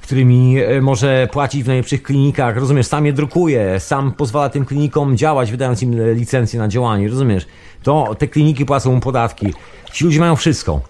którymi 0.02 0.58
e, 0.58 0.80
może 0.80 1.28
płacić 1.32 1.64
w 1.64 1.66
najlepszych 1.66 2.02
klinikach, 2.02 2.56
rozumiesz, 2.56 2.86
sam 2.86 3.06
je 3.06 3.12
drukuje, 3.12 3.80
sam 3.80 4.12
pozwala 4.12 4.48
tym 4.48 4.64
klinikom 4.64 5.16
działać, 5.16 5.50
wydając 5.50 5.82
im 5.82 6.14
licencję 6.14 6.58
na 6.58 6.68
działanie, 6.68 7.08
rozumiesz? 7.08 7.46
To 7.82 8.14
te 8.18 8.28
kliniki 8.28 8.66
płacą 8.66 8.94
mu 8.94 9.00
podatki. 9.00 9.54
Ci 9.92 10.04
ludzie 10.04 10.20
mają 10.20 10.36
wszystko. 10.36 10.80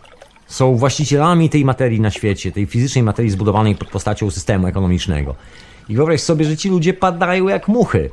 Są 0.47 0.77
właścicielami 0.77 1.51
tej 1.51 1.65
materii 1.65 2.01
na 2.01 2.11
świecie, 2.11 2.53
tej 2.53 2.67
fizycznej 2.67 3.05
materii 3.05 3.31
zbudowanej 3.31 3.75
pod 3.75 3.89
postacią 3.89 4.31
systemu 4.31 4.67
ekonomicznego. 4.67 5.35
I 5.89 5.97
wyobraź 5.97 6.21
sobie, 6.21 6.45
że 6.45 6.57
ci 6.57 6.69
ludzie 6.69 6.95
padają 6.95 7.49
jak 7.49 7.69
muchy 7.69 8.11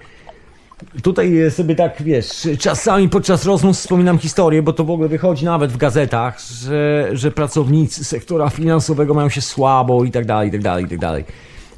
tutaj 1.04 1.52
sobie 1.52 1.76
tak, 1.76 2.04
wiesz, 2.04 2.48
czasami 2.60 3.10
podczas 3.10 3.46
rozmów 3.46 3.76
wspominam 3.76 4.20
historię, 4.20 4.62
bo 4.62 4.74
to 4.74 4.84
w 4.84 4.92
ogóle 4.92 5.10
wychodzi 5.10 5.46
nawet 5.46 5.72
w 5.72 5.78
gazetach, 5.78 6.40
że, 6.40 7.10
że 7.14 7.32
pracownicy 7.32 8.04
sektora 8.04 8.50
finansowego 8.50 9.14
mają 9.14 9.30
się 9.30 9.42
słabo 9.42 10.04
i 10.04 10.12
tak 10.12 10.26
dalej, 10.26 10.50
i 10.50 10.52
tak 10.52 10.62
dalej, 10.62 10.86
i 10.86 10.88
tak 10.88 11.00
dalej. 11.00 11.24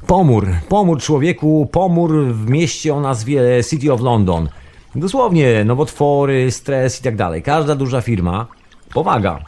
Pomór, 0.06 0.48
pomór 0.68 1.00
człowieku, 1.00 1.68
pomór 1.72 2.24
w 2.26 2.50
mieście 2.50 2.94
o 2.94 3.00
nazwie 3.00 3.42
City 3.70 3.92
of 3.92 4.00
London. 4.00 4.48
Dosłownie, 4.94 5.64
nowotwory, 5.64 6.50
stres 6.50 7.00
i 7.00 7.02
tak 7.02 7.16
dalej. 7.16 7.42
Każda 7.42 7.74
duża 7.74 8.00
firma 8.00 8.46
powaga 8.94 9.40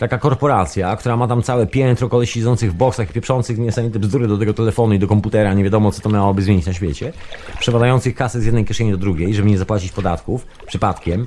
taka 0.00 0.18
korporacja, 0.18 0.96
która 0.96 1.16
ma 1.16 1.28
tam 1.28 1.42
całe 1.42 1.66
piętro 1.66 2.08
kolesi 2.08 2.32
siedzących 2.32 2.72
w 2.72 2.74
boksach 2.74 3.10
i 3.10 3.12
pieprzących 3.12 3.58
niesamowite 3.58 3.98
bzdury 3.98 4.28
do 4.28 4.38
tego 4.38 4.54
telefonu 4.54 4.94
i 4.94 4.98
do 4.98 5.06
komputera, 5.06 5.54
nie 5.54 5.64
wiadomo 5.64 5.92
co 5.92 6.02
to 6.02 6.08
miałoby 6.08 6.42
zmienić 6.42 6.66
na 6.66 6.72
świecie, 6.72 7.12
przewadających 7.60 8.14
kasę 8.14 8.40
z 8.40 8.44
jednej 8.44 8.64
kieszeni 8.64 8.90
do 8.90 8.96
drugiej, 8.96 9.34
żeby 9.34 9.50
nie 9.50 9.58
zapłacić 9.58 9.92
podatków 9.92 10.46
przypadkiem 10.66 11.26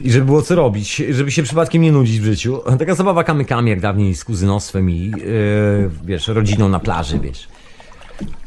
i 0.00 0.10
żeby 0.10 0.26
było 0.26 0.42
co 0.42 0.54
robić, 0.54 1.02
żeby 1.10 1.30
się 1.30 1.42
przypadkiem 1.42 1.82
nie 1.82 1.92
nudzić 1.92 2.20
w 2.20 2.24
życiu. 2.24 2.60
Taka 2.78 2.94
zabawa 2.94 3.24
kamykami 3.24 3.70
jak 3.70 3.80
dawniej 3.80 4.14
z 4.14 4.24
kuzynostwem 4.24 4.90
i 4.90 5.12
yy, 5.16 5.90
wiesz, 6.04 6.28
rodziną 6.28 6.68
na 6.68 6.80
plaży, 6.80 7.18
wiesz 7.18 7.48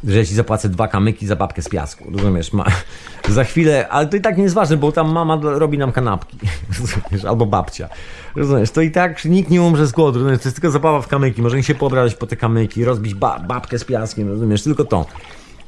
że 0.03 0.25
ci 0.25 0.35
zapłacę 0.35 0.69
dwa 0.69 0.87
kamyki 0.87 1.27
za 1.27 1.35
babkę 1.35 1.61
z 1.61 1.69
piasku. 1.69 2.11
Rozumiesz? 2.11 2.53
Ma, 2.53 2.65
za 3.29 3.43
chwilę, 3.43 3.89
ale 3.89 4.07
to 4.07 4.17
i 4.17 4.21
tak 4.21 4.37
nie 4.37 4.43
jest 4.43 4.55
ważne, 4.55 4.77
bo 4.77 4.91
tam 4.91 5.11
mama 5.11 5.39
robi 5.41 5.77
nam 5.77 5.91
kanapki. 5.91 6.37
Rozumiesz? 6.79 7.25
Albo 7.25 7.45
babcia. 7.45 7.89
Rozumiesz? 8.35 8.71
To 8.71 8.81
i 8.81 8.91
tak 8.91 9.25
nikt 9.25 9.49
nie 9.49 9.61
umrze 9.61 9.87
z 9.87 9.91
głodu. 9.91 10.19
Rozumiesz? 10.19 10.41
To 10.41 10.47
jest 10.47 10.55
tylko 10.55 10.71
zabawa 10.71 11.01
w 11.01 11.07
kamyki. 11.07 11.41
Możemy 11.41 11.63
się 11.63 11.75
pobrać 11.75 12.15
po 12.15 12.27
te 12.27 12.35
kamyki, 12.35 12.85
rozbić 12.85 13.13
ba 13.13 13.39
babkę 13.39 13.79
z 13.79 13.83
piaskiem. 13.83 14.29
Rozumiesz? 14.29 14.63
Tylko 14.63 14.85
to. 14.85 15.05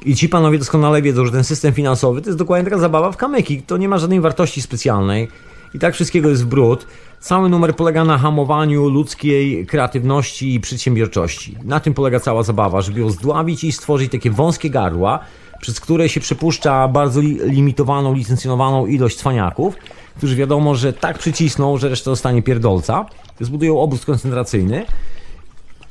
I 0.05 0.15
ci 0.15 0.29
panowie 0.29 0.59
doskonale 0.59 1.01
wiedzą, 1.01 1.25
że 1.25 1.31
ten 1.31 1.43
system 1.43 1.73
finansowy 1.73 2.21
to 2.21 2.29
jest 2.29 2.39
dokładnie 2.39 2.63
taka 2.63 2.77
zabawa 2.77 3.11
w 3.11 3.17
kamyki. 3.17 3.61
To 3.61 3.77
nie 3.77 3.89
ma 3.89 3.97
żadnej 3.97 4.21
wartości 4.21 4.61
specjalnej. 4.61 5.27
I 5.75 5.79
tak 5.79 5.93
wszystkiego 5.93 6.29
jest 6.29 6.43
w 6.43 6.45
brud. 6.45 6.87
Cały 7.19 7.49
numer 7.49 7.75
polega 7.75 8.05
na 8.05 8.17
hamowaniu 8.17 8.89
ludzkiej 8.89 9.65
kreatywności 9.65 10.53
i 10.53 10.59
przedsiębiorczości. 10.59 11.57
Na 11.63 11.79
tym 11.79 11.93
polega 11.93 12.19
cała 12.19 12.43
zabawa, 12.43 12.81
żeby 12.81 12.99
ją 12.99 13.09
zdławić 13.09 13.63
i 13.63 13.71
stworzyć 13.71 14.11
takie 14.11 14.31
wąskie 14.31 14.69
gardła, 14.69 15.19
przez 15.61 15.79
które 15.79 16.09
się 16.09 16.19
przepuszcza 16.19 16.87
bardzo 16.87 17.21
limitowaną, 17.45 18.13
licencjonowaną 18.13 18.85
ilość 18.85 19.17
cwaniaków, 19.17 19.75
którzy 20.17 20.35
wiadomo, 20.35 20.75
że 20.75 20.93
tak 20.93 21.17
przycisną, 21.17 21.77
że 21.77 21.89
reszta 21.89 22.11
zostanie 22.11 22.41
pierdolca. 22.41 23.05
Zbudują 23.39 23.79
obóz 23.79 24.05
koncentracyjny, 24.05 24.85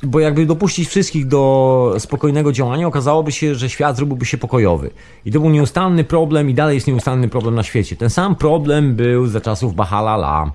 bo 0.05 0.19
jakby 0.19 0.45
dopuścić 0.45 0.89
wszystkich 0.89 1.27
do 1.27 1.95
spokojnego 1.99 2.51
działania, 2.51 2.87
okazałoby 2.87 3.31
się, 3.31 3.55
że 3.55 3.69
świat 3.69 3.97
zrobiłby 3.97 4.25
się 4.25 4.37
pokojowy. 4.37 4.89
I 5.25 5.31
to 5.31 5.39
był 5.39 5.49
nieustanny 5.49 6.03
problem 6.03 6.49
i 6.49 6.53
dalej 6.53 6.75
jest 6.75 6.87
nieustanny 6.87 7.27
problem 7.27 7.55
na 7.55 7.63
świecie. 7.63 7.95
Ten 7.95 8.09
sam 8.09 8.35
problem 8.35 8.95
był 8.95 9.27
za 9.27 9.41
czasów 9.41 9.75
Bahalala. 9.75 10.51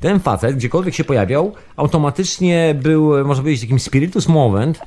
Ten 0.00 0.20
facet, 0.20 0.56
gdziekolwiek 0.56 0.94
się 0.94 1.04
pojawiał, 1.04 1.52
automatycznie 1.76 2.74
był, 2.82 3.24
można 3.24 3.42
powiedzieć, 3.42 3.60
takim 3.60 3.78
spiritus 3.78 4.28
moment 4.28 4.80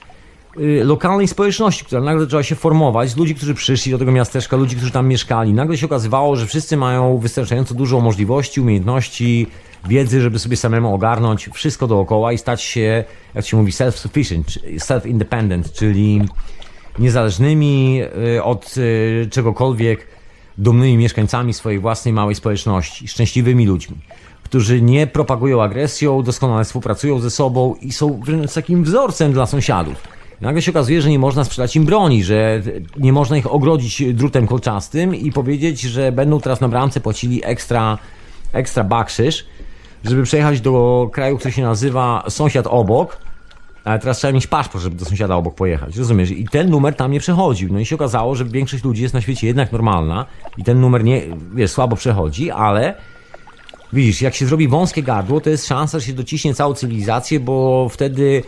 y, 0.59 0.83
lokalnej 0.83 1.27
społeczności, 1.27 1.85
która 1.85 2.01
nagle 2.01 2.23
zaczęła 2.23 2.43
się 2.43 2.55
formować 2.55 3.17
ludzi, 3.17 3.35
którzy 3.35 3.53
przyszli 3.53 3.91
do 3.91 3.97
tego 3.97 4.11
miasteczka, 4.11 4.57
ludzi, 4.57 4.75
którzy 4.75 4.91
tam 4.91 5.07
mieszkali. 5.07 5.53
Nagle 5.53 5.77
się 5.77 5.85
okazywało, 5.85 6.35
że 6.35 6.47
wszyscy 6.47 6.77
mają 6.77 7.17
wystarczająco 7.17 7.75
dużo 7.75 7.99
możliwości, 7.99 8.61
umiejętności, 8.61 9.47
wiedzy, 9.87 10.21
żeby 10.21 10.39
sobie 10.39 10.57
samemu 10.57 10.93
ogarnąć 10.93 11.49
wszystko 11.53 11.87
dookoła 11.87 12.33
i 12.33 12.37
stać 12.37 12.61
się, 12.61 13.03
jak 13.33 13.45
się 13.45 13.57
mówi, 13.57 13.71
self-sufficient, 13.71 14.43
self-independent, 14.77 15.71
czyli 15.73 16.21
niezależnymi 16.99 18.01
y, 18.35 18.43
od 18.43 18.77
y, 18.77 19.27
czegokolwiek, 19.31 20.07
dumnymi 20.57 20.97
mieszkańcami 20.97 21.53
swojej 21.53 21.79
własnej 21.79 22.13
małej 22.13 22.35
społeczności, 22.35 23.07
szczęśliwymi 23.07 23.65
ludźmi 23.65 23.97
którzy 24.51 24.81
nie 24.81 25.07
propagują 25.07 25.63
agresją, 25.63 26.23
doskonale 26.23 26.63
współpracują 26.63 27.19
ze 27.19 27.29
sobą 27.29 27.75
i 27.81 27.91
są 27.91 28.19
wręcz 28.19 28.53
takim 28.53 28.83
wzorcem 28.83 29.33
dla 29.33 29.45
sąsiadów. 29.45 29.95
Nagle 30.41 30.61
się 30.61 30.71
okazuje, 30.71 31.01
że 31.01 31.09
nie 31.09 31.19
można 31.19 31.43
sprzedać 31.43 31.75
im 31.75 31.85
broni, 31.85 32.23
że 32.23 32.61
nie 32.97 33.13
można 33.13 33.37
ich 33.37 33.53
ogrodzić 33.53 34.13
drutem 34.13 34.47
kolczastym 34.47 35.15
i 35.15 35.31
powiedzieć, 35.31 35.81
że 35.81 36.11
będą 36.11 36.39
teraz 36.39 36.61
na 36.61 36.67
bramce 36.67 37.01
płacili 37.01 37.41
ekstra, 37.45 37.97
ekstra 38.53 38.83
bakszysz, 38.83 39.45
żeby 40.03 40.23
przejechać 40.23 40.61
do 40.61 41.09
kraju, 41.13 41.37
który 41.37 41.51
się 41.51 41.61
nazywa 41.61 42.23
sąsiad 42.29 42.67
obok, 42.67 43.17
ale 43.83 43.99
teraz 43.99 44.17
trzeba 44.17 44.33
mieć 44.33 44.47
paszport, 44.47 44.83
żeby 44.83 44.95
do 44.95 45.05
sąsiada 45.05 45.35
obok 45.35 45.55
pojechać. 45.55 45.97
Rozumiesz? 45.97 46.31
I 46.31 46.47
ten 46.47 46.69
numer 46.69 46.95
tam 46.95 47.11
nie 47.11 47.19
przechodził. 47.19 47.73
No 47.73 47.79
i 47.79 47.85
się 47.85 47.95
okazało, 47.95 48.35
że 48.35 48.45
większość 48.45 48.83
ludzi 48.83 49.01
jest 49.01 49.13
na 49.13 49.21
świecie 49.21 49.47
jednak 49.47 49.71
normalna 49.71 50.25
i 50.57 50.63
ten 50.63 50.81
numer 50.81 51.03
nie, 51.03 51.21
wiesz, 51.53 51.71
słabo 51.71 51.95
przechodzi, 51.95 52.51
ale 52.51 52.95
Widzisz, 53.93 54.21
jak 54.21 54.35
się 54.35 54.45
zrobi 54.45 54.67
wąskie 54.67 55.03
gardło, 55.03 55.41
to 55.41 55.49
jest 55.49 55.67
szansa, 55.67 55.99
że 55.99 56.05
się 56.05 56.13
dociśnie 56.13 56.53
całą 56.53 56.73
cywilizację, 56.73 57.39
bo 57.39 57.87
wtedy 57.89 58.43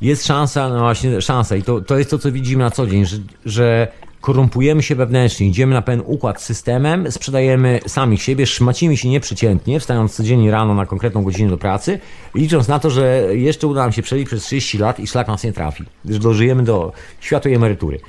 jest 0.00 0.26
szansa, 0.26 0.68
no 0.68 0.78
właśnie 0.78 1.20
szansa 1.20 1.56
i 1.56 1.62
to, 1.62 1.80
to 1.80 1.98
jest 1.98 2.10
to, 2.10 2.18
co 2.18 2.32
widzimy 2.32 2.64
na 2.64 2.70
co 2.70 2.86
dzień, 2.86 3.04
że, 3.06 3.16
że 3.46 3.88
korumpujemy 4.24 4.82
się 4.82 4.94
wewnętrznie, 4.94 5.46
idziemy 5.46 5.74
na 5.74 5.82
pewien 5.82 6.02
układ 6.06 6.42
z 6.42 6.44
systemem, 6.44 7.12
sprzedajemy 7.12 7.80
sami 7.86 8.18
siebie, 8.18 8.46
szmacimy 8.46 8.96
się 8.96 9.08
nieprzeciętnie, 9.08 9.80
wstając 9.80 10.14
codziennie 10.14 10.50
rano 10.50 10.74
na 10.74 10.86
konkretną 10.86 11.22
godzinę 11.22 11.50
do 11.50 11.58
pracy, 11.58 12.00
licząc 12.34 12.68
na 12.68 12.78
to, 12.78 12.90
że 12.90 13.26
jeszcze 13.32 13.66
uda 13.66 13.82
nam 13.82 13.92
się 13.92 14.02
przebić 14.02 14.26
przez 14.26 14.42
30 14.42 14.78
lat 14.78 15.00
i 15.00 15.06
szlak 15.06 15.28
nas 15.28 15.44
nie 15.44 15.52
trafi, 15.52 15.84
że 16.08 16.18
dożyjemy 16.18 16.62
do 16.62 16.92
światłej 17.20 17.54
emerytury. 17.54 18.00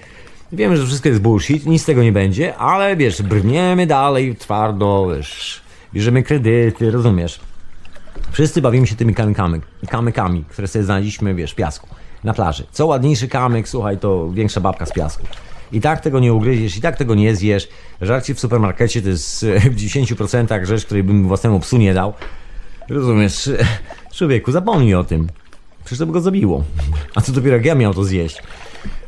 Wiemy, 0.51 0.77
że 0.77 0.85
wszystko 0.85 1.09
jest 1.09 1.21
bullshit, 1.21 1.65
nic 1.65 1.81
z 1.81 1.85
tego 1.85 2.03
nie 2.03 2.11
będzie, 2.11 2.57
ale 2.57 2.95
wiesz, 2.95 3.21
brniemy 3.21 3.87
dalej 3.87 4.35
twardo, 4.35 5.07
wiesz, 5.15 5.61
bierzemy 5.93 6.23
kredyty, 6.23 6.91
rozumiesz. 6.91 7.39
Wszyscy 8.31 8.61
bawimy 8.61 8.87
się 8.87 8.95
tymi 8.95 9.15
kamykami, 9.15 9.61
kamykami, 9.89 10.43
które 10.49 10.67
sobie 10.67 10.85
znaleźliśmy, 10.85 11.35
wiesz, 11.35 11.51
w 11.51 11.55
piasku, 11.55 11.87
na 12.23 12.33
plaży. 12.33 12.67
Co 12.71 12.85
ładniejszy 12.85 13.27
kamyk, 13.27 13.69
słuchaj, 13.69 13.97
to 13.97 14.29
większa 14.31 14.61
babka 14.61 14.85
z 14.85 14.91
piasku. 14.91 15.27
I 15.71 15.81
tak 15.81 16.01
tego 16.01 16.19
nie 16.19 16.33
ugryziesz, 16.33 16.77
i 16.77 16.81
tak 16.81 16.97
tego 16.97 17.15
nie 17.15 17.35
zjesz. 17.35 17.67
Żarcie 18.01 18.35
w 18.35 18.39
supermarkecie 18.39 19.01
to 19.01 19.09
jest 19.09 19.45
w 19.45 19.75
10% 19.75 20.65
rzecz, 20.65 20.85
której 20.85 21.03
bym 21.03 21.27
własnemu 21.27 21.59
psu 21.59 21.77
nie 21.77 21.93
dał. 21.93 22.13
Rozumiesz? 22.89 23.49
Człowieku, 24.15 24.51
zapomnij 24.51 24.95
o 24.95 25.03
tym. 25.03 25.27
Przecież 25.85 25.99
to 25.99 26.05
by 26.05 26.13
go 26.13 26.21
zabiło. 26.21 26.63
A 27.15 27.21
co 27.21 27.31
dopiero 27.31 27.55
jak 27.55 27.65
ja 27.65 27.75
miał 27.75 27.93
to 27.93 28.03
zjeść. 28.03 28.43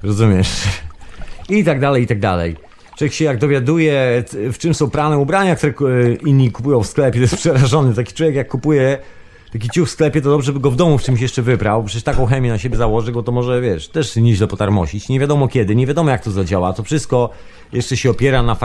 Rozumiesz? 0.04 0.64
I 1.50 1.64
tak 1.64 1.80
dalej, 1.80 2.04
i 2.04 2.08
tak 2.08 2.20
dalej. 2.20 2.56
Człowiek 2.98 3.14
się 3.14 3.26
jak 3.26 3.38
dowiaduje, 3.38 4.24
w 4.54 4.58
czym 4.58 4.74
są 4.74 4.90
prane 4.90 5.18
ubrania, 5.18 5.56
które 5.56 6.14
inni 6.14 6.52
kupują 6.52 6.84
w 6.84 6.88
sklepie, 6.88 7.20
to 7.20 7.22
jest 7.22 7.36
przerażony. 7.36 7.94
Taki 7.94 8.14
człowiek 8.14 8.36
jak 8.36 8.48
kupuje 8.48 8.98
taki 9.52 9.70
ciuch 9.70 9.88
w 9.88 9.92
sklepie, 9.92 10.22
to 10.22 10.30
dobrze 10.30 10.54
by 10.54 10.60
go 10.60 10.72
w 10.72 10.76
domu 10.76 10.98
w 10.98 11.04
czymś 11.04 11.22
jeszcze 11.22 11.42
wyprał. 11.42 11.84
Przecież 11.84 12.04
taką 12.04 12.26
chemię 12.26 12.50
na 12.50 12.58
siebie 12.58 12.78
założy, 12.78 13.12
go 13.12 13.24
to 13.24 13.32
może, 13.32 13.62
wiesz, 13.62 13.88
też 13.88 14.16
nieźle 14.16 14.48
potarmosić. 14.48 15.10
Nie 15.10 15.20
wiadomo 15.20 15.48
kiedy, 15.48 15.76
nie 15.76 15.88
wiadomo 15.88 16.12
jak 16.12 16.24
to 16.24 16.32
zadziała. 16.32 16.74
To 16.74 16.84
wszystko 16.84 17.30
jeszcze 17.74 17.98
się 17.98 18.10
opiera 18.10 18.44
na, 18.44 18.58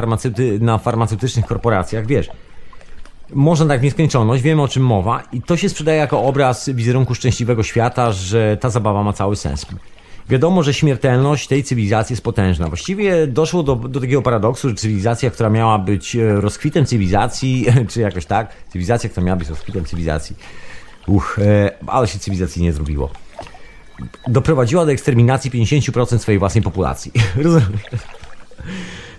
na 0.60 0.78
farmaceutycznych 0.78 1.46
korporacjach, 1.46 2.06
wiesz. 2.06 2.30
Można 3.34 3.66
tak 3.66 3.80
w 3.80 3.82
nieskończoność, 3.82 4.42
wiemy 4.42 4.62
o 4.62 4.68
czym 4.68 4.82
mowa 4.82 5.22
i 5.32 5.42
to 5.42 5.56
się 5.56 5.68
sprzedaje 5.68 5.98
jako 5.98 6.22
obraz 6.22 6.68
wizerunku 6.68 7.14
szczęśliwego 7.14 7.62
świata, 7.62 8.12
że 8.12 8.56
ta 8.60 8.70
zabawa 8.70 9.02
ma 9.02 9.12
cały 9.12 9.36
sens. 9.36 9.66
Wiadomo, 10.28 10.62
że 10.62 10.74
śmiertelność 10.74 11.48
tej 11.48 11.64
cywilizacji 11.64 12.12
jest 12.12 12.24
potężna. 12.24 12.68
Właściwie 12.68 13.26
doszło 13.26 13.62
do, 13.62 13.76
do 13.76 14.00
takiego 14.00 14.22
paradoksu, 14.22 14.68
że 14.68 14.74
cywilizacja, 14.74 15.30
która 15.30 15.50
miała 15.50 15.78
być 15.78 16.16
e, 16.16 16.40
rozkwitem 16.40 16.86
cywilizacji, 16.86 17.66
czy 17.90 18.00
jakoś 18.00 18.26
tak, 18.26 18.54
cywilizacja, 18.68 19.10
która 19.10 19.26
miała 19.26 19.36
być 19.36 19.48
rozkwitem 19.48 19.84
cywilizacji, 19.84 20.36
uch, 21.06 21.38
e, 21.38 21.70
ale 21.86 22.06
się 22.06 22.18
cywilizacji 22.18 22.62
nie 22.62 22.72
zrobiło, 22.72 23.10
doprowadziła 24.28 24.86
do 24.86 24.92
eksterminacji 24.92 25.50
50% 25.50 26.18
swojej 26.18 26.38
własnej 26.38 26.62
populacji. 26.62 27.12
Rozumiesz? 27.36 27.82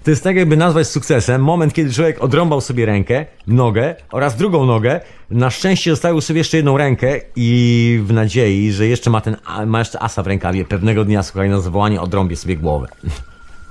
To 0.03 0.09
jest 0.09 0.23
tak, 0.23 0.35
jakby 0.35 0.57
nazwać 0.57 0.87
sukcesem 0.87 1.43
moment, 1.43 1.73
kiedy 1.73 1.93
człowiek 1.93 2.23
odrąbał 2.23 2.61
sobie 2.61 2.85
rękę, 2.85 3.25
nogę 3.47 3.95
oraz 4.11 4.35
drugą 4.35 4.65
nogę. 4.65 5.01
Na 5.29 5.49
szczęście 5.49 5.91
zostawił 5.91 6.21
sobie 6.21 6.37
jeszcze 6.37 6.57
jedną 6.57 6.77
rękę 6.77 7.21
i 7.35 7.99
w 8.03 8.13
nadziei, 8.13 8.71
że 8.71 8.87
jeszcze 8.87 9.09
ma 9.09 9.21
ten, 9.21 9.37
ma 9.65 9.79
jeszcze 9.79 9.99
asa 9.99 10.23
w 10.23 10.27
rękawie. 10.27 10.65
Pewnego 10.65 11.05
dnia, 11.05 11.23
słuchaj, 11.23 11.49
na 11.49 11.61
zawołanie 11.61 12.01
odrąbię 12.01 12.35
sobie 12.35 12.57
głowę. 12.57 12.87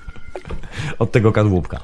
Od 0.98 1.12
tego 1.12 1.32
kadłubka. 1.32 1.80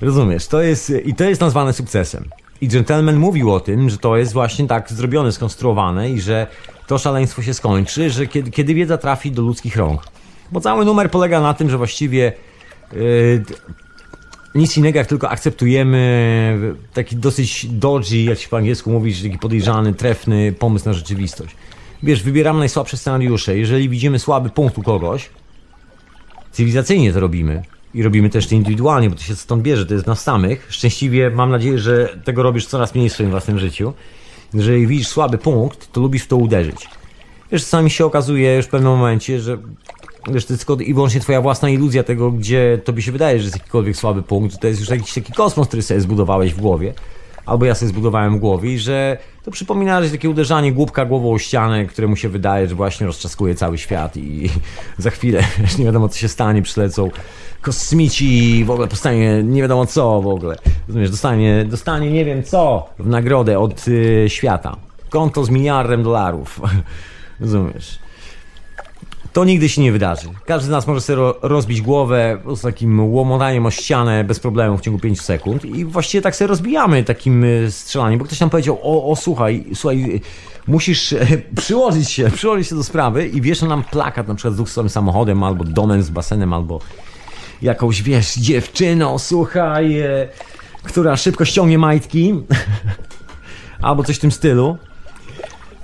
Rozumiesz? 0.00 0.46
To 0.46 0.62
jest, 0.62 0.92
i 1.04 1.14
to 1.14 1.24
jest 1.24 1.40
nazwane 1.40 1.72
sukcesem. 1.72 2.24
I 2.60 2.68
Gentleman 2.68 3.16
mówił 3.16 3.52
o 3.52 3.60
tym, 3.60 3.90
że 3.90 3.98
to 3.98 4.16
jest 4.16 4.32
właśnie 4.32 4.66
tak 4.66 4.92
zrobione, 4.92 5.32
skonstruowane 5.32 6.10
i 6.10 6.20
że 6.20 6.46
to 6.86 6.98
szaleństwo 6.98 7.42
się 7.42 7.54
skończy, 7.54 8.10
że 8.10 8.26
kiedy, 8.26 8.50
kiedy 8.50 8.74
wiedza 8.74 8.98
trafi 8.98 9.32
do 9.32 9.42
ludzkich 9.42 9.76
rąk. 9.76 10.02
Bo 10.52 10.60
cały 10.60 10.84
numer 10.84 11.10
polega 11.10 11.40
na 11.40 11.54
tym, 11.54 11.70
że 11.70 11.78
właściwie 11.78 12.32
yy, 12.92 13.44
nic 14.54 14.76
innego, 14.76 14.98
jak 14.98 15.06
tylko 15.06 15.30
akceptujemy 15.30 16.74
taki 16.94 17.16
dosyć 17.16 17.66
dodgy, 17.66 18.16
jak 18.16 18.38
się 18.38 18.48
po 18.48 18.56
angielsku 18.56 18.90
mówi, 18.90 19.14
taki 19.22 19.38
podejrzany, 19.38 19.94
trefny 19.94 20.52
pomysł 20.52 20.86
na 20.86 20.92
rzeczywistość. 20.92 21.56
Wiesz, 22.02 22.22
wybieramy 22.22 22.58
najsłabsze 22.58 22.96
scenariusze. 22.96 23.58
Jeżeli 23.58 23.88
widzimy 23.88 24.18
słaby 24.18 24.50
punkt 24.50 24.78
u 24.78 24.82
kogoś, 24.82 25.30
cywilizacyjnie 26.52 27.12
to 27.12 27.20
robimy. 27.20 27.62
I 27.94 28.02
robimy 28.02 28.30
też 28.30 28.46
to 28.46 28.54
indywidualnie, 28.54 29.10
bo 29.10 29.16
to 29.16 29.22
się 29.22 29.36
stąd 29.36 29.62
bierze, 29.62 29.86
to 29.86 29.94
jest 29.94 30.06
nas 30.06 30.22
samych. 30.22 30.66
Szczęśliwie 30.70 31.30
mam 31.30 31.50
nadzieję, 31.50 31.78
że 31.78 32.18
tego 32.24 32.42
robisz 32.42 32.66
coraz 32.66 32.94
mniej 32.94 33.08
w 33.08 33.12
swoim 33.12 33.30
własnym 33.30 33.58
życiu. 33.58 33.92
Jeżeli 34.54 34.86
widzisz 34.86 35.08
słaby 35.08 35.38
punkt, 35.38 35.92
to 35.92 36.00
lubisz 36.00 36.22
w 36.22 36.26
to 36.26 36.36
uderzyć. 36.36 36.88
Wiesz, 37.52 37.62
czasami 37.62 37.90
się 37.90 38.04
okazuje 38.04 38.56
już 38.56 38.66
w 38.66 38.68
pewnym 38.68 38.92
momencie, 38.92 39.40
że 39.40 39.58
Wiesz, 40.32 40.46
to 40.46 40.52
jest 40.52 40.66
tylko 40.66 40.82
i 40.82 40.94
wyłącznie 40.94 41.20
twoja 41.20 41.40
własna 41.40 41.70
iluzja 41.70 42.02
tego, 42.02 42.30
gdzie 42.30 42.80
tobie 42.84 43.02
się 43.02 43.12
wydaje, 43.12 43.38
że 43.38 43.44
jest 43.44 43.56
jakikolwiek 43.56 43.96
słaby 43.96 44.22
punkt, 44.22 44.58
to 44.58 44.66
jest 44.66 44.80
już 44.80 44.88
jakiś 44.88 45.14
taki 45.14 45.32
kosmos, 45.32 45.68
który 45.68 45.82
sobie 45.82 46.00
zbudowałeś 46.00 46.54
w 46.54 46.60
głowie. 46.60 46.94
Albo 47.46 47.64
ja 47.64 47.74
sobie 47.74 47.88
zbudowałem 47.88 48.36
w 48.36 48.40
głowie 48.40 48.78
że 48.78 49.18
to 49.48 49.52
przypomina, 49.52 50.02
że 50.02 50.10
takie 50.10 50.30
uderzanie 50.30 50.72
głupka 50.72 51.04
głową 51.04 51.32
o 51.32 51.38
ścianę, 51.38 51.86
któremu 51.86 52.16
się 52.16 52.28
wydaje, 52.28 52.68
że 52.68 52.74
właśnie 52.74 53.06
rozczaskuje 53.06 53.54
cały 53.54 53.78
świat 53.78 54.16
i 54.16 54.50
za 54.98 55.10
chwilę 55.10 55.44
nie 55.78 55.84
wiadomo 55.84 56.08
co 56.08 56.18
się 56.18 56.28
stanie, 56.28 56.62
przylecą 56.62 57.10
kosmici 57.60 58.64
w 58.64 58.70
ogóle 58.70 58.88
powstanie 58.88 59.42
nie 59.42 59.62
wiadomo 59.62 59.86
co 59.86 60.22
w 60.22 60.26
ogóle. 60.26 60.56
Rozumiesz, 60.88 61.10
dostanie, 61.10 61.64
dostanie 61.64 62.10
nie 62.10 62.24
wiem 62.24 62.42
co 62.42 62.88
w 62.98 63.08
nagrodę 63.08 63.58
od 63.58 63.88
y, 63.88 64.24
świata. 64.28 64.76
Konto 65.10 65.44
z 65.44 65.50
miliardem 65.50 66.02
dolarów. 66.02 66.60
Rozumiesz? 67.40 67.98
To 69.32 69.44
nigdy 69.44 69.68
się 69.68 69.82
nie 69.82 69.92
wydarzy. 69.92 70.28
Każdy 70.44 70.66
z 70.66 70.70
nas 70.70 70.86
może 70.86 71.00
sobie 71.00 71.18
rozbić 71.42 71.80
głowę 71.82 72.38
z 72.56 72.60
takim 72.60 73.12
łomotaniem 73.14 73.66
o 73.66 73.70
ścianę 73.70 74.24
bez 74.24 74.40
problemu 74.40 74.78
w 74.78 74.80
ciągu 74.80 75.00
5 75.00 75.20
sekund 75.20 75.64
i 75.64 75.84
właściwie 75.84 76.22
tak 76.22 76.36
sobie 76.36 76.48
rozbijamy 76.48 77.04
takim 77.04 77.44
y, 77.44 77.70
strzelaniem, 77.70 78.18
bo 78.18 78.24
ktoś 78.24 78.40
nam 78.40 78.50
powiedział, 78.50 78.78
o, 78.82 79.10
o 79.10 79.16
słuchaj, 79.16 79.64
słuchaj, 79.74 80.20
musisz 80.66 81.12
e, 81.12 81.26
przyłożyć 81.62 82.10
się, 82.10 82.30
przyłożyć 82.30 82.68
się 82.68 82.74
do 82.74 82.84
sprawy 82.84 83.26
i 83.26 83.40
wiesz 83.40 83.62
nam 83.62 83.84
plakat 83.84 84.28
na 84.28 84.34
przykład 84.34 84.54
z 84.54 84.56
dwóch 84.56 84.90
samochodem 84.90 85.42
albo 85.42 85.64
domem 85.64 86.02
z 86.02 86.10
basenem 86.10 86.52
albo 86.52 86.80
jakąś, 87.62 88.02
wiesz, 88.02 88.34
dziewczyną, 88.34 89.18
słuchaj, 89.18 90.00
e, 90.00 90.28
która 90.82 91.16
szybko 91.16 91.44
ściągnie 91.44 91.78
majtki 91.78 92.34
albo 93.82 94.04
coś 94.04 94.16
w 94.16 94.20
tym 94.20 94.32
stylu 94.32 94.78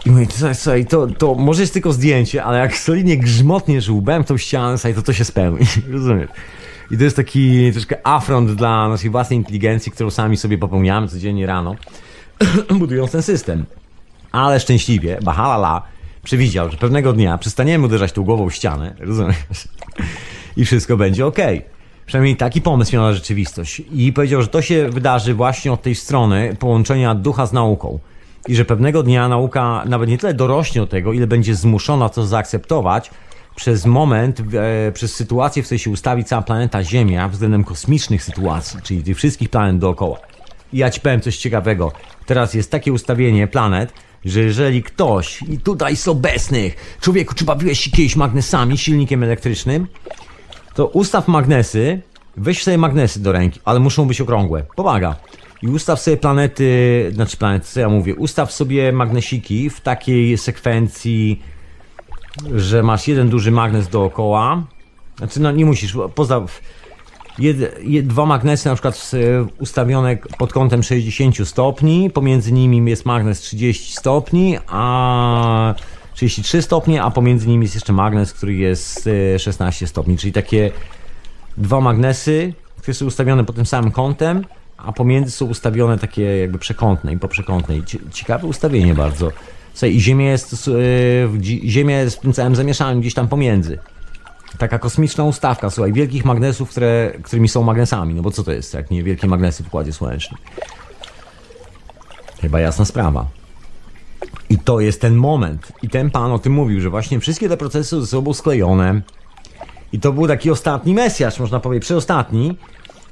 i 0.07 0.11
mówię, 0.11 0.27
słuchaj, 0.55 0.87
to, 0.87 1.07
to 1.07 1.35
może 1.35 1.61
jest 1.63 1.73
tylko 1.73 1.93
zdjęcie, 1.93 2.45
ale 2.45 2.59
jak 2.59 2.77
solidnie 2.77 3.17
grzmotniesz 3.17 3.89
łbem 3.89 4.25
tą 4.25 4.37
ścianę, 4.37 4.79
słuchaj, 4.79 4.95
to 4.95 5.03
to 5.03 5.13
się 5.13 5.25
spełni. 5.25 5.67
Rozumiesz? 5.93 6.29
I 6.91 6.99
to 6.99 7.05
jest 7.05 7.17
taki 7.17 7.73
troszkę 7.73 8.07
afront 8.07 8.51
dla 8.51 8.89
naszej 8.89 9.11
własnej 9.11 9.39
inteligencji, 9.39 9.93
którą 9.93 10.11
sami 10.11 10.37
sobie 10.37 10.59
popełniamy 10.59 11.09
codziennie 11.09 11.47
rano, 11.47 11.77
budując 12.79 13.11
ten 13.11 13.23
system. 13.23 13.65
Ale 14.33 14.61
szczęśliwie, 14.61 15.19
Bahalala 15.23 15.83
przewidział, 16.23 16.71
że 16.71 16.77
pewnego 16.77 17.13
dnia 17.13 17.39
przestaniemy 17.39 17.87
uderzać 17.87 18.13
tą 18.13 18.23
głową 18.23 18.51
w 18.51 18.55
ścianę, 18.55 18.95
rozumiesz? 18.99 19.69
I 20.57 20.65
wszystko 20.65 20.97
będzie 20.97 21.27
ok. 21.27 21.39
Przynajmniej 22.07 22.37
taki 22.37 22.63
pomysł 22.63 22.93
miał 22.93 23.03
na 23.03 23.13
rzeczywistość. 23.13 23.83
I 23.93 24.13
powiedział, 24.13 24.43
że 24.43 24.49
to 24.49 24.63
się 24.63 24.89
wydarzy 24.89 25.35
właśnie 25.35 25.73
od 25.73 25.83
tej 25.83 25.95
strony 25.95 26.57
połączenia 26.59 27.15
ducha 27.15 27.47
z 27.47 27.53
nauką 27.53 27.99
i 28.49 28.55
że 28.55 28.65
pewnego 28.65 29.03
dnia 29.03 29.29
nauka 29.29 29.83
nawet 29.87 30.09
nie 30.09 30.19
tyle 30.19 30.35
dorośnie 30.35 30.81
do 30.81 30.87
tego, 30.87 31.13
ile 31.13 31.27
będzie 31.27 31.55
zmuszona 31.55 32.09
to 32.09 32.27
zaakceptować 32.27 33.11
przez 33.57 33.87
moment, 33.87 34.43
e, 34.89 34.93
przez 34.93 35.15
sytuację, 35.15 35.63
w 35.63 35.67
której 35.67 35.79
się 35.79 35.91
ustawi 35.91 36.25
cała 36.25 36.43
planeta 36.43 36.85
Ziemia 36.85 37.29
względem 37.29 37.65
kosmicznych 37.65 38.25
sytuacji, 38.25 38.79
czyli 38.83 39.03
tych 39.03 39.17
wszystkich 39.17 39.49
planet 39.49 39.79
dookoła. 39.79 40.19
I 40.73 40.79
ja 40.79 40.91
ci 40.91 41.01
powiem 41.01 41.21
coś 41.21 41.37
ciekawego. 41.37 41.93
Teraz 42.27 42.55
jest 42.55 42.71
takie 42.71 42.93
ustawienie 42.93 43.47
planet, 43.47 43.93
że 44.25 44.41
jeżeli 44.41 44.83
ktoś, 44.83 45.43
i 45.43 45.59
tutaj 45.59 45.97
z 45.97 46.09
obecnych, 46.09 46.97
człowieku, 47.01 47.35
czy 47.35 47.45
bawiłeś 47.45 47.81
się 47.81 47.91
kiedyś 47.91 48.17
magnesami, 48.17 48.79
silnikiem 48.79 49.23
elektrycznym, 49.23 49.87
to 50.75 50.87
ustaw 50.87 51.29
magnesy, 51.29 52.03
weź 52.37 52.63
sobie 52.63 52.79
magnesy 52.79 53.23
do 53.23 53.33
ręki, 53.33 53.61
ale 53.65 53.81
muszą 53.81 54.07
być 54.09 54.21
okrągłe. 54.21 54.65
Pomaga 54.77 55.17
i 55.65 55.69
ustaw 55.69 56.01
sobie 56.01 56.17
planety, 56.17 57.11
znaczy 57.15 57.37
planety, 57.37 57.67
co 57.67 57.81
ja 57.81 57.89
mówię, 57.89 58.15
ustaw 58.15 58.53
sobie 58.53 58.93
magnesiki 58.93 59.71
w 59.71 59.81
takiej 59.81 60.39
sekwencji, 60.39 61.43
że 62.55 62.83
masz 62.83 63.09
jeden 63.09 63.29
duży 63.29 63.51
magnes 63.51 63.89
dookoła. 63.89 64.63
Znaczy, 65.19 65.41
no 65.41 65.53
nie 65.53 65.65
musisz, 65.65 65.97
poza 66.15 66.47
jed, 67.39 67.85
jed, 67.85 68.07
dwa 68.07 68.27
magnesy 68.27 68.69
na 68.69 68.75
przykład 68.75 69.11
ustawione 69.59 70.17
pod 70.39 70.53
kątem 70.53 70.83
60 70.83 71.49
stopni, 71.49 72.11
pomiędzy 72.11 72.53
nimi 72.53 72.91
jest 72.91 73.07
magnes 73.07 73.41
30 73.41 73.95
stopni, 73.95 74.59
a 74.67 75.75
33 76.15 76.63
stopnie, 76.63 77.03
a 77.03 77.11
pomiędzy 77.11 77.49
nimi 77.49 77.65
jest 77.65 77.75
jeszcze 77.75 77.93
magnes, 77.93 78.33
który 78.33 78.55
jest 78.55 79.09
16 79.39 79.87
stopni, 79.87 80.19
czyli 80.19 80.33
takie 80.33 80.71
dwa 81.57 81.81
magnesy, 81.81 82.55
które 82.79 82.95
są 82.95 83.07
ustawione 83.07 83.45
pod 83.45 83.57
tym 83.57 83.67
samym 83.67 83.91
kątem, 83.91 84.45
pomiędzy 84.93 85.31
są 85.31 85.47
ustawione 85.47 85.99
takie 85.99 86.23
jakby 86.23 86.59
przekątne 86.59 87.13
i 87.13 87.19
poprzekątne. 87.19 87.75
Ciekawe 88.13 88.47
ustawienie 88.47 88.95
bardzo. 88.95 89.33
Słuchaj, 89.75 89.97
i 89.97 90.01
Ziemia 90.01 90.31
jest, 90.31 90.69
e, 90.69 91.69
Ziemia 91.69 92.01
jest 92.01 92.17
w 92.17 92.21
tym 92.21 92.33
całym 92.33 92.57
zamieszaniu 92.57 93.01
gdzieś 93.01 93.15
tam 93.15 93.29
pomiędzy. 93.29 93.79
Taka 94.59 94.79
kosmiczna 94.79 95.25
ustawka, 95.25 95.71
słuchaj, 95.71 95.93
wielkich 95.93 96.25
magnesów, 96.25 96.71
które, 96.71 97.13
którymi 97.23 97.49
są 97.49 97.63
magnesami. 97.63 98.15
No 98.15 98.23
bo 98.23 98.31
co 98.31 98.45
to 98.45 98.53
jest, 98.53 98.75
jak 98.75 98.91
nie 98.91 99.03
wielkie 99.03 99.27
magnesy 99.27 99.63
w 99.63 99.67
Układzie 99.67 99.93
Słonecznym? 99.93 100.41
Chyba 102.41 102.61
jasna 102.61 102.85
sprawa. 102.85 103.27
I 104.51 104.59
to 104.59 104.81
jest 104.81 105.01
ten 105.01 105.15
moment. 105.15 105.73
I 105.83 105.89
ten 105.89 106.11
pan 106.11 106.33
o 106.33 106.39
tym 106.39 106.53
mówił, 106.53 106.81
że 106.81 106.91
właśnie 106.91 107.21
wszystkie 107.21 107.49
te 107.49 107.57
procesy 107.57 108.01
ze 108.01 108.07
sobą 108.07 108.35
sklejone. 108.35 109.03
I 109.93 110.01
to 110.01 110.13
był 110.13 110.29
taki 110.29 110.51
ostatni 110.51 110.95
Mesjasz, 110.95 111.41
można 111.41 111.61
powiedzieć, 111.61 111.85
przedostatni. 111.85 112.57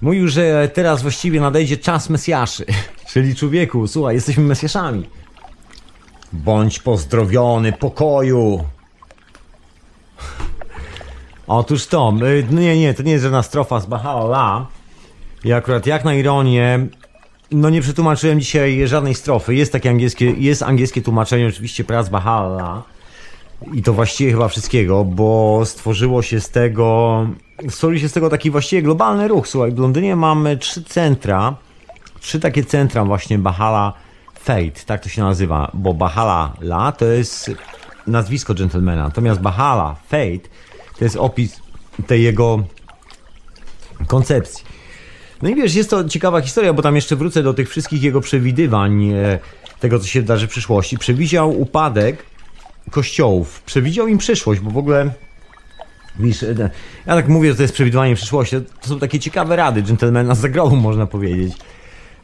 Mówił, 0.02 0.28
że 0.28 0.70
teraz 0.74 1.02
właściwie 1.02 1.40
nadejdzie 1.40 1.76
czas 1.76 2.10
Mesjaszy. 2.10 2.64
Czyli 3.12 3.34
człowieku, 3.34 3.88
słuchaj, 3.88 4.14
jesteśmy 4.14 4.44
Mesjaszami. 4.44 5.08
Bądź 6.32 6.78
pozdrowiony, 6.78 7.72
pokoju. 7.72 8.64
Otóż 11.46 11.86
to, 11.86 12.14
y, 12.22 12.46
no 12.50 12.60
nie, 12.60 12.80
nie, 12.80 12.94
to 12.94 13.02
nie 13.02 13.12
jest 13.12 13.22
żadna 13.22 13.42
strofa 13.42 13.80
z 13.80 13.86
Baha'u'llah. 13.86 14.64
I 15.44 15.52
akurat 15.52 15.86
jak 15.86 16.04
na 16.04 16.14
ironię, 16.14 16.86
no 17.50 17.70
nie 17.70 17.80
przetłumaczyłem 17.82 18.40
dzisiaj 18.40 18.88
żadnej 18.88 19.14
strofy. 19.14 19.54
Jest 19.54 19.72
takie 19.72 19.90
angielskie, 19.90 20.30
jest 20.30 20.62
angielskie 20.62 21.02
tłumaczenie 21.02 21.46
oczywiście 21.46 21.84
prac 21.84 22.08
Baha'u'llah. 22.08 22.80
I 23.72 23.82
to 23.82 23.92
właściwie 23.92 24.32
chyba 24.32 24.48
wszystkiego, 24.48 25.04
bo 25.04 25.60
stworzyło 25.64 26.22
się 26.22 26.40
z 26.40 26.50
tego, 26.50 27.26
stworzył 27.68 27.98
się 27.98 28.08
z 28.08 28.12
tego 28.12 28.30
taki 28.30 28.50
właściwie 28.50 28.82
globalny 28.82 29.28
ruch. 29.28 29.48
Słuchaj, 29.48 29.72
w 29.72 29.78
Londynie 29.78 30.16
mamy 30.16 30.56
trzy 30.56 30.84
centra, 30.84 31.56
trzy 32.20 32.40
takie 32.40 32.64
centra 32.64 33.04
właśnie 33.04 33.38
Bahala 33.38 33.92
Fate, 34.34 34.84
tak 34.86 35.02
to 35.02 35.08
się 35.08 35.22
nazywa, 35.22 35.70
bo 35.74 35.94
Bahala 35.94 36.52
La 36.60 36.92
to 36.92 37.04
jest 37.04 37.50
nazwisko 38.06 38.54
gentlemana, 38.54 39.02
natomiast 39.02 39.40
Bahala 39.40 39.96
Fate 40.08 40.48
to 40.98 41.04
jest 41.04 41.16
opis 41.16 41.60
tej 42.06 42.22
jego 42.22 42.64
koncepcji. 44.06 44.64
No 45.42 45.48
i 45.48 45.54
wiesz, 45.54 45.74
jest 45.74 45.90
to 45.90 46.04
ciekawa 46.04 46.40
historia, 46.40 46.72
bo 46.72 46.82
tam 46.82 46.96
jeszcze 46.96 47.16
wrócę 47.16 47.42
do 47.42 47.54
tych 47.54 47.70
wszystkich 47.70 48.02
jego 48.02 48.20
przewidywań, 48.20 49.12
e, 49.12 49.38
tego 49.80 49.98
co 49.98 50.06
się 50.06 50.20
wydarzy 50.20 50.46
w 50.46 50.50
przyszłości. 50.50 50.98
Przewidział 50.98 51.60
upadek 51.60 52.31
kościołów, 52.90 53.62
przewidział 53.62 54.08
im 54.08 54.18
przyszłość, 54.18 54.60
bo 54.60 54.70
w 54.70 54.78
ogóle 54.78 55.10
Wiesz, 56.18 56.42
e, 56.42 56.70
ja 57.06 57.14
tak 57.14 57.28
mówię, 57.28 57.50
że 57.50 57.56
to 57.56 57.62
jest 57.62 57.74
przewidywanie 57.74 58.14
przyszłości. 58.14 58.56
To 58.80 58.88
są 58.88 58.98
takie 58.98 59.18
ciekawe 59.18 59.56
rady 59.56 59.82
dżentelmena 59.82 60.34
z 60.34 60.38
zagrobu, 60.38 60.76
można 60.76 61.06
powiedzieć. 61.06 61.54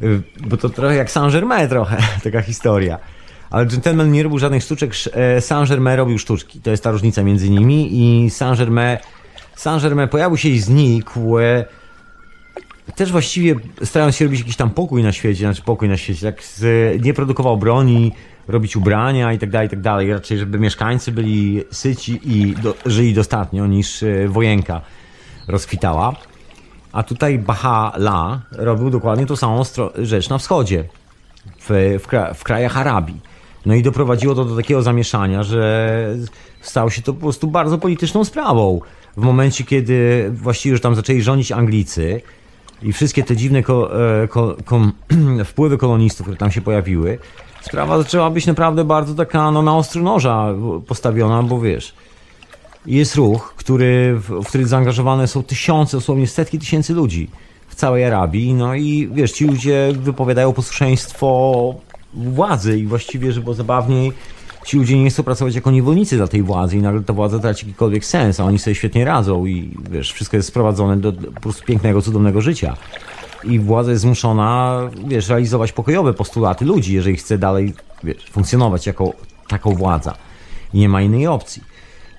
Y, 0.02 0.22
Bo 0.47 0.56
to 0.56 0.68
trochę 0.68 0.94
jak 0.97 1.10
Saint-Germain 1.10 1.68
trochę, 1.68 1.97
taka 2.24 2.43
historia. 2.43 2.98
Ale 3.51 3.66
gentleman 3.66 4.12
nie 4.12 4.22
robił 4.22 4.39
żadnych 4.39 4.62
sztuczek, 4.62 4.90
sz- 4.94 5.16
e, 5.16 5.40
Saint-Germain 5.40 5.97
robił 5.97 6.18
sztuczki. 6.18 6.60
To 6.60 6.70
jest 6.70 6.82
ta 6.85 6.90
różnica 6.90 7.22
między 7.22 7.51
nimi 7.51 7.89
i 7.93 8.30
Saint-Germain 8.30 8.97
Saint-Germain 9.56 10.09
pojawił 10.09 10.36
się 10.36 10.48
i 10.48 10.59
znikł. 10.60 11.39
e, 11.39 11.64
Też 12.97 13.12
właściwie 13.12 13.55
starając 13.85 14.16
się 14.16 14.24
robić 14.24 14.40
jakiś 14.40 14.56
tam 14.56 14.70
pokój 14.70 15.02
na 15.02 15.12
świecie, 15.12 15.40
znaczy 15.44 15.62
pokój 15.62 15.89
na 15.89 15.97
świecie, 15.97 16.32
tak 16.32 16.43
z, 16.44 16.62
nie 17.05 17.14
produkował 17.14 17.56
broni, 17.56 18.12
robić 18.49 18.77
ubrania 18.77 19.33
i 19.33 19.39
tak 19.39 19.51
dalej, 19.51 19.66
i 19.66 19.70
tak 19.70 19.81
dalej. 19.81 20.12
Raczej, 20.12 20.39
żeby 20.39 20.59
mieszkańcy 20.59 21.12
byli 21.12 21.65
syci 21.70 22.20
i 22.25 22.55
do, 22.55 22.75
żyli 22.87 23.15
dostatnio 23.15 23.66
niż 23.66 24.03
e, 24.03 24.29
wojenka 24.29 24.81
rozkwitała. 25.49 26.16
A 26.93 27.03
tutaj 27.03 27.39
Baha-La 27.39 28.41
robił 28.53 28.91
dokładnie 28.91 29.27
tą 29.27 29.37
samą 29.37 29.62
rzecz 29.99 30.29
na 30.29 30.39
wschodzie, 30.39 30.85
w, 31.61 31.99
w, 32.03 32.35
w 32.39 32.45
krajach 32.45 32.77
Arabii. 32.79 33.20
No 33.66 33.75
i 33.75 33.83
doprowadziło 33.83 34.35
to 34.35 34.45
do 34.45 34.57
takiego 34.57 34.83
zamieszania, 34.83 35.43
że 35.43 36.15
stało 36.61 36.91
się 36.91 37.03
to 37.03 37.15
po 37.15 37.20
prostu 37.20 37.47
bardzo 37.47 37.79
polityczną 37.79 38.25
sprawą. 38.25 38.81
W 39.16 39.20
momencie, 39.20 39.65
kiedy 39.65 40.31
właściwie 40.35 40.70
już 40.73 40.81
tam 40.81 40.95
zaczęli 40.95 41.23
rządzić 41.23 41.53
Anglicy 41.53 42.23
i 42.83 42.93
wszystkie 42.93 43.23
te 43.23 43.37
dziwne 43.37 43.62
ko- 43.62 44.23
e, 44.23 44.29
ko- 44.29 44.57
kom- 44.65 44.93
wpływy 45.45 45.79
kolonistów, 45.79 46.25
które 46.27 46.37
tam 46.39 46.51
się 46.51 46.61
pojawiły, 46.61 47.19
sprawa 47.60 47.98
zaczęła 47.98 48.30
być 48.30 48.47
naprawdę 48.47 48.85
bardzo 48.85 49.14
taka 49.14 49.51
no, 49.51 49.62
na 49.62 49.76
ostro 49.76 50.02
noża 50.02 50.47
postawiona, 50.86 51.43
bo 51.43 51.60
wiesz, 51.60 51.94
jest 52.86 53.14
ruch, 53.14 53.55
który, 53.56 54.14
w, 54.14 54.47
który 54.47 54.66
zaangażowane 54.66 55.26
są 55.26 55.43
tysiące, 55.43 55.97
dosłownie 55.97 56.26
setki 56.26 56.59
tysięcy 56.59 56.94
ludzi 56.94 57.30
w 57.68 57.74
całej 57.74 58.05
Arabii. 58.05 58.55
No 58.55 58.74
i 58.74 59.10
wiesz, 59.12 59.32
ci 59.32 59.44
ludzie 59.44 59.93
wypowiadają 59.93 60.52
posłuszeństwo 60.52 61.74
władzy 62.14 62.78
i 62.78 62.86
właściwie, 62.86 63.32
żeby 63.32 63.55
zabawniej, 63.55 64.12
ci 64.64 64.76
ludzie 64.76 64.98
nie 64.98 65.10
chcą 65.10 65.22
pracować 65.22 65.55
jako 65.55 65.70
niewolnicy 65.70 66.16
dla 66.16 66.28
tej 66.28 66.43
władzy 66.43 66.76
i 66.76 66.82
nagle 66.82 67.01
ta 67.01 67.12
władza 67.12 67.39
traci 67.39 67.66
jakikolwiek 67.66 68.05
sens, 68.05 68.40
a 68.40 68.44
oni 68.44 68.59
sobie 68.59 68.74
świetnie 68.74 69.05
radzą 69.05 69.47
i 69.47 69.70
wiesz, 69.90 70.12
wszystko 70.12 70.36
jest 70.36 70.48
sprowadzone 70.48 70.97
do 70.97 71.12
po 71.12 71.40
prostu 71.40 71.64
pięknego, 71.64 72.02
cudownego 72.02 72.40
życia. 72.40 72.76
I 73.44 73.59
władza 73.59 73.90
jest 73.90 74.02
zmuszona, 74.02 74.81
wiesz, 75.06 75.28
realizować 75.28 75.73
pokojowe 75.73 76.15
postulaty 76.15 76.65
ludzi, 76.65 76.94
jeżeli 76.94 77.16
chce 77.16 77.39
dalej, 77.39 77.74
wiesz, 78.05 78.24
funkcjonować 78.31 78.86
jako 78.86 79.12
taką 79.48 79.74
władza. 79.74 80.15
I 80.74 80.78
nie 80.78 80.89
ma 80.89 81.02
innej 81.02 81.27
opcji. 81.27 81.62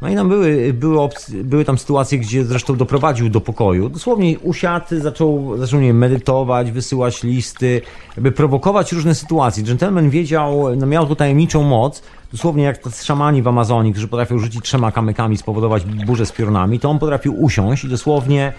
No 0.01 0.09
i 0.09 0.15
tam 0.15 0.29
były, 0.29 0.73
były, 0.73 0.95
opc- 0.95 1.43
były 1.43 1.65
tam 1.65 1.77
sytuacje, 1.77 2.19
gdzie 2.19 2.45
zresztą 2.45 2.75
doprowadził 2.75 3.29
do 3.29 3.41
pokoju. 3.41 3.89
Dosłownie 3.89 4.39
usiadł, 4.39 4.85
zaczął, 4.99 5.57
zaczął 5.57 5.79
nie 5.79 5.93
medytować, 5.93 6.71
wysyłać 6.71 7.23
listy, 7.23 7.81
jakby 8.15 8.31
prowokować 8.31 8.91
różne 8.91 9.15
sytuacje. 9.15 9.63
Gentleman 9.63 10.09
wiedział, 10.09 10.75
no 10.77 10.85
miał 10.85 11.07
tu 11.07 11.15
tajemniczą 11.15 11.63
moc, 11.63 12.03
dosłownie 12.31 12.63
jak 12.63 12.77
tacy 12.77 13.05
szamani 13.05 13.41
w 13.41 13.47
Amazonii, 13.47 13.91
którzy 13.91 14.07
potrafią 14.07 14.39
rzucić 14.39 14.63
trzema 14.63 14.91
kamykami, 14.91 15.37
spowodować 15.37 15.85
burzę 15.85 16.25
z 16.25 16.31
piorunami, 16.31 16.79
to 16.79 16.89
on 16.89 16.99
potrafił 16.99 17.43
usiąść 17.43 17.83
i 17.83 17.89
dosłownie 17.89 18.53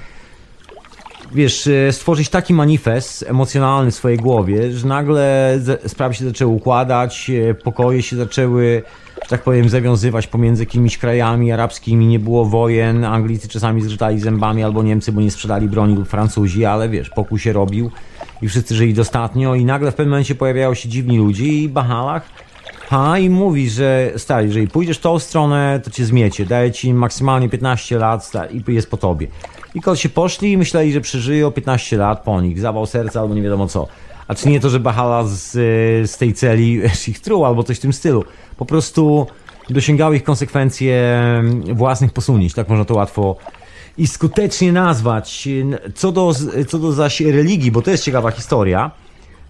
wiesz, 1.34 1.66
e, 1.66 1.92
stworzyć 1.92 2.28
taki 2.28 2.54
manifest 2.54 3.24
emocjonalny 3.28 3.90
w 3.90 3.94
swojej 3.94 4.18
głowie, 4.18 4.72
że 4.72 4.86
nagle 4.86 5.58
sprawy 5.86 6.14
się 6.14 6.24
zaczęły 6.24 6.52
układać, 6.52 7.30
e, 7.30 7.54
pokoje 7.54 8.02
się 8.02 8.16
zaczęły, 8.16 8.82
że 9.22 9.28
tak 9.28 9.42
powiem, 9.42 9.68
zawiązywać 9.68 10.26
pomiędzy 10.26 10.62
jakimiś 10.62 10.98
krajami 10.98 11.52
arabskimi, 11.52 12.06
nie 12.06 12.18
było 12.18 12.44
wojen, 12.44 13.04
Anglicy 13.04 13.48
czasami 13.48 13.82
zgrzytali 13.82 14.20
zębami 14.20 14.62
albo 14.62 14.82
Niemcy, 14.82 15.12
bo 15.12 15.20
nie 15.20 15.30
sprzedali 15.30 15.68
broni 15.68 15.94
lub 15.94 16.08
Francuzi, 16.08 16.64
ale 16.64 16.88
wiesz, 16.88 17.10
pokój 17.10 17.38
się 17.38 17.52
robił 17.52 17.90
i 18.42 18.48
wszyscy 18.48 18.74
żyli 18.74 18.94
dostatnio. 18.94 19.54
I 19.54 19.64
nagle 19.64 19.92
w 19.92 19.94
pewnym 19.94 20.10
momencie 20.10 20.34
pojawiają 20.34 20.74
się 20.74 20.88
dziwni 20.88 21.18
ludzie 21.18 21.44
i 21.44 21.68
Bahalach 21.68 22.49
ha, 22.90 23.18
i 23.18 23.30
mówi, 23.30 23.70
że 23.70 24.12
stary, 24.16 24.46
jeżeli 24.46 24.68
pójdziesz 24.68 24.98
tą 24.98 25.18
stronę, 25.18 25.80
to 25.84 25.90
cię 25.90 26.04
zmiecie. 26.04 26.46
Daję 26.46 26.72
ci 26.72 26.94
maksymalnie 26.94 27.48
15 27.48 27.98
lat 27.98 28.24
stary, 28.24 28.62
i 28.68 28.74
jest 28.74 28.90
po 28.90 28.96
tobie. 28.96 29.26
I 29.74 29.80
kot 29.80 29.98
się 29.98 30.08
poszli 30.08 30.52
i 30.52 30.58
myśleli, 30.58 30.92
że 30.92 31.00
przeżyją 31.00 31.52
15 31.52 31.96
lat 31.96 32.22
po 32.22 32.40
nich. 32.40 32.60
Zawał 32.60 32.86
serca 32.86 33.20
albo 33.20 33.34
nie 33.34 33.42
wiadomo 33.42 33.66
co. 33.66 33.88
A 34.28 34.34
czy 34.34 34.48
nie 34.48 34.60
to, 34.60 34.70
że 34.70 34.80
Bahala 34.80 35.24
z, 35.24 35.52
z 36.10 36.16
tej 36.16 36.34
celi 36.34 36.80
ich 37.08 37.20
truł 37.20 37.44
albo 37.44 37.62
coś 37.62 37.76
w 37.76 37.80
tym 37.80 37.92
stylu. 37.92 38.24
Po 38.56 38.64
prostu 38.64 39.26
dosięgały 39.68 40.16
ich 40.16 40.24
konsekwencje 40.24 40.94
mm, 41.38 41.74
własnych 41.74 42.12
posunięć. 42.12 42.54
Tak 42.54 42.68
można 42.68 42.84
to 42.84 42.94
łatwo 42.94 43.36
i 43.98 44.06
skutecznie 44.06 44.72
nazwać. 44.72 45.48
Co 45.94 46.12
do, 46.12 46.32
co 46.68 46.78
do 46.78 46.92
zaś 46.92 47.20
religii, 47.20 47.70
bo 47.70 47.82
to 47.82 47.90
jest 47.90 48.04
ciekawa 48.04 48.30
historia. 48.30 48.90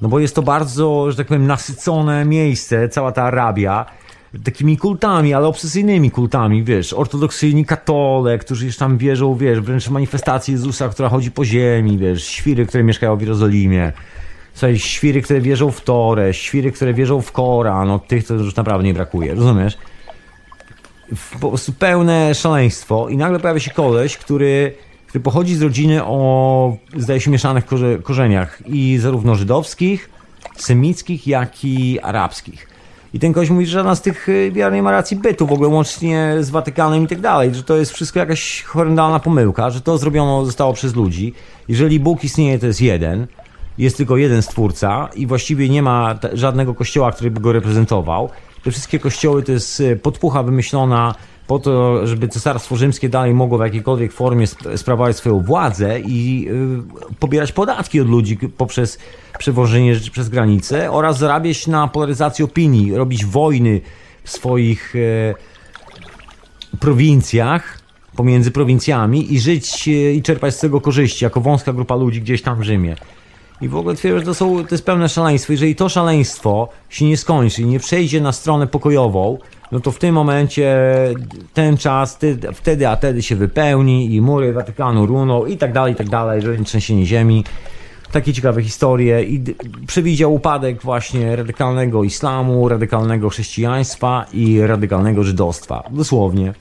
No 0.02 0.08
bo 0.08 0.18
jest 0.18 0.34
to 0.34 0.42
bardzo, 0.42 1.10
że 1.10 1.16
tak 1.16 1.26
powiem, 1.26 1.46
nasycone 1.46 2.24
miejsce, 2.24 2.88
cała 2.88 3.12
ta 3.12 3.22
Arabia, 3.22 3.86
takimi 4.44 4.76
kultami, 4.76 5.34
ale 5.34 5.46
obsesyjnymi 5.46 6.10
kultami, 6.10 6.64
wiesz, 6.64 6.92
ortodoksyjni 6.92 7.64
katole, 7.64 8.38
którzy 8.38 8.66
już 8.66 8.76
tam 8.76 8.98
wierzą, 8.98 9.34
wiesz, 9.34 9.60
wręcz 9.60 9.84
w 9.84 9.90
manifestację 9.90 10.52
Jezusa, 10.52 10.88
która 10.88 11.08
chodzi 11.08 11.30
po 11.30 11.44
ziemi, 11.44 11.98
wiesz, 11.98 12.24
świry, 12.24 12.66
które 12.66 12.84
mieszkają 12.84 13.16
w 13.16 13.20
Jerozolimie, 13.20 13.92
Słuchaj, 14.54 14.78
świry, 14.78 15.22
które 15.22 15.40
wierzą 15.40 15.70
w 15.70 15.80
Torę, 15.80 16.34
świry, 16.34 16.72
które 16.72 16.94
wierzą 16.94 17.20
w 17.20 17.32
Koran, 17.32 17.88
no 17.88 17.98
tych 17.98 18.26
to 18.26 18.34
już 18.34 18.56
naprawdę 18.56 18.84
nie 18.84 18.94
brakuje, 18.94 19.34
rozumiesz? 19.34 19.78
Po 21.40 21.48
prostu 21.48 21.72
pełne 21.72 22.34
szaleństwo 22.34 23.08
i 23.08 23.16
nagle 23.16 23.40
pojawia 23.40 23.60
się 23.60 23.70
koleś, 23.70 24.16
który, 24.16 24.74
który 25.10 25.22
pochodzi 25.22 25.54
z 25.54 25.62
rodziny 25.62 26.04
o, 26.04 26.76
zdaje 26.96 27.20
się, 27.20 27.30
mieszanych 27.30 27.66
korze, 27.66 27.98
korzeniach 27.98 28.62
i 28.66 28.98
zarówno 28.98 29.34
żydowskich, 29.34 30.10
semickich, 30.56 31.26
jak 31.26 31.64
i 31.64 32.00
arabskich. 32.00 32.68
I 33.14 33.18
ten 33.18 33.32
koleś 33.32 33.50
mówi, 33.50 33.66
że 33.66 33.72
żadna 33.72 33.94
z 33.94 34.02
tych 34.02 34.28
y, 34.28 34.52
wiar 34.52 34.72
nie 34.72 34.82
ma 34.82 34.90
racji 34.90 35.16
bytu, 35.16 35.46
w 35.46 35.52
ogóle 35.52 35.68
łącznie 35.68 36.36
z 36.40 36.50
Watykanem 36.50 37.04
i 37.04 37.06
tak 37.06 37.20
dalej, 37.20 37.54
że 37.54 37.62
to 37.62 37.76
jest 37.76 37.92
wszystko 37.92 38.18
jakaś 38.18 38.62
horrendalna 38.62 39.20
pomyłka, 39.20 39.70
że 39.70 39.80
to 39.80 39.98
zrobiono 39.98 40.44
zostało 40.44 40.72
przez 40.72 40.94
ludzi. 40.94 41.34
Jeżeli 41.68 42.00
Bóg 42.00 42.24
istnieje, 42.24 42.58
to 42.58 42.66
jest 42.66 42.80
jeden, 42.80 43.26
jest 43.78 43.96
tylko 43.96 44.16
jeden 44.16 44.42
stwórca 44.42 45.08
i 45.14 45.26
właściwie 45.26 45.68
nie 45.68 45.82
ma 45.82 46.18
żadnego 46.32 46.74
kościoła, 46.74 47.12
który 47.12 47.30
by 47.30 47.40
go 47.40 47.52
reprezentował. 47.52 48.30
Te 48.64 48.70
wszystkie 48.70 48.98
kościoły 48.98 49.42
to 49.42 49.52
jest 49.52 49.80
y, 49.80 49.96
podpucha 49.96 50.42
wymyślona 50.42 51.14
po 51.50 51.58
to, 51.58 52.06
żeby 52.06 52.28
Cesarstwo 52.28 52.76
Rzymskie 52.76 53.08
dalej 53.08 53.34
mogło 53.34 53.58
w 53.58 53.60
jakiejkolwiek 53.60 54.12
formie 54.12 54.44
sp- 54.52 54.78
sprawować 54.78 55.16
swoją 55.16 55.40
władzę 55.40 56.00
i 56.00 56.48
y, 57.10 57.16
pobierać 57.18 57.52
podatki 57.52 58.00
od 58.00 58.08
ludzi 58.08 58.36
poprzez 58.36 58.98
przewożenie 59.38 59.94
rzeczy 59.94 60.10
przez 60.10 60.28
granicę 60.28 60.90
oraz 60.90 61.18
zarabiać 61.18 61.66
na 61.66 61.88
polaryzacji 61.88 62.44
opinii, 62.44 62.94
robić 62.94 63.24
wojny 63.24 63.80
w 64.24 64.30
swoich 64.30 64.96
e, 64.96 65.34
prowincjach, 66.80 67.78
pomiędzy 68.16 68.50
prowincjami 68.50 69.34
i 69.34 69.40
żyć 69.40 69.88
e, 69.88 70.12
i 70.12 70.22
czerpać 70.22 70.54
z 70.54 70.60
tego 70.60 70.80
korzyści 70.80 71.24
jako 71.24 71.40
wąska 71.40 71.72
grupa 71.72 71.94
ludzi 71.94 72.22
gdzieś 72.22 72.42
tam 72.42 72.58
w 72.58 72.62
Rzymie. 72.62 72.96
I 73.60 73.68
w 73.68 73.76
ogóle 73.76 73.94
twierdzę, 73.94 74.20
że 74.20 74.26
to, 74.26 74.34
są, 74.34 74.64
to 74.64 74.74
jest 74.74 74.86
pełne 74.86 75.08
szaleństwo. 75.08 75.52
Jeżeli 75.52 75.76
to 75.76 75.88
szaleństwo 75.88 76.68
się 76.88 77.04
nie 77.04 77.16
skończy 77.16 77.62
i 77.62 77.66
nie 77.66 77.80
przejdzie 77.80 78.20
na 78.20 78.32
stronę 78.32 78.66
pokojową, 78.66 79.38
no 79.72 79.80
to 79.80 79.90
w 79.90 79.98
tym 79.98 80.14
momencie 80.14 80.76
ten 81.54 81.76
czas, 81.76 82.18
ty, 82.18 82.38
wtedy 82.54 82.88
a 82.88 82.96
wtedy 82.96 83.22
się 83.22 83.36
wypełni 83.36 84.14
i 84.14 84.20
mury 84.20 84.52
Watykanu 84.52 85.06
runą 85.06 85.46
i 85.46 85.56
tak 85.56 85.72
dalej, 85.72 85.92
i 85.92 85.96
tak 85.96 86.08
dalej, 86.08 86.42
trzęsienie 86.64 87.06
ziemi. 87.06 87.44
Takie 88.12 88.32
ciekawe 88.32 88.62
historie 88.62 89.22
i 89.22 89.44
przewidział 89.86 90.34
upadek 90.34 90.82
właśnie 90.82 91.36
radykalnego 91.36 92.04
islamu, 92.04 92.68
radykalnego 92.68 93.28
chrześcijaństwa 93.28 94.26
i 94.32 94.60
radykalnego 94.60 95.22
żydostwa. 95.22 95.84
Dosłownie 95.90 96.52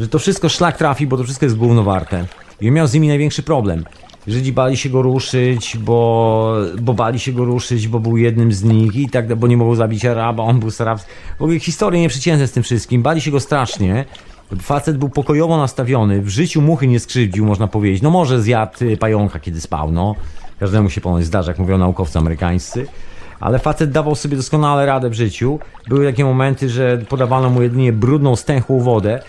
że 0.00 0.08
to 0.08 0.18
wszystko 0.18 0.48
szlak 0.48 0.76
trafi, 0.76 1.06
bo 1.06 1.16
to 1.16 1.24
wszystko 1.24 1.46
jest 1.46 1.56
gówno 1.56 1.82
warte. 1.82 2.26
I 2.60 2.70
miał 2.70 2.86
z 2.86 2.94
nimi 2.94 3.08
największy 3.08 3.42
problem. 3.42 3.84
Żydzi 4.28 4.52
bali 4.52 4.76
się 4.76 4.88
go 4.88 5.02
ruszyć, 5.02 5.76
bo, 5.78 6.54
bo 6.80 6.94
bali 6.94 7.18
się 7.18 7.32
go 7.32 7.44
ruszyć, 7.44 7.88
bo 7.88 8.00
był 8.00 8.16
jednym 8.16 8.52
z 8.52 8.64
nich 8.64 8.96
i 8.96 9.08
tak, 9.08 9.34
bo 9.34 9.46
nie 9.46 9.56
mogą 9.56 9.74
zabić 9.74 10.04
Araba, 10.04 10.42
on 10.42 10.60
był 10.60 10.70
Sarab. 10.70 11.00
W 11.38 11.42
ogóle 11.42 11.60
historie 11.60 12.00
nieprzeciętne 12.00 12.46
z 12.46 12.52
tym 12.52 12.62
wszystkim. 12.62 13.02
Bali 13.02 13.20
się 13.20 13.30
go 13.30 13.40
strasznie. 13.40 14.04
Facet 14.60 14.98
był 14.98 15.08
pokojowo 15.08 15.56
nastawiony, 15.56 16.22
w 16.22 16.28
życiu 16.28 16.62
muchy 16.62 16.86
nie 16.86 17.00
skrzywdził, 17.00 17.46
można 17.46 17.66
powiedzieć. 17.66 18.02
No 18.02 18.10
może 18.10 18.42
zjadł 18.42 18.84
y, 18.84 18.96
pająka, 18.96 19.38
kiedy 19.40 19.60
spał, 19.60 19.92
no. 19.92 20.14
Każdemu 20.60 20.90
się 20.90 21.00
ponoć 21.00 21.24
zdarza, 21.24 21.50
jak 21.50 21.58
mówią 21.58 21.78
naukowcy 21.78 22.18
amerykańscy. 22.18 22.86
Ale 23.40 23.58
facet 23.58 23.90
dawał 23.90 24.14
sobie 24.14 24.36
doskonale 24.36 24.86
radę 24.86 25.10
w 25.10 25.14
życiu. 25.14 25.58
Były 25.88 26.06
takie 26.06 26.24
momenty, 26.24 26.68
że 26.68 26.98
podawano 27.08 27.50
mu 27.50 27.62
jedynie 27.62 27.92
brudną, 27.92 28.36
stęchłą 28.36 28.80
wodę, 28.80 29.22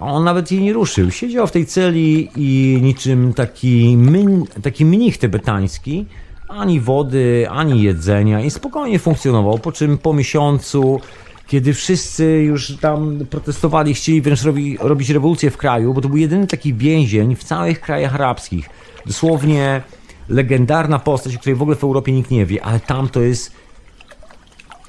a 0.00 0.04
on 0.04 0.24
nawet 0.24 0.52
jej 0.52 0.60
nie 0.60 0.72
ruszył. 0.72 1.10
Siedział 1.10 1.46
w 1.46 1.52
tej 1.52 1.66
celi 1.66 2.28
i 2.36 2.78
niczym 2.82 3.32
taki, 3.34 3.96
myn, 3.96 4.44
taki 4.62 4.84
mnich 4.84 5.18
tybetański, 5.18 6.06
ani 6.48 6.80
wody, 6.80 7.46
ani 7.50 7.82
jedzenia 7.82 8.40
i 8.40 8.50
spokojnie 8.50 8.98
funkcjonował. 8.98 9.58
Po 9.58 9.72
czym 9.72 9.98
po 9.98 10.12
miesiącu, 10.12 11.00
kiedy 11.46 11.74
wszyscy 11.74 12.24
już 12.24 12.76
tam 12.76 13.18
protestowali, 13.30 13.94
chcieli 13.94 14.22
wręcz 14.22 14.42
robi, 14.42 14.78
robić 14.80 15.10
rewolucję 15.10 15.50
w 15.50 15.56
kraju, 15.56 15.94
bo 15.94 16.00
to 16.00 16.08
był 16.08 16.16
jedyny 16.16 16.46
taki 16.46 16.74
więzień 16.74 17.36
w 17.36 17.44
całych 17.44 17.80
krajach 17.80 18.14
arabskich. 18.14 18.70
Dosłownie 19.06 19.82
legendarna 20.28 20.98
postać, 20.98 21.36
o 21.36 21.38
której 21.38 21.56
w 21.56 21.62
ogóle 21.62 21.76
w 21.76 21.84
Europie 21.84 22.12
nikt 22.12 22.30
nie 22.30 22.46
wie, 22.46 22.64
ale 22.64 22.80
tam 22.80 23.08
to 23.08 23.20
jest 23.20 23.59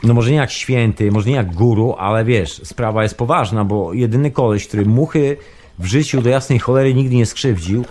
no 0.03 0.13
może 0.13 0.31
nie 0.31 0.37
jak 0.37 0.51
święty, 0.51 1.11
może 1.11 1.29
nie 1.29 1.35
jak 1.35 1.53
guru, 1.53 1.95
ale 1.97 2.25
wiesz, 2.25 2.61
sprawa 2.63 3.03
jest 3.03 3.17
poważna, 3.17 3.65
bo 3.65 3.93
jedyny 3.93 4.31
koleś, 4.31 4.67
który 4.67 4.85
muchy 4.85 5.37
w 5.79 5.85
życiu 5.85 6.21
do 6.21 6.29
jasnej 6.29 6.59
cholery 6.59 6.93
nigdy 6.93 7.15
nie 7.15 7.25
skrzywdził, 7.25 7.85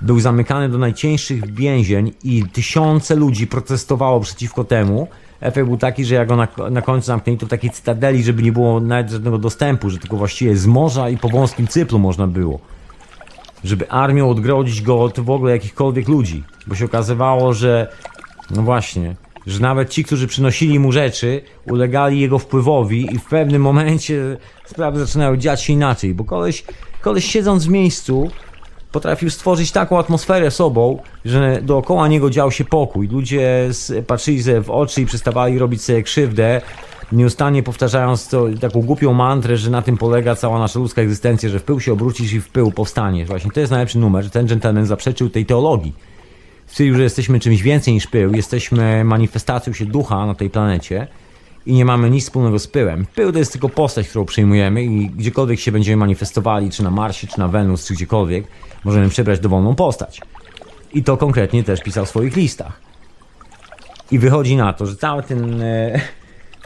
był 0.00 0.20
zamykany 0.20 0.68
do 0.68 0.78
najcieńszych 0.78 1.54
więzień 1.54 2.12
i 2.24 2.44
tysiące 2.52 3.14
ludzi 3.14 3.46
protestowało 3.46 4.20
przeciwko 4.20 4.64
temu. 4.64 5.08
Efekt 5.40 5.68
był 5.68 5.76
taki, 5.76 6.04
że 6.04 6.14
jak 6.14 6.28
go 6.28 6.36
na, 6.36 6.48
na 6.70 6.82
końcu 6.82 7.06
zamknęli, 7.06 7.38
to 7.38 7.46
w 7.46 7.48
takiej 7.48 7.70
cytadeli, 7.70 8.22
żeby 8.22 8.42
nie 8.42 8.52
było 8.52 8.80
nawet 8.80 9.10
żadnego 9.10 9.38
dostępu, 9.38 9.90
że 9.90 9.98
tylko 9.98 10.16
właściwie 10.16 10.56
z 10.56 10.66
morza 10.66 11.10
i 11.10 11.16
po 11.16 11.28
wąskim 11.28 11.66
cyplu 11.66 11.98
można 11.98 12.26
było. 12.26 12.58
Żeby 13.64 13.90
armią 13.90 14.30
odgrodzić 14.30 14.82
go 14.82 15.02
od 15.02 15.20
w 15.20 15.30
ogóle 15.30 15.52
jakichkolwiek 15.52 16.08
ludzi. 16.08 16.44
Bo 16.66 16.74
się 16.74 16.84
okazywało, 16.84 17.52
że 17.52 17.92
no 18.50 18.62
właśnie, 18.62 19.16
że 19.46 19.60
nawet 19.60 19.90
ci, 19.90 20.04
którzy 20.04 20.26
przynosili 20.26 20.78
mu 20.78 20.92
rzeczy, 20.92 21.42
ulegali 21.66 22.20
jego 22.20 22.38
wpływowi 22.38 23.14
i 23.14 23.18
w 23.18 23.24
pewnym 23.24 23.62
momencie 23.62 24.36
sprawy 24.66 24.98
zaczynają 24.98 25.36
dziać 25.36 25.62
się 25.62 25.72
inaczej, 25.72 26.14
bo 26.14 26.24
koleś, 26.24 26.64
koleś 27.00 27.24
siedząc 27.24 27.66
w 27.66 27.68
miejscu 27.68 28.30
potrafił 28.92 29.30
stworzyć 29.30 29.72
taką 29.72 29.98
atmosferę 29.98 30.50
sobą, 30.50 30.98
że 31.24 31.60
dookoła 31.62 32.08
niego 32.08 32.30
dział 32.30 32.50
się 32.50 32.64
pokój. 32.64 33.08
Ludzie 33.08 33.70
patrzyli 34.06 34.42
sobie 34.42 34.60
w 34.60 34.70
oczy 34.70 35.02
i 35.02 35.06
przestawali 35.06 35.58
robić 35.58 35.82
sobie 35.82 36.02
krzywdę, 36.02 36.60
nieustannie 37.12 37.62
powtarzając 37.62 38.28
to, 38.28 38.46
taką 38.60 38.82
głupią 38.82 39.12
mantrę, 39.12 39.56
że 39.56 39.70
na 39.70 39.82
tym 39.82 39.96
polega 39.96 40.34
cała 40.34 40.58
nasza 40.58 40.78
ludzka 40.78 41.02
egzystencja, 41.02 41.48
że 41.48 41.58
w 41.58 41.62
pył 41.62 41.80
się 41.80 41.92
obrócisz 41.92 42.32
i 42.32 42.40
w 42.40 42.48
pył 42.48 42.72
powstaniesz. 42.72 43.28
Właśnie 43.28 43.50
to 43.50 43.60
jest 43.60 43.70
najlepszy 43.70 43.98
numer, 43.98 44.24
że 44.24 44.30
ten 44.30 44.46
gentleman 44.46 44.86
zaprzeczył 44.86 45.30
tej 45.30 45.46
teologii 45.46 45.92
stwierdził, 46.76 46.96
że 46.96 47.02
jesteśmy 47.02 47.40
czymś 47.40 47.62
więcej 47.62 47.94
niż 47.94 48.06
pył, 48.06 48.34
jesteśmy 48.34 49.04
manifestacją 49.04 49.72
się 49.72 49.86
ducha 49.86 50.26
na 50.26 50.34
tej 50.34 50.50
planecie 50.50 51.06
i 51.66 51.74
nie 51.74 51.84
mamy 51.84 52.10
nic 52.10 52.24
wspólnego 52.24 52.58
z 52.58 52.66
pyłem. 52.66 53.06
Pył 53.14 53.32
to 53.32 53.38
jest 53.38 53.52
tylko 53.52 53.68
postać, 53.68 54.08
którą 54.08 54.24
przyjmujemy 54.24 54.84
i 54.84 55.10
gdziekolwiek 55.10 55.60
się 55.60 55.72
będziemy 55.72 55.96
manifestowali, 55.96 56.70
czy 56.70 56.82
na 56.82 56.90
Marsie, 56.90 57.26
czy 57.26 57.38
na 57.38 57.48
Wenus, 57.48 57.86
czy 57.86 57.94
gdziekolwiek, 57.94 58.44
możemy 58.84 59.08
przybrać 59.08 59.40
dowolną 59.40 59.74
postać. 59.74 60.20
I 60.92 61.02
to 61.02 61.16
konkretnie 61.16 61.64
też 61.64 61.82
pisał 61.82 62.06
w 62.06 62.08
swoich 62.08 62.36
listach. 62.36 62.80
I 64.10 64.18
wychodzi 64.18 64.56
na 64.56 64.72
to, 64.72 64.86
że 64.86 64.96
cały 64.96 65.22
ten... 65.22 65.62
E, 65.62 66.00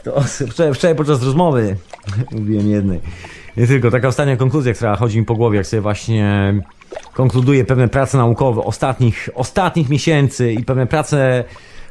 to 0.03 0.21
wczoraj, 0.51 0.73
wczoraj 0.73 0.95
podczas 0.95 1.23
rozmowy 1.23 1.75
mówiłem 2.31 2.69
jednej. 2.69 2.99
Nie 3.57 3.67
tylko, 3.67 3.91
taka 3.91 4.07
ostatnia 4.07 4.37
konkluzja, 4.37 4.73
która 4.73 4.95
chodzi 4.95 5.19
mi 5.19 5.25
po 5.25 5.35
głowie, 5.35 5.57
jak 5.57 5.67
sobie 5.67 5.81
właśnie 5.81 6.53
konkluduje 7.13 7.65
pewne 7.65 7.87
prace 7.87 8.17
naukowe 8.17 8.61
ostatnich, 8.61 9.29
ostatnich 9.35 9.89
miesięcy 9.89 10.53
i 10.53 10.63
pewne 10.63 10.87
prace, 10.87 11.43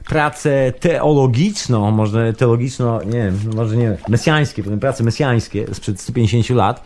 prace 0.08 0.72
teologiczno, 0.80 1.90
może 1.90 2.32
teologiczno, 2.32 3.02
nie 3.02 3.12
wiem, 3.12 3.38
może 3.56 3.76
nie, 3.76 3.96
mesjańskie, 4.08 4.62
pewne 4.62 4.78
prace 4.78 5.04
mesjańskie 5.04 5.74
sprzed 5.74 6.00
150 6.00 6.50
lat, 6.50 6.84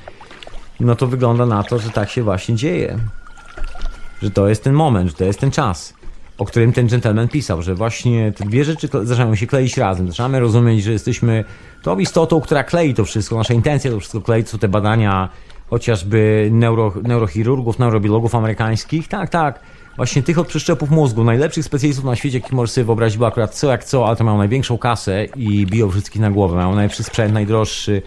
no 0.81 0.97
to 0.97 1.07
wygląda 1.07 1.47
na 1.47 1.63
to, 1.63 1.79
że 1.79 1.91
tak 1.91 2.11
się 2.11 2.23
właśnie 2.23 2.55
dzieje. 2.55 2.99
Że 4.23 4.31
to 4.31 4.49
jest 4.49 4.65
ten 4.65 4.73
moment, 4.73 5.11
że 5.11 5.17
to 5.17 5.25
jest 5.25 5.41
ten 5.41 5.51
czas, 5.51 5.95
o 6.39 6.45
którym 6.45 6.73
ten 6.73 6.87
gentleman 6.87 7.29
pisał, 7.29 7.63
że 7.63 7.75
właśnie 7.75 8.33
te 8.33 8.45
dwie 8.45 8.65
rzeczy 8.65 8.89
zaczynają 9.03 9.35
się 9.35 9.47
kleić 9.47 9.77
razem. 9.77 10.09
Zaczynamy 10.09 10.41
rozumieć, 10.41 10.85
że 10.85 10.93
jesteśmy 10.93 11.45
tą 11.83 11.99
istotą, 11.99 12.41
która 12.41 12.65
klei 12.65 12.95
to 12.95 13.05
wszystko, 13.05 13.37
nasza 13.37 13.55
intencja 13.55 13.91
to 13.91 14.01
wszystko 14.01 14.21
klei, 14.21 14.45
co 14.45 14.59
te 14.59 14.69
badania 14.69 15.29
chociażby 15.75 16.49
neuro, 16.53 16.93
neurochirurgów, 17.03 17.79
neurobiologów 17.79 18.35
amerykańskich. 18.35 19.09
Tak, 19.09 19.31
tak. 19.31 19.61
Właśnie 19.97 20.23
tych 20.23 20.39
od 20.39 20.47
przeszczepów 20.47 20.91
mózgu, 20.91 21.25
najlepszych 21.25 21.65
specjalistów 21.65 22.05
na 22.05 22.17
świecie, 22.17 22.39
jakich 22.39 22.53
możesz 22.53 22.71
sobie 22.71 22.85
wyobrazić, 22.85 23.19
bo 23.19 23.27
akurat 23.27 23.55
co 23.55 23.71
jak 23.71 23.85
co, 23.85 24.07
ale 24.07 24.17
to 24.17 24.25
mają 24.25 24.39
największą 24.39 24.79
kasę 24.79 25.25
i 25.25 25.67
biją 25.67 25.91
wszystkich 25.91 26.21
na 26.21 26.31
głowę. 26.31 26.57
Mają 26.57 26.75
najlepszy 26.75 27.03
sprzęt, 27.03 27.35
najdroższy. 27.35 28.03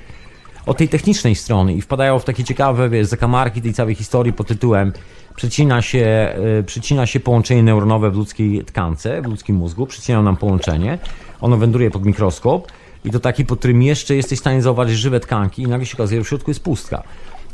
Od 0.66 0.78
tej 0.78 0.90
technicznej 0.90 1.36
strony 1.36 1.74
i 1.74 1.82
wpadają 1.82 2.20
w 2.20 2.26
takie 2.26 2.44
ciekawe, 2.44 2.90
wiesz, 2.90 3.08
zakamarki 3.08 3.62
tej 3.62 3.74
całej 3.74 3.96
historii 3.96 4.34
pod 4.34 4.48
tytułem 4.48 4.94
przecina 5.36 5.82
się, 5.82 6.36
y, 6.60 6.64
przecina 6.64 7.06
się 7.06 7.20
połączenie 7.20 7.64
neuronowe 7.64 8.12
w 8.12 8.16
ludzkiej 8.16 8.66
tkance, 8.66 9.22
w 9.22 9.26
ludzkim 9.26 9.56
mózgu, 9.56 9.86
przecinają 9.86 10.24
nam 10.24 10.38
połączenie, 10.38 11.00
ono 11.42 11.58
wędruje 11.58 11.92
pod 11.92 12.06
mikroskop 12.06 12.68
i 13.06 13.12
to 13.12 13.20
taki, 13.20 13.46
pod 13.46 13.60
którym 13.60 13.82
jeszcze 13.82 14.16
jesteś 14.16 14.40
w 14.40 14.42
stanie 14.42 14.62
zauważyć 14.62 14.98
żywe 14.98 15.20
tkanki 15.20 15.62
i 15.62 15.68
nagle 15.68 15.86
się 15.86 15.94
okazuje, 15.94 16.22
że 16.22 16.26
w 16.26 16.28
środku 16.28 16.52
jest 16.52 16.64
pustka. 16.64 17.04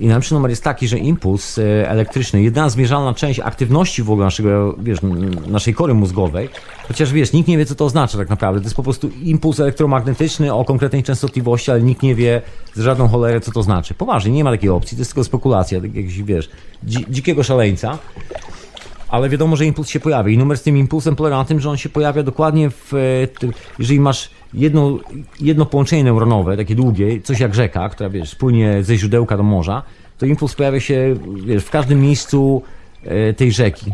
I 0.04 0.08
najlepszy 0.08 0.34
numer 0.34 0.50
jest 0.50 0.64
taki, 0.64 0.88
że 0.88 0.98
impuls 0.98 1.58
e, 1.58 1.90
elektryczny, 1.90 2.44
jedyna 2.44 2.70
zmierzalna 2.70 3.14
część 3.14 3.40
aktywności 3.40 4.04
w 4.04 4.12
ogóle 4.12 4.26
naszego, 4.26 4.76
wiesz, 4.80 5.00
naszej 5.48 5.74
kory 5.74 5.94
mózgowej, 5.94 6.50
chociaż 6.88 7.14
wiesz, 7.14 7.34
nikt 7.34 7.48
nie 7.48 7.58
wie, 7.58 7.66
co 7.66 7.76
to 7.76 7.86
oznacza 7.86 8.18
tak 8.18 8.30
naprawdę. 8.30 8.62
To 8.62 8.66
jest 8.66 8.76
po 8.76 8.84
prostu 8.84 9.10
impuls 9.24 9.60
elektromagnetyczny 9.60 10.54
o 10.54 10.66
konkretnej 10.66 11.04
częstotliwości, 11.04 11.72
ale 11.72 11.82
nikt 11.82 12.04
nie 12.04 12.16
wie 12.16 12.42
z 12.74 12.80
żadną 12.80 13.08
cholerę, 13.08 13.42
co 13.42 13.52
to 13.52 13.64
znaczy. 13.64 13.94
Poważnie, 13.94 14.32
nie 14.32 14.44
ma 14.44 14.52
takiej 14.52 14.70
opcji, 14.70 14.98
to 14.98 15.02
jest 15.02 15.12
tylko 15.12 15.24
spekulacja, 15.24 15.82
tak 15.82 15.96
jakiegoś, 15.96 16.24
wiesz, 16.24 16.50
dzi 16.84 17.06
dzikiego 17.10 17.44
szaleńca. 17.44 17.98
Ale 19.10 19.30
wiadomo, 19.30 19.56
że 19.56 19.66
impuls 19.66 19.90
się 19.90 20.00
pojawia 20.00 20.34
i 20.34 20.38
numer 20.38 20.58
z 20.58 20.62
tym 20.62 20.78
impulsem 20.78 21.16
polega 21.16 21.38
na 21.38 21.46
tym, 21.46 21.60
że 21.60 21.70
on 21.70 21.78
się 21.78 21.90
pojawia 21.90 22.24
dokładnie 22.24 22.70
w 22.70 22.94
e, 22.94 22.98
jeżeli 23.80 24.00
masz 24.00 24.30
jedno, 24.54 25.00
jedno 25.42 25.66
połączenie 25.66 26.04
neuronowe, 26.04 26.58
takie 26.58 26.76
długie, 26.76 27.22
coś 27.22 27.40
jak 27.40 27.56
rzeka, 27.56 27.90
która 27.90 28.10
wiesz, 28.10 28.36
płynie 28.36 28.84
ze 28.84 28.98
źródełka 28.98 29.38
do 29.38 29.44
morza, 29.44 29.84
to 30.18 30.26
impuls 30.26 30.56
pojawia 30.56 30.80
się 30.80 31.16
wiesz, 31.46 31.64
w 31.64 31.70
każdym 31.70 32.02
miejscu 32.02 32.62
e, 33.04 33.34
tej 33.34 33.52
rzeki. 33.52 33.94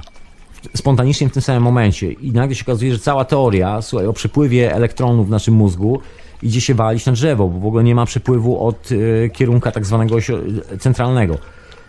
Spontanicznie 0.76 1.30
w 1.30 1.34
tym 1.34 1.42
samym 1.42 1.64
momencie. 1.64 2.12
I 2.12 2.32
nagle 2.32 2.56
się 2.56 2.64
okazuje, 2.64 2.94
że 2.94 3.00
cała 3.00 3.26
teoria, 3.26 3.82
słuchaj, 3.82 4.08
o 4.08 4.14
przepływie 4.14 4.74
elektronów 4.74 5.28
w 5.28 5.30
naszym 5.30 5.54
mózgu 5.54 6.02
idzie 6.44 6.62
się 6.62 6.74
walić 6.74 7.06
na 7.06 7.12
drzewo, 7.12 7.48
bo 7.48 7.60
w 7.60 7.66
ogóle 7.66 7.84
nie 7.84 7.96
ma 7.96 8.06
przepływu 8.06 8.66
od 8.68 8.90
e, 8.92 9.30
kierunka 9.30 9.72
tak 9.72 9.86
zwanego 9.86 10.16
centralnego 10.80 11.38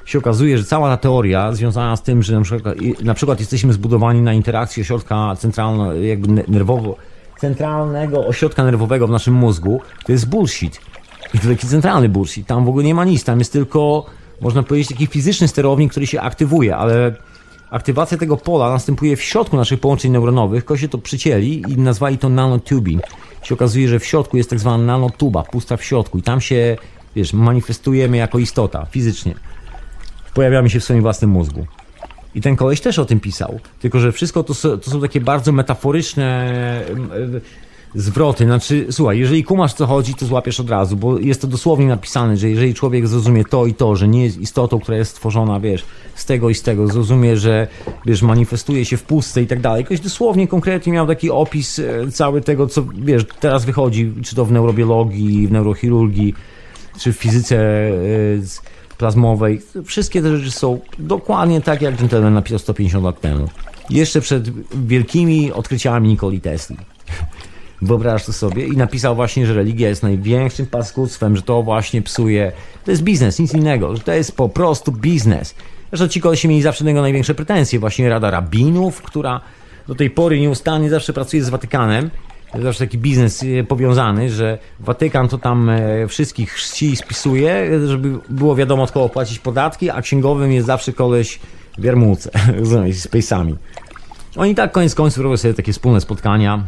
się 0.04 0.18
okazuje, 0.18 0.58
że 0.58 0.64
cała 0.64 0.88
ta 0.88 0.96
teoria 0.96 1.52
związana 1.52 1.96
z 1.96 2.02
tym, 2.02 2.22
że 2.22 2.34
na 2.34 2.42
przykład, 2.42 2.74
na 3.04 3.14
przykład 3.14 3.40
jesteśmy 3.40 3.72
zbudowani 3.72 4.22
na 4.22 4.32
interakcji 4.32 4.82
ośrodka 4.82 5.36
centralnego, 5.38 5.94
jakby 5.94 6.28
ne- 6.28 6.44
nerwowo, 6.48 6.96
centralnego 7.40 8.26
ośrodka 8.26 8.64
nerwowego 8.64 9.06
w 9.06 9.10
naszym 9.10 9.34
mózgu, 9.34 9.80
to 10.06 10.12
jest 10.12 10.28
bullshit. 10.28 10.80
I 11.34 11.38
to 11.38 11.48
taki 11.48 11.66
centralny 11.66 12.08
bullshit. 12.08 12.46
Tam 12.46 12.64
w 12.64 12.68
ogóle 12.68 12.84
nie 12.84 12.94
ma 12.94 13.04
nic. 13.04 13.24
Tam 13.24 13.38
jest 13.38 13.52
tylko, 13.52 14.06
można 14.40 14.62
powiedzieć, 14.62 14.88
taki 14.88 15.06
fizyczny 15.06 15.48
sterownik, 15.48 15.90
który 15.90 16.06
się 16.06 16.20
aktywuje, 16.20 16.76
ale 16.76 17.14
aktywacja 17.70 18.18
tego 18.18 18.36
pola 18.36 18.70
następuje 18.70 19.16
w 19.16 19.22
środku 19.22 19.56
naszych 19.56 19.80
połączeń 19.80 20.10
neuronowych. 20.10 20.64
Koście 20.64 20.88
to 20.88 20.98
przycięli 20.98 21.62
i 21.68 21.78
nazwali 21.78 22.18
to 22.18 22.28
nanotubing. 22.28 23.02
Się 23.42 23.54
okazuje, 23.54 23.88
że 23.88 23.98
w 23.98 24.04
środku 24.04 24.36
jest 24.36 24.50
tak 24.50 24.58
zwana 24.58 24.84
nanotuba, 24.84 25.42
pusta 25.42 25.76
w 25.76 25.84
środku 25.84 26.18
i 26.18 26.22
tam 26.22 26.40
się, 26.40 26.76
wiesz, 27.16 27.32
manifestujemy 27.32 28.16
jako 28.16 28.38
istota, 28.38 28.86
fizycznie. 28.90 29.34
Pojawiamy 30.34 30.70
się 30.70 30.80
w 30.80 30.84
swoim 30.84 31.02
własnym 31.02 31.30
mózgu. 31.30 31.66
I 32.34 32.40
ten 32.40 32.56
koleś 32.56 32.80
też 32.80 32.98
o 32.98 33.04
tym 33.04 33.20
pisał. 33.20 33.60
Tylko, 33.80 34.00
że 34.00 34.12
wszystko 34.12 34.42
to, 34.42 34.54
to 34.54 34.90
są 34.90 35.00
takie 35.00 35.20
bardzo 35.20 35.52
metaforyczne 35.52 36.52
zwroty. 37.94 38.44
Znaczy, 38.44 38.86
słuchaj, 38.90 39.18
jeżeli 39.18 39.44
kumasz 39.44 39.74
co 39.74 39.86
chodzi, 39.86 40.14
to 40.14 40.26
złapiesz 40.26 40.60
od 40.60 40.70
razu, 40.70 40.96
bo 40.96 41.18
jest 41.18 41.40
to 41.40 41.46
dosłownie 41.46 41.86
napisane, 41.86 42.36
że 42.36 42.50
jeżeli 42.50 42.74
człowiek 42.74 43.08
zrozumie 43.08 43.44
to 43.44 43.66
i 43.66 43.74
to, 43.74 43.96
że 43.96 44.08
nie 44.08 44.24
jest 44.24 44.38
istotą, 44.38 44.80
która 44.80 44.98
jest 44.98 45.10
stworzona, 45.10 45.60
wiesz, 45.60 45.84
z 46.14 46.24
tego 46.24 46.50
i 46.50 46.54
z 46.54 46.62
tego, 46.62 46.86
zrozumie, 46.86 47.36
że, 47.36 47.68
wiesz, 48.06 48.22
manifestuje 48.22 48.84
się 48.84 48.96
w 48.96 49.02
pustce 49.02 49.42
i 49.42 49.46
tak 49.46 49.60
dalej. 49.60 49.82
Jakoś 49.82 50.00
dosłownie, 50.00 50.48
konkretnie 50.48 50.92
miał 50.92 51.06
taki 51.06 51.30
opis 51.30 51.78
e, 51.78 52.10
cały 52.12 52.40
tego, 52.40 52.66
co, 52.66 52.84
wiesz, 52.94 53.24
teraz 53.40 53.64
wychodzi, 53.64 54.12
czy 54.24 54.36
to 54.36 54.44
w 54.44 54.52
neurobiologii, 54.52 55.48
w 55.48 55.52
neurochirurgii, 55.52 56.34
czy 56.98 57.12
w 57.12 57.16
fizyce 57.16 57.56
yy, 57.56 58.42
plazmowej. 59.00 59.60
Wszystkie 59.84 60.22
te 60.22 60.36
rzeczy 60.36 60.50
są 60.50 60.80
dokładnie 60.98 61.60
tak, 61.60 61.82
jak 61.82 61.96
Gentleman 61.96 62.34
napisał 62.34 62.58
150 62.58 63.04
lat 63.04 63.20
temu. 63.20 63.48
Jeszcze 63.90 64.20
przed 64.20 64.50
wielkimi 64.86 65.52
odkryciami 65.52 66.08
Nikoli 66.08 66.40
Tesli. 66.40 66.76
Wyobrażasz 67.82 68.24
to 68.24 68.32
sobie? 68.32 68.66
I 68.66 68.76
napisał 68.76 69.14
właśnie, 69.14 69.46
że 69.46 69.54
religia 69.54 69.88
jest 69.88 70.02
największym 70.02 70.66
paskudztwem, 70.66 71.36
że 71.36 71.42
to 71.42 71.62
właśnie 71.62 72.02
psuje. 72.02 72.52
To 72.84 72.90
jest 72.90 73.02
biznes, 73.02 73.38
nic 73.38 73.54
innego. 73.54 73.96
Że 73.96 74.02
to 74.02 74.12
jest 74.12 74.36
po 74.36 74.48
prostu 74.48 74.92
biznes. 74.92 75.54
Zresztą 75.92 76.08
ci 76.08 76.20
kolesi 76.20 76.48
mieli 76.48 76.62
zawsze 76.62 76.84
do 76.84 76.90
niego 76.90 77.02
największe 77.02 77.34
pretensje. 77.34 77.78
Właśnie 77.78 78.08
Rada 78.08 78.30
Rabinów, 78.30 79.02
która 79.02 79.40
do 79.88 79.94
tej 79.94 80.10
pory 80.10 80.40
nieustannie 80.40 80.90
zawsze 80.90 81.12
pracuje 81.12 81.44
z 81.44 81.48
Watykanem 81.48 82.10
zawsze 82.58 82.86
taki 82.86 82.98
biznes 82.98 83.42
e, 83.42 83.64
powiązany, 83.64 84.30
że 84.30 84.58
Watykan 84.80 85.28
to 85.28 85.38
tam 85.38 85.68
e, 85.68 86.06
wszystkich 86.08 86.50
chrzci 86.50 86.96
spisuje, 86.96 87.80
żeby 87.88 88.18
było 88.28 88.56
wiadomo 88.56 88.82
od 88.82 88.92
kogo 88.92 89.08
płacić 89.08 89.38
podatki, 89.38 89.90
a 89.90 90.02
księgowym 90.02 90.52
jest 90.52 90.66
zawsze 90.66 90.92
koleś 90.92 91.40
w 91.78 91.84
jarmułce, 91.84 92.30
z 92.92 93.08
pejsami. 93.08 93.56
Oni 94.36 94.54
tak 94.54 94.72
koniec 94.72 94.94
końców 94.94 95.24
robią 95.24 95.36
sobie 95.36 95.54
takie 95.54 95.72
wspólne 95.72 96.00
spotkania. 96.00 96.64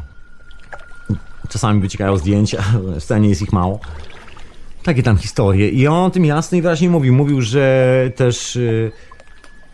Czasami 1.48 1.80
wyciekają 1.80 2.16
zdjęcia, 2.16 2.64
wcale 3.00 3.20
nie 3.20 3.28
jest 3.28 3.42
ich 3.42 3.52
mało. 3.52 3.80
Takie 4.82 5.02
tam 5.02 5.16
historie. 5.16 5.68
I 5.68 5.86
on 5.86 6.04
o 6.04 6.10
tym 6.10 6.24
jasno 6.24 6.58
i 6.58 6.62
wyraźnie 6.62 6.90
mówił. 6.90 7.14
Mówił, 7.14 7.40
że 7.40 8.10
też 8.16 8.56
e, 8.56 8.60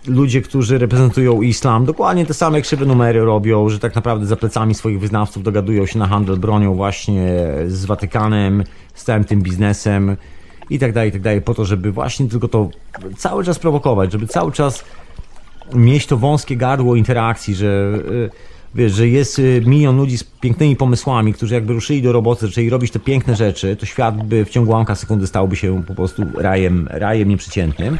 ludzie, 0.06 0.42
którzy 0.42 0.78
reprezentują 0.78 1.42
islam, 1.42 1.84
dokładnie 1.84 2.26
te 2.26 2.34
same 2.34 2.62
krzywe 2.62 2.86
numery 2.86 3.20
robią, 3.20 3.68
że 3.68 3.78
tak 3.78 3.94
naprawdę 3.94 4.26
za 4.26 4.36
plecami 4.36 4.74
swoich 4.74 5.00
wyznawców 5.00 5.42
dogadują 5.42 5.86
się 5.86 5.98
na 5.98 6.06
handel 6.06 6.36
bronią 6.36 6.74
właśnie 6.74 7.26
z 7.66 7.84
Watykanem, 7.84 8.64
z 8.94 9.04
całym 9.04 9.24
tym 9.24 9.42
biznesem 9.42 10.16
i 10.70 10.78
tak 10.78 10.92
dalej, 10.92 11.08
i 11.08 11.12
tak 11.12 11.22
dalej, 11.22 11.42
po 11.42 11.54
to, 11.54 11.64
żeby 11.64 11.92
właśnie 11.92 12.28
tylko 12.28 12.48
to 12.48 12.68
cały 13.16 13.44
czas 13.44 13.58
prowokować, 13.58 14.12
żeby 14.12 14.26
cały 14.26 14.52
czas 14.52 14.84
mieć 15.74 16.06
to 16.06 16.16
wąskie 16.16 16.56
gardło 16.56 16.96
interakcji, 16.96 17.54
że 17.54 17.98
y, 18.10 18.30
wiesz, 18.74 18.92
że 18.92 19.08
jest 19.08 19.38
y, 19.38 19.62
milion 19.66 19.96
ludzi 19.96 20.18
z 20.18 20.24
pięknymi 20.24 20.76
pomysłami, 20.76 21.32
którzy 21.32 21.54
jakby 21.54 21.72
ruszyli 21.72 22.02
do 22.02 22.12
roboty, 22.12 22.46
zaczęli 22.46 22.70
robić 22.70 22.90
te 22.90 22.98
piękne 22.98 23.36
rzeczy, 23.36 23.76
to 23.76 23.86
świat 23.86 24.26
by 24.26 24.44
w 24.44 24.50
ciągu 24.50 24.72
łamka 24.72 24.94
sekundy 24.94 25.26
stałby 25.26 25.56
się 25.56 25.82
po 25.86 25.94
prostu 25.94 26.22
rajem, 26.34 26.88
rajem 26.90 27.28
nieprzeciętnym. 27.28 27.98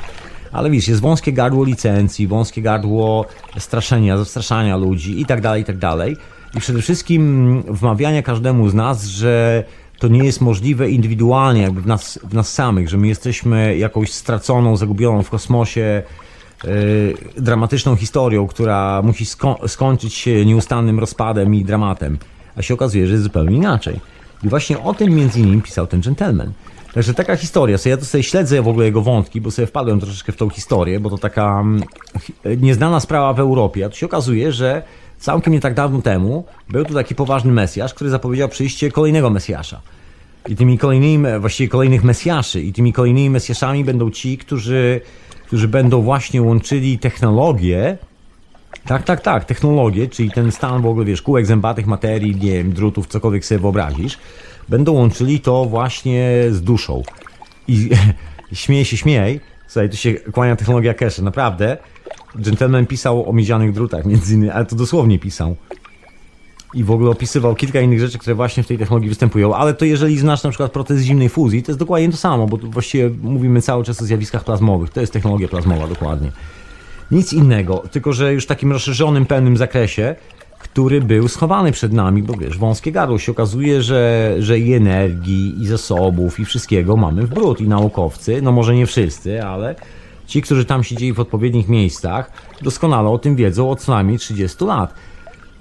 Ale 0.53 0.71
widzisz, 0.71 0.89
jest 0.89 1.01
wąskie 1.01 1.33
gardło 1.33 1.65
licencji, 1.65 2.27
wąskie 2.27 2.63
gardło 2.63 3.27
straszenia, 3.59 4.19
zastraszania 4.19 4.77
ludzi 4.77 5.21
i 5.21 5.27
tak 5.27 5.41
dalej, 5.41 5.63
i 5.63 5.65
tak 5.65 5.79
dalej. 5.79 6.17
I 6.55 6.61
przede 6.61 6.83
wszystkim 6.83 7.63
wmawiania 7.63 8.23
każdemu 8.23 8.69
z 8.69 8.75
nas, 8.75 9.07
że 9.07 9.65
to 9.99 10.09
nie 10.09 10.25
jest 10.25 10.41
możliwe 10.41 10.91
indywidualnie, 10.91 11.63
jakby 11.63 11.81
w 11.81 11.87
nas, 11.87 12.19
w 12.25 12.35
nas 12.35 12.53
samych, 12.53 12.89
że 12.89 12.97
my 12.97 13.09
jesteśmy 13.09 13.77
jakąś 13.77 14.13
straconą, 14.13 14.77
zagubioną 14.77 15.23
w 15.23 15.31
kosmosie 15.31 16.03
yy, 16.65 16.71
dramatyczną 17.37 17.97
historią, 17.97 18.47
która 18.47 19.03
musi 19.03 19.27
sko 19.27 19.59
skończyć 19.67 20.15
się 20.15 20.47
nieustannym 20.47 20.99
rozpadem 20.99 21.55
i 21.55 21.65
dramatem. 21.65 22.19
A 22.57 22.63
się 22.63 22.75
okazuje, 22.75 23.07
że 23.07 23.13
jest 23.13 23.25
zupełnie 23.25 23.57
inaczej. 23.57 24.01
I 24.45 24.49
właśnie 24.49 24.79
o 24.79 24.95
tym 24.95 25.15
między 25.15 25.41
innymi 25.41 25.63
pisał 25.63 25.87
ten 25.87 26.01
gentleman. 26.01 26.53
Także 26.93 27.15
taka 27.15 27.37
historia. 27.37 27.79
So 27.79 27.89
ja 27.89 27.97
to 27.97 28.05
sobie 28.05 28.23
śledzę 28.23 28.63
w 28.63 28.69
ogóle 28.69 28.87
jego 28.87 29.03
wątki, 29.03 29.41
bo 29.41 29.51
sobie 29.51 29.67
wpadłem 29.67 30.01
troszeczkę 30.01 30.33
w 30.33 30.37
tą 30.37 30.49
historię, 30.49 31.01
bo 31.01 31.11
to 31.11 31.19
taka 31.19 31.61
mm, 31.61 31.83
nieznana 32.61 33.01
sprawa 33.01 33.33
w 33.33 33.41
Europie. 33.41 33.85
A 33.85 33.89
tu 33.89 33.97
się 33.97 34.07
okazuje, 34.07 34.53
że 34.53 34.83
całkiem 35.19 35.53
nie 35.53 35.61
tak 35.61 35.75
dawno 35.75 36.03
temu 36.03 36.45
był 36.69 36.85
tu 36.85 36.95
taki 36.95 37.15
poważny 37.15 37.53
Mesjasz, 37.53 37.95
który 37.95 38.11
zapowiedział 38.11 38.49
przyjście 38.49 38.91
kolejnego 38.91 39.31
Mesjasza. 39.31 39.81
I 40.49 40.57
tymi 40.57 40.79
kolejnymi, 40.79 41.25
właściwie 41.41 41.69
kolejnych 41.69 42.05
Mesjaszy, 42.05 42.63
i 42.63 42.73
tymi 42.73 42.93
kolejnymi 42.93 43.31
Mesjaszami 43.31 43.85
będą 43.85 44.11
ci, 44.11 44.39
którzy, 44.39 45.01
którzy 45.47 45.69
będą 45.69 46.03
właśnie 46.03 46.43
łączyli 46.43 46.99
technologię, 46.99 47.99
tak, 48.89 49.03
tak, 49.03 49.21
tak, 49.21 49.45
technologię, 49.45 50.09
czyli 50.09 50.31
ten 50.31 50.53
stan 50.53 50.83
w 50.83 50.87
ogóle, 50.87 51.05
wiesz, 51.05 51.23
kółek 51.23 51.47
zębatych 51.47 51.87
materii, 51.87 52.37
nie 52.37 52.53
wiem, 52.53 52.73
drutów, 52.73 53.07
cokolwiek 53.07 53.45
sobie 53.45 53.59
wyobrazisz, 53.59 54.19
będą 54.69 54.93
łączyli 54.93 55.41
to 55.41 55.65
właśnie 55.65 56.45
z 56.51 56.63
duszą. 56.63 57.03
I 57.69 57.91
śmiej 58.53 58.85
się, 58.85 58.97
śmiej. 58.97 59.41
Słuchaj, 59.67 59.91
tu 59.91 59.97
się 59.97 60.15
kłania 60.15 60.57
technologia 60.57 60.95
cache, 60.95 61.23
naprawdę. 61.23 61.77
Gentleman 62.35 62.87
pisał 62.87 63.31
o 63.31 63.33
miedzianych 63.33 63.73
drutach, 63.73 64.07
między 64.07 64.35
innymi, 64.35 64.51
ale 64.51 64.67
to 64.67 64.77
dosłownie 64.77 65.19
pisał. 65.19 65.57
I 66.75 66.85
w 66.85 66.91
ogóle 66.91 67.11
opisywał 67.11 67.55
kilka 67.55 67.81
innych 67.81 68.01
rzeczy, 68.01 68.19
które 68.19 68.35
właśnie 68.35 68.63
w 68.63 68.67
tej 68.67 68.79
technologii 68.79 69.09
występują. 69.09 69.55
Ale 69.55 69.75
to 69.75 69.85
jeżeli 69.85 70.19
znasz 70.19 70.43
na 70.43 70.51
przykład 70.51 70.73
proces 70.73 71.03
zimnej 71.03 71.29
fuzji, 71.29 71.63
to 71.63 71.73
jest 71.73 71.79
dokładnie 71.79 72.11
to 72.11 72.17
samo, 72.17 72.47
bo 72.47 72.57
właściwie 72.57 73.11
mówimy 73.23 73.63
cały 73.63 73.85
czas 73.85 74.03
o 74.03 74.05
zjawiskach 74.05 74.45
plazmowych. 74.45 74.91
To 74.91 75.01
jest 75.01 75.13
technologia 75.13 75.49
plazmowa, 75.49 75.87
dokładnie. 75.87 76.33
Nic 77.11 77.33
innego, 77.33 77.83
tylko 77.91 78.13
że 78.13 78.33
już 78.33 78.45
w 78.45 78.47
takim 78.47 78.73
rozszerzonym, 78.73 79.27
pełnym 79.27 79.57
zakresie, 79.57 80.15
który 80.59 81.01
był 81.01 81.29
schowany 81.29 81.73
przed 81.73 81.93
nami, 81.93 82.23
bo 82.23 82.35
wiesz, 82.35 82.59
wąskie 82.59 82.93
gardło 82.93 83.19
się 83.19 83.33
okazuje, 83.33 83.83
że, 83.83 84.35
że 84.39 84.59
i 84.59 84.75
energii, 84.75 85.63
i 85.63 85.67
zasobów, 85.67 86.41
i 86.41 86.45
wszystkiego 86.45 86.97
mamy 86.97 87.23
w 87.23 87.29
brud. 87.29 87.61
I 87.61 87.69
naukowcy, 87.69 88.43
no 88.43 88.53
może 88.53 88.75
nie 88.75 88.87
wszyscy, 88.87 89.45
ale 89.45 89.75
ci, 90.27 90.43
którzy 90.43 90.65
tam 90.65 90.85
siedzieli 90.85 91.13
w 91.13 91.21
odpowiednich 91.21 91.69
miejscach, 91.69 92.33
doskonale 92.63 93.09
o 93.09 93.19
tym 93.19 93.37
wiedzą 93.37 93.71
od 93.71 93.81
co 93.81 93.93
najmniej 93.93 94.19
30 94.19 94.65
lat. 94.65 94.95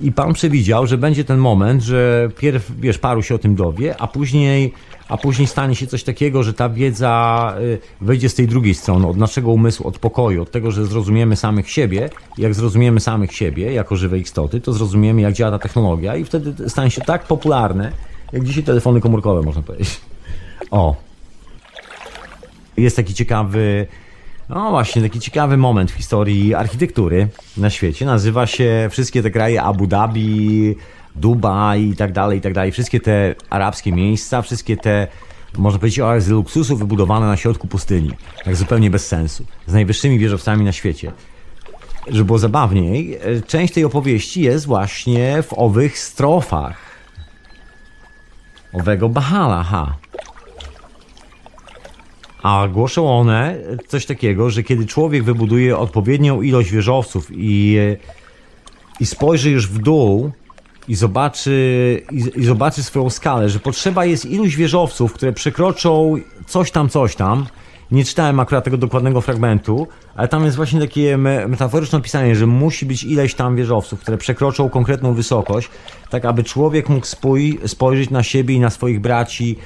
I 0.01 0.11
pan 0.11 0.33
przewidział, 0.33 0.87
że 0.87 0.97
będzie 0.97 1.23
ten 1.23 1.37
moment, 1.37 1.83
że 1.83 2.29
pierw, 2.37 2.71
wiesz, 2.79 2.97
paru 2.97 3.23
się 3.23 3.35
o 3.35 3.37
tym 3.37 3.55
dowie, 3.55 4.01
a 4.01 4.07
później, 4.07 4.73
a 5.09 5.17
później 5.17 5.47
stanie 5.47 5.75
się 5.75 5.87
coś 5.87 6.03
takiego, 6.03 6.43
że 6.43 6.53
ta 6.53 6.69
wiedza 6.69 7.53
y, 7.61 7.79
wejdzie 8.01 8.29
z 8.29 8.35
tej 8.35 8.47
drugiej 8.47 8.75
strony, 8.75 9.07
od 9.07 9.17
naszego 9.17 9.51
umysłu, 9.51 9.87
od 9.87 9.99
pokoju, 9.99 10.41
od 10.41 10.51
tego, 10.51 10.71
że 10.71 10.85
zrozumiemy 10.85 11.35
samych 11.35 11.71
siebie. 11.71 12.09
Jak 12.37 12.53
zrozumiemy 12.53 12.99
samych 12.99 13.33
siebie 13.33 13.73
jako 13.73 13.95
żywe 13.95 14.19
istoty, 14.19 14.61
to 14.61 14.73
zrozumiemy, 14.73 15.21
jak 15.21 15.33
działa 15.33 15.51
ta 15.51 15.59
technologia 15.59 16.15
i 16.15 16.25
wtedy 16.25 16.69
stanie 16.69 16.91
się 16.91 17.01
tak 17.01 17.23
popularne, 17.23 17.91
jak 18.33 18.43
dzisiaj 18.43 18.63
telefony 18.63 19.01
komórkowe, 19.01 19.41
można 19.41 19.61
powiedzieć. 19.61 20.01
O. 20.71 20.95
Jest 22.77 22.95
taki 22.95 23.13
ciekawy 23.13 23.87
no 24.49 24.69
właśnie, 24.69 25.01
taki 25.01 25.19
ciekawy 25.19 25.57
moment 25.57 25.91
w 25.91 25.93
historii 25.93 26.53
architektury 26.55 27.27
na 27.57 27.69
świecie. 27.69 28.05
Nazywa 28.05 28.47
się 28.47 28.87
wszystkie 28.91 29.23
te 29.23 29.31
kraje 29.31 29.61
Abu 29.61 29.87
Dhabi, 29.87 30.75
Dubaj 31.17 31.83
i 31.83 31.95
tak 31.95 32.11
dalej, 32.11 32.37
i 32.37 32.41
tak 32.41 32.53
dalej. 32.53 32.71
Wszystkie 32.71 32.99
te 32.99 33.35
arabskie 33.49 33.91
miejsca, 33.91 34.41
wszystkie 34.41 34.77
te, 34.77 35.07
można 35.57 35.79
powiedzieć, 35.79 35.99
oazy 35.99 36.33
luksusu 36.33 36.77
wybudowane 36.77 37.27
na 37.27 37.37
środku 37.37 37.67
pustyni. 37.67 38.11
Tak 38.45 38.55
zupełnie 38.55 38.89
bez 38.89 39.07
sensu. 39.07 39.45
Z 39.67 39.73
najwyższymi 39.73 40.19
wieżowcami 40.19 40.65
na 40.65 40.71
świecie. 40.71 41.11
Żeby 42.07 42.25
było 42.25 42.39
zabawniej, 42.39 43.17
e, 43.21 43.41
część 43.41 43.73
tej 43.73 43.85
opowieści 43.85 44.41
jest 44.41 44.65
właśnie 44.65 45.43
w 45.43 45.53
owych 45.53 45.99
strofach. 45.99 46.77
Owego 48.73 49.09
Bahala, 49.09 49.63
ha. 49.63 49.95
A 52.43 52.67
głoszą 52.67 53.19
one 53.19 53.57
coś 53.87 54.05
takiego, 54.05 54.49
że 54.49 54.63
kiedy 54.63 54.85
człowiek 54.85 55.23
wybuduje 55.23 55.77
odpowiednią 55.77 56.41
ilość 56.41 56.71
wieżowców 56.71 57.27
i, 57.31 57.77
i 58.99 59.05
spojrzy 59.05 59.49
już 59.49 59.67
w 59.67 59.77
dół 59.77 60.31
i 60.87 60.95
zobaczy, 60.95 62.01
i, 62.11 62.39
i 62.39 62.45
zobaczy 62.45 62.83
swoją 62.83 63.09
skalę, 63.09 63.49
że 63.49 63.59
potrzeba 63.59 64.05
jest 64.05 64.25
iluś 64.25 64.55
wieżowców, 64.55 65.13
które 65.13 65.33
przekroczą 65.33 66.15
coś 66.47 66.71
tam, 66.71 66.89
coś 66.89 67.15
tam. 67.15 67.45
Nie 67.91 68.05
czytałem 68.05 68.39
akurat 68.39 68.63
tego 68.63 68.77
dokładnego 68.77 69.21
fragmentu, 69.21 69.87
ale 70.15 70.27
tam 70.27 70.45
jest 70.45 70.55
właśnie 70.57 70.79
takie 70.79 71.17
metaforyczne 71.47 71.97
opisanie, 71.97 72.35
że 72.35 72.47
musi 72.47 72.85
być 72.85 73.03
ileś 73.03 73.35
tam 73.35 73.55
wieżowców, 73.55 73.99
które 73.99 74.17
przekroczą 74.17 74.69
konkretną 74.69 75.13
wysokość, 75.13 75.69
tak 76.09 76.25
aby 76.25 76.43
człowiek 76.43 76.89
mógł 76.89 77.05
spój, 77.05 77.59
spojrzeć 77.65 78.09
na 78.09 78.23
siebie 78.23 78.55
i 78.55 78.59
na 78.59 78.69
swoich 78.69 79.01
braci 79.01 79.57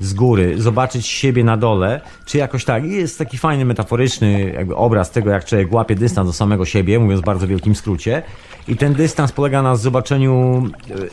z 0.00 0.14
góry, 0.14 0.62
zobaczyć 0.62 1.06
siebie 1.06 1.44
na 1.44 1.56
dole, 1.56 2.00
czy 2.24 2.38
jakoś 2.38 2.64
tak. 2.64 2.84
I 2.84 2.92
jest 2.92 3.18
taki 3.18 3.38
fajny, 3.38 3.64
metaforyczny 3.64 4.52
jakby 4.54 4.76
obraz 4.76 5.10
tego, 5.10 5.30
jak 5.30 5.44
człowiek 5.44 5.72
łapie 5.72 5.94
dystans 5.94 6.28
do 6.28 6.32
samego 6.32 6.64
siebie, 6.64 6.98
mówiąc 6.98 7.20
w 7.20 7.24
bardzo 7.24 7.46
wielkim 7.46 7.74
skrócie. 7.74 8.22
I 8.68 8.76
ten 8.76 8.94
dystans 8.94 9.32
polega 9.32 9.62
na 9.62 9.76
zobaczeniu 9.76 10.62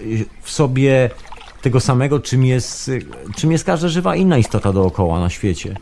y, 0.02 0.26
w 0.42 0.52
sobie 0.52 1.10
tego 1.62 1.80
samego, 1.80 2.20
czym 2.20 2.46
jest, 2.46 2.92
czym 3.36 3.52
jest 3.52 3.64
każda 3.64 3.88
żywa 3.88 4.16
inna 4.16 4.38
istota 4.38 4.74
dookoła 4.74 5.20
na 5.20 5.30
świecie. 5.30 5.76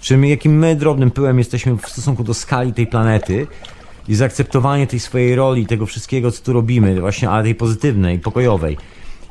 Czym, 0.00 0.24
jakim 0.24 0.58
my 0.58 0.76
drobnym 0.76 1.10
pyłem 1.10 1.38
jesteśmy 1.38 1.76
w 1.76 1.88
stosunku 1.88 2.24
do 2.24 2.34
skali 2.34 2.72
tej 2.72 2.86
planety 2.86 3.46
i 4.08 4.14
zaakceptowanie 4.14 4.86
tej 4.86 5.00
swojej 5.00 5.34
roli, 5.34 5.66
tego 5.66 5.86
wszystkiego, 5.86 6.30
co 6.30 6.44
tu 6.44 6.52
robimy, 6.52 7.00
właśnie, 7.00 7.30
ale 7.30 7.44
tej 7.44 7.54
pozytywnej, 7.54 8.18
pokojowej. 8.18 8.76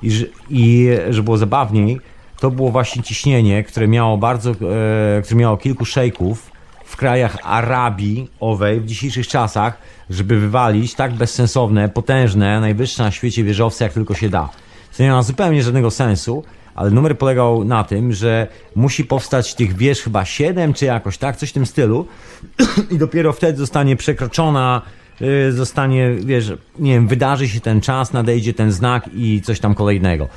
I, 0.03 0.29
i 0.49 0.89
że 1.09 1.23
było 1.23 1.37
zabawniej, 1.37 1.99
to 2.39 2.51
było 2.51 2.71
właśnie 2.71 3.03
ciśnienie, 3.03 3.63
które 3.63 3.87
miało 3.87 4.17
bardzo, 4.17 4.51
e, 4.51 5.21
które 5.21 5.39
miało 5.39 5.57
kilku 5.57 5.85
szejków 5.85 6.51
w 6.85 6.95
krajach 6.95 7.37
Arabii 7.43 8.29
owej 8.39 8.79
w 8.79 8.85
dzisiejszych 8.85 9.27
czasach, 9.27 9.77
żeby 10.09 10.39
wywalić 10.39 10.95
tak 10.95 11.13
bezsensowne, 11.13 11.89
potężne, 11.89 12.59
najwyższe 12.59 13.03
na 13.03 13.11
świecie 13.11 13.43
wieżowce, 13.43 13.83
jak 13.83 13.93
tylko 13.93 14.13
się 14.13 14.29
da. 14.29 14.49
To 14.97 15.03
nie 15.03 15.11
ma 15.11 15.23
zupełnie 15.23 15.63
żadnego 15.63 15.91
sensu, 15.91 16.43
ale 16.75 16.91
numer 16.91 17.17
polegał 17.17 17.63
na 17.63 17.83
tym, 17.83 18.13
że 18.13 18.47
musi 18.75 19.05
powstać 19.05 19.55
tych 19.55 19.77
wież 19.77 20.01
chyba 20.01 20.25
7 20.25 20.73
czy 20.73 20.85
jakoś 20.85 21.17
tak, 21.17 21.35
coś 21.35 21.49
w 21.49 21.53
tym 21.53 21.65
stylu 21.65 22.07
i 22.91 22.97
dopiero 22.97 23.33
wtedy 23.33 23.57
zostanie 23.57 23.95
przekroczona, 23.95 24.81
y, 25.21 25.51
zostanie, 25.51 26.11
wiesz, 26.11 26.53
nie 26.79 26.93
wiem, 26.93 27.07
wydarzy 27.07 27.49
się 27.49 27.59
ten 27.59 27.81
czas, 27.81 28.13
nadejdzie 28.13 28.53
ten 28.53 28.71
znak 28.71 29.09
i 29.13 29.41
coś 29.41 29.59
tam 29.59 29.75
kolejnego. 29.75 30.27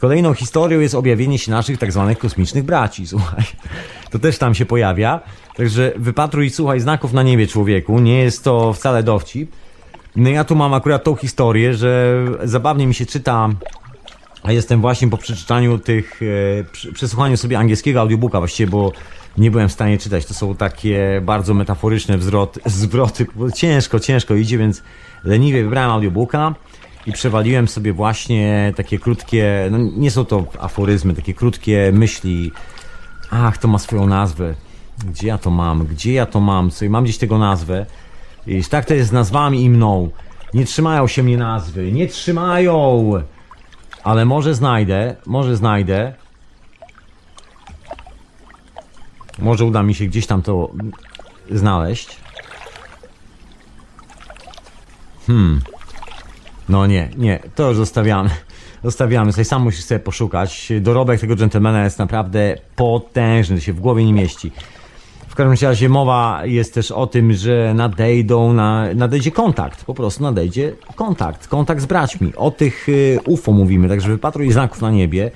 Kolejną 0.00 0.34
historią 0.34 0.80
jest 0.80 0.94
objawienie 0.94 1.38
się 1.38 1.50
naszych 1.50 1.78
tak 1.78 1.92
zwanych 1.92 2.18
kosmicznych 2.18 2.64
braci, 2.64 3.06
słuchaj. 3.06 3.44
To 4.10 4.18
też 4.18 4.38
tam 4.38 4.54
się 4.54 4.66
pojawia. 4.66 5.20
Także 5.56 5.92
wypatruj, 5.96 6.50
słuchaj, 6.50 6.80
znaków 6.80 7.12
na 7.12 7.22
niebie, 7.22 7.46
człowieku. 7.46 8.00
Nie 8.00 8.18
jest 8.18 8.44
to 8.44 8.72
wcale 8.72 9.02
dowcip. 9.02 9.52
No 10.16 10.30
ja 10.30 10.44
tu 10.44 10.56
mam 10.56 10.74
akurat 10.74 11.04
tą 11.04 11.14
historię, 11.14 11.74
że 11.74 12.24
zabawnie 12.44 12.86
mi 12.86 12.94
się 12.94 13.06
czyta 13.06 13.48
a 14.42 14.52
jestem 14.52 14.80
właśnie 14.80 15.08
po 15.08 15.16
przeczytaniu 15.16 15.78
tych, 15.78 16.20
e, 16.88 16.92
przesłuchaniu 16.92 17.36
sobie 17.36 17.58
angielskiego 17.58 18.00
audiobooka 18.00 18.38
właściwie, 18.38 18.70
bo 18.70 18.92
nie 19.38 19.50
byłem 19.50 19.68
w 19.68 19.72
stanie 19.72 19.98
czytać. 19.98 20.26
To 20.26 20.34
są 20.34 20.54
takie 20.54 21.20
bardzo 21.24 21.54
metaforyczne 21.54 22.18
wzrot, 22.18 22.58
zwroty. 22.66 23.26
Ciężko, 23.54 24.00
ciężko 24.00 24.34
idzie, 24.34 24.58
więc 24.58 24.82
leniwie 25.24 25.64
wybrałem 25.64 25.90
audiobooka 25.90 26.54
i 27.06 27.12
przewaliłem 27.12 27.68
sobie 27.68 27.92
właśnie 27.92 28.72
takie 28.76 28.98
krótkie, 28.98 29.68
no 29.70 29.78
nie 29.78 30.10
są 30.10 30.24
to 30.24 30.46
aforyzmy, 30.60 31.14
takie 31.14 31.34
krótkie 31.34 31.90
myśli. 31.92 32.52
Ach, 33.30 33.58
to 33.58 33.68
ma 33.68 33.78
swoją 33.78 34.06
nazwę. 34.06 34.54
Gdzie 35.06 35.28
ja 35.28 35.38
to 35.38 35.50
mam? 35.50 35.86
Gdzie 35.86 36.12
ja 36.12 36.26
to 36.26 36.40
mam? 36.40 36.70
Sobie 36.70 36.90
mam 36.90 37.04
gdzieś 37.04 37.18
tego 37.18 37.38
nazwę. 37.38 37.86
I 38.46 38.64
tak 38.64 38.84
to 38.84 38.94
jest 38.94 39.08
z 39.08 39.12
nazwami 39.12 39.64
i 39.64 39.70
mną. 39.70 40.10
Nie 40.54 40.64
trzymają 40.64 41.06
się 41.06 41.22
mnie 41.22 41.36
nazwy. 41.36 41.92
Nie 41.92 42.06
trzymają! 42.06 43.12
Ale 44.04 44.24
może 44.24 44.54
znajdę, 44.54 45.16
może 45.26 45.56
znajdę. 45.56 46.14
Może 49.38 49.64
uda 49.64 49.82
mi 49.82 49.94
się 49.94 50.04
gdzieś 50.06 50.26
tam 50.26 50.42
to 50.42 50.70
znaleźć. 51.50 52.16
Hmm. 55.26 55.60
No 56.70 56.86
nie, 56.86 57.08
nie, 57.16 57.38
to 57.54 57.68
już 57.68 57.76
zostawiamy. 57.76 58.30
Zostawiamy 58.84 59.32
sobie, 59.32 59.44
sam 59.44 59.62
musisz 59.62 59.84
sobie 59.84 59.98
poszukać. 59.98 60.72
Dorobek 60.80 61.20
tego 61.20 61.36
dżentelmena 61.36 61.84
jest 61.84 61.98
naprawdę 61.98 62.56
potężny, 62.76 63.60
się 63.60 63.72
w 63.72 63.80
głowie 63.80 64.04
nie 64.04 64.12
mieści. 64.12 64.52
W 65.28 65.34
każdym 65.34 65.68
razie 65.68 65.88
mowa 65.88 66.40
jest 66.44 66.74
też 66.74 66.90
o 66.90 67.06
tym, 67.06 67.32
że 67.32 67.74
nadejdą, 67.74 68.52
na, 68.52 68.94
nadejdzie 68.94 69.30
kontakt, 69.30 69.84
po 69.84 69.94
prostu 69.94 70.22
nadejdzie 70.22 70.72
kontakt, 70.94 71.48
kontakt 71.48 71.82
z 71.82 71.86
braćmi. 71.86 72.32
O 72.36 72.50
tych 72.50 72.88
y, 72.88 73.18
UFO 73.26 73.52
mówimy, 73.52 73.88
także 73.88 74.08
wypatruj 74.08 74.52
znaków 74.52 74.82
na 74.82 74.90
niebie. 74.90 75.30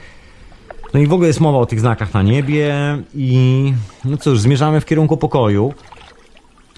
No 0.95 1.01
i 1.01 1.07
w 1.07 1.13
ogóle 1.13 1.29
jest 1.29 1.41
mowa 1.41 1.59
o 1.59 1.67
tych 1.67 1.81
znakach 1.81 2.15
na 2.15 2.23
niebie 2.23 2.75
i 3.15 3.73
no 4.05 4.17
cóż, 4.17 4.41
zmierzamy 4.41 4.81
w 4.81 4.85
kierunku 4.85 5.17
pokoju 5.17 5.75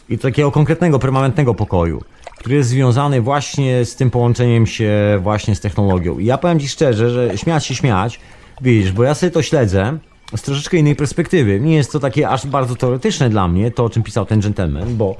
i 0.08 0.18
takiego 0.18 0.50
konkretnego, 0.50 0.98
permanentnego 0.98 1.54
pokoju, 1.54 2.02
który 2.38 2.56
jest 2.56 2.68
związany 2.68 3.20
właśnie 3.20 3.84
z 3.84 3.96
tym 3.96 4.10
połączeniem 4.10 4.66
się 4.66 5.18
właśnie 5.22 5.54
z 5.54 5.60
technologią. 5.60 6.18
I 6.18 6.24
ja 6.24 6.38
powiem 6.38 6.60
Ci 6.60 6.68
szczerze, 6.68 7.10
że 7.10 7.38
śmiać 7.38 7.66
się 7.66 7.74
śmiać, 7.74 8.20
widzisz, 8.60 8.92
bo 8.92 9.04
ja 9.04 9.14
sobie 9.14 9.30
to 9.30 9.42
śledzę 9.42 9.98
z 10.36 10.42
troszeczkę 10.42 10.76
innej 10.76 10.96
perspektywy. 10.96 11.60
Nie 11.60 11.76
jest 11.76 11.92
to 11.92 12.00
takie 12.00 12.28
aż 12.28 12.46
bardzo 12.46 12.76
teoretyczne 12.76 13.30
dla 13.30 13.48
mnie, 13.48 13.70
to 13.70 13.84
o 13.84 13.90
czym 13.90 14.02
pisał 14.02 14.26
ten 14.26 14.40
gentleman, 14.40 14.96
bo 14.96 15.16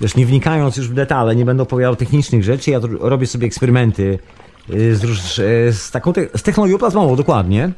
wiesz, 0.00 0.16
nie 0.16 0.26
wnikając 0.26 0.76
już 0.76 0.88
w 0.88 0.94
detale, 0.94 1.36
nie 1.36 1.44
będę 1.44 1.62
opowiadał 1.62 1.96
technicznych 1.96 2.44
rzeczy, 2.44 2.70
ja 2.70 2.80
robię 3.00 3.26
sobie 3.26 3.46
eksperymenty 3.46 4.18
y, 4.70 4.96
z, 4.96 5.04
y, 5.38 5.72
z 5.72 5.90
taką 5.90 6.12
te- 6.12 6.28
z 6.36 6.42
technologią 6.42 6.78
plazmową, 6.78 7.16
dokładnie. 7.16 7.72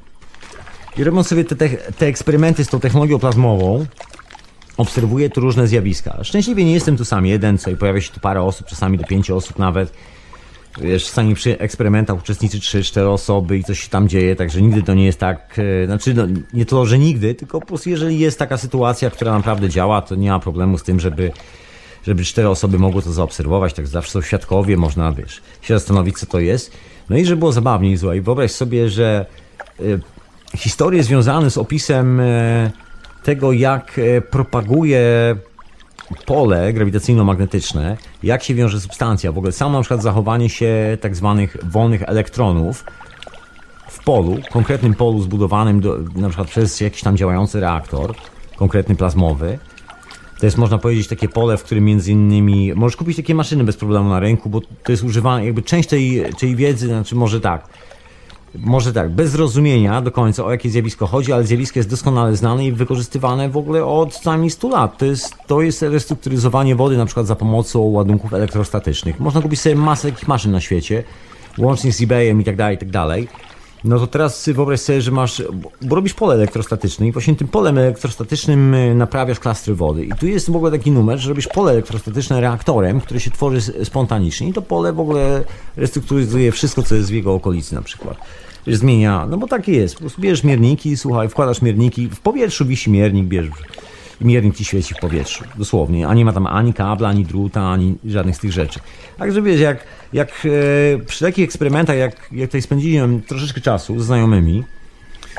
I 0.98 1.04
robiąc 1.04 1.26
sobie 1.26 1.44
te, 1.44 1.56
te, 1.56 1.68
te 1.68 2.06
eksperymenty 2.06 2.64
z 2.64 2.68
tą 2.68 2.80
technologią 2.80 3.18
plazmową, 3.18 3.86
obserwuję 4.76 5.30
tu 5.30 5.40
różne 5.40 5.66
zjawiska. 5.66 6.24
Szczęśliwie 6.24 6.64
nie 6.64 6.72
jestem 6.72 6.96
tu 6.96 7.04
sam 7.04 7.26
jeden, 7.26 7.58
co 7.58 7.70
i 7.70 7.76
pojawia 7.76 8.00
się 8.00 8.12
tu 8.12 8.20
parę 8.20 8.42
osób, 8.42 8.66
czasami 8.66 8.98
do 8.98 9.04
pięciu 9.04 9.36
osób 9.36 9.58
nawet. 9.58 9.92
Wiesz, 10.80 11.04
czasami 11.04 11.34
przy 11.34 11.58
eksperymentach 11.58 12.18
uczestniczy 12.18 12.58
3-4 12.58 13.00
osoby 13.08 13.58
i 13.58 13.64
coś 13.64 13.80
się 13.80 13.88
tam 13.88 14.08
dzieje, 14.08 14.36
także 14.36 14.62
nigdy 14.62 14.82
to 14.82 14.94
nie 14.94 15.04
jest 15.04 15.18
tak, 15.18 15.58
e, 15.82 15.86
znaczy 15.86 16.14
no, 16.14 16.26
nie 16.52 16.66
to, 16.66 16.86
że 16.86 16.98
nigdy, 16.98 17.34
tylko 17.34 17.60
po 17.60 17.66
prostu 17.66 17.90
jeżeli 17.90 18.18
jest 18.18 18.38
taka 18.38 18.56
sytuacja, 18.56 19.10
która 19.10 19.32
naprawdę 19.32 19.68
działa, 19.68 20.02
to 20.02 20.14
nie 20.14 20.30
ma 20.30 20.40
problemu 20.40 20.78
z 20.78 20.82
tym, 20.82 21.00
żeby 21.00 21.32
żeby 22.06 22.24
cztery 22.24 22.48
osoby 22.48 22.78
mogły 22.78 23.02
to 23.02 23.12
zaobserwować, 23.12 23.74
tak 23.74 23.86
zawsze 23.86 24.12
są 24.12 24.22
świadkowie, 24.22 24.76
można, 24.76 25.12
wiesz, 25.12 25.42
się 25.62 25.74
zastanowić, 25.74 26.18
co 26.18 26.26
to 26.26 26.40
jest. 26.40 26.72
No 27.10 27.16
i 27.16 27.24
żeby 27.24 27.38
było 27.38 27.52
zabawniej, 27.52 27.98
słuchaj, 27.98 28.20
wyobraź 28.20 28.50
sobie, 28.50 28.88
że 28.88 29.26
y, 29.80 30.00
historie 30.56 31.02
związane 31.02 31.50
z 31.50 31.58
opisem 31.58 32.20
e, 32.20 32.70
tego, 33.24 33.52
jak 33.52 33.98
e, 33.98 34.20
propaguje 34.20 35.00
pole 36.26 36.72
grawitacyjno-magnetyczne, 36.72 37.96
jak 38.22 38.42
się 38.42 38.54
wiąże 38.54 38.80
substancja, 38.80 39.32
w 39.32 39.38
ogóle 39.38 39.52
samo 39.52 39.78
na 39.78 39.82
przykład 39.82 40.02
zachowanie 40.02 40.48
się 40.48 40.98
tak 41.00 41.16
zwanych 41.16 41.56
wolnych 41.62 42.02
elektronów 42.02 42.84
w 43.88 44.04
polu, 44.04 44.36
konkretnym 44.52 44.94
polu 44.94 45.22
zbudowanym 45.22 45.80
do, 45.80 45.98
na 46.16 46.28
przykład 46.28 46.48
przez 46.48 46.80
jakiś 46.80 47.02
tam 47.02 47.16
działający 47.16 47.60
reaktor, 47.60 48.14
konkretny 48.56 48.96
plazmowy. 48.96 49.58
To 50.40 50.46
jest, 50.46 50.58
można 50.58 50.78
powiedzieć, 50.78 51.08
takie 51.08 51.28
pole, 51.28 51.56
w 51.56 51.62
którym 51.62 51.84
między 51.84 52.12
innymi 52.12 52.74
możesz 52.74 52.96
kupić 52.96 53.16
takie 53.16 53.34
maszyny 53.34 53.64
bez 53.64 53.76
problemu 53.76 54.08
na 54.08 54.20
rynku, 54.20 54.50
bo 54.50 54.60
to 54.60 54.92
jest 54.92 55.04
używane, 55.04 55.44
jakby 55.44 55.62
część 55.62 55.88
tej, 55.88 56.24
tej 56.40 56.56
wiedzy, 56.56 56.86
znaczy 56.86 57.14
może 57.14 57.40
tak, 57.40 57.68
może 58.58 58.92
tak, 58.92 59.10
bez 59.10 59.30
zrozumienia 59.30 60.02
do 60.02 60.10
końca 60.10 60.44
o 60.44 60.50
jakie 60.50 60.70
zjawisko 60.70 61.06
chodzi, 61.06 61.32
ale 61.32 61.44
zjawisko 61.44 61.78
jest 61.78 61.90
doskonale 61.90 62.36
znane 62.36 62.66
i 62.66 62.72
wykorzystywane 62.72 63.48
w 63.48 63.56
ogóle 63.56 63.84
od 63.84 64.14
co 64.14 64.30
najmniej 64.30 64.50
100 64.50 64.68
lat. 64.68 64.98
To 64.98 65.04
jest, 65.04 65.34
to 65.46 65.62
jest 65.62 65.82
restrukturyzowanie 65.82 66.76
wody 66.76 66.96
na 66.96 67.06
przykład 67.06 67.26
za 67.26 67.36
pomocą 67.36 67.80
ładunków 67.80 68.34
elektrostatycznych. 68.34 69.20
Można 69.20 69.42
kupić 69.42 69.60
sobie 69.60 69.76
masę 69.76 70.10
takich 70.10 70.28
maszyn 70.28 70.52
na 70.52 70.60
świecie, 70.60 71.04
łącznie 71.58 71.92
z 71.92 72.02
eBayem 72.02 72.40
i 72.40 72.44
tak 72.44 72.56
dalej, 72.56 72.76
i 72.76 72.78
tak 72.78 72.90
dalej. 72.90 73.28
No 73.84 73.98
to 73.98 74.06
teraz 74.06 74.48
wyobraź 74.48 74.80
sobie, 74.80 75.00
że 75.00 75.10
masz, 75.10 75.42
bo 75.82 75.96
robisz 75.96 76.14
pole 76.14 76.34
elektrostatyczne 76.34 77.06
i 77.06 77.12
właśnie 77.12 77.36
tym 77.36 77.48
polem 77.48 77.78
elektrostatycznym 77.78 78.74
y, 78.74 78.94
naprawiasz 78.94 79.40
klastry 79.40 79.74
wody. 79.74 80.04
I 80.04 80.12
tu 80.12 80.26
jest 80.26 80.50
w 80.50 80.56
ogóle 80.56 80.70
taki 80.70 80.90
numer, 80.90 81.18
że 81.18 81.28
robisz 81.28 81.48
pole 81.48 81.72
elektrostatyczne 81.72 82.40
reaktorem, 82.40 83.00
które 83.00 83.20
się 83.20 83.30
tworzy 83.30 83.60
spontanicznie 83.84 84.48
i 84.48 84.52
to 84.52 84.62
pole 84.62 84.92
w 84.92 85.00
ogóle 85.00 85.44
restrukturyzuje 85.76 86.52
wszystko, 86.52 86.82
co 86.82 86.94
jest 86.94 87.10
w 87.10 87.12
jego 87.12 87.34
okolicy 87.34 87.74
na 87.74 87.82
przykład. 87.82 88.16
Zmienia, 88.66 89.26
no 89.30 89.38
bo 89.38 89.46
takie 89.46 89.72
jest. 89.72 89.94
Po 89.94 90.00
prostu 90.00 90.22
bierzesz 90.22 90.44
mierniki, 90.44 90.96
słuchaj, 90.96 91.28
wkładasz 91.28 91.62
mierniki, 91.62 92.08
w 92.08 92.20
powietrzu 92.20 92.66
wisi 92.66 92.90
miernik, 92.90 93.26
bierzesz 93.26 93.50
i 94.20 94.24
miernik 94.24 94.56
ci 94.56 94.64
świeci 94.64 94.94
w 94.94 94.98
powietrzu, 94.98 95.44
dosłownie. 95.58 96.08
A 96.08 96.14
nie 96.14 96.24
ma 96.24 96.32
tam 96.32 96.46
ani 96.46 96.74
kabla, 96.74 97.08
ani 97.08 97.24
druta, 97.24 97.70
ani 97.70 97.94
żadnych 98.04 98.36
z 98.36 98.38
tych 98.38 98.52
rzeczy. 98.52 98.80
Także 99.18 99.42
wiesz, 99.42 99.60
jak, 99.60 99.84
jak 100.12 100.28
e, 100.28 100.98
przy 100.98 101.24
takich 101.24 101.44
eksperymentach, 101.44 101.96
jak, 101.96 102.28
jak 102.32 102.48
tutaj 102.48 102.62
spędziłem 102.62 103.22
troszeczkę 103.22 103.60
czasu 103.60 104.00
z 104.00 104.06
znajomymi, 104.06 104.64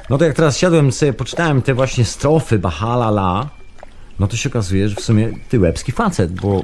no 0.09 0.17
to 0.17 0.25
jak 0.25 0.35
teraz 0.35 0.57
siadłem 0.57 0.91
sobie, 0.91 1.13
poczytałem 1.13 1.61
te 1.61 1.73
właśnie 1.73 2.05
strofy 2.05 2.59
Bahala 2.59 3.07
La, 3.07 3.49
no 4.19 4.27
to 4.27 4.37
się 4.37 4.49
okazuje, 4.49 4.89
że 4.89 4.95
w 4.95 5.01
sumie 5.01 5.29
ty 5.49 5.59
łebski 5.59 5.91
facet, 5.91 6.41
bo 6.41 6.63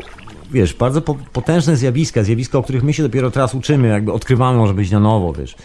wiesz, 0.52 0.74
bardzo 0.74 1.02
po, 1.02 1.16
potężne 1.16 1.78
zjawiska, 1.78 2.24
zjawiska, 2.24 2.58
o 2.58 2.64
których 2.64 2.84
my 2.84 2.94
się 2.94 3.04
dopiero 3.04 3.32
teraz 3.32 3.56
uczymy, 3.56 3.88
jakby 3.88 4.12
odkrywamy 4.12 4.58
może 4.58 4.74
być 4.74 4.92
na 4.92 5.00
nowo, 5.00 5.34
wiesz. 5.34 5.56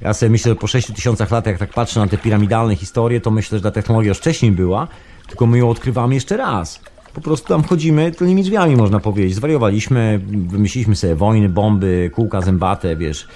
Ja 0.00 0.14
sobie 0.14 0.30
myślę, 0.30 0.50
że 0.52 0.56
po 0.56 0.66
6 0.66 0.92
tysiącach 0.92 1.30
lat, 1.30 1.46
jak 1.46 1.58
tak 1.58 1.72
patrzę 1.72 2.00
na 2.00 2.06
te 2.06 2.18
piramidalne 2.18 2.76
historie, 2.76 3.20
to 3.20 3.30
myślę, 3.30 3.58
że 3.58 3.62
ta 3.62 3.70
technologia 3.70 4.08
już 4.08 4.18
wcześniej 4.18 4.52
była, 4.52 4.88
tylko 5.26 5.46
my 5.46 5.58
ją 5.58 5.70
odkrywamy 5.70 6.14
jeszcze 6.14 6.36
raz. 6.36 6.80
Po 7.14 7.20
prostu 7.20 7.48
tam 7.48 7.62
wchodzimy 7.62 8.12
tylnymi 8.12 8.42
drzwiami, 8.42 8.76
można 8.76 9.00
powiedzieć. 9.00 9.34
Zwariowaliśmy, 9.34 10.20
wymyśliliśmy 10.48 10.96
sobie 10.96 11.14
wojny, 11.14 11.48
bomby, 11.48 12.10
kółka 12.14 12.40
zębate, 12.40 12.96
wiesz. 12.96 13.28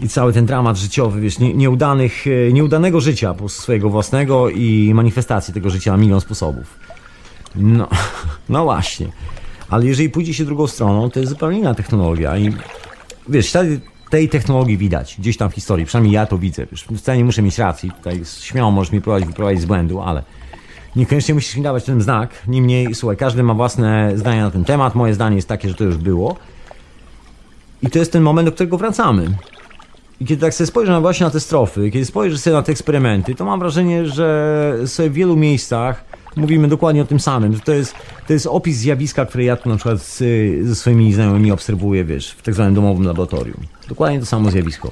i 0.00 0.08
cały 0.08 0.32
ten 0.32 0.46
dramat 0.46 0.76
życiowy, 0.76 1.20
wiesz, 1.20 1.38
nie, 1.38 1.54
nieudanych, 1.54 2.26
e, 2.26 2.52
nieudanego 2.52 3.00
życia 3.00 3.34
po 3.34 3.48
swojego 3.48 3.90
własnego 3.90 4.50
i 4.50 4.92
manifestacji 4.94 5.54
tego 5.54 5.70
życia 5.70 5.90
na 5.92 5.96
milion 5.96 6.20
sposobów. 6.20 6.78
No, 7.54 7.88
no 8.48 8.64
właśnie. 8.64 9.12
Ale 9.68 9.86
jeżeli 9.86 10.10
pójdzie 10.10 10.34
się 10.34 10.44
drugą 10.44 10.66
stroną, 10.66 11.10
to 11.10 11.20
jest 11.20 11.30
zupełnie 11.30 11.58
inna 11.58 11.74
technologia 11.74 12.38
i 12.38 12.52
wiesz, 13.28 13.48
wtedy 13.48 13.80
tej 14.12 14.28
technologii 14.28 14.76
widać 14.76 15.16
gdzieś 15.18 15.36
tam 15.36 15.50
w 15.50 15.54
historii, 15.54 15.86
przynajmniej 15.86 16.14
ja 16.14 16.26
to 16.26 16.38
widzę. 16.38 16.66
Wiesz, 16.70 16.84
wcale 16.98 17.18
nie 17.18 17.24
muszę 17.24 17.42
mieć 17.42 17.58
racji, 17.58 17.90
tutaj 17.90 18.22
śmiało 18.40 18.70
możesz 18.70 18.92
mi 18.92 19.00
prowadzić, 19.00 19.28
wyprowadzić 19.28 19.62
z 19.62 19.64
błędu, 19.64 20.00
ale 20.00 20.22
niekoniecznie 20.96 21.34
musisz 21.34 21.56
mi 21.56 21.62
dawać 21.62 21.84
ten 21.84 22.02
znak. 22.02 22.30
Niemniej, 22.48 22.94
słuchaj, 22.94 23.16
każdy 23.16 23.42
ma 23.42 23.54
własne 23.54 24.12
zdanie 24.14 24.40
na 24.40 24.50
ten 24.50 24.64
temat. 24.64 24.94
Moje 24.94 25.14
zdanie 25.14 25.36
jest 25.36 25.48
takie, 25.48 25.68
że 25.68 25.74
to 25.74 25.84
już 25.84 25.96
było. 25.96 26.36
I 27.82 27.90
to 27.90 27.98
jest 27.98 28.12
ten 28.12 28.22
moment, 28.22 28.48
do 28.48 28.52
którego 28.52 28.78
wracamy. 28.78 29.36
I 30.20 30.26
kiedy 30.26 30.40
tak 30.40 30.54
sobie 30.54 30.66
spojrzę 30.66 31.00
właśnie 31.00 31.26
na 31.26 31.30
te 31.30 31.40
strofy, 31.40 31.90
kiedy 31.90 32.04
spojrzę 32.04 32.38
sobie 32.38 32.56
na 32.56 32.62
te 32.62 32.72
eksperymenty, 32.72 33.34
to 33.34 33.44
mam 33.44 33.60
wrażenie, 33.60 34.06
że 34.06 34.78
sobie 34.86 35.10
w 35.10 35.12
wielu 35.12 35.36
miejscach 35.36 36.04
mówimy 36.36 36.68
dokładnie 36.68 37.02
o 37.02 37.04
tym 37.04 37.20
samym. 37.20 37.60
To 37.60 37.72
jest, 37.72 37.94
to 38.26 38.32
jest 38.32 38.46
opis 38.46 38.76
zjawiska, 38.76 39.26
które 39.26 39.44
ja 39.44 39.56
tu 39.56 39.68
na 39.68 39.76
przykład 39.76 40.02
z, 40.02 40.18
ze 40.66 40.74
swoimi 40.74 41.12
znajomymi 41.12 41.52
obserwuję, 41.52 42.04
wiesz, 42.04 42.30
w 42.30 42.42
tak 42.42 42.54
zwanym 42.54 42.74
domowym 42.74 43.06
laboratorium. 43.06 43.56
Dokładnie 43.88 44.20
to 44.20 44.26
samo 44.26 44.50
zjawisko. 44.50 44.90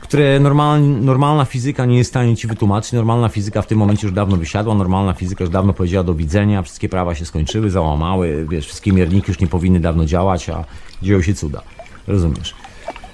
Które 0.00 0.40
normal, 0.40 0.82
normalna 0.82 1.44
fizyka 1.44 1.86
nie 1.86 1.98
jest 1.98 2.10
w 2.10 2.12
stanie 2.12 2.36
ci 2.36 2.46
wytłumaczyć. 2.46 2.92
Normalna 2.92 3.28
fizyka 3.28 3.62
w 3.62 3.66
tym 3.66 3.78
momencie 3.78 4.06
już 4.06 4.14
dawno 4.14 4.36
wysiadła, 4.36 4.74
normalna 4.74 5.12
fizyka 5.12 5.44
już 5.44 5.52
dawno 5.52 5.72
powiedziała 5.72 6.04
do 6.04 6.14
widzenia, 6.14 6.62
wszystkie 6.62 6.88
prawa 6.88 7.14
się 7.14 7.24
skończyły, 7.24 7.70
załamały, 7.70 8.46
wiesz, 8.50 8.66
wszystkie 8.66 8.92
mierniki 8.92 9.24
już 9.28 9.40
nie 9.40 9.46
powinny 9.46 9.80
dawno 9.80 10.04
działać, 10.04 10.48
a 10.48 10.64
dzieją 11.02 11.22
się 11.22 11.34
cuda. 11.34 11.62
Rozumiesz? 12.06 12.54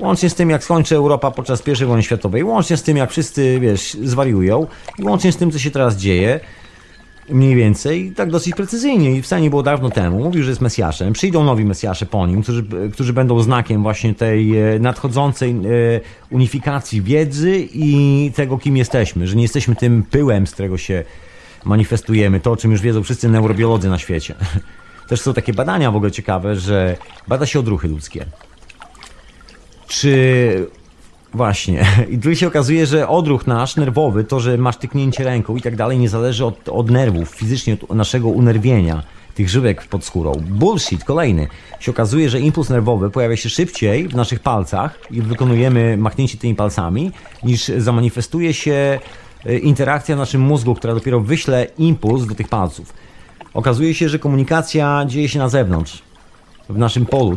łącznie 0.00 0.30
z 0.30 0.34
tym, 0.34 0.50
jak 0.50 0.64
skończy 0.64 0.96
Europa 0.96 1.30
podczas 1.30 1.62
I 1.68 1.84
wojny 1.84 2.02
światowej, 2.02 2.44
łącznie 2.44 2.76
z 2.76 2.82
tym, 2.82 2.96
jak 2.96 3.10
wszyscy, 3.10 3.60
wiesz, 3.60 3.96
zwariują 4.04 4.66
i 4.98 5.02
łącznie 5.02 5.32
z 5.32 5.36
tym, 5.36 5.50
co 5.50 5.58
się 5.58 5.70
teraz 5.70 5.96
dzieje, 5.96 6.40
Mniej 7.28 7.54
więcej, 7.54 8.12
tak 8.16 8.30
dosyć 8.30 8.54
precyzyjnie 8.54 9.16
i 9.16 9.22
wcale 9.22 9.42
nie 9.42 9.50
było 9.50 9.62
dawno 9.62 9.90
temu. 9.90 10.18
Mówił, 10.24 10.42
że 10.42 10.50
jest 10.50 10.60
Mesjaszem. 10.60 11.12
Przyjdą 11.12 11.44
nowi 11.44 11.64
Mesjasze 11.64 12.06
po 12.06 12.26
nim, 12.26 12.42
którzy, 12.42 12.64
którzy 12.92 13.12
będą 13.12 13.40
znakiem 13.40 13.82
właśnie 13.82 14.14
tej 14.14 14.58
e, 14.58 14.78
nadchodzącej 14.78 15.50
e, 15.50 15.54
unifikacji 16.30 17.02
wiedzy 17.02 17.68
i 17.74 18.30
tego, 18.34 18.58
kim 18.58 18.76
jesteśmy. 18.76 19.26
Że 19.26 19.36
nie 19.36 19.42
jesteśmy 19.42 19.76
tym 19.76 20.02
pyłem, 20.10 20.46
z 20.46 20.52
którego 20.52 20.78
się 20.78 21.04
manifestujemy. 21.64 22.40
To, 22.40 22.52
o 22.52 22.56
czym 22.56 22.70
już 22.70 22.80
wiedzą 22.80 23.02
wszyscy 23.02 23.28
neurobiolodzy 23.28 23.88
na 23.88 23.98
świecie. 23.98 24.34
Też 25.08 25.20
są 25.20 25.34
takie 25.34 25.52
badania 25.52 25.90
w 25.90 25.96
ogóle 25.96 26.10
ciekawe, 26.10 26.56
że 26.56 26.96
bada 27.28 27.46
się 27.46 27.60
odruchy 27.60 27.88
ludzkie. 27.88 28.26
Czy 29.86 30.66
Właśnie. 31.34 31.84
I 32.10 32.18
tu 32.18 32.36
się 32.36 32.46
okazuje, 32.46 32.86
że 32.86 33.08
odruch 33.08 33.46
nasz 33.46 33.76
nerwowy, 33.76 34.24
to, 34.24 34.40
że 34.40 34.58
masz 34.58 34.76
tyknięcie 34.76 35.24
ręką 35.24 35.56
i 35.56 35.62
tak 35.62 35.76
dalej, 35.76 35.98
nie 35.98 36.08
zależy 36.08 36.44
od, 36.44 36.68
od 36.68 36.90
nerwów, 36.90 37.28
fizycznie 37.28 37.76
od 37.88 37.96
naszego 37.96 38.28
unerwienia 38.28 39.02
tych 39.34 39.48
żyłek 39.48 39.86
pod 39.86 40.04
skórą. 40.04 40.32
Bullshit, 40.48 41.04
kolejny. 41.04 41.48
Się 41.80 41.90
okazuje, 41.90 42.30
że 42.30 42.40
impuls 42.40 42.68
nerwowy 42.68 43.10
pojawia 43.10 43.36
się 43.36 43.48
szybciej 43.48 44.08
w 44.08 44.14
naszych 44.14 44.40
palcach 44.40 44.98
i 45.10 45.22
wykonujemy 45.22 45.96
machnięcie 45.96 46.38
tymi 46.38 46.54
palcami, 46.54 47.12
niż 47.42 47.68
zamanifestuje 47.68 48.54
się 48.54 48.98
e, 49.46 49.58
interakcja 49.58 50.16
w 50.16 50.18
naszym 50.18 50.40
mózgu, 50.40 50.74
która 50.74 50.94
dopiero 50.94 51.20
wyśle 51.20 51.66
impuls 51.78 52.26
do 52.26 52.34
tych 52.34 52.48
palców. 52.48 52.92
Okazuje 53.54 53.94
się, 53.94 54.08
że 54.08 54.18
komunikacja 54.18 55.04
dzieje 55.06 55.28
się 55.28 55.38
na 55.38 55.48
zewnątrz, 55.48 56.02
w 56.68 56.78
naszym 56.78 57.06
polu 57.06 57.36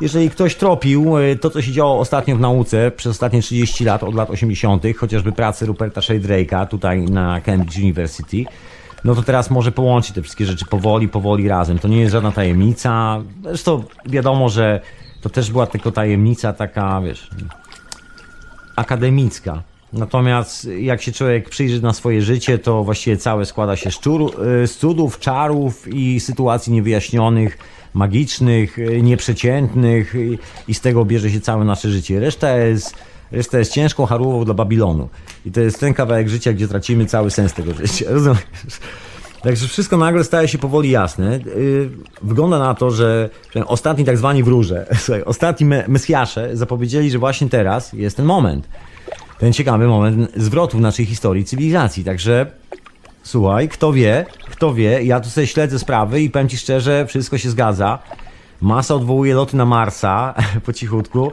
jeżeli 0.00 0.30
ktoś 0.30 0.54
tropił 0.54 1.18
e, 1.18 1.36
to, 1.36 1.50
co 1.50 1.62
się 1.62 1.72
działo 1.72 1.98
ostatnio 1.98 2.36
w 2.36 2.40
nauce 2.40 2.90
przez 2.90 3.10
ostatnie 3.10 3.42
30 3.42 3.84
lat, 3.84 4.02
od 4.02 4.14
lat 4.14 4.30
80., 4.30 4.82
chociażby 4.96 5.32
pracy 5.32 5.66
Ruperta 5.66 6.00
Sheldrake'a 6.00 6.66
tutaj 6.66 7.02
na 7.02 7.40
Cambridge 7.40 7.78
University, 7.78 8.44
no 9.04 9.14
to 9.14 9.22
teraz 9.22 9.50
może 9.50 9.72
połączyć 9.72 10.14
te 10.14 10.22
wszystkie 10.22 10.46
rzeczy 10.46 10.64
powoli, 10.64 11.08
powoli 11.08 11.48
razem. 11.48 11.78
To 11.78 11.88
nie 11.88 12.00
jest 12.00 12.12
żadna 12.12 12.32
tajemnica. 12.32 13.22
Zresztą 13.42 13.84
wiadomo, 14.06 14.48
że 14.48 14.80
to 15.20 15.28
też 15.28 15.50
była 15.50 15.66
tylko 15.66 15.92
tajemnica 15.92 16.52
taka, 16.52 17.00
wiesz, 17.00 17.30
akademicka. 18.76 19.62
Natomiast 19.92 20.68
jak 20.80 21.02
się 21.02 21.12
człowiek 21.12 21.48
przyjrzy 21.48 21.82
na 21.82 21.92
swoje 21.92 22.22
życie, 22.22 22.58
to 22.58 22.84
właściwie 22.84 23.16
całe 23.16 23.46
składa 23.46 23.76
się 23.76 23.90
z, 23.90 24.00
z 24.70 24.76
cudów, 24.76 25.18
czarów 25.18 25.88
i 25.94 26.20
sytuacji 26.20 26.72
niewyjaśnionych, 26.72 27.58
magicznych, 27.94 28.78
y, 28.78 29.02
nieprzeciętnych 29.02 30.14
i 30.68 30.74
z 30.74 30.80
tego 30.80 31.04
bierze 31.04 31.30
się 31.30 31.40
całe 31.40 31.64
nasze 31.64 31.90
życie. 31.90 32.20
Reszta 32.20 32.56
jest, 32.56 32.94
reszta 33.32 33.58
jest 33.58 33.72
ciężką 33.72 34.06
harłową 34.06 34.44
dla 34.44 34.54
Babilonu. 34.54 35.08
I 35.46 35.52
to 35.52 35.60
jest 35.60 35.80
ten 35.80 35.94
kawałek 35.94 36.28
życia, 36.28 36.52
gdzie 36.52 36.68
tracimy 36.68 37.06
cały 37.06 37.30
sens 37.30 37.52
tego 37.52 37.74
życia. 37.74 38.06
Rozumiesz? 38.14 38.40
Także 39.42 39.68
wszystko 39.68 39.96
nagle 39.96 40.24
staje 40.24 40.48
się 40.48 40.58
powoli 40.58 40.90
jasne. 40.90 41.36
Y, 41.36 41.90
wygląda 42.22 42.58
na 42.58 42.74
to, 42.74 42.90
że 42.90 43.30
ostatni 43.66 44.04
tak 44.04 44.18
zwani 44.18 44.42
wróże, 44.42 44.86
ostatni 45.24 45.66
mesjasze 45.88 46.56
zapowiedzieli, 46.56 47.10
że 47.10 47.18
właśnie 47.18 47.48
teraz 47.48 47.92
jest 47.92 48.16
ten 48.16 48.26
moment. 48.26 48.68
Ten 49.40 49.52
ciekawy 49.52 49.86
moment 49.86 50.32
zwrotu 50.36 50.78
w 50.78 50.80
naszej 50.80 51.06
historii 51.06 51.44
cywilizacji. 51.44 52.04
Także 52.04 52.46
Słuchaj, 53.22 53.68
kto 53.68 53.92
wie, 53.92 54.26
kto 54.50 54.74
wie, 54.74 55.02
ja 55.02 55.20
tu 55.20 55.30
sobie 55.30 55.46
śledzę 55.46 55.78
sprawy 55.78 56.22
i 56.22 56.30
powiem 56.30 56.48
Ci 56.48 56.56
szczerze, 56.56 57.06
wszystko 57.06 57.38
się 57.38 57.50
zgadza. 57.50 57.98
Masa 58.60 58.94
odwołuje 58.94 59.34
loty 59.34 59.56
na 59.56 59.64
Marsa 59.64 60.34
po 60.66 60.72
cichutku. 60.72 61.32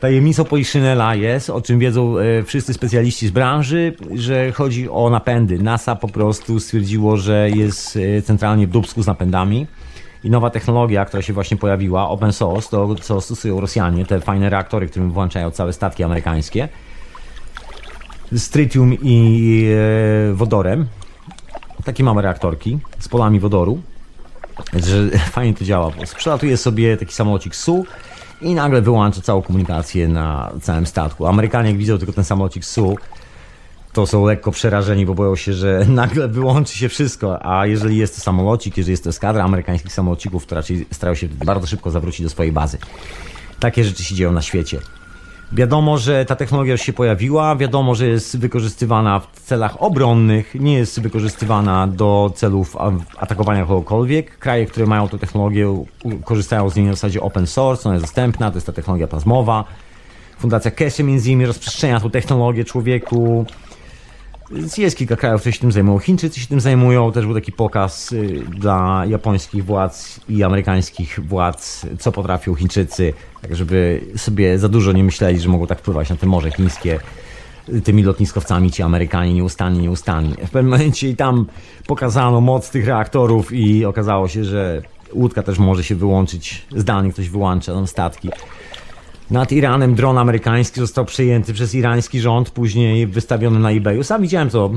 Tajemnicą 0.00 0.44
Poliszynela 0.44 1.14
jest, 1.14 1.50
o 1.50 1.60
czym 1.60 1.78
wiedzą 1.78 2.18
e, 2.18 2.42
wszyscy 2.42 2.74
specjaliści 2.74 3.28
z 3.28 3.30
branży, 3.30 3.96
że 4.14 4.52
chodzi 4.52 4.88
o 4.90 5.10
napędy. 5.10 5.58
NASA 5.58 5.96
po 5.96 6.08
prostu 6.08 6.60
stwierdziło, 6.60 7.16
że 7.16 7.50
jest 7.50 7.96
e, 8.18 8.22
centralnie 8.22 8.66
w 8.66 8.70
dubsku 8.70 9.02
z 9.02 9.06
napędami. 9.06 9.66
I 10.24 10.30
nowa 10.30 10.50
technologia, 10.50 11.04
która 11.04 11.22
się 11.22 11.32
właśnie 11.32 11.56
pojawiła, 11.56 12.08
open 12.08 12.32
source, 12.32 12.70
to 12.70 12.94
co 12.94 13.20
stosują 13.20 13.60
Rosjanie, 13.60 14.06
te 14.06 14.20
fajne 14.20 14.50
reaktory, 14.50 14.86
którym 14.86 15.12
włączają 15.12 15.50
całe 15.50 15.72
statki 15.72 16.04
amerykańskie, 16.04 16.68
z 18.32 18.48
tritium 18.48 18.94
i 19.02 19.64
e, 20.30 20.34
wodorem, 20.34 20.86
takie 21.84 22.04
mamy 22.04 22.22
reaktorki 22.22 22.78
z 22.98 23.08
polami 23.08 23.40
wodoru, 23.40 23.82
że 24.74 25.10
fajnie 25.36 25.54
to 25.54 25.64
działa. 25.64 25.90
Przelatuje 26.16 26.56
sobie 26.56 26.96
taki 26.96 27.14
samolocik 27.14 27.56
SU 27.56 27.86
i 28.40 28.54
nagle 28.54 28.82
wyłącza 28.82 29.20
całą 29.20 29.42
komunikację 29.42 30.08
na 30.08 30.52
całym 30.62 30.86
statku. 30.86 31.26
Amerykanie 31.26 31.70
jak 31.70 31.78
widzą 31.78 31.98
tylko 31.98 32.12
ten 32.12 32.24
samolocik 32.24 32.64
SU, 32.64 32.96
to 33.92 34.06
są 34.06 34.24
lekko 34.24 34.50
przerażeni, 34.50 35.06
bo 35.06 35.14
boją 35.14 35.36
się, 35.36 35.52
że 35.52 35.84
nagle 35.88 36.28
wyłączy 36.28 36.78
się 36.78 36.88
wszystko, 36.88 37.46
a 37.46 37.66
jeżeli 37.66 37.96
jest 37.96 38.14
to 38.14 38.20
samolocik, 38.20 38.76
jeżeli 38.76 38.90
jest 38.90 39.04
to 39.04 39.10
eskadra 39.10 39.44
amerykańskich 39.44 39.92
samolocików, 39.92 40.46
to 40.46 40.54
raczej 40.54 40.86
starają 40.92 41.14
się 41.14 41.28
bardzo 41.28 41.66
szybko 41.66 41.90
zawrócić 41.90 42.22
do 42.22 42.30
swojej 42.30 42.52
bazy. 42.52 42.78
Takie 43.60 43.84
rzeczy 43.84 44.04
się 44.04 44.14
dzieją 44.14 44.32
na 44.32 44.42
świecie. 44.42 44.80
Wiadomo, 45.52 45.98
że 45.98 46.24
ta 46.24 46.36
technologia 46.36 46.72
już 46.72 46.80
się 46.80 46.92
pojawiła, 46.92 47.56
wiadomo, 47.56 47.94
że 47.94 48.06
jest 48.06 48.38
wykorzystywana 48.38 49.20
w 49.20 49.40
celach 49.40 49.82
obronnych, 49.82 50.54
nie 50.54 50.74
jest 50.74 51.00
wykorzystywana 51.00 51.86
do 51.86 52.32
celów 52.34 52.76
atakowania 53.18 53.66
kogokolwiek. 53.66 54.38
Kraje, 54.38 54.66
które 54.66 54.86
mają 54.86 55.08
tę 55.08 55.18
technologię, 55.18 55.84
korzystają 56.24 56.70
z 56.70 56.76
niej 56.76 56.86
na 56.86 56.92
zasadzie 56.92 57.20
open 57.20 57.46
source, 57.46 57.88
ona 57.88 57.94
jest 57.94 58.04
dostępna, 58.04 58.50
to 58.50 58.56
jest 58.56 58.66
ta 58.66 58.72
technologia 58.72 59.08
plazmowa. 59.08 59.64
Fundacja 60.38 60.70
Keshe 60.70 61.02
między 61.02 61.30
innymi 61.30 61.46
rozprzestrzenia 61.46 62.00
tą 62.00 62.10
technologię 62.10 62.64
człowieku. 62.64 63.46
Jest 64.78 64.96
kilka 64.96 65.16
krajów, 65.16 65.40
które 65.40 65.52
się 65.52 65.60
tym 65.60 65.72
zajmują. 65.72 65.98
Chińczycy 65.98 66.40
się 66.40 66.46
tym 66.46 66.60
zajmują. 66.60 67.12
Też 67.12 67.26
był 67.26 67.34
taki 67.34 67.52
pokaz 67.52 68.12
y, 68.12 68.44
dla 68.58 69.04
japońskich 69.08 69.64
władz 69.64 70.20
i 70.28 70.42
amerykańskich 70.42 71.20
władz, 71.22 71.86
co 71.98 72.12
potrafią 72.12 72.54
Chińczycy, 72.54 73.12
tak 73.42 73.56
żeby 73.56 74.00
sobie 74.16 74.58
za 74.58 74.68
dużo 74.68 74.92
nie 74.92 75.04
myśleli, 75.04 75.40
że 75.40 75.48
mogą 75.48 75.66
tak 75.66 75.78
wpływać 75.78 76.10
na 76.10 76.16
te 76.16 76.26
Morze 76.26 76.50
Chińskie 76.50 77.00
tymi 77.84 78.02
lotniskowcami 78.02 78.70
ci 78.70 78.82
Amerykanie 78.82 79.34
nieustannie, 79.34 79.80
nieustannie. 79.80 80.34
W 80.46 80.50
pewnym 80.50 80.70
momencie 80.70 81.08
i 81.08 81.16
tam 81.16 81.46
pokazano 81.86 82.40
moc 82.40 82.70
tych 82.70 82.86
reaktorów 82.86 83.52
i 83.52 83.84
okazało 83.84 84.28
się, 84.28 84.44
że 84.44 84.82
łódka 85.12 85.42
też 85.42 85.58
może 85.58 85.84
się 85.84 85.94
wyłączyć 85.94 86.66
zdalnie, 86.76 87.12
ktoś 87.12 87.28
wyłącza 87.28 87.74
tam 87.74 87.86
statki. 87.86 88.30
Nad 89.30 89.52
Iranem 89.52 89.94
dron 89.94 90.18
amerykański 90.18 90.80
został 90.80 91.04
przejęty 91.04 91.52
przez 91.52 91.74
irański 91.74 92.20
rząd, 92.20 92.50
później 92.50 93.06
wystawiony 93.06 93.58
na 93.58 93.70
eBayu. 93.70 94.04
Sam 94.04 94.22
widziałem 94.22 94.50
to. 94.50 94.70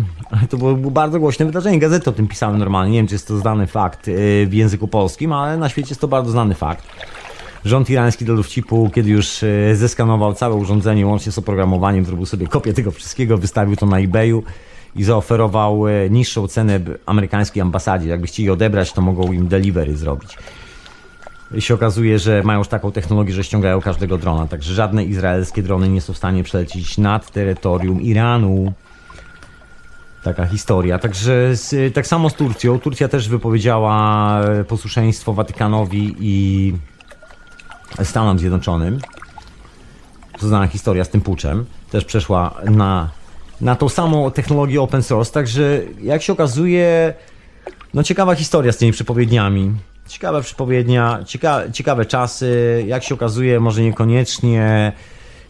To 0.49 0.57
było 0.57 0.73
bardzo 0.75 1.19
głośne 1.19 1.45
wydarzenie. 1.45 1.79
Gazety 1.79 2.09
o 2.09 2.13
tym 2.13 2.27
pisały 2.27 2.57
normalnie. 2.57 2.91
Nie 2.91 2.99
wiem, 2.99 3.07
czy 3.07 3.15
jest 3.15 3.27
to 3.27 3.37
znany 3.37 3.67
fakt 3.67 4.07
y, 4.07 4.47
w 4.49 4.53
języku 4.53 4.87
polskim, 4.87 5.33
ale 5.33 5.57
na 5.57 5.69
świecie 5.69 5.89
jest 5.89 6.01
to 6.01 6.07
bardzo 6.07 6.31
znany 6.31 6.55
fakt. 6.55 6.87
Rząd 7.65 7.89
irański 7.89 8.25
do 8.25 8.35
dowcipu, 8.35 8.89
kiedy 8.95 9.09
już 9.09 9.43
y, 9.43 9.75
zeskanował 9.75 10.33
całe 10.33 10.55
urządzenie, 10.55 11.07
łącznie 11.07 11.31
z 11.31 11.37
oprogramowaniem, 11.37 12.05
zrobił 12.05 12.25
sobie 12.25 12.47
kopię 12.47 12.73
tego 12.73 12.91
wszystkiego, 12.91 13.37
wystawił 13.37 13.75
to 13.75 13.85
na 13.85 13.99
eBayu 13.99 14.43
i 14.95 15.03
zaoferował 15.03 15.87
y, 15.87 16.09
niższą 16.09 16.47
cenę 16.47 16.79
amerykańskiej 17.05 17.61
ambasadzie. 17.61 18.09
Jakby 18.09 18.27
chcieli 18.27 18.49
odebrać, 18.49 18.93
to 18.93 19.01
mogą 19.01 19.31
im 19.31 19.47
delivery 19.47 19.97
zrobić 19.97 20.37
się 21.59 21.73
okazuje, 21.73 22.19
że 22.19 22.43
mają 22.43 22.59
już 22.59 22.67
taką 22.67 22.91
technologię, 22.91 23.33
że 23.33 23.43
ściągają 23.43 23.81
każdego 23.81 24.17
drona. 24.17 24.47
Także 24.47 24.73
żadne 24.73 25.03
izraelskie 25.03 25.63
drony 25.63 25.89
nie 25.89 26.01
są 26.01 26.13
w 26.13 26.17
stanie 26.17 26.43
przelecieć 26.43 26.97
nad 26.97 27.31
terytorium 27.31 28.01
Iranu. 28.01 28.73
Taka 30.23 30.45
historia. 30.45 30.99
Także 30.99 31.55
z, 31.55 31.93
tak 31.93 32.07
samo 32.07 32.29
z 32.29 32.33
Turcją. 32.33 32.79
Turcja 32.79 33.07
też 33.07 33.29
wypowiedziała 33.29 34.39
e, 34.41 34.63
posłuszeństwo 34.63 35.33
Watykanowi 35.33 36.15
i 36.19 36.73
Stanom 38.03 38.39
Zjednoczonym. 38.39 38.99
To 40.39 40.47
znana 40.47 40.67
historia 40.67 41.03
z 41.03 41.09
tym 41.09 41.21
puczem. 41.21 41.65
Też 41.91 42.05
przeszła 42.05 42.55
na, 42.65 43.09
na 43.61 43.75
tą 43.75 43.89
samą 43.89 44.31
technologię 44.31 44.81
open 44.81 45.03
source. 45.03 45.31
Także 45.31 45.81
jak 46.01 46.21
się 46.21 46.33
okazuje, 46.33 47.13
no 47.93 48.03
ciekawa 48.03 48.35
historia 48.35 48.71
z 48.71 48.77
tymi 48.77 48.91
przepowiedniami. 48.91 49.71
Ciekawe 50.11 50.41
przepowiednia, 50.41 51.19
cieka 51.25 51.71
ciekawe 51.73 52.05
czasy, 52.05 52.83
jak 52.87 53.03
się 53.03 53.15
okazuje, 53.15 53.59
może 53.59 53.81
niekoniecznie 53.81 54.91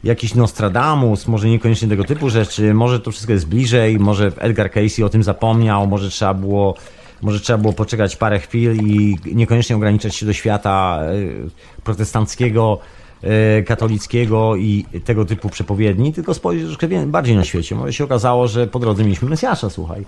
jakiś 0.03 0.35
Nostradamus, 0.35 1.27
może 1.27 1.49
niekoniecznie 1.49 1.87
tego 1.87 2.03
typu 2.03 2.29
rzeczy, 2.29 2.73
może 2.73 2.99
to 2.99 3.11
wszystko 3.11 3.33
jest 3.33 3.47
bliżej, 3.47 3.99
może 3.99 4.31
Edgar 4.37 4.71
Casey 4.71 5.03
o 5.03 5.09
tym 5.09 5.23
zapomniał, 5.23 5.87
może 5.87 6.09
trzeba 6.09 6.33
było, 6.33 6.75
może 7.21 7.39
trzeba 7.39 7.59
było 7.59 7.73
poczekać 7.73 8.15
parę 8.15 8.39
chwil 8.39 8.75
i 8.75 9.17
niekoniecznie 9.35 9.75
ograniczać 9.75 10.15
się 10.15 10.25
do 10.25 10.33
świata 10.33 10.99
e, 11.01 11.81
protestanckiego, 11.83 12.79
e, 13.23 13.63
katolickiego 13.63 14.55
i 14.55 14.85
tego 15.05 15.25
typu 15.25 15.49
przepowiedni, 15.49 16.13
tylko 16.13 16.33
spojrzeć 16.33 16.65
troszkę 16.65 17.05
bardziej 17.05 17.35
na 17.35 17.43
świecie. 17.43 17.75
Może 17.75 17.93
się 17.93 18.03
okazało, 18.03 18.47
że 18.47 18.67
po 18.67 18.79
drodze 18.79 19.03
mieliśmy 19.03 19.29
Mesjasza, 19.29 19.69
słuchaj 19.69 20.05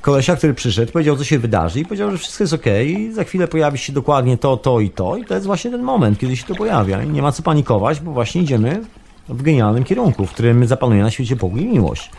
kolesia, 0.00 0.36
który 0.36 0.54
przyszedł, 0.54 0.92
powiedział, 0.92 1.16
co 1.16 1.24
się 1.24 1.38
wydarzy 1.38 1.80
i 1.80 1.84
powiedział, 1.84 2.10
że 2.10 2.18
wszystko 2.18 2.44
jest 2.44 2.54
ok 2.54 2.66
i 2.86 3.12
za 3.12 3.24
chwilę 3.24 3.48
pojawi 3.48 3.78
się 3.78 3.92
dokładnie 3.92 4.38
to, 4.38 4.56
to 4.56 4.80
i 4.80 4.90
to 4.90 5.16
i 5.16 5.24
to 5.24 5.34
jest 5.34 5.46
właśnie 5.46 5.70
ten 5.70 5.82
moment, 5.82 6.18
kiedy 6.18 6.36
się 6.36 6.44
to 6.44 6.54
pojawia 6.54 7.02
i 7.02 7.08
nie 7.08 7.22
ma 7.22 7.32
co 7.32 7.42
panikować, 7.42 8.00
bo 8.00 8.12
właśnie 8.12 8.42
idziemy 8.42 8.80
w 9.28 9.42
genialnym 9.42 9.84
kierunku, 9.84 10.26
w 10.26 10.30
którym 10.30 10.66
zapanuje 10.66 11.02
na 11.02 11.10
świecie 11.10 11.36
pokój 11.36 11.62
i 11.62 11.66
miłość. 11.66 12.10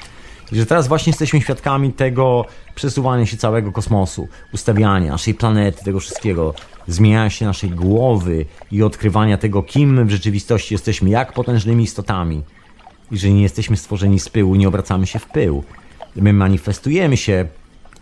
I 0.51 0.55
że 0.55 0.65
teraz 0.65 0.87
właśnie 0.87 1.09
jesteśmy 1.09 1.41
świadkami 1.41 1.93
tego 1.93 2.45
przesuwania 2.75 3.25
się 3.25 3.37
całego 3.37 3.71
kosmosu, 3.71 4.27
ustawiania 4.53 5.11
naszej 5.11 5.33
planety, 5.33 5.83
tego 5.85 5.99
wszystkiego, 5.99 6.53
zmieniania 6.87 7.29
się 7.29 7.45
naszej 7.45 7.69
głowy 7.69 8.45
i 8.71 8.83
odkrywania 8.83 9.37
tego, 9.37 9.63
kim 9.63 9.93
my 9.93 10.05
w 10.05 10.09
rzeczywistości 10.09 10.73
jesteśmy, 10.73 11.09
jak 11.09 11.33
potężnymi 11.33 11.83
istotami. 11.83 12.43
I 13.11 13.17
że 13.17 13.29
nie 13.29 13.41
jesteśmy 13.41 13.77
stworzeni 13.77 14.19
z 14.19 14.29
pyłu, 14.29 14.55
nie 14.55 14.67
obracamy 14.67 15.07
się 15.07 15.19
w 15.19 15.25
pył. 15.25 15.63
My 16.15 16.33
manifestujemy 16.33 17.17
się 17.17 17.47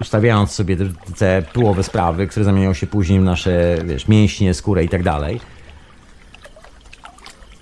ustawiając 0.01 0.51
sobie 0.51 0.77
te, 1.17 1.43
pyłowe 1.53 1.83
sprawy, 1.83 2.27
które 2.27 2.45
zamieniają 2.45 2.73
się 2.73 2.87
później 2.87 3.19
w 3.19 3.23
nasze, 3.23 3.77
wiesz, 3.85 4.07
mięśnie, 4.07 4.53
skórę 4.53 4.83
i 4.83 4.89
tak 4.89 5.03
dalej. 5.03 5.39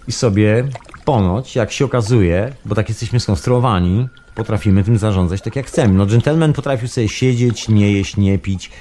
I 0.08 0.12
sobie 0.12 0.68
ponoć, 1.06 1.56
jak 1.56 1.72
się 1.72 1.86
okazuje, 1.86 2.54
bo 2.66 2.76
tak 2.76 2.90
jesteśmy 2.90 3.20
skonstruowani, 3.20 4.08
potrafimy 4.36 4.84
tym 4.84 4.98
zarządzać 4.98 5.42
tak 5.42 5.56
jak 5.56 5.66
chcemy. 5.66 5.94
No, 5.94 6.06
gentleman 6.06 6.54
potrafił 6.54 6.88
sobie 6.88 7.10
siedzieć, 7.10 7.70
nie 7.70 7.92
jeść, 7.92 8.18
nie 8.18 8.38
pić, 8.38 8.72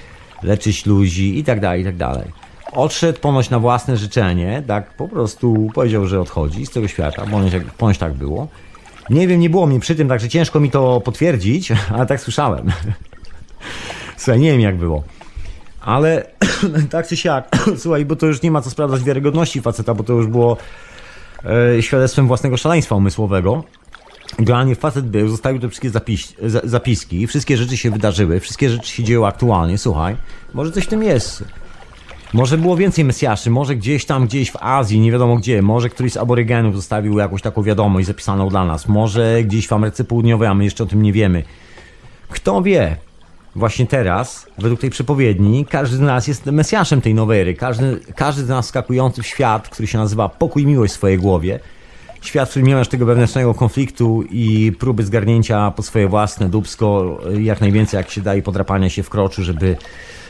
leczyć 0.42 0.86
ludzi 0.86 1.38
i 1.38 1.44
tak 1.44 1.60
dalej, 1.60 1.82
i 1.82 1.84
tak 1.84 1.96
dalej. 1.96 2.32
Odszedł 2.72 3.20
ponoć 3.20 3.50
na 3.50 3.58
własne 3.58 3.96
życzenie, 3.96 4.62
tak 4.66 4.96
po 4.96 5.08
prostu 5.08 5.70
powiedział, 5.74 6.06
że 6.06 6.20
odchodzi 6.20 6.66
z 6.66 6.70
tego 6.70 6.88
świata, 6.88 7.26
ponoć, 7.30 7.52
ponoć 7.78 7.98
tak 7.98 8.14
było. 8.14 8.48
Nie 9.10 9.28
wiem, 9.28 9.40
nie 9.40 9.50
było 9.50 9.66
mnie 9.66 9.80
przy 9.80 9.94
tym, 9.94 10.08
także 10.08 10.28
ciężko 10.28 10.60
mi 10.60 10.70
to 10.70 11.00
potwierdzić, 11.00 11.72
ale 11.94 12.06
tak 12.06 12.20
słyszałem. 12.20 12.72
Słuchaj, 14.16 14.40
nie 14.40 14.52
wiem 14.52 14.60
jak 14.60 14.76
było. 14.76 15.04
Ale 15.80 16.26
tak 16.90 17.08
czy 17.08 17.16
siak, 17.16 17.56
słuchaj, 17.82 18.04
bo 18.04 18.16
to 18.16 18.26
już 18.26 18.42
nie 18.42 18.50
ma 18.50 18.60
co 18.60 18.70
sprawdzać 18.70 19.02
wiarygodności 19.02 19.60
faceta, 19.60 19.94
bo 19.94 20.04
to 20.04 20.12
już 20.12 20.26
było 20.26 20.56
e, 21.76 21.82
świadectwem 21.82 22.26
własnego 22.26 22.56
szaleństwa 22.56 22.94
umysłowego. 22.94 23.64
Generalnie 24.38 24.74
facet 24.74 25.06
był, 25.06 25.28
zostawił 25.28 25.60
te 25.60 25.68
wszystkie 25.68 25.90
zapis, 25.90 26.34
zapiski, 26.64 27.26
wszystkie 27.26 27.56
rzeczy 27.56 27.76
się 27.76 27.90
wydarzyły, 27.90 28.40
wszystkie 28.40 28.70
rzeczy 28.70 28.88
się 28.88 29.04
dzieją 29.04 29.26
aktualnie, 29.26 29.78
słuchaj, 29.78 30.16
może 30.54 30.72
coś 30.72 30.84
w 30.84 30.88
tym 30.88 31.02
jest. 31.02 31.44
Może 32.32 32.58
było 32.58 32.76
więcej 32.76 33.04
Mesjaszy, 33.04 33.50
może 33.50 33.76
gdzieś 33.76 34.04
tam, 34.04 34.26
gdzieś 34.26 34.50
w 34.50 34.56
Azji, 34.60 35.00
nie 35.00 35.12
wiadomo 35.12 35.36
gdzie, 35.36 35.62
może 35.62 35.88
któryś 35.88 36.12
z 36.12 36.16
aborygenów 36.16 36.76
zostawił 36.76 37.18
jakąś 37.18 37.42
taką 37.42 37.62
wiadomość 37.62 38.06
zapisaną 38.06 38.48
dla 38.48 38.64
nas, 38.64 38.88
może 38.88 39.42
gdzieś 39.44 39.68
w 39.68 39.72
Ameryce 39.72 40.04
Południowej, 40.04 40.48
a 40.48 40.54
my 40.54 40.64
jeszcze 40.64 40.84
o 40.84 40.86
tym 40.86 41.02
nie 41.02 41.12
wiemy. 41.12 41.42
Kto 42.28 42.62
wie? 42.62 42.96
Właśnie 43.56 43.86
teraz, 43.86 44.46
według 44.58 44.80
tej 44.80 44.90
przepowiedni, 44.90 45.66
każdy 45.66 45.96
z 45.96 46.00
nas 46.00 46.28
jest 46.28 46.46
mesjaszem 46.46 47.00
tej 47.00 47.14
nowej 47.14 47.40
ery. 47.40 47.54
Każdy, 47.54 48.00
każdy 48.16 48.44
z 48.44 48.48
nas 48.48 48.66
skakujący 48.66 49.22
w 49.22 49.26
świat, 49.26 49.68
który 49.68 49.86
się 49.86 49.98
nazywa 49.98 50.28
pokój 50.28 50.62
i 50.62 50.66
miłość 50.66 50.92
w 50.92 50.96
swojej 50.96 51.18
głowie. 51.18 51.60
Świat, 52.20 52.48
w 52.48 52.50
którym 52.50 52.68
nie 52.68 52.74
masz 52.74 52.88
tego 52.88 53.06
wewnętrznego 53.06 53.54
konfliktu 53.54 54.24
i 54.30 54.72
próby 54.78 55.04
zgarnięcia 55.04 55.70
po 55.70 55.82
swoje 55.82 56.08
własne 56.08 56.48
dubsko, 56.48 57.18
jak 57.38 57.60
najwięcej 57.60 57.98
jak 57.98 58.10
się 58.10 58.20
da 58.20 58.34
i 58.34 58.42
podrapania 58.42 58.90
się 58.90 59.02
w 59.02 59.10
kroczu, 59.10 59.42
żeby, 59.42 59.76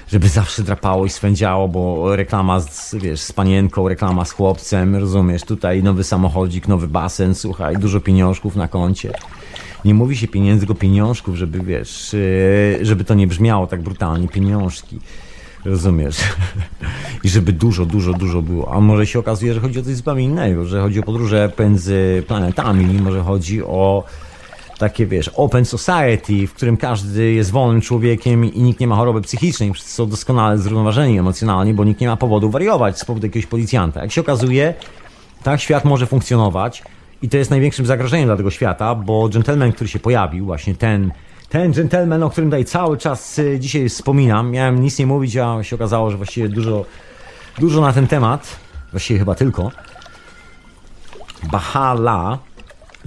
żeby 0.09 0.28
zawsze 0.28 0.62
drapało 0.62 1.06
i 1.06 1.10
swędziało, 1.10 1.68
bo 1.68 2.16
reklama 2.16 2.60
z, 2.60 2.94
wiesz, 2.94 3.20
z 3.20 3.32
panienką, 3.32 3.88
reklama 3.88 4.24
z 4.24 4.32
chłopcem, 4.32 4.96
rozumiesz, 4.96 5.42
tutaj 5.42 5.82
nowy 5.82 6.05
samochodzik, 6.05 6.68
nowy 6.68 6.88
basen, 6.88 7.34
słuchaj, 7.34 7.76
dużo 7.76 8.01
pieniążków 8.01 8.56
na 8.56 8.68
koncie 8.68 9.12
nie 9.85 9.94
mówi 9.94 10.16
się 10.16 10.28
pieniędzy, 10.28 10.66
tylko 10.66 10.81
pieniążków, 10.81 11.36
żeby 11.36 11.61
wiesz, 11.61 12.15
e, 12.15 12.85
żeby 12.85 13.05
to 13.05 13.15
nie 13.15 13.27
brzmiało 13.27 13.66
tak 13.66 13.82
brutalnie, 13.82 14.28
pieniążki. 14.28 14.98
Rozumiesz? 15.65 16.16
I 17.24 17.28
żeby 17.28 17.52
dużo, 17.52 17.86
dużo, 17.86 18.12
dużo 18.12 18.43
było. 18.43 18.74
A 18.74 18.81
może 18.81 19.06
się 19.06 19.19
okazuje, 19.19 19.55
że 19.55 19.61
chodzi 19.61 19.78
o 19.78 19.82
coś 19.82 19.94
zupełnie 19.94 20.23
innego, 20.23 20.65
że 20.65 20.81
chodzi 20.81 21.01
o 21.01 21.02
podróże 21.02 21.52
między 21.59 22.23
planetami, 22.27 23.01
może 23.01 23.23
chodzi 23.23 23.62
o 23.62 24.05
takie, 24.78 25.06
wiesz, 25.06 25.31
open 25.35 25.65
society, 25.65 26.47
w 26.47 26.52
którym 26.55 26.77
każdy 26.77 27.32
jest 27.32 27.51
wolnym 27.51 27.81
człowiekiem 27.81 28.44
i 28.44 28.62
nikt 28.62 28.81
nie 28.81 28.86
ma 28.86 28.97
choroby 28.97 29.23
psychicznej, 29.23 29.73
wszyscy 29.73 29.93
są 29.93 30.06
doskonale 30.06 30.59
zrównoważeni 30.59 31.19
emocjonalnie, 31.19 31.74
bo 31.74 31.85
nikt 31.85 32.01
nie 32.01 32.06
ma 32.06 32.16
powodu 32.16 32.51
wariować 32.51 32.98
z 32.98 33.05
powodu 33.05 33.27
jakiegoś 33.27 33.47
policjanta. 33.47 34.02
Jak 34.02 34.12
się 34.12 34.20
okazuje, 34.20 34.74
tak 35.43 35.61
świat 35.61 35.85
może 35.85 36.06
funkcjonować, 36.06 36.82
i 37.24 37.28
to 37.28 37.36
jest 37.36 37.51
największym 37.51 37.86
zagrożeniem 37.86 38.26
dla 38.26 38.36
tego 38.36 38.51
świata, 38.51 38.94
bo 38.94 39.28
gentleman, 39.28 39.72
który 39.72 39.88
się 39.88 39.98
pojawił, 39.98 40.44
właśnie 40.44 40.74
ten, 40.74 41.12
ten 41.48 41.72
gentleman, 41.72 42.22
o 42.22 42.30
którym 42.30 42.51
tutaj 42.51 42.64
cały 42.64 42.98
czas 42.98 43.38
y, 43.38 43.60
dzisiaj 43.60 43.88
wspominam, 43.88 44.51
miałem 44.51 44.82
nic 44.82 44.98
nie 44.98 45.06
mówić, 45.06 45.36
a 45.36 45.62
się 45.62 45.76
okazało, 45.76 46.10
że 46.10 46.16
właściwie 46.16 46.48
dużo, 46.48 46.84
dużo 47.59 47.80
na 47.80 47.92
ten 47.92 48.06
temat, 48.06 48.56
właściwie 48.90 49.18
chyba 49.18 49.34
tylko. 49.34 49.70
Bahala, 51.52 52.38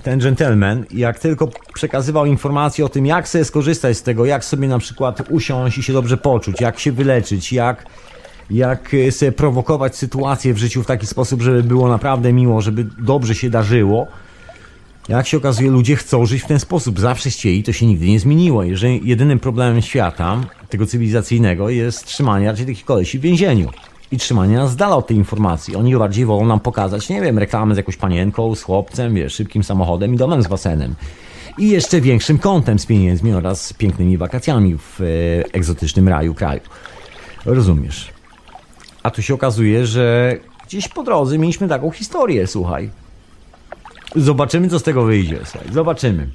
ten 0.04 0.20
gentleman, 0.20 0.86
jak 0.92 1.20
tylko 1.20 1.50
przekazywał 1.74 2.26
informacje 2.26 2.86
o 2.86 2.90
tym, 2.90 3.06
jak 3.06 3.28
sobie 3.28 3.46
skorzystać 3.46 3.98
z 3.98 4.04
tego, 4.04 4.26
jak 4.26 4.46
sobie 4.46 4.68
na 4.68 4.80
przykład 4.80 5.22
usiąść 5.30 5.78
i 5.78 5.84
się 5.84 5.94
dobrze 5.94 6.18
poczuć, 6.18 6.62
jak 6.62 6.80
się 6.80 6.92
wyleczyć, 6.92 7.54
jak, 7.54 7.86
jak 8.50 8.96
sobie 9.12 9.32
prowokować 9.32 9.96
sytuację 9.96 10.54
w 10.54 10.58
życiu 10.58 10.84
w 10.84 10.86
taki 10.86 11.08
sposób, 11.08 11.42
żeby 11.42 11.64
było 11.64 11.90
naprawdę 11.90 12.34
miło, 12.34 12.62
żeby 12.62 12.88
dobrze 13.00 13.36
się 13.36 13.50
darzyło. 13.50 14.08
Jak 15.10 15.28
się 15.28 15.38
okazuje, 15.38 15.72
ludzie 15.72 15.96
chcą 15.96 16.26
żyć 16.26 16.42
w 16.42 16.48
ten 16.48 16.60
sposób. 16.60 17.00
Zawsze 17.00 17.30
chcieli, 17.30 17.64
to 17.64 17.74
się 17.74 17.86
nigdy 17.86 18.08
nie 18.08 18.20
zmieniło. 18.20 18.64
Jeżeli 18.64 19.08
jedynym 19.08 19.40
problemem 19.40 19.82
świata, 19.82 20.42
tego 20.70 20.86
cywilizacyjnego, 20.86 21.70
jest 21.70 22.06
trzymanie 22.06 22.48
raczej 22.48 22.66
takich 22.66 22.86
kolesi 22.86 23.20
w 23.20 23.22
więzieniu 23.22 23.70
i 24.12 24.18
trzymanie 24.18 24.56
nas 24.56 24.72
z 24.72 24.76
dala 24.76 24.96
od 24.96 25.08
tej 25.08 25.18
informacji. 25.18 25.76
Oni 25.76 25.96
bardziej 25.96 26.26
wolą 26.26 26.46
nam 26.46 26.60
pokazać, 26.60 27.10
nie 27.10 27.22
wiem, 27.22 27.38
reklamy 27.38 27.74
z 27.74 27.78
jakąś 27.78 27.98
panienką, 27.98 28.56
z 28.56 28.62
chłopcem, 28.62 29.16
wiesz, 29.16 29.34
szybkim 29.34 29.64
samochodem 29.64 30.14
i 30.14 30.18
domem 30.18 30.44
z 30.44 30.48
basenem. 30.48 30.96
I 31.58 31.70
jeszcze 31.70 32.02
większym 32.02 32.40
kątem 32.40 32.80
z 32.80 32.86
pieniędzmi 32.86 33.34
oraz 33.34 33.74
pięknymi 33.74 34.18
wakacjami 34.18 34.78
w 34.78 35.02
e, 35.02 35.06
egzotycznym 35.54 36.08
raju 36.08 36.34
kraju. 36.34 36.62
Rozumiesz? 37.46 38.17
A 39.04 39.12
tu 39.12 39.22
się 39.22 39.34
okazuje, 39.34 39.86
że 39.86 40.36
gdzieś 40.68 40.88
po 40.88 41.04
drodze 41.04 41.38
mieliśmy 41.38 41.68
taką 41.68 41.92
historię, 41.92 42.48
słuchaj. 42.48 42.90
Zobaczymy, 44.16 44.70
co 44.70 44.80
z 44.80 44.84
tego 44.84 45.04
wyjdzie, 45.04 45.40
słuchaj. 45.46 45.72
Zobaczymy. 45.74 46.28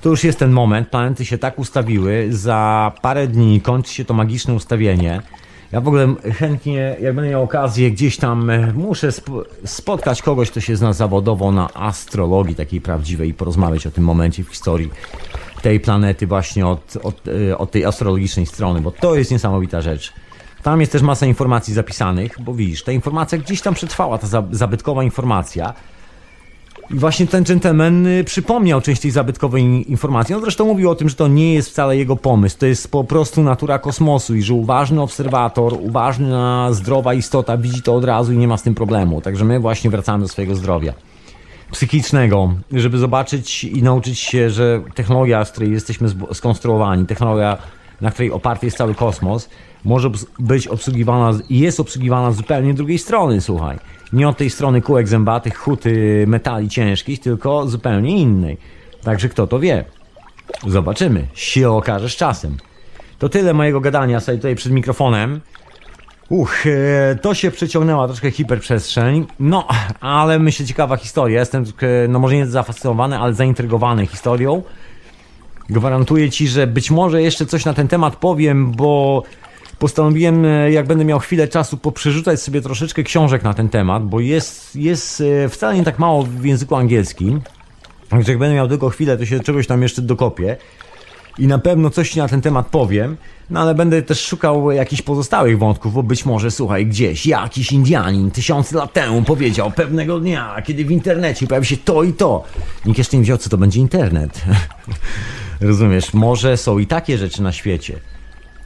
To 0.00 0.08
już 0.08 0.24
jest 0.24 0.38
ten 0.38 0.50
moment, 0.50 0.88
planety 0.88 1.24
się 1.24 1.38
tak 1.38 1.58
ustawiły, 1.58 2.26
za 2.30 2.92
parę 3.02 3.26
dni 3.26 3.60
kończy 3.60 3.94
się 3.94 4.04
to 4.04 4.14
magiczne 4.14 4.54
ustawienie. 4.54 5.22
Ja 5.72 5.80
w 5.80 5.88
ogóle 5.88 6.14
chętnie, 6.38 6.96
jak 7.00 7.14
będę 7.14 7.30
miał 7.30 7.42
okazję, 7.42 7.90
gdzieś 7.90 8.16
tam 8.16 8.50
e, 8.50 8.72
muszę 8.72 9.08
sp- 9.18 9.44
spotkać 9.64 10.22
kogoś, 10.22 10.50
kto 10.50 10.60
się 10.60 10.76
zna 10.76 10.92
zawodowo 10.92 11.52
na 11.52 11.74
astrologii 11.74 12.54
takiej 12.54 12.80
prawdziwej 12.80 13.28
i 13.28 13.34
porozmawiać 13.34 13.86
o 13.86 13.90
tym 13.90 14.04
momencie 14.04 14.44
w 14.44 14.48
historii 14.48 14.90
tej 15.62 15.80
planety 15.80 16.26
właśnie 16.26 16.66
od, 16.66 16.96
od, 17.02 17.20
e, 17.50 17.58
od 17.58 17.70
tej 17.70 17.84
astrologicznej 17.84 18.46
strony, 18.46 18.80
bo 18.80 18.90
to 18.90 19.14
jest 19.14 19.30
niesamowita 19.30 19.80
rzecz. 19.80 20.12
Tam 20.62 20.80
jest 20.80 20.92
też 20.92 21.02
masa 21.02 21.26
informacji 21.26 21.74
zapisanych, 21.74 22.36
bo 22.40 22.54
widzisz, 22.54 22.82
ta 22.82 22.92
informacja 22.92 23.38
gdzieś 23.38 23.60
tam 23.60 23.74
przetrwała, 23.74 24.18
ta 24.18 24.26
zabytkowa 24.50 25.04
informacja. 25.04 25.74
I 26.90 26.94
właśnie 26.94 27.26
ten 27.26 27.44
gentleman 27.44 28.06
y, 28.06 28.24
przypomniał 28.24 28.80
część 28.80 29.00
tej 29.00 29.10
zabytkowej 29.10 29.90
informacji. 29.90 30.34
On 30.34 30.40
zresztą 30.40 30.64
mówił 30.64 30.90
o 30.90 30.94
tym, 30.94 31.08
że 31.08 31.14
to 31.14 31.28
nie 31.28 31.54
jest 31.54 31.70
wcale 31.70 31.96
jego 31.96 32.16
pomysł. 32.16 32.58
To 32.58 32.66
jest 32.66 32.90
po 32.90 33.04
prostu 33.04 33.42
natura 33.42 33.78
kosmosu 33.78 34.34
i 34.34 34.42
że 34.42 34.54
uważny 34.54 35.02
obserwator, 35.02 35.72
uważna, 35.80 36.68
zdrowa 36.72 37.14
istota 37.14 37.56
widzi 37.56 37.82
to 37.82 37.94
od 37.94 38.04
razu 38.04 38.32
i 38.32 38.38
nie 38.38 38.48
ma 38.48 38.56
z 38.56 38.62
tym 38.62 38.74
problemu. 38.74 39.20
Także 39.20 39.44
my 39.44 39.60
właśnie 39.60 39.90
wracamy 39.90 40.22
do 40.22 40.28
swojego 40.28 40.54
zdrowia 40.54 40.92
psychicznego, 41.72 42.54
żeby 42.72 42.98
zobaczyć 42.98 43.64
i 43.64 43.82
nauczyć 43.82 44.18
się, 44.18 44.50
że 44.50 44.82
technologia, 44.94 45.44
z 45.44 45.50
której 45.50 45.72
jesteśmy 45.72 46.08
skonstruowani, 46.32 47.06
technologia, 47.06 47.58
na 48.00 48.10
której 48.10 48.32
oparty 48.32 48.66
jest 48.66 48.78
cały 48.78 48.94
kosmos, 48.94 49.48
może 49.84 50.10
być 50.38 50.68
obsługiwana 50.68 51.38
i 51.48 51.58
jest 51.58 51.80
obsługiwana 51.80 52.32
z 52.32 52.36
zupełnie 52.36 52.74
drugiej 52.74 52.98
strony, 52.98 53.40
słuchaj. 53.40 53.78
Nie 54.12 54.28
od 54.28 54.36
tej 54.36 54.50
strony 54.50 54.82
kółek 54.82 55.08
zębatych, 55.08 55.58
huty 55.58 56.24
metali 56.26 56.68
ciężkich, 56.68 57.20
tylko 57.20 57.66
zupełnie 57.68 58.18
innej. 58.18 58.58
Także 59.02 59.28
kto 59.28 59.46
to 59.46 59.58
wie? 59.58 59.84
Zobaczymy. 60.66 61.26
Się 61.34 61.70
okaże 61.70 62.08
z 62.08 62.16
czasem. 62.16 62.56
To 63.18 63.28
tyle 63.28 63.54
mojego 63.54 63.80
gadania 63.80 64.20
sobie 64.20 64.38
tutaj 64.38 64.56
przed 64.56 64.72
mikrofonem. 64.72 65.40
Uch, 66.28 66.66
e, 66.66 67.16
to 67.22 67.34
się 67.34 67.50
przeciągnęła 67.50 68.06
troszkę 68.06 68.30
hiperprzestrzeń. 68.30 69.26
No, 69.40 69.68
ale 70.00 70.38
myślę 70.38 70.66
ciekawa 70.66 70.96
historia. 70.96 71.40
Jestem, 71.40 71.64
no 72.08 72.18
może 72.18 72.34
nie 72.34 72.46
zafascynowany, 72.46 73.18
ale 73.18 73.34
zaintrygowany 73.34 74.06
historią. 74.06 74.62
Gwarantuję 75.70 76.30
ci, 76.30 76.48
że 76.48 76.66
być 76.66 76.90
może 76.90 77.22
jeszcze 77.22 77.46
coś 77.46 77.64
na 77.64 77.74
ten 77.74 77.88
temat 77.88 78.16
powiem, 78.16 78.72
bo 78.72 79.22
postanowiłem, 79.80 80.44
e, 80.44 80.72
jak 80.72 80.86
będę 80.86 81.04
miał 81.04 81.18
chwilę 81.18 81.48
czasu, 81.48 81.76
poprzerzucać 81.76 82.42
sobie 82.42 82.60
troszeczkę 82.60 83.02
książek 83.02 83.42
na 83.42 83.54
ten 83.54 83.68
temat, 83.68 84.04
bo 84.04 84.20
jest, 84.20 84.76
jest 84.76 85.22
e, 85.44 85.48
wcale 85.48 85.74
nie 85.74 85.84
tak 85.84 85.98
mało 85.98 86.22
w 86.22 86.44
języku 86.44 86.76
angielskim. 86.76 87.40
Także 88.08 88.32
jak 88.32 88.38
będę 88.38 88.54
miał 88.54 88.68
tylko 88.68 88.88
chwilę, 88.88 89.18
to 89.18 89.26
się 89.26 89.40
czegoś 89.40 89.66
tam 89.66 89.82
jeszcze 89.82 90.02
dokopię. 90.02 90.56
I 91.38 91.46
na 91.46 91.58
pewno 91.58 91.90
coś 91.90 92.16
na 92.16 92.28
ten 92.28 92.40
temat 92.40 92.66
powiem, 92.66 93.16
no 93.50 93.60
ale 93.60 93.74
będę 93.74 94.02
też 94.02 94.26
szukał 94.26 94.70
jakichś 94.70 95.02
pozostałych 95.02 95.58
wątków, 95.58 95.94
bo 95.94 96.02
być 96.02 96.26
może, 96.26 96.50
słuchaj, 96.50 96.86
gdzieś 96.86 97.26
jakiś 97.26 97.72
Indianin 97.72 98.30
tysiące 98.30 98.76
lat 98.76 98.92
temu 98.92 99.22
powiedział 99.22 99.70
pewnego 99.70 100.20
dnia, 100.20 100.62
kiedy 100.64 100.84
w 100.84 100.90
internecie 100.90 101.46
pojawi 101.46 101.66
się 101.66 101.76
to 101.76 102.02
i 102.02 102.12
to. 102.12 102.44
Nikt 102.86 102.98
jeszcze 102.98 103.16
nie 103.16 103.22
wiedział, 103.22 103.38
co 103.38 103.50
to 103.50 103.58
będzie 103.58 103.80
internet. 103.80 104.42
Rozumiesz, 105.60 106.14
może 106.14 106.56
są 106.56 106.78
i 106.78 106.86
takie 106.86 107.18
rzeczy 107.18 107.42
na 107.42 107.52
świecie. 107.52 108.00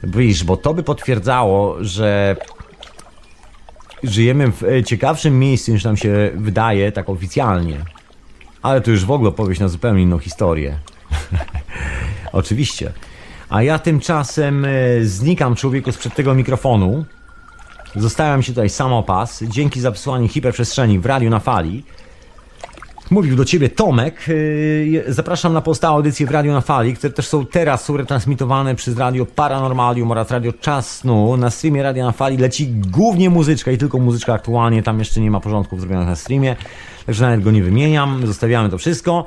Widzisz, 0.05 0.43
bo 0.43 0.57
to 0.57 0.73
by 0.73 0.83
potwierdzało, 0.83 1.75
że 1.81 2.35
żyjemy 4.03 4.51
w 4.51 4.63
e, 4.63 4.83
ciekawszym 4.83 5.39
miejscu 5.39 5.71
niż 5.71 5.83
nam 5.83 5.97
się 5.97 6.31
wydaje, 6.35 6.91
tak 6.91 7.09
oficjalnie. 7.09 7.77
Ale 8.61 8.81
to 8.81 8.91
już 8.91 9.05
w 9.05 9.11
ogóle 9.11 9.29
opowieść 9.29 9.61
na 9.61 9.67
zupełnie 9.67 10.01
inną 10.01 10.19
historię. 10.19 10.77
Oczywiście. 12.31 12.91
A 13.49 13.63
ja 13.63 13.79
tymczasem 13.79 14.65
e, 14.65 14.69
znikam 15.01 15.55
człowieku 15.55 15.91
sprzed 15.91 16.15
tego 16.15 16.35
mikrofonu. 16.35 17.05
Zostawiam 17.95 18.43
się 18.43 18.51
tutaj 18.51 18.69
samopas. 18.69 19.43
Dzięki 19.43 19.81
za 19.81 19.91
wysłanie 19.91 20.27
hiperprzestrzeni 20.27 20.99
w 20.99 21.05
radiu 21.05 21.29
na 21.29 21.39
fali. 21.39 21.83
Mówił 23.09 23.35
do 23.35 23.45
ciebie 23.45 23.69
Tomek. 23.69 24.27
Yy, 24.27 25.03
zapraszam 25.07 25.53
na 25.53 25.61
pozostałe 25.61 25.95
audycje 25.95 26.27
w 26.27 26.31
Radio 26.31 26.53
na 26.53 26.61
Fali, 26.61 26.93
które 26.93 27.13
też 27.13 27.27
są 27.27 27.45
teraz 27.45 27.89
retransmitowane 27.89 28.75
przez 28.75 28.97
Radio 28.97 29.25
Paranormalium 29.25 30.11
oraz 30.11 30.31
Radio 30.31 30.53
Czas 30.53 30.97
Snu. 30.97 31.37
Na 31.37 31.49
streamie 31.49 31.83
Radio 31.83 32.05
na 32.05 32.11
Fali 32.11 32.37
leci 32.37 32.67
głównie 32.67 33.29
muzyczka 33.29 33.71
i 33.71 33.77
tylko 33.77 33.97
muzyczka 33.97 34.33
aktualnie. 34.33 34.83
Tam 34.83 34.99
jeszcze 34.99 35.21
nie 35.21 35.31
ma 35.31 35.39
porządków 35.39 35.79
zrobionych 35.79 36.07
na 36.07 36.15
streamie, 36.15 36.55
także 37.05 37.25
nawet 37.25 37.43
go 37.43 37.51
nie 37.51 37.63
wymieniam. 37.63 38.27
Zostawiamy 38.27 38.69
to 38.69 38.77
wszystko. 38.77 39.25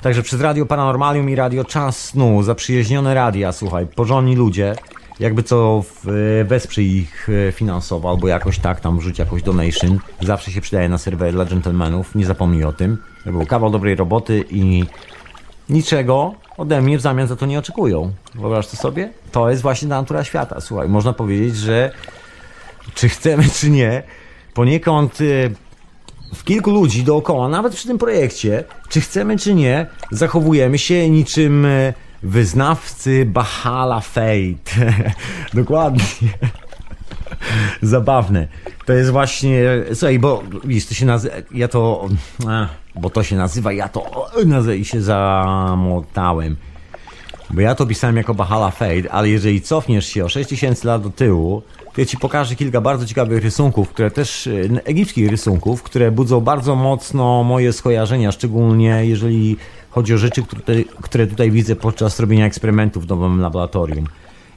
Także 0.00 0.22
przez 0.22 0.40
Radio 0.40 0.66
Paranormalium 0.66 1.30
i 1.30 1.34
Radio 1.34 1.64
Czas 1.64 2.04
Snu, 2.04 2.42
zaprzyjaźnione 2.42 3.14
radia, 3.14 3.52
słuchaj, 3.52 3.86
porządni 3.86 4.36
ludzie, 4.36 4.74
jakby 5.20 5.42
co 5.42 5.84
wesprzyj 6.44 6.96
ich 6.96 7.28
e, 7.48 7.52
finansowo, 7.52 8.10
albo 8.10 8.28
jakoś 8.28 8.58
tak 8.58 8.80
tam 8.80 8.98
wrzuć 8.98 9.18
jakąś 9.18 9.42
donation. 9.42 9.98
Zawsze 10.20 10.50
się 10.50 10.60
przydaje 10.60 10.88
na 10.88 10.98
serwer 10.98 11.32
dla 11.32 11.44
gentlemanów, 11.44 12.14
nie 12.14 12.26
zapomnij 12.26 12.64
o 12.64 12.72
tym. 12.72 12.98
Był 13.26 13.46
kawał 13.46 13.70
dobrej 13.70 13.94
roboty 13.94 14.44
i 14.50 14.84
niczego 15.68 16.34
ode 16.56 16.82
mnie 16.82 16.98
w 16.98 17.00
zamian 17.00 17.28
za 17.28 17.36
to 17.36 17.46
nie 17.46 17.58
oczekują. 17.58 18.12
Wyobraź 18.34 18.66
to 18.66 18.76
sobie? 18.76 19.10
To 19.32 19.50
jest 19.50 19.62
właśnie 19.62 19.88
natura 19.88 20.24
świata. 20.24 20.60
Słuchaj, 20.60 20.88
można 20.88 21.12
powiedzieć, 21.12 21.56
że 21.56 21.90
czy 22.94 23.08
chcemy, 23.08 23.44
czy 23.54 23.70
nie, 23.70 24.02
poniekąd 24.54 25.18
e, 25.20 25.24
w 26.34 26.44
kilku 26.44 26.70
ludzi 26.70 27.04
dookoła, 27.04 27.48
nawet 27.48 27.74
przy 27.74 27.88
tym 27.88 27.98
projekcie, 27.98 28.64
czy 28.88 29.00
chcemy, 29.00 29.38
czy 29.38 29.54
nie, 29.54 29.86
zachowujemy 30.10 30.78
się 30.78 31.10
niczym 31.10 31.66
e, 31.66 31.92
wyznawcy 32.22 33.24
Bahala 33.24 34.00
Fate. 34.00 34.94
Dokładnie. 35.54 36.04
Zabawne. 37.82 38.48
To 38.86 38.92
jest 38.92 39.10
właśnie. 39.10 39.62
Słuchaj, 39.94 40.18
bo 40.18 40.42
widzisz, 40.64 40.86
to 40.86 40.94
się 40.94 41.06
nazywa. 41.06 41.34
Ja 41.54 41.68
to. 41.68 42.08
bo 42.94 43.10
to 43.10 43.22
się 43.22 43.36
nazywa, 43.36 43.72
ja 43.72 43.88
to 43.88 44.30
nazywam 44.46 44.78
i 44.78 44.84
się 44.84 45.02
zamotałem. 45.02 46.56
Bo 47.50 47.60
ja 47.60 47.74
to 47.74 47.86
pisałem 47.86 48.16
jako 48.16 48.34
Bahala 48.34 48.70
Fate, 48.70 49.12
ale 49.12 49.28
jeżeli 49.28 49.60
cofniesz 49.60 50.06
się 50.06 50.24
o 50.24 50.28
6000 50.28 50.88
lat 50.88 51.02
do 51.02 51.10
tyłu, 51.10 51.62
to 51.94 52.00
ja 52.00 52.06
ci 52.06 52.16
pokażę 52.16 52.56
kilka 52.56 52.80
bardzo 52.80 53.06
ciekawych 53.06 53.42
rysunków, 53.42 53.88
które 53.88 54.10
też, 54.10 54.48
egipskich 54.84 55.30
rysunków, 55.30 55.82
które 55.82 56.10
budzą 56.10 56.40
bardzo 56.40 56.76
mocno 56.76 57.44
moje 57.44 57.72
skojarzenia, 57.72 58.32
szczególnie 58.32 59.06
jeżeli 59.06 59.56
chodzi 59.90 60.14
o 60.14 60.18
rzeczy, 60.18 60.42
które, 60.42 60.84
które 61.02 61.26
tutaj 61.26 61.50
widzę 61.50 61.76
podczas 61.76 62.20
robienia 62.20 62.46
eksperymentów 62.46 63.06
w 63.06 63.08
nowym 63.08 63.40
laboratorium. 63.40 64.06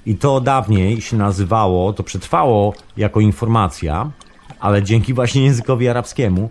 I 0.06 0.16
to 0.16 0.42
dawniej 0.42 1.02
się 1.02 1.18
nazywało, 1.18 1.94
to 1.94 2.04
przetrwało 2.04 2.74
jako 2.98 3.20
informacja, 3.20 4.12
ale 4.60 4.84
dzięki 4.84 5.14
właśnie 5.14 5.44
językowi 5.44 5.88
arabskiemu, 5.88 6.50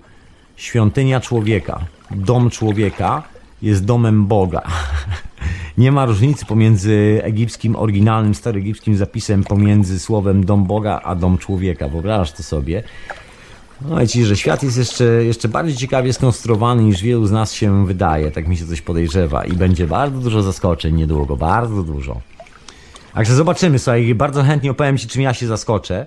świątynia 0.56 1.20
człowieka, 1.20 1.80
dom 2.10 2.50
człowieka 2.50 3.22
jest 3.62 3.84
domem 3.84 4.26
Boga. 4.26 4.62
Nie 5.78 5.92
ma 5.92 6.06
różnicy 6.06 6.46
pomiędzy 6.46 7.20
egipskim, 7.22 7.76
oryginalnym, 7.76 8.34
staroegipskim 8.34 8.96
zapisem 8.96 9.44
pomiędzy 9.44 10.00
słowem 10.00 10.44
dom 10.44 10.64
Boga 10.64 11.00
a 11.04 11.14
dom 11.14 11.38
człowieka. 11.38 11.88
Wyobrażasz 11.88 12.32
to 12.32 12.42
sobie? 12.42 12.82
No 13.80 14.06
ci, 14.06 14.24
że 14.24 14.36
świat 14.36 14.62
jest 14.62 14.78
jeszcze, 14.78 15.04
jeszcze 15.04 15.48
bardziej 15.48 15.76
ciekawie 15.76 16.12
skonstruowany 16.12 16.82
niż 16.82 17.02
wielu 17.02 17.26
z 17.26 17.32
nas 17.32 17.52
się 17.52 17.86
wydaje, 17.86 18.30
tak 18.30 18.48
mi 18.48 18.56
się 18.56 18.66
coś 18.66 18.80
podejrzewa 18.80 19.44
i 19.44 19.52
będzie 19.52 19.86
bardzo 19.86 20.20
dużo 20.20 20.42
zaskoczeń 20.42 20.94
niedługo, 20.94 21.36
bardzo 21.36 21.82
dużo. 21.82 22.20
Także 23.14 23.34
zobaczymy, 23.34 23.78
słuchaj, 23.78 24.14
bardzo 24.14 24.42
chętnie 24.42 24.70
opowiem 24.70 24.98
Ci, 24.98 25.08
czym 25.08 25.22
ja 25.22 25.34
się 25.34 25.46
zaskoczę. 25.46 26.06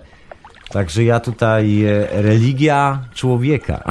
Także 0.70 1.04
ja 1.04 1.20
tutaj 1.20 1.84
e, 1.84 2.22
religia 2.22 3.04
człowieka. 3.14 3.84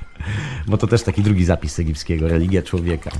Bo 0.68 0.76
to 0.76 0.86
też 0.86 1.02
taki 1.02 1.22
drugi 1.22 1.44
zapis 1.44 1.78
egipskiego, 1.78 2.28
religia 2.28 2.62
człowieka. 2.62 3.10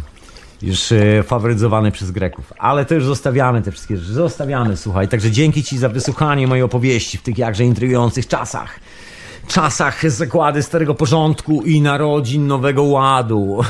Już 0.62 0.93
e, 0.93 1.23
faworyzowany 1.23 1.93
przez 1.93 2.11
Greków. 2.11 2.53
Ale 2.59 2.85
to 2.85 2.95
już 2.95 3.05
zostawiamy 3.05 3.62
te 3.62 3.71
wszystkie 3.71 3.97
rzeczy. 3.97 4.12
Zostawiamy, 4.12 4.77
słuchaj. 4.77 5.09
Także 5.09 5.31
dzięki 5.31 5.62
Ci 5.62 5.79
za 5.79 5.89
wysłuchanie 5.89 6.47
mojej 6.47 6.62
opowieści 6.62 7.19
w 7.19 7.23
tych 7.23 7.39
jakże 7.39 7.65
intrygujących 7.65 8.29
czasach. 8.29 8.81
Czasach 9.49 10.11
zakłady 10.11 10.62
starego 10.62 10.95
porządku 10.95 11.62
i 11.62 11.81
narodzin 11.81 12.47
nowego 12.47 12.83
ładu. 12.83 13.61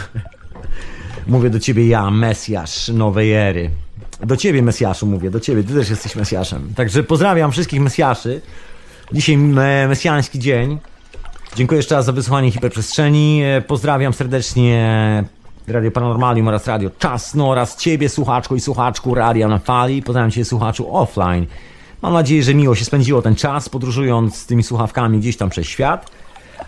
Mówię 1.27 1.51
do 1.51 1.61
Ciebie 1.61 1.89
ja, 1.89 2.11
Mesjasz 2.11 2.89
nowej 2.89 3.33
ery. 3.33 3.71
Do 4.21 4.37
Ciebie, 4.37 4.63
Mesjaszu, 4.63 5.07
mówię. 5.07 5.31
Do 5.31 5.41
Ciebie. 5.41 5.65
Ty 5.65 5.75
też 5.75 5.91
jesteś 5.91 6.17
Mesjaszem. 6.17 6.73
Także 6.77 7.03
pozdrawiam 7.03 7.53
wszystkich 7.53 7.81
Mesjaszy. 7.81 8.41
Dzisiaj 9.13 9.35
e, 9.35 9.39
mesjański 9.89 10.39
dzień. 10.39 10.79
Dziękuję 11.57 11.77
jeszcze 11.77 11.95
raz 11.95 12.05
za 12.05 12.13
wysłuchanie 12.13 12.51
hiperprzestrzeni. 12.51 13.43
E, 13.45 13.61
Pozdrawiam 13.61 14.13
serdecznie 14.13 15.25
Radio 15.69 15.91
Paranormalium 15.91 16.49
oraz 16.49 16.67
Radio 16.67 16.91
Czas, 16.99 17.35
no 17.35 17.51
oraz 17.51 17.77
Ciebie, 17.77 18.09
słuchaczko 18.09 18.55
i 18.55 18.61
słuchaczku 18.61 19.15
Radia 19.15 19.49
na 19.49 19.59
Fali. 19.59 20.03
Pozdrawiam 20.03 20.31
Cię, 20.31 20.45
słuchaczu 20.45 20.97
offline. 20.97 21.47
Mam 22.03 22.13
nadzieję, 22.13 22.43
że 22.43 22.55
miło 22.55 22.75
się 22.75 22.85
spędziło 22.85 23.23
ten 23.23 23.35
czas, 23.35 23.69
podróżując 23.69 24.37
z 24.37 24.47
tymi 24.47 24.63
słuchawkami 24.63 25.19
gdzieś 25.19 25.37
tam 25.37 25.51
przez 25.51 25.67
świat. 25.67 26.11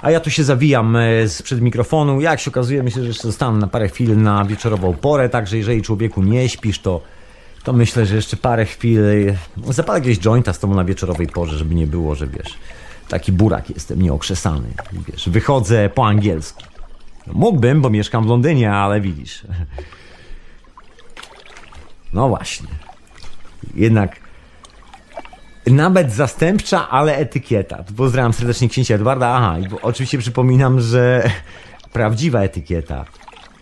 A 0.03 0.11
ja 0.11 0.21
tu 0.21 0.31
się 0.31 0.45
zawijam 0.45 0.97
e, 0.97 1.29
sprzed 1.29 1.61
mikrofonu. 1.61 2.21
Jak 2.21 2.41
się 2.41 2.51
okazuje, 2.51 2.83
myślę, 2.83 3.03
że 3.03 3.09
jeszcze 3.09 3.23
zostanę 3.23 3.59
na 3.59 3.67
parę 3.67 3.89
chwil 3.89 4.23
na 4.23 4.45
wieczorową 4.45 4.95
porę, 4.95 5.29
także 5.29 5.57
jeżeli 5.57 5.83
człowieku 5.83 6.23
nie 6.23 6.49
śpisz, 6.49 6.79
to, 6.79 7.01
to 7.67 7.73
myślę, 7.73 8.07
że 8.07 8.17
jeszcze 8.17 8.37
parę 8.37 8.65
chwil 8.65 9.01
e, 9.05 9.73
zapalę 9.73 9.99
jakiegoś 9.99 10.19
jointa 10.19 10.53
z 10.53 10.59
tobą 10.59 10.75
na 10.75 10.85
wieczorowej 10.85 11.27
porze, 11.27 11.59
żeby 11.59 11.75
nie 11.75 11.87
było, 11.87 12.15
że 12.15 12.27
wiesz, 12.27 12.55
taki 13.09 13.33
burak 13.33 13.71
jestem, 13.71 14.03
nieokrzesany. 14.03 14.69
Wiesz, 15.09 15.29
wychodzę 15.29 15.91
po 15.91 16.07
angielsku. 16.07 16.63
Mógłbym, 17.27 17.81
bo 17.81 17.91
mieszkam 17.91 18.25
w 18.25 18.27
Londynie, 18.27 18.73
ale 18.73 19.01
widzisz. 19.01 19.43
No 22.13 22.29
właśnie. 22.29 22.69
Jednak 23.75 24.21
nawet 25.67 26.13
zastępcza, 26.13 26.91
ale 26.91 27.17
etykieta. 27.17 27.85
Pozdrawiam 27.97 28.33
serdecznie 28.33 28.69
księcia 28.69 28.95
Edwarda. 28.95 29.29
Aha, 29.29 29.59
i 29.59 29.69
oczywiście 29.83 30.19
przypominam, 30.19 30.81
że 30.81 31.31
prawdziwa 31.93 32.41
etykieta 32.41 33.05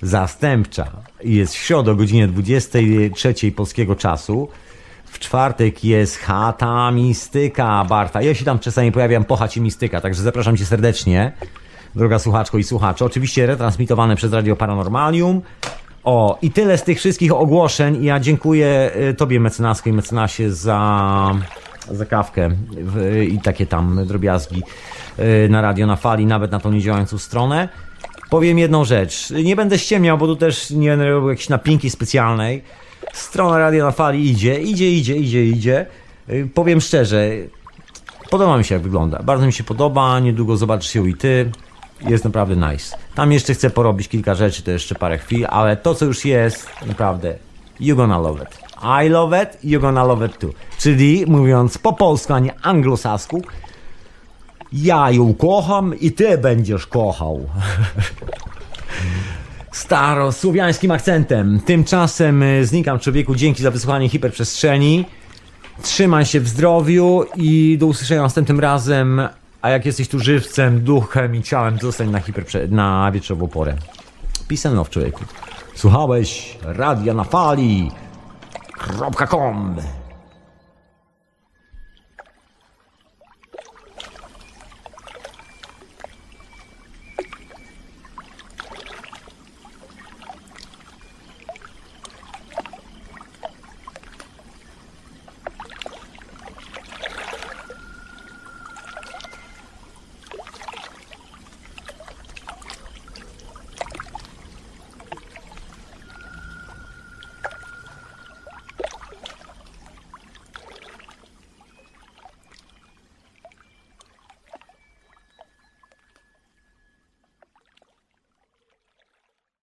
zastępcza 0.03 0.87
jest 1.25 1.55
w 1.55 1.59
środę 1.59 1.93
o 1.93 1.95
godzinie 1.95 2.29
23 2.29 3.53
polskiego 3.57 3.97
czasu. 3.97 4.49
W 5.05 5.19
czwartek 5.19 5.85
jest 5.85 6.19
chata 6.19 6.91
mistyka 6.91 7.85
Barta. 7.85 8.23
Ja 8.23 8.35
się 8.35 8.45
tam 8.45 8.59
czasami 8.59 8.93
pojawiam 8.93 9.25
po 9.25 9.37
chacie 9.37 9.61
mistyka, 9.61 10.01
także 10.01 10.23
zapraszam 10.23 10.57
cię 10.57 10.67
serdecznie, 10.67 11.33
droga 11.95 12.19
słuchaczko 12.19 12.59
i 12.59 12.65
słuchacze. 12.65 13.05
Oczywiście 13.05 13.47
retransmitowane 13.47 14.17
przez 14.17 14.33
Radio 14.33 14.57
Paranormalium. 14.57 15.43
O, 16.05 16.39
i 16.43 16.51
tyle 16.51 16.79
z 16.79 16.83
tych 16.83 16.99
wszystkich 16.99 17.33
ogłoszeń. 17.33 18.05
Ja 18.05 18.21
dziękuję 18.21 18.91
y, 19.11 19.15
Tobie, 19.15 19.41
mecenasko 19.41 19.91
i 19.91 19.93
mecenasie, 19.93 20.53
za, 20.53 21.31
za 21.91 22.07
kawkę 22.07 22.51
i 23.29 23.39
takie 23.39 23.67
tam 23.67 24.07
drobiazgi 24.07 24.63
y, 25.19 25.49
na 25.49 25.63
radio, 25.63 25.87
na 25.87 25.97
fali, 25.97 26.27
nawet 26.27 26.53
na 26.53 26.61
tą 26.61 26.73
niedziałającą 26.73 27.19
stronę. 27.19 27.69
Powiem 28.35 28.59
jedną 28.59 28.85
rzecz. 28.85 29.31
Nie 29.31 29.57
będę 29.57 29.79
ściemniał, 29.79 30.19
bo 30.19 30.27
tu 30.27 30.37
też 30.37 30.71
nie 30.71 30.89
będę 30.89 31.11
robił 31.11 31.29
jakiejś 31.29 31.49
napinki 31.49 31.91
specjalnej. 31.91 32.63
Strona 33.13 33.59
Radio 33.59 33.85
na 33.85 33.91
Fali 33.91 34.31
idzie, 34.31 34.61
idzie, 34.61 34.91
idzie, 34.91 35.17
idzie, 35.17 35.45
idzie. 35.45 35.87
Y, 36.29 36.49
Powiem 36.55 36.81
szczerze, 36.81 37.31
podoba 38.31 38.59
mi 38.59 38.65
się 38.65 38.75
jak 38.75 38.83
wygląda. 38.83 39.23
Bardzo 39.23 39.47
mi 39.47 39.53
się 39.53 39.65
podoba, 39.65 40.21
niedługo 40.21 40.57
zobaczysz 40.57 40.95
ją 40.95 41.07
i 41.07 41.15
ty. 41.15 41.51
Jest 42.01 42.25
naprawdę 42.25 42.57
nice. 42.57 42.97
Tam 43.15 43.33
jeszcze 43.33 43.55
chcę 43.55 43.71
porobić 43.71 44.09
kilka 44.09 44.35
rzeczy, 44.35 44.63
to 44.63 44.71
jeszcze 44.71 44.95
parę 44.95 45.19
chwil, 45.19 45.47
ale 45.51 45.77
to 45.77 45.95
co 45.95 46.05
już 46.05 46.25
jest, 46.25 46.67
naprawdę, 46.87 47.35
you 47.81 47.97
gonna 47.97 48.19
love 48.19 48.43
it. 48.43 48.59
I 49.07 49.09
love 49.09 49.43
it, 49.43 49.59
you 49.65 49.81
gonna 49.81 50.05
love 50.05 50.27
it 50.27 50.39
too. 50.39 50.51
Czyli 50.79 51.25
mówiąc 51.27 51.79
po 51.79 51.93
polsku, 51.93 52.33
a 52.33 52.39
nie 52.39 52.55
anglosasku, 52.63 53.43
ja 54.75 55.11
ją 55.11 55.35
kocham 55.35 56.01
i 56.01 56.13
ty 56.13 56.39
będziesz 56.39 56.87
kochał. 56.87 57.41
Starosłowiańskim 59.73 60.91
akcentem. 60.91 61.61
Tymczasem 61.61 62.43
y, 62.43 62.67
znikam 62.67 62.99
człowieku. 62.99 63.35
Dzięki 63.35 63.63
za 63.63 63.71
wysłuchanie 63.71 64.09
hiperprzestrzeni. 64.09 65.05
Trzymaj 65.83 66.27
się 66.27 66.41
w 66.41 66.49
zdrowiu 66.49 67.25
i 67.37 67.77
do 67.81 67.87
usłyszenia 67.87 68.23
następnym 68.23 68.61
razem. 68.61 69.29
A 69.63 69.71
jak 69.71 69.87
jesteś 69.87 70.09
tu 70.09 70.19
żywcem, 70.19 70.81
duchem 70.81 71.35
i 71.37 71.43
ciałem, 71.43 71.79
zostań 71.79 72.11
na, 72.11 72.21
hiperprze- 72.21 72.71
na 72.71 73.13
wieczorową 73.13 73.49
porę. 73.49 73.77
And 74.65 74.75
love, 74.75 74.91
człowieku. 74.91 75.25
Słuchałeś 75.75 76.59
radia 76.63 77.15
na 77.15 77.25
fali. 77.25 77.91
.com 79.31 79.77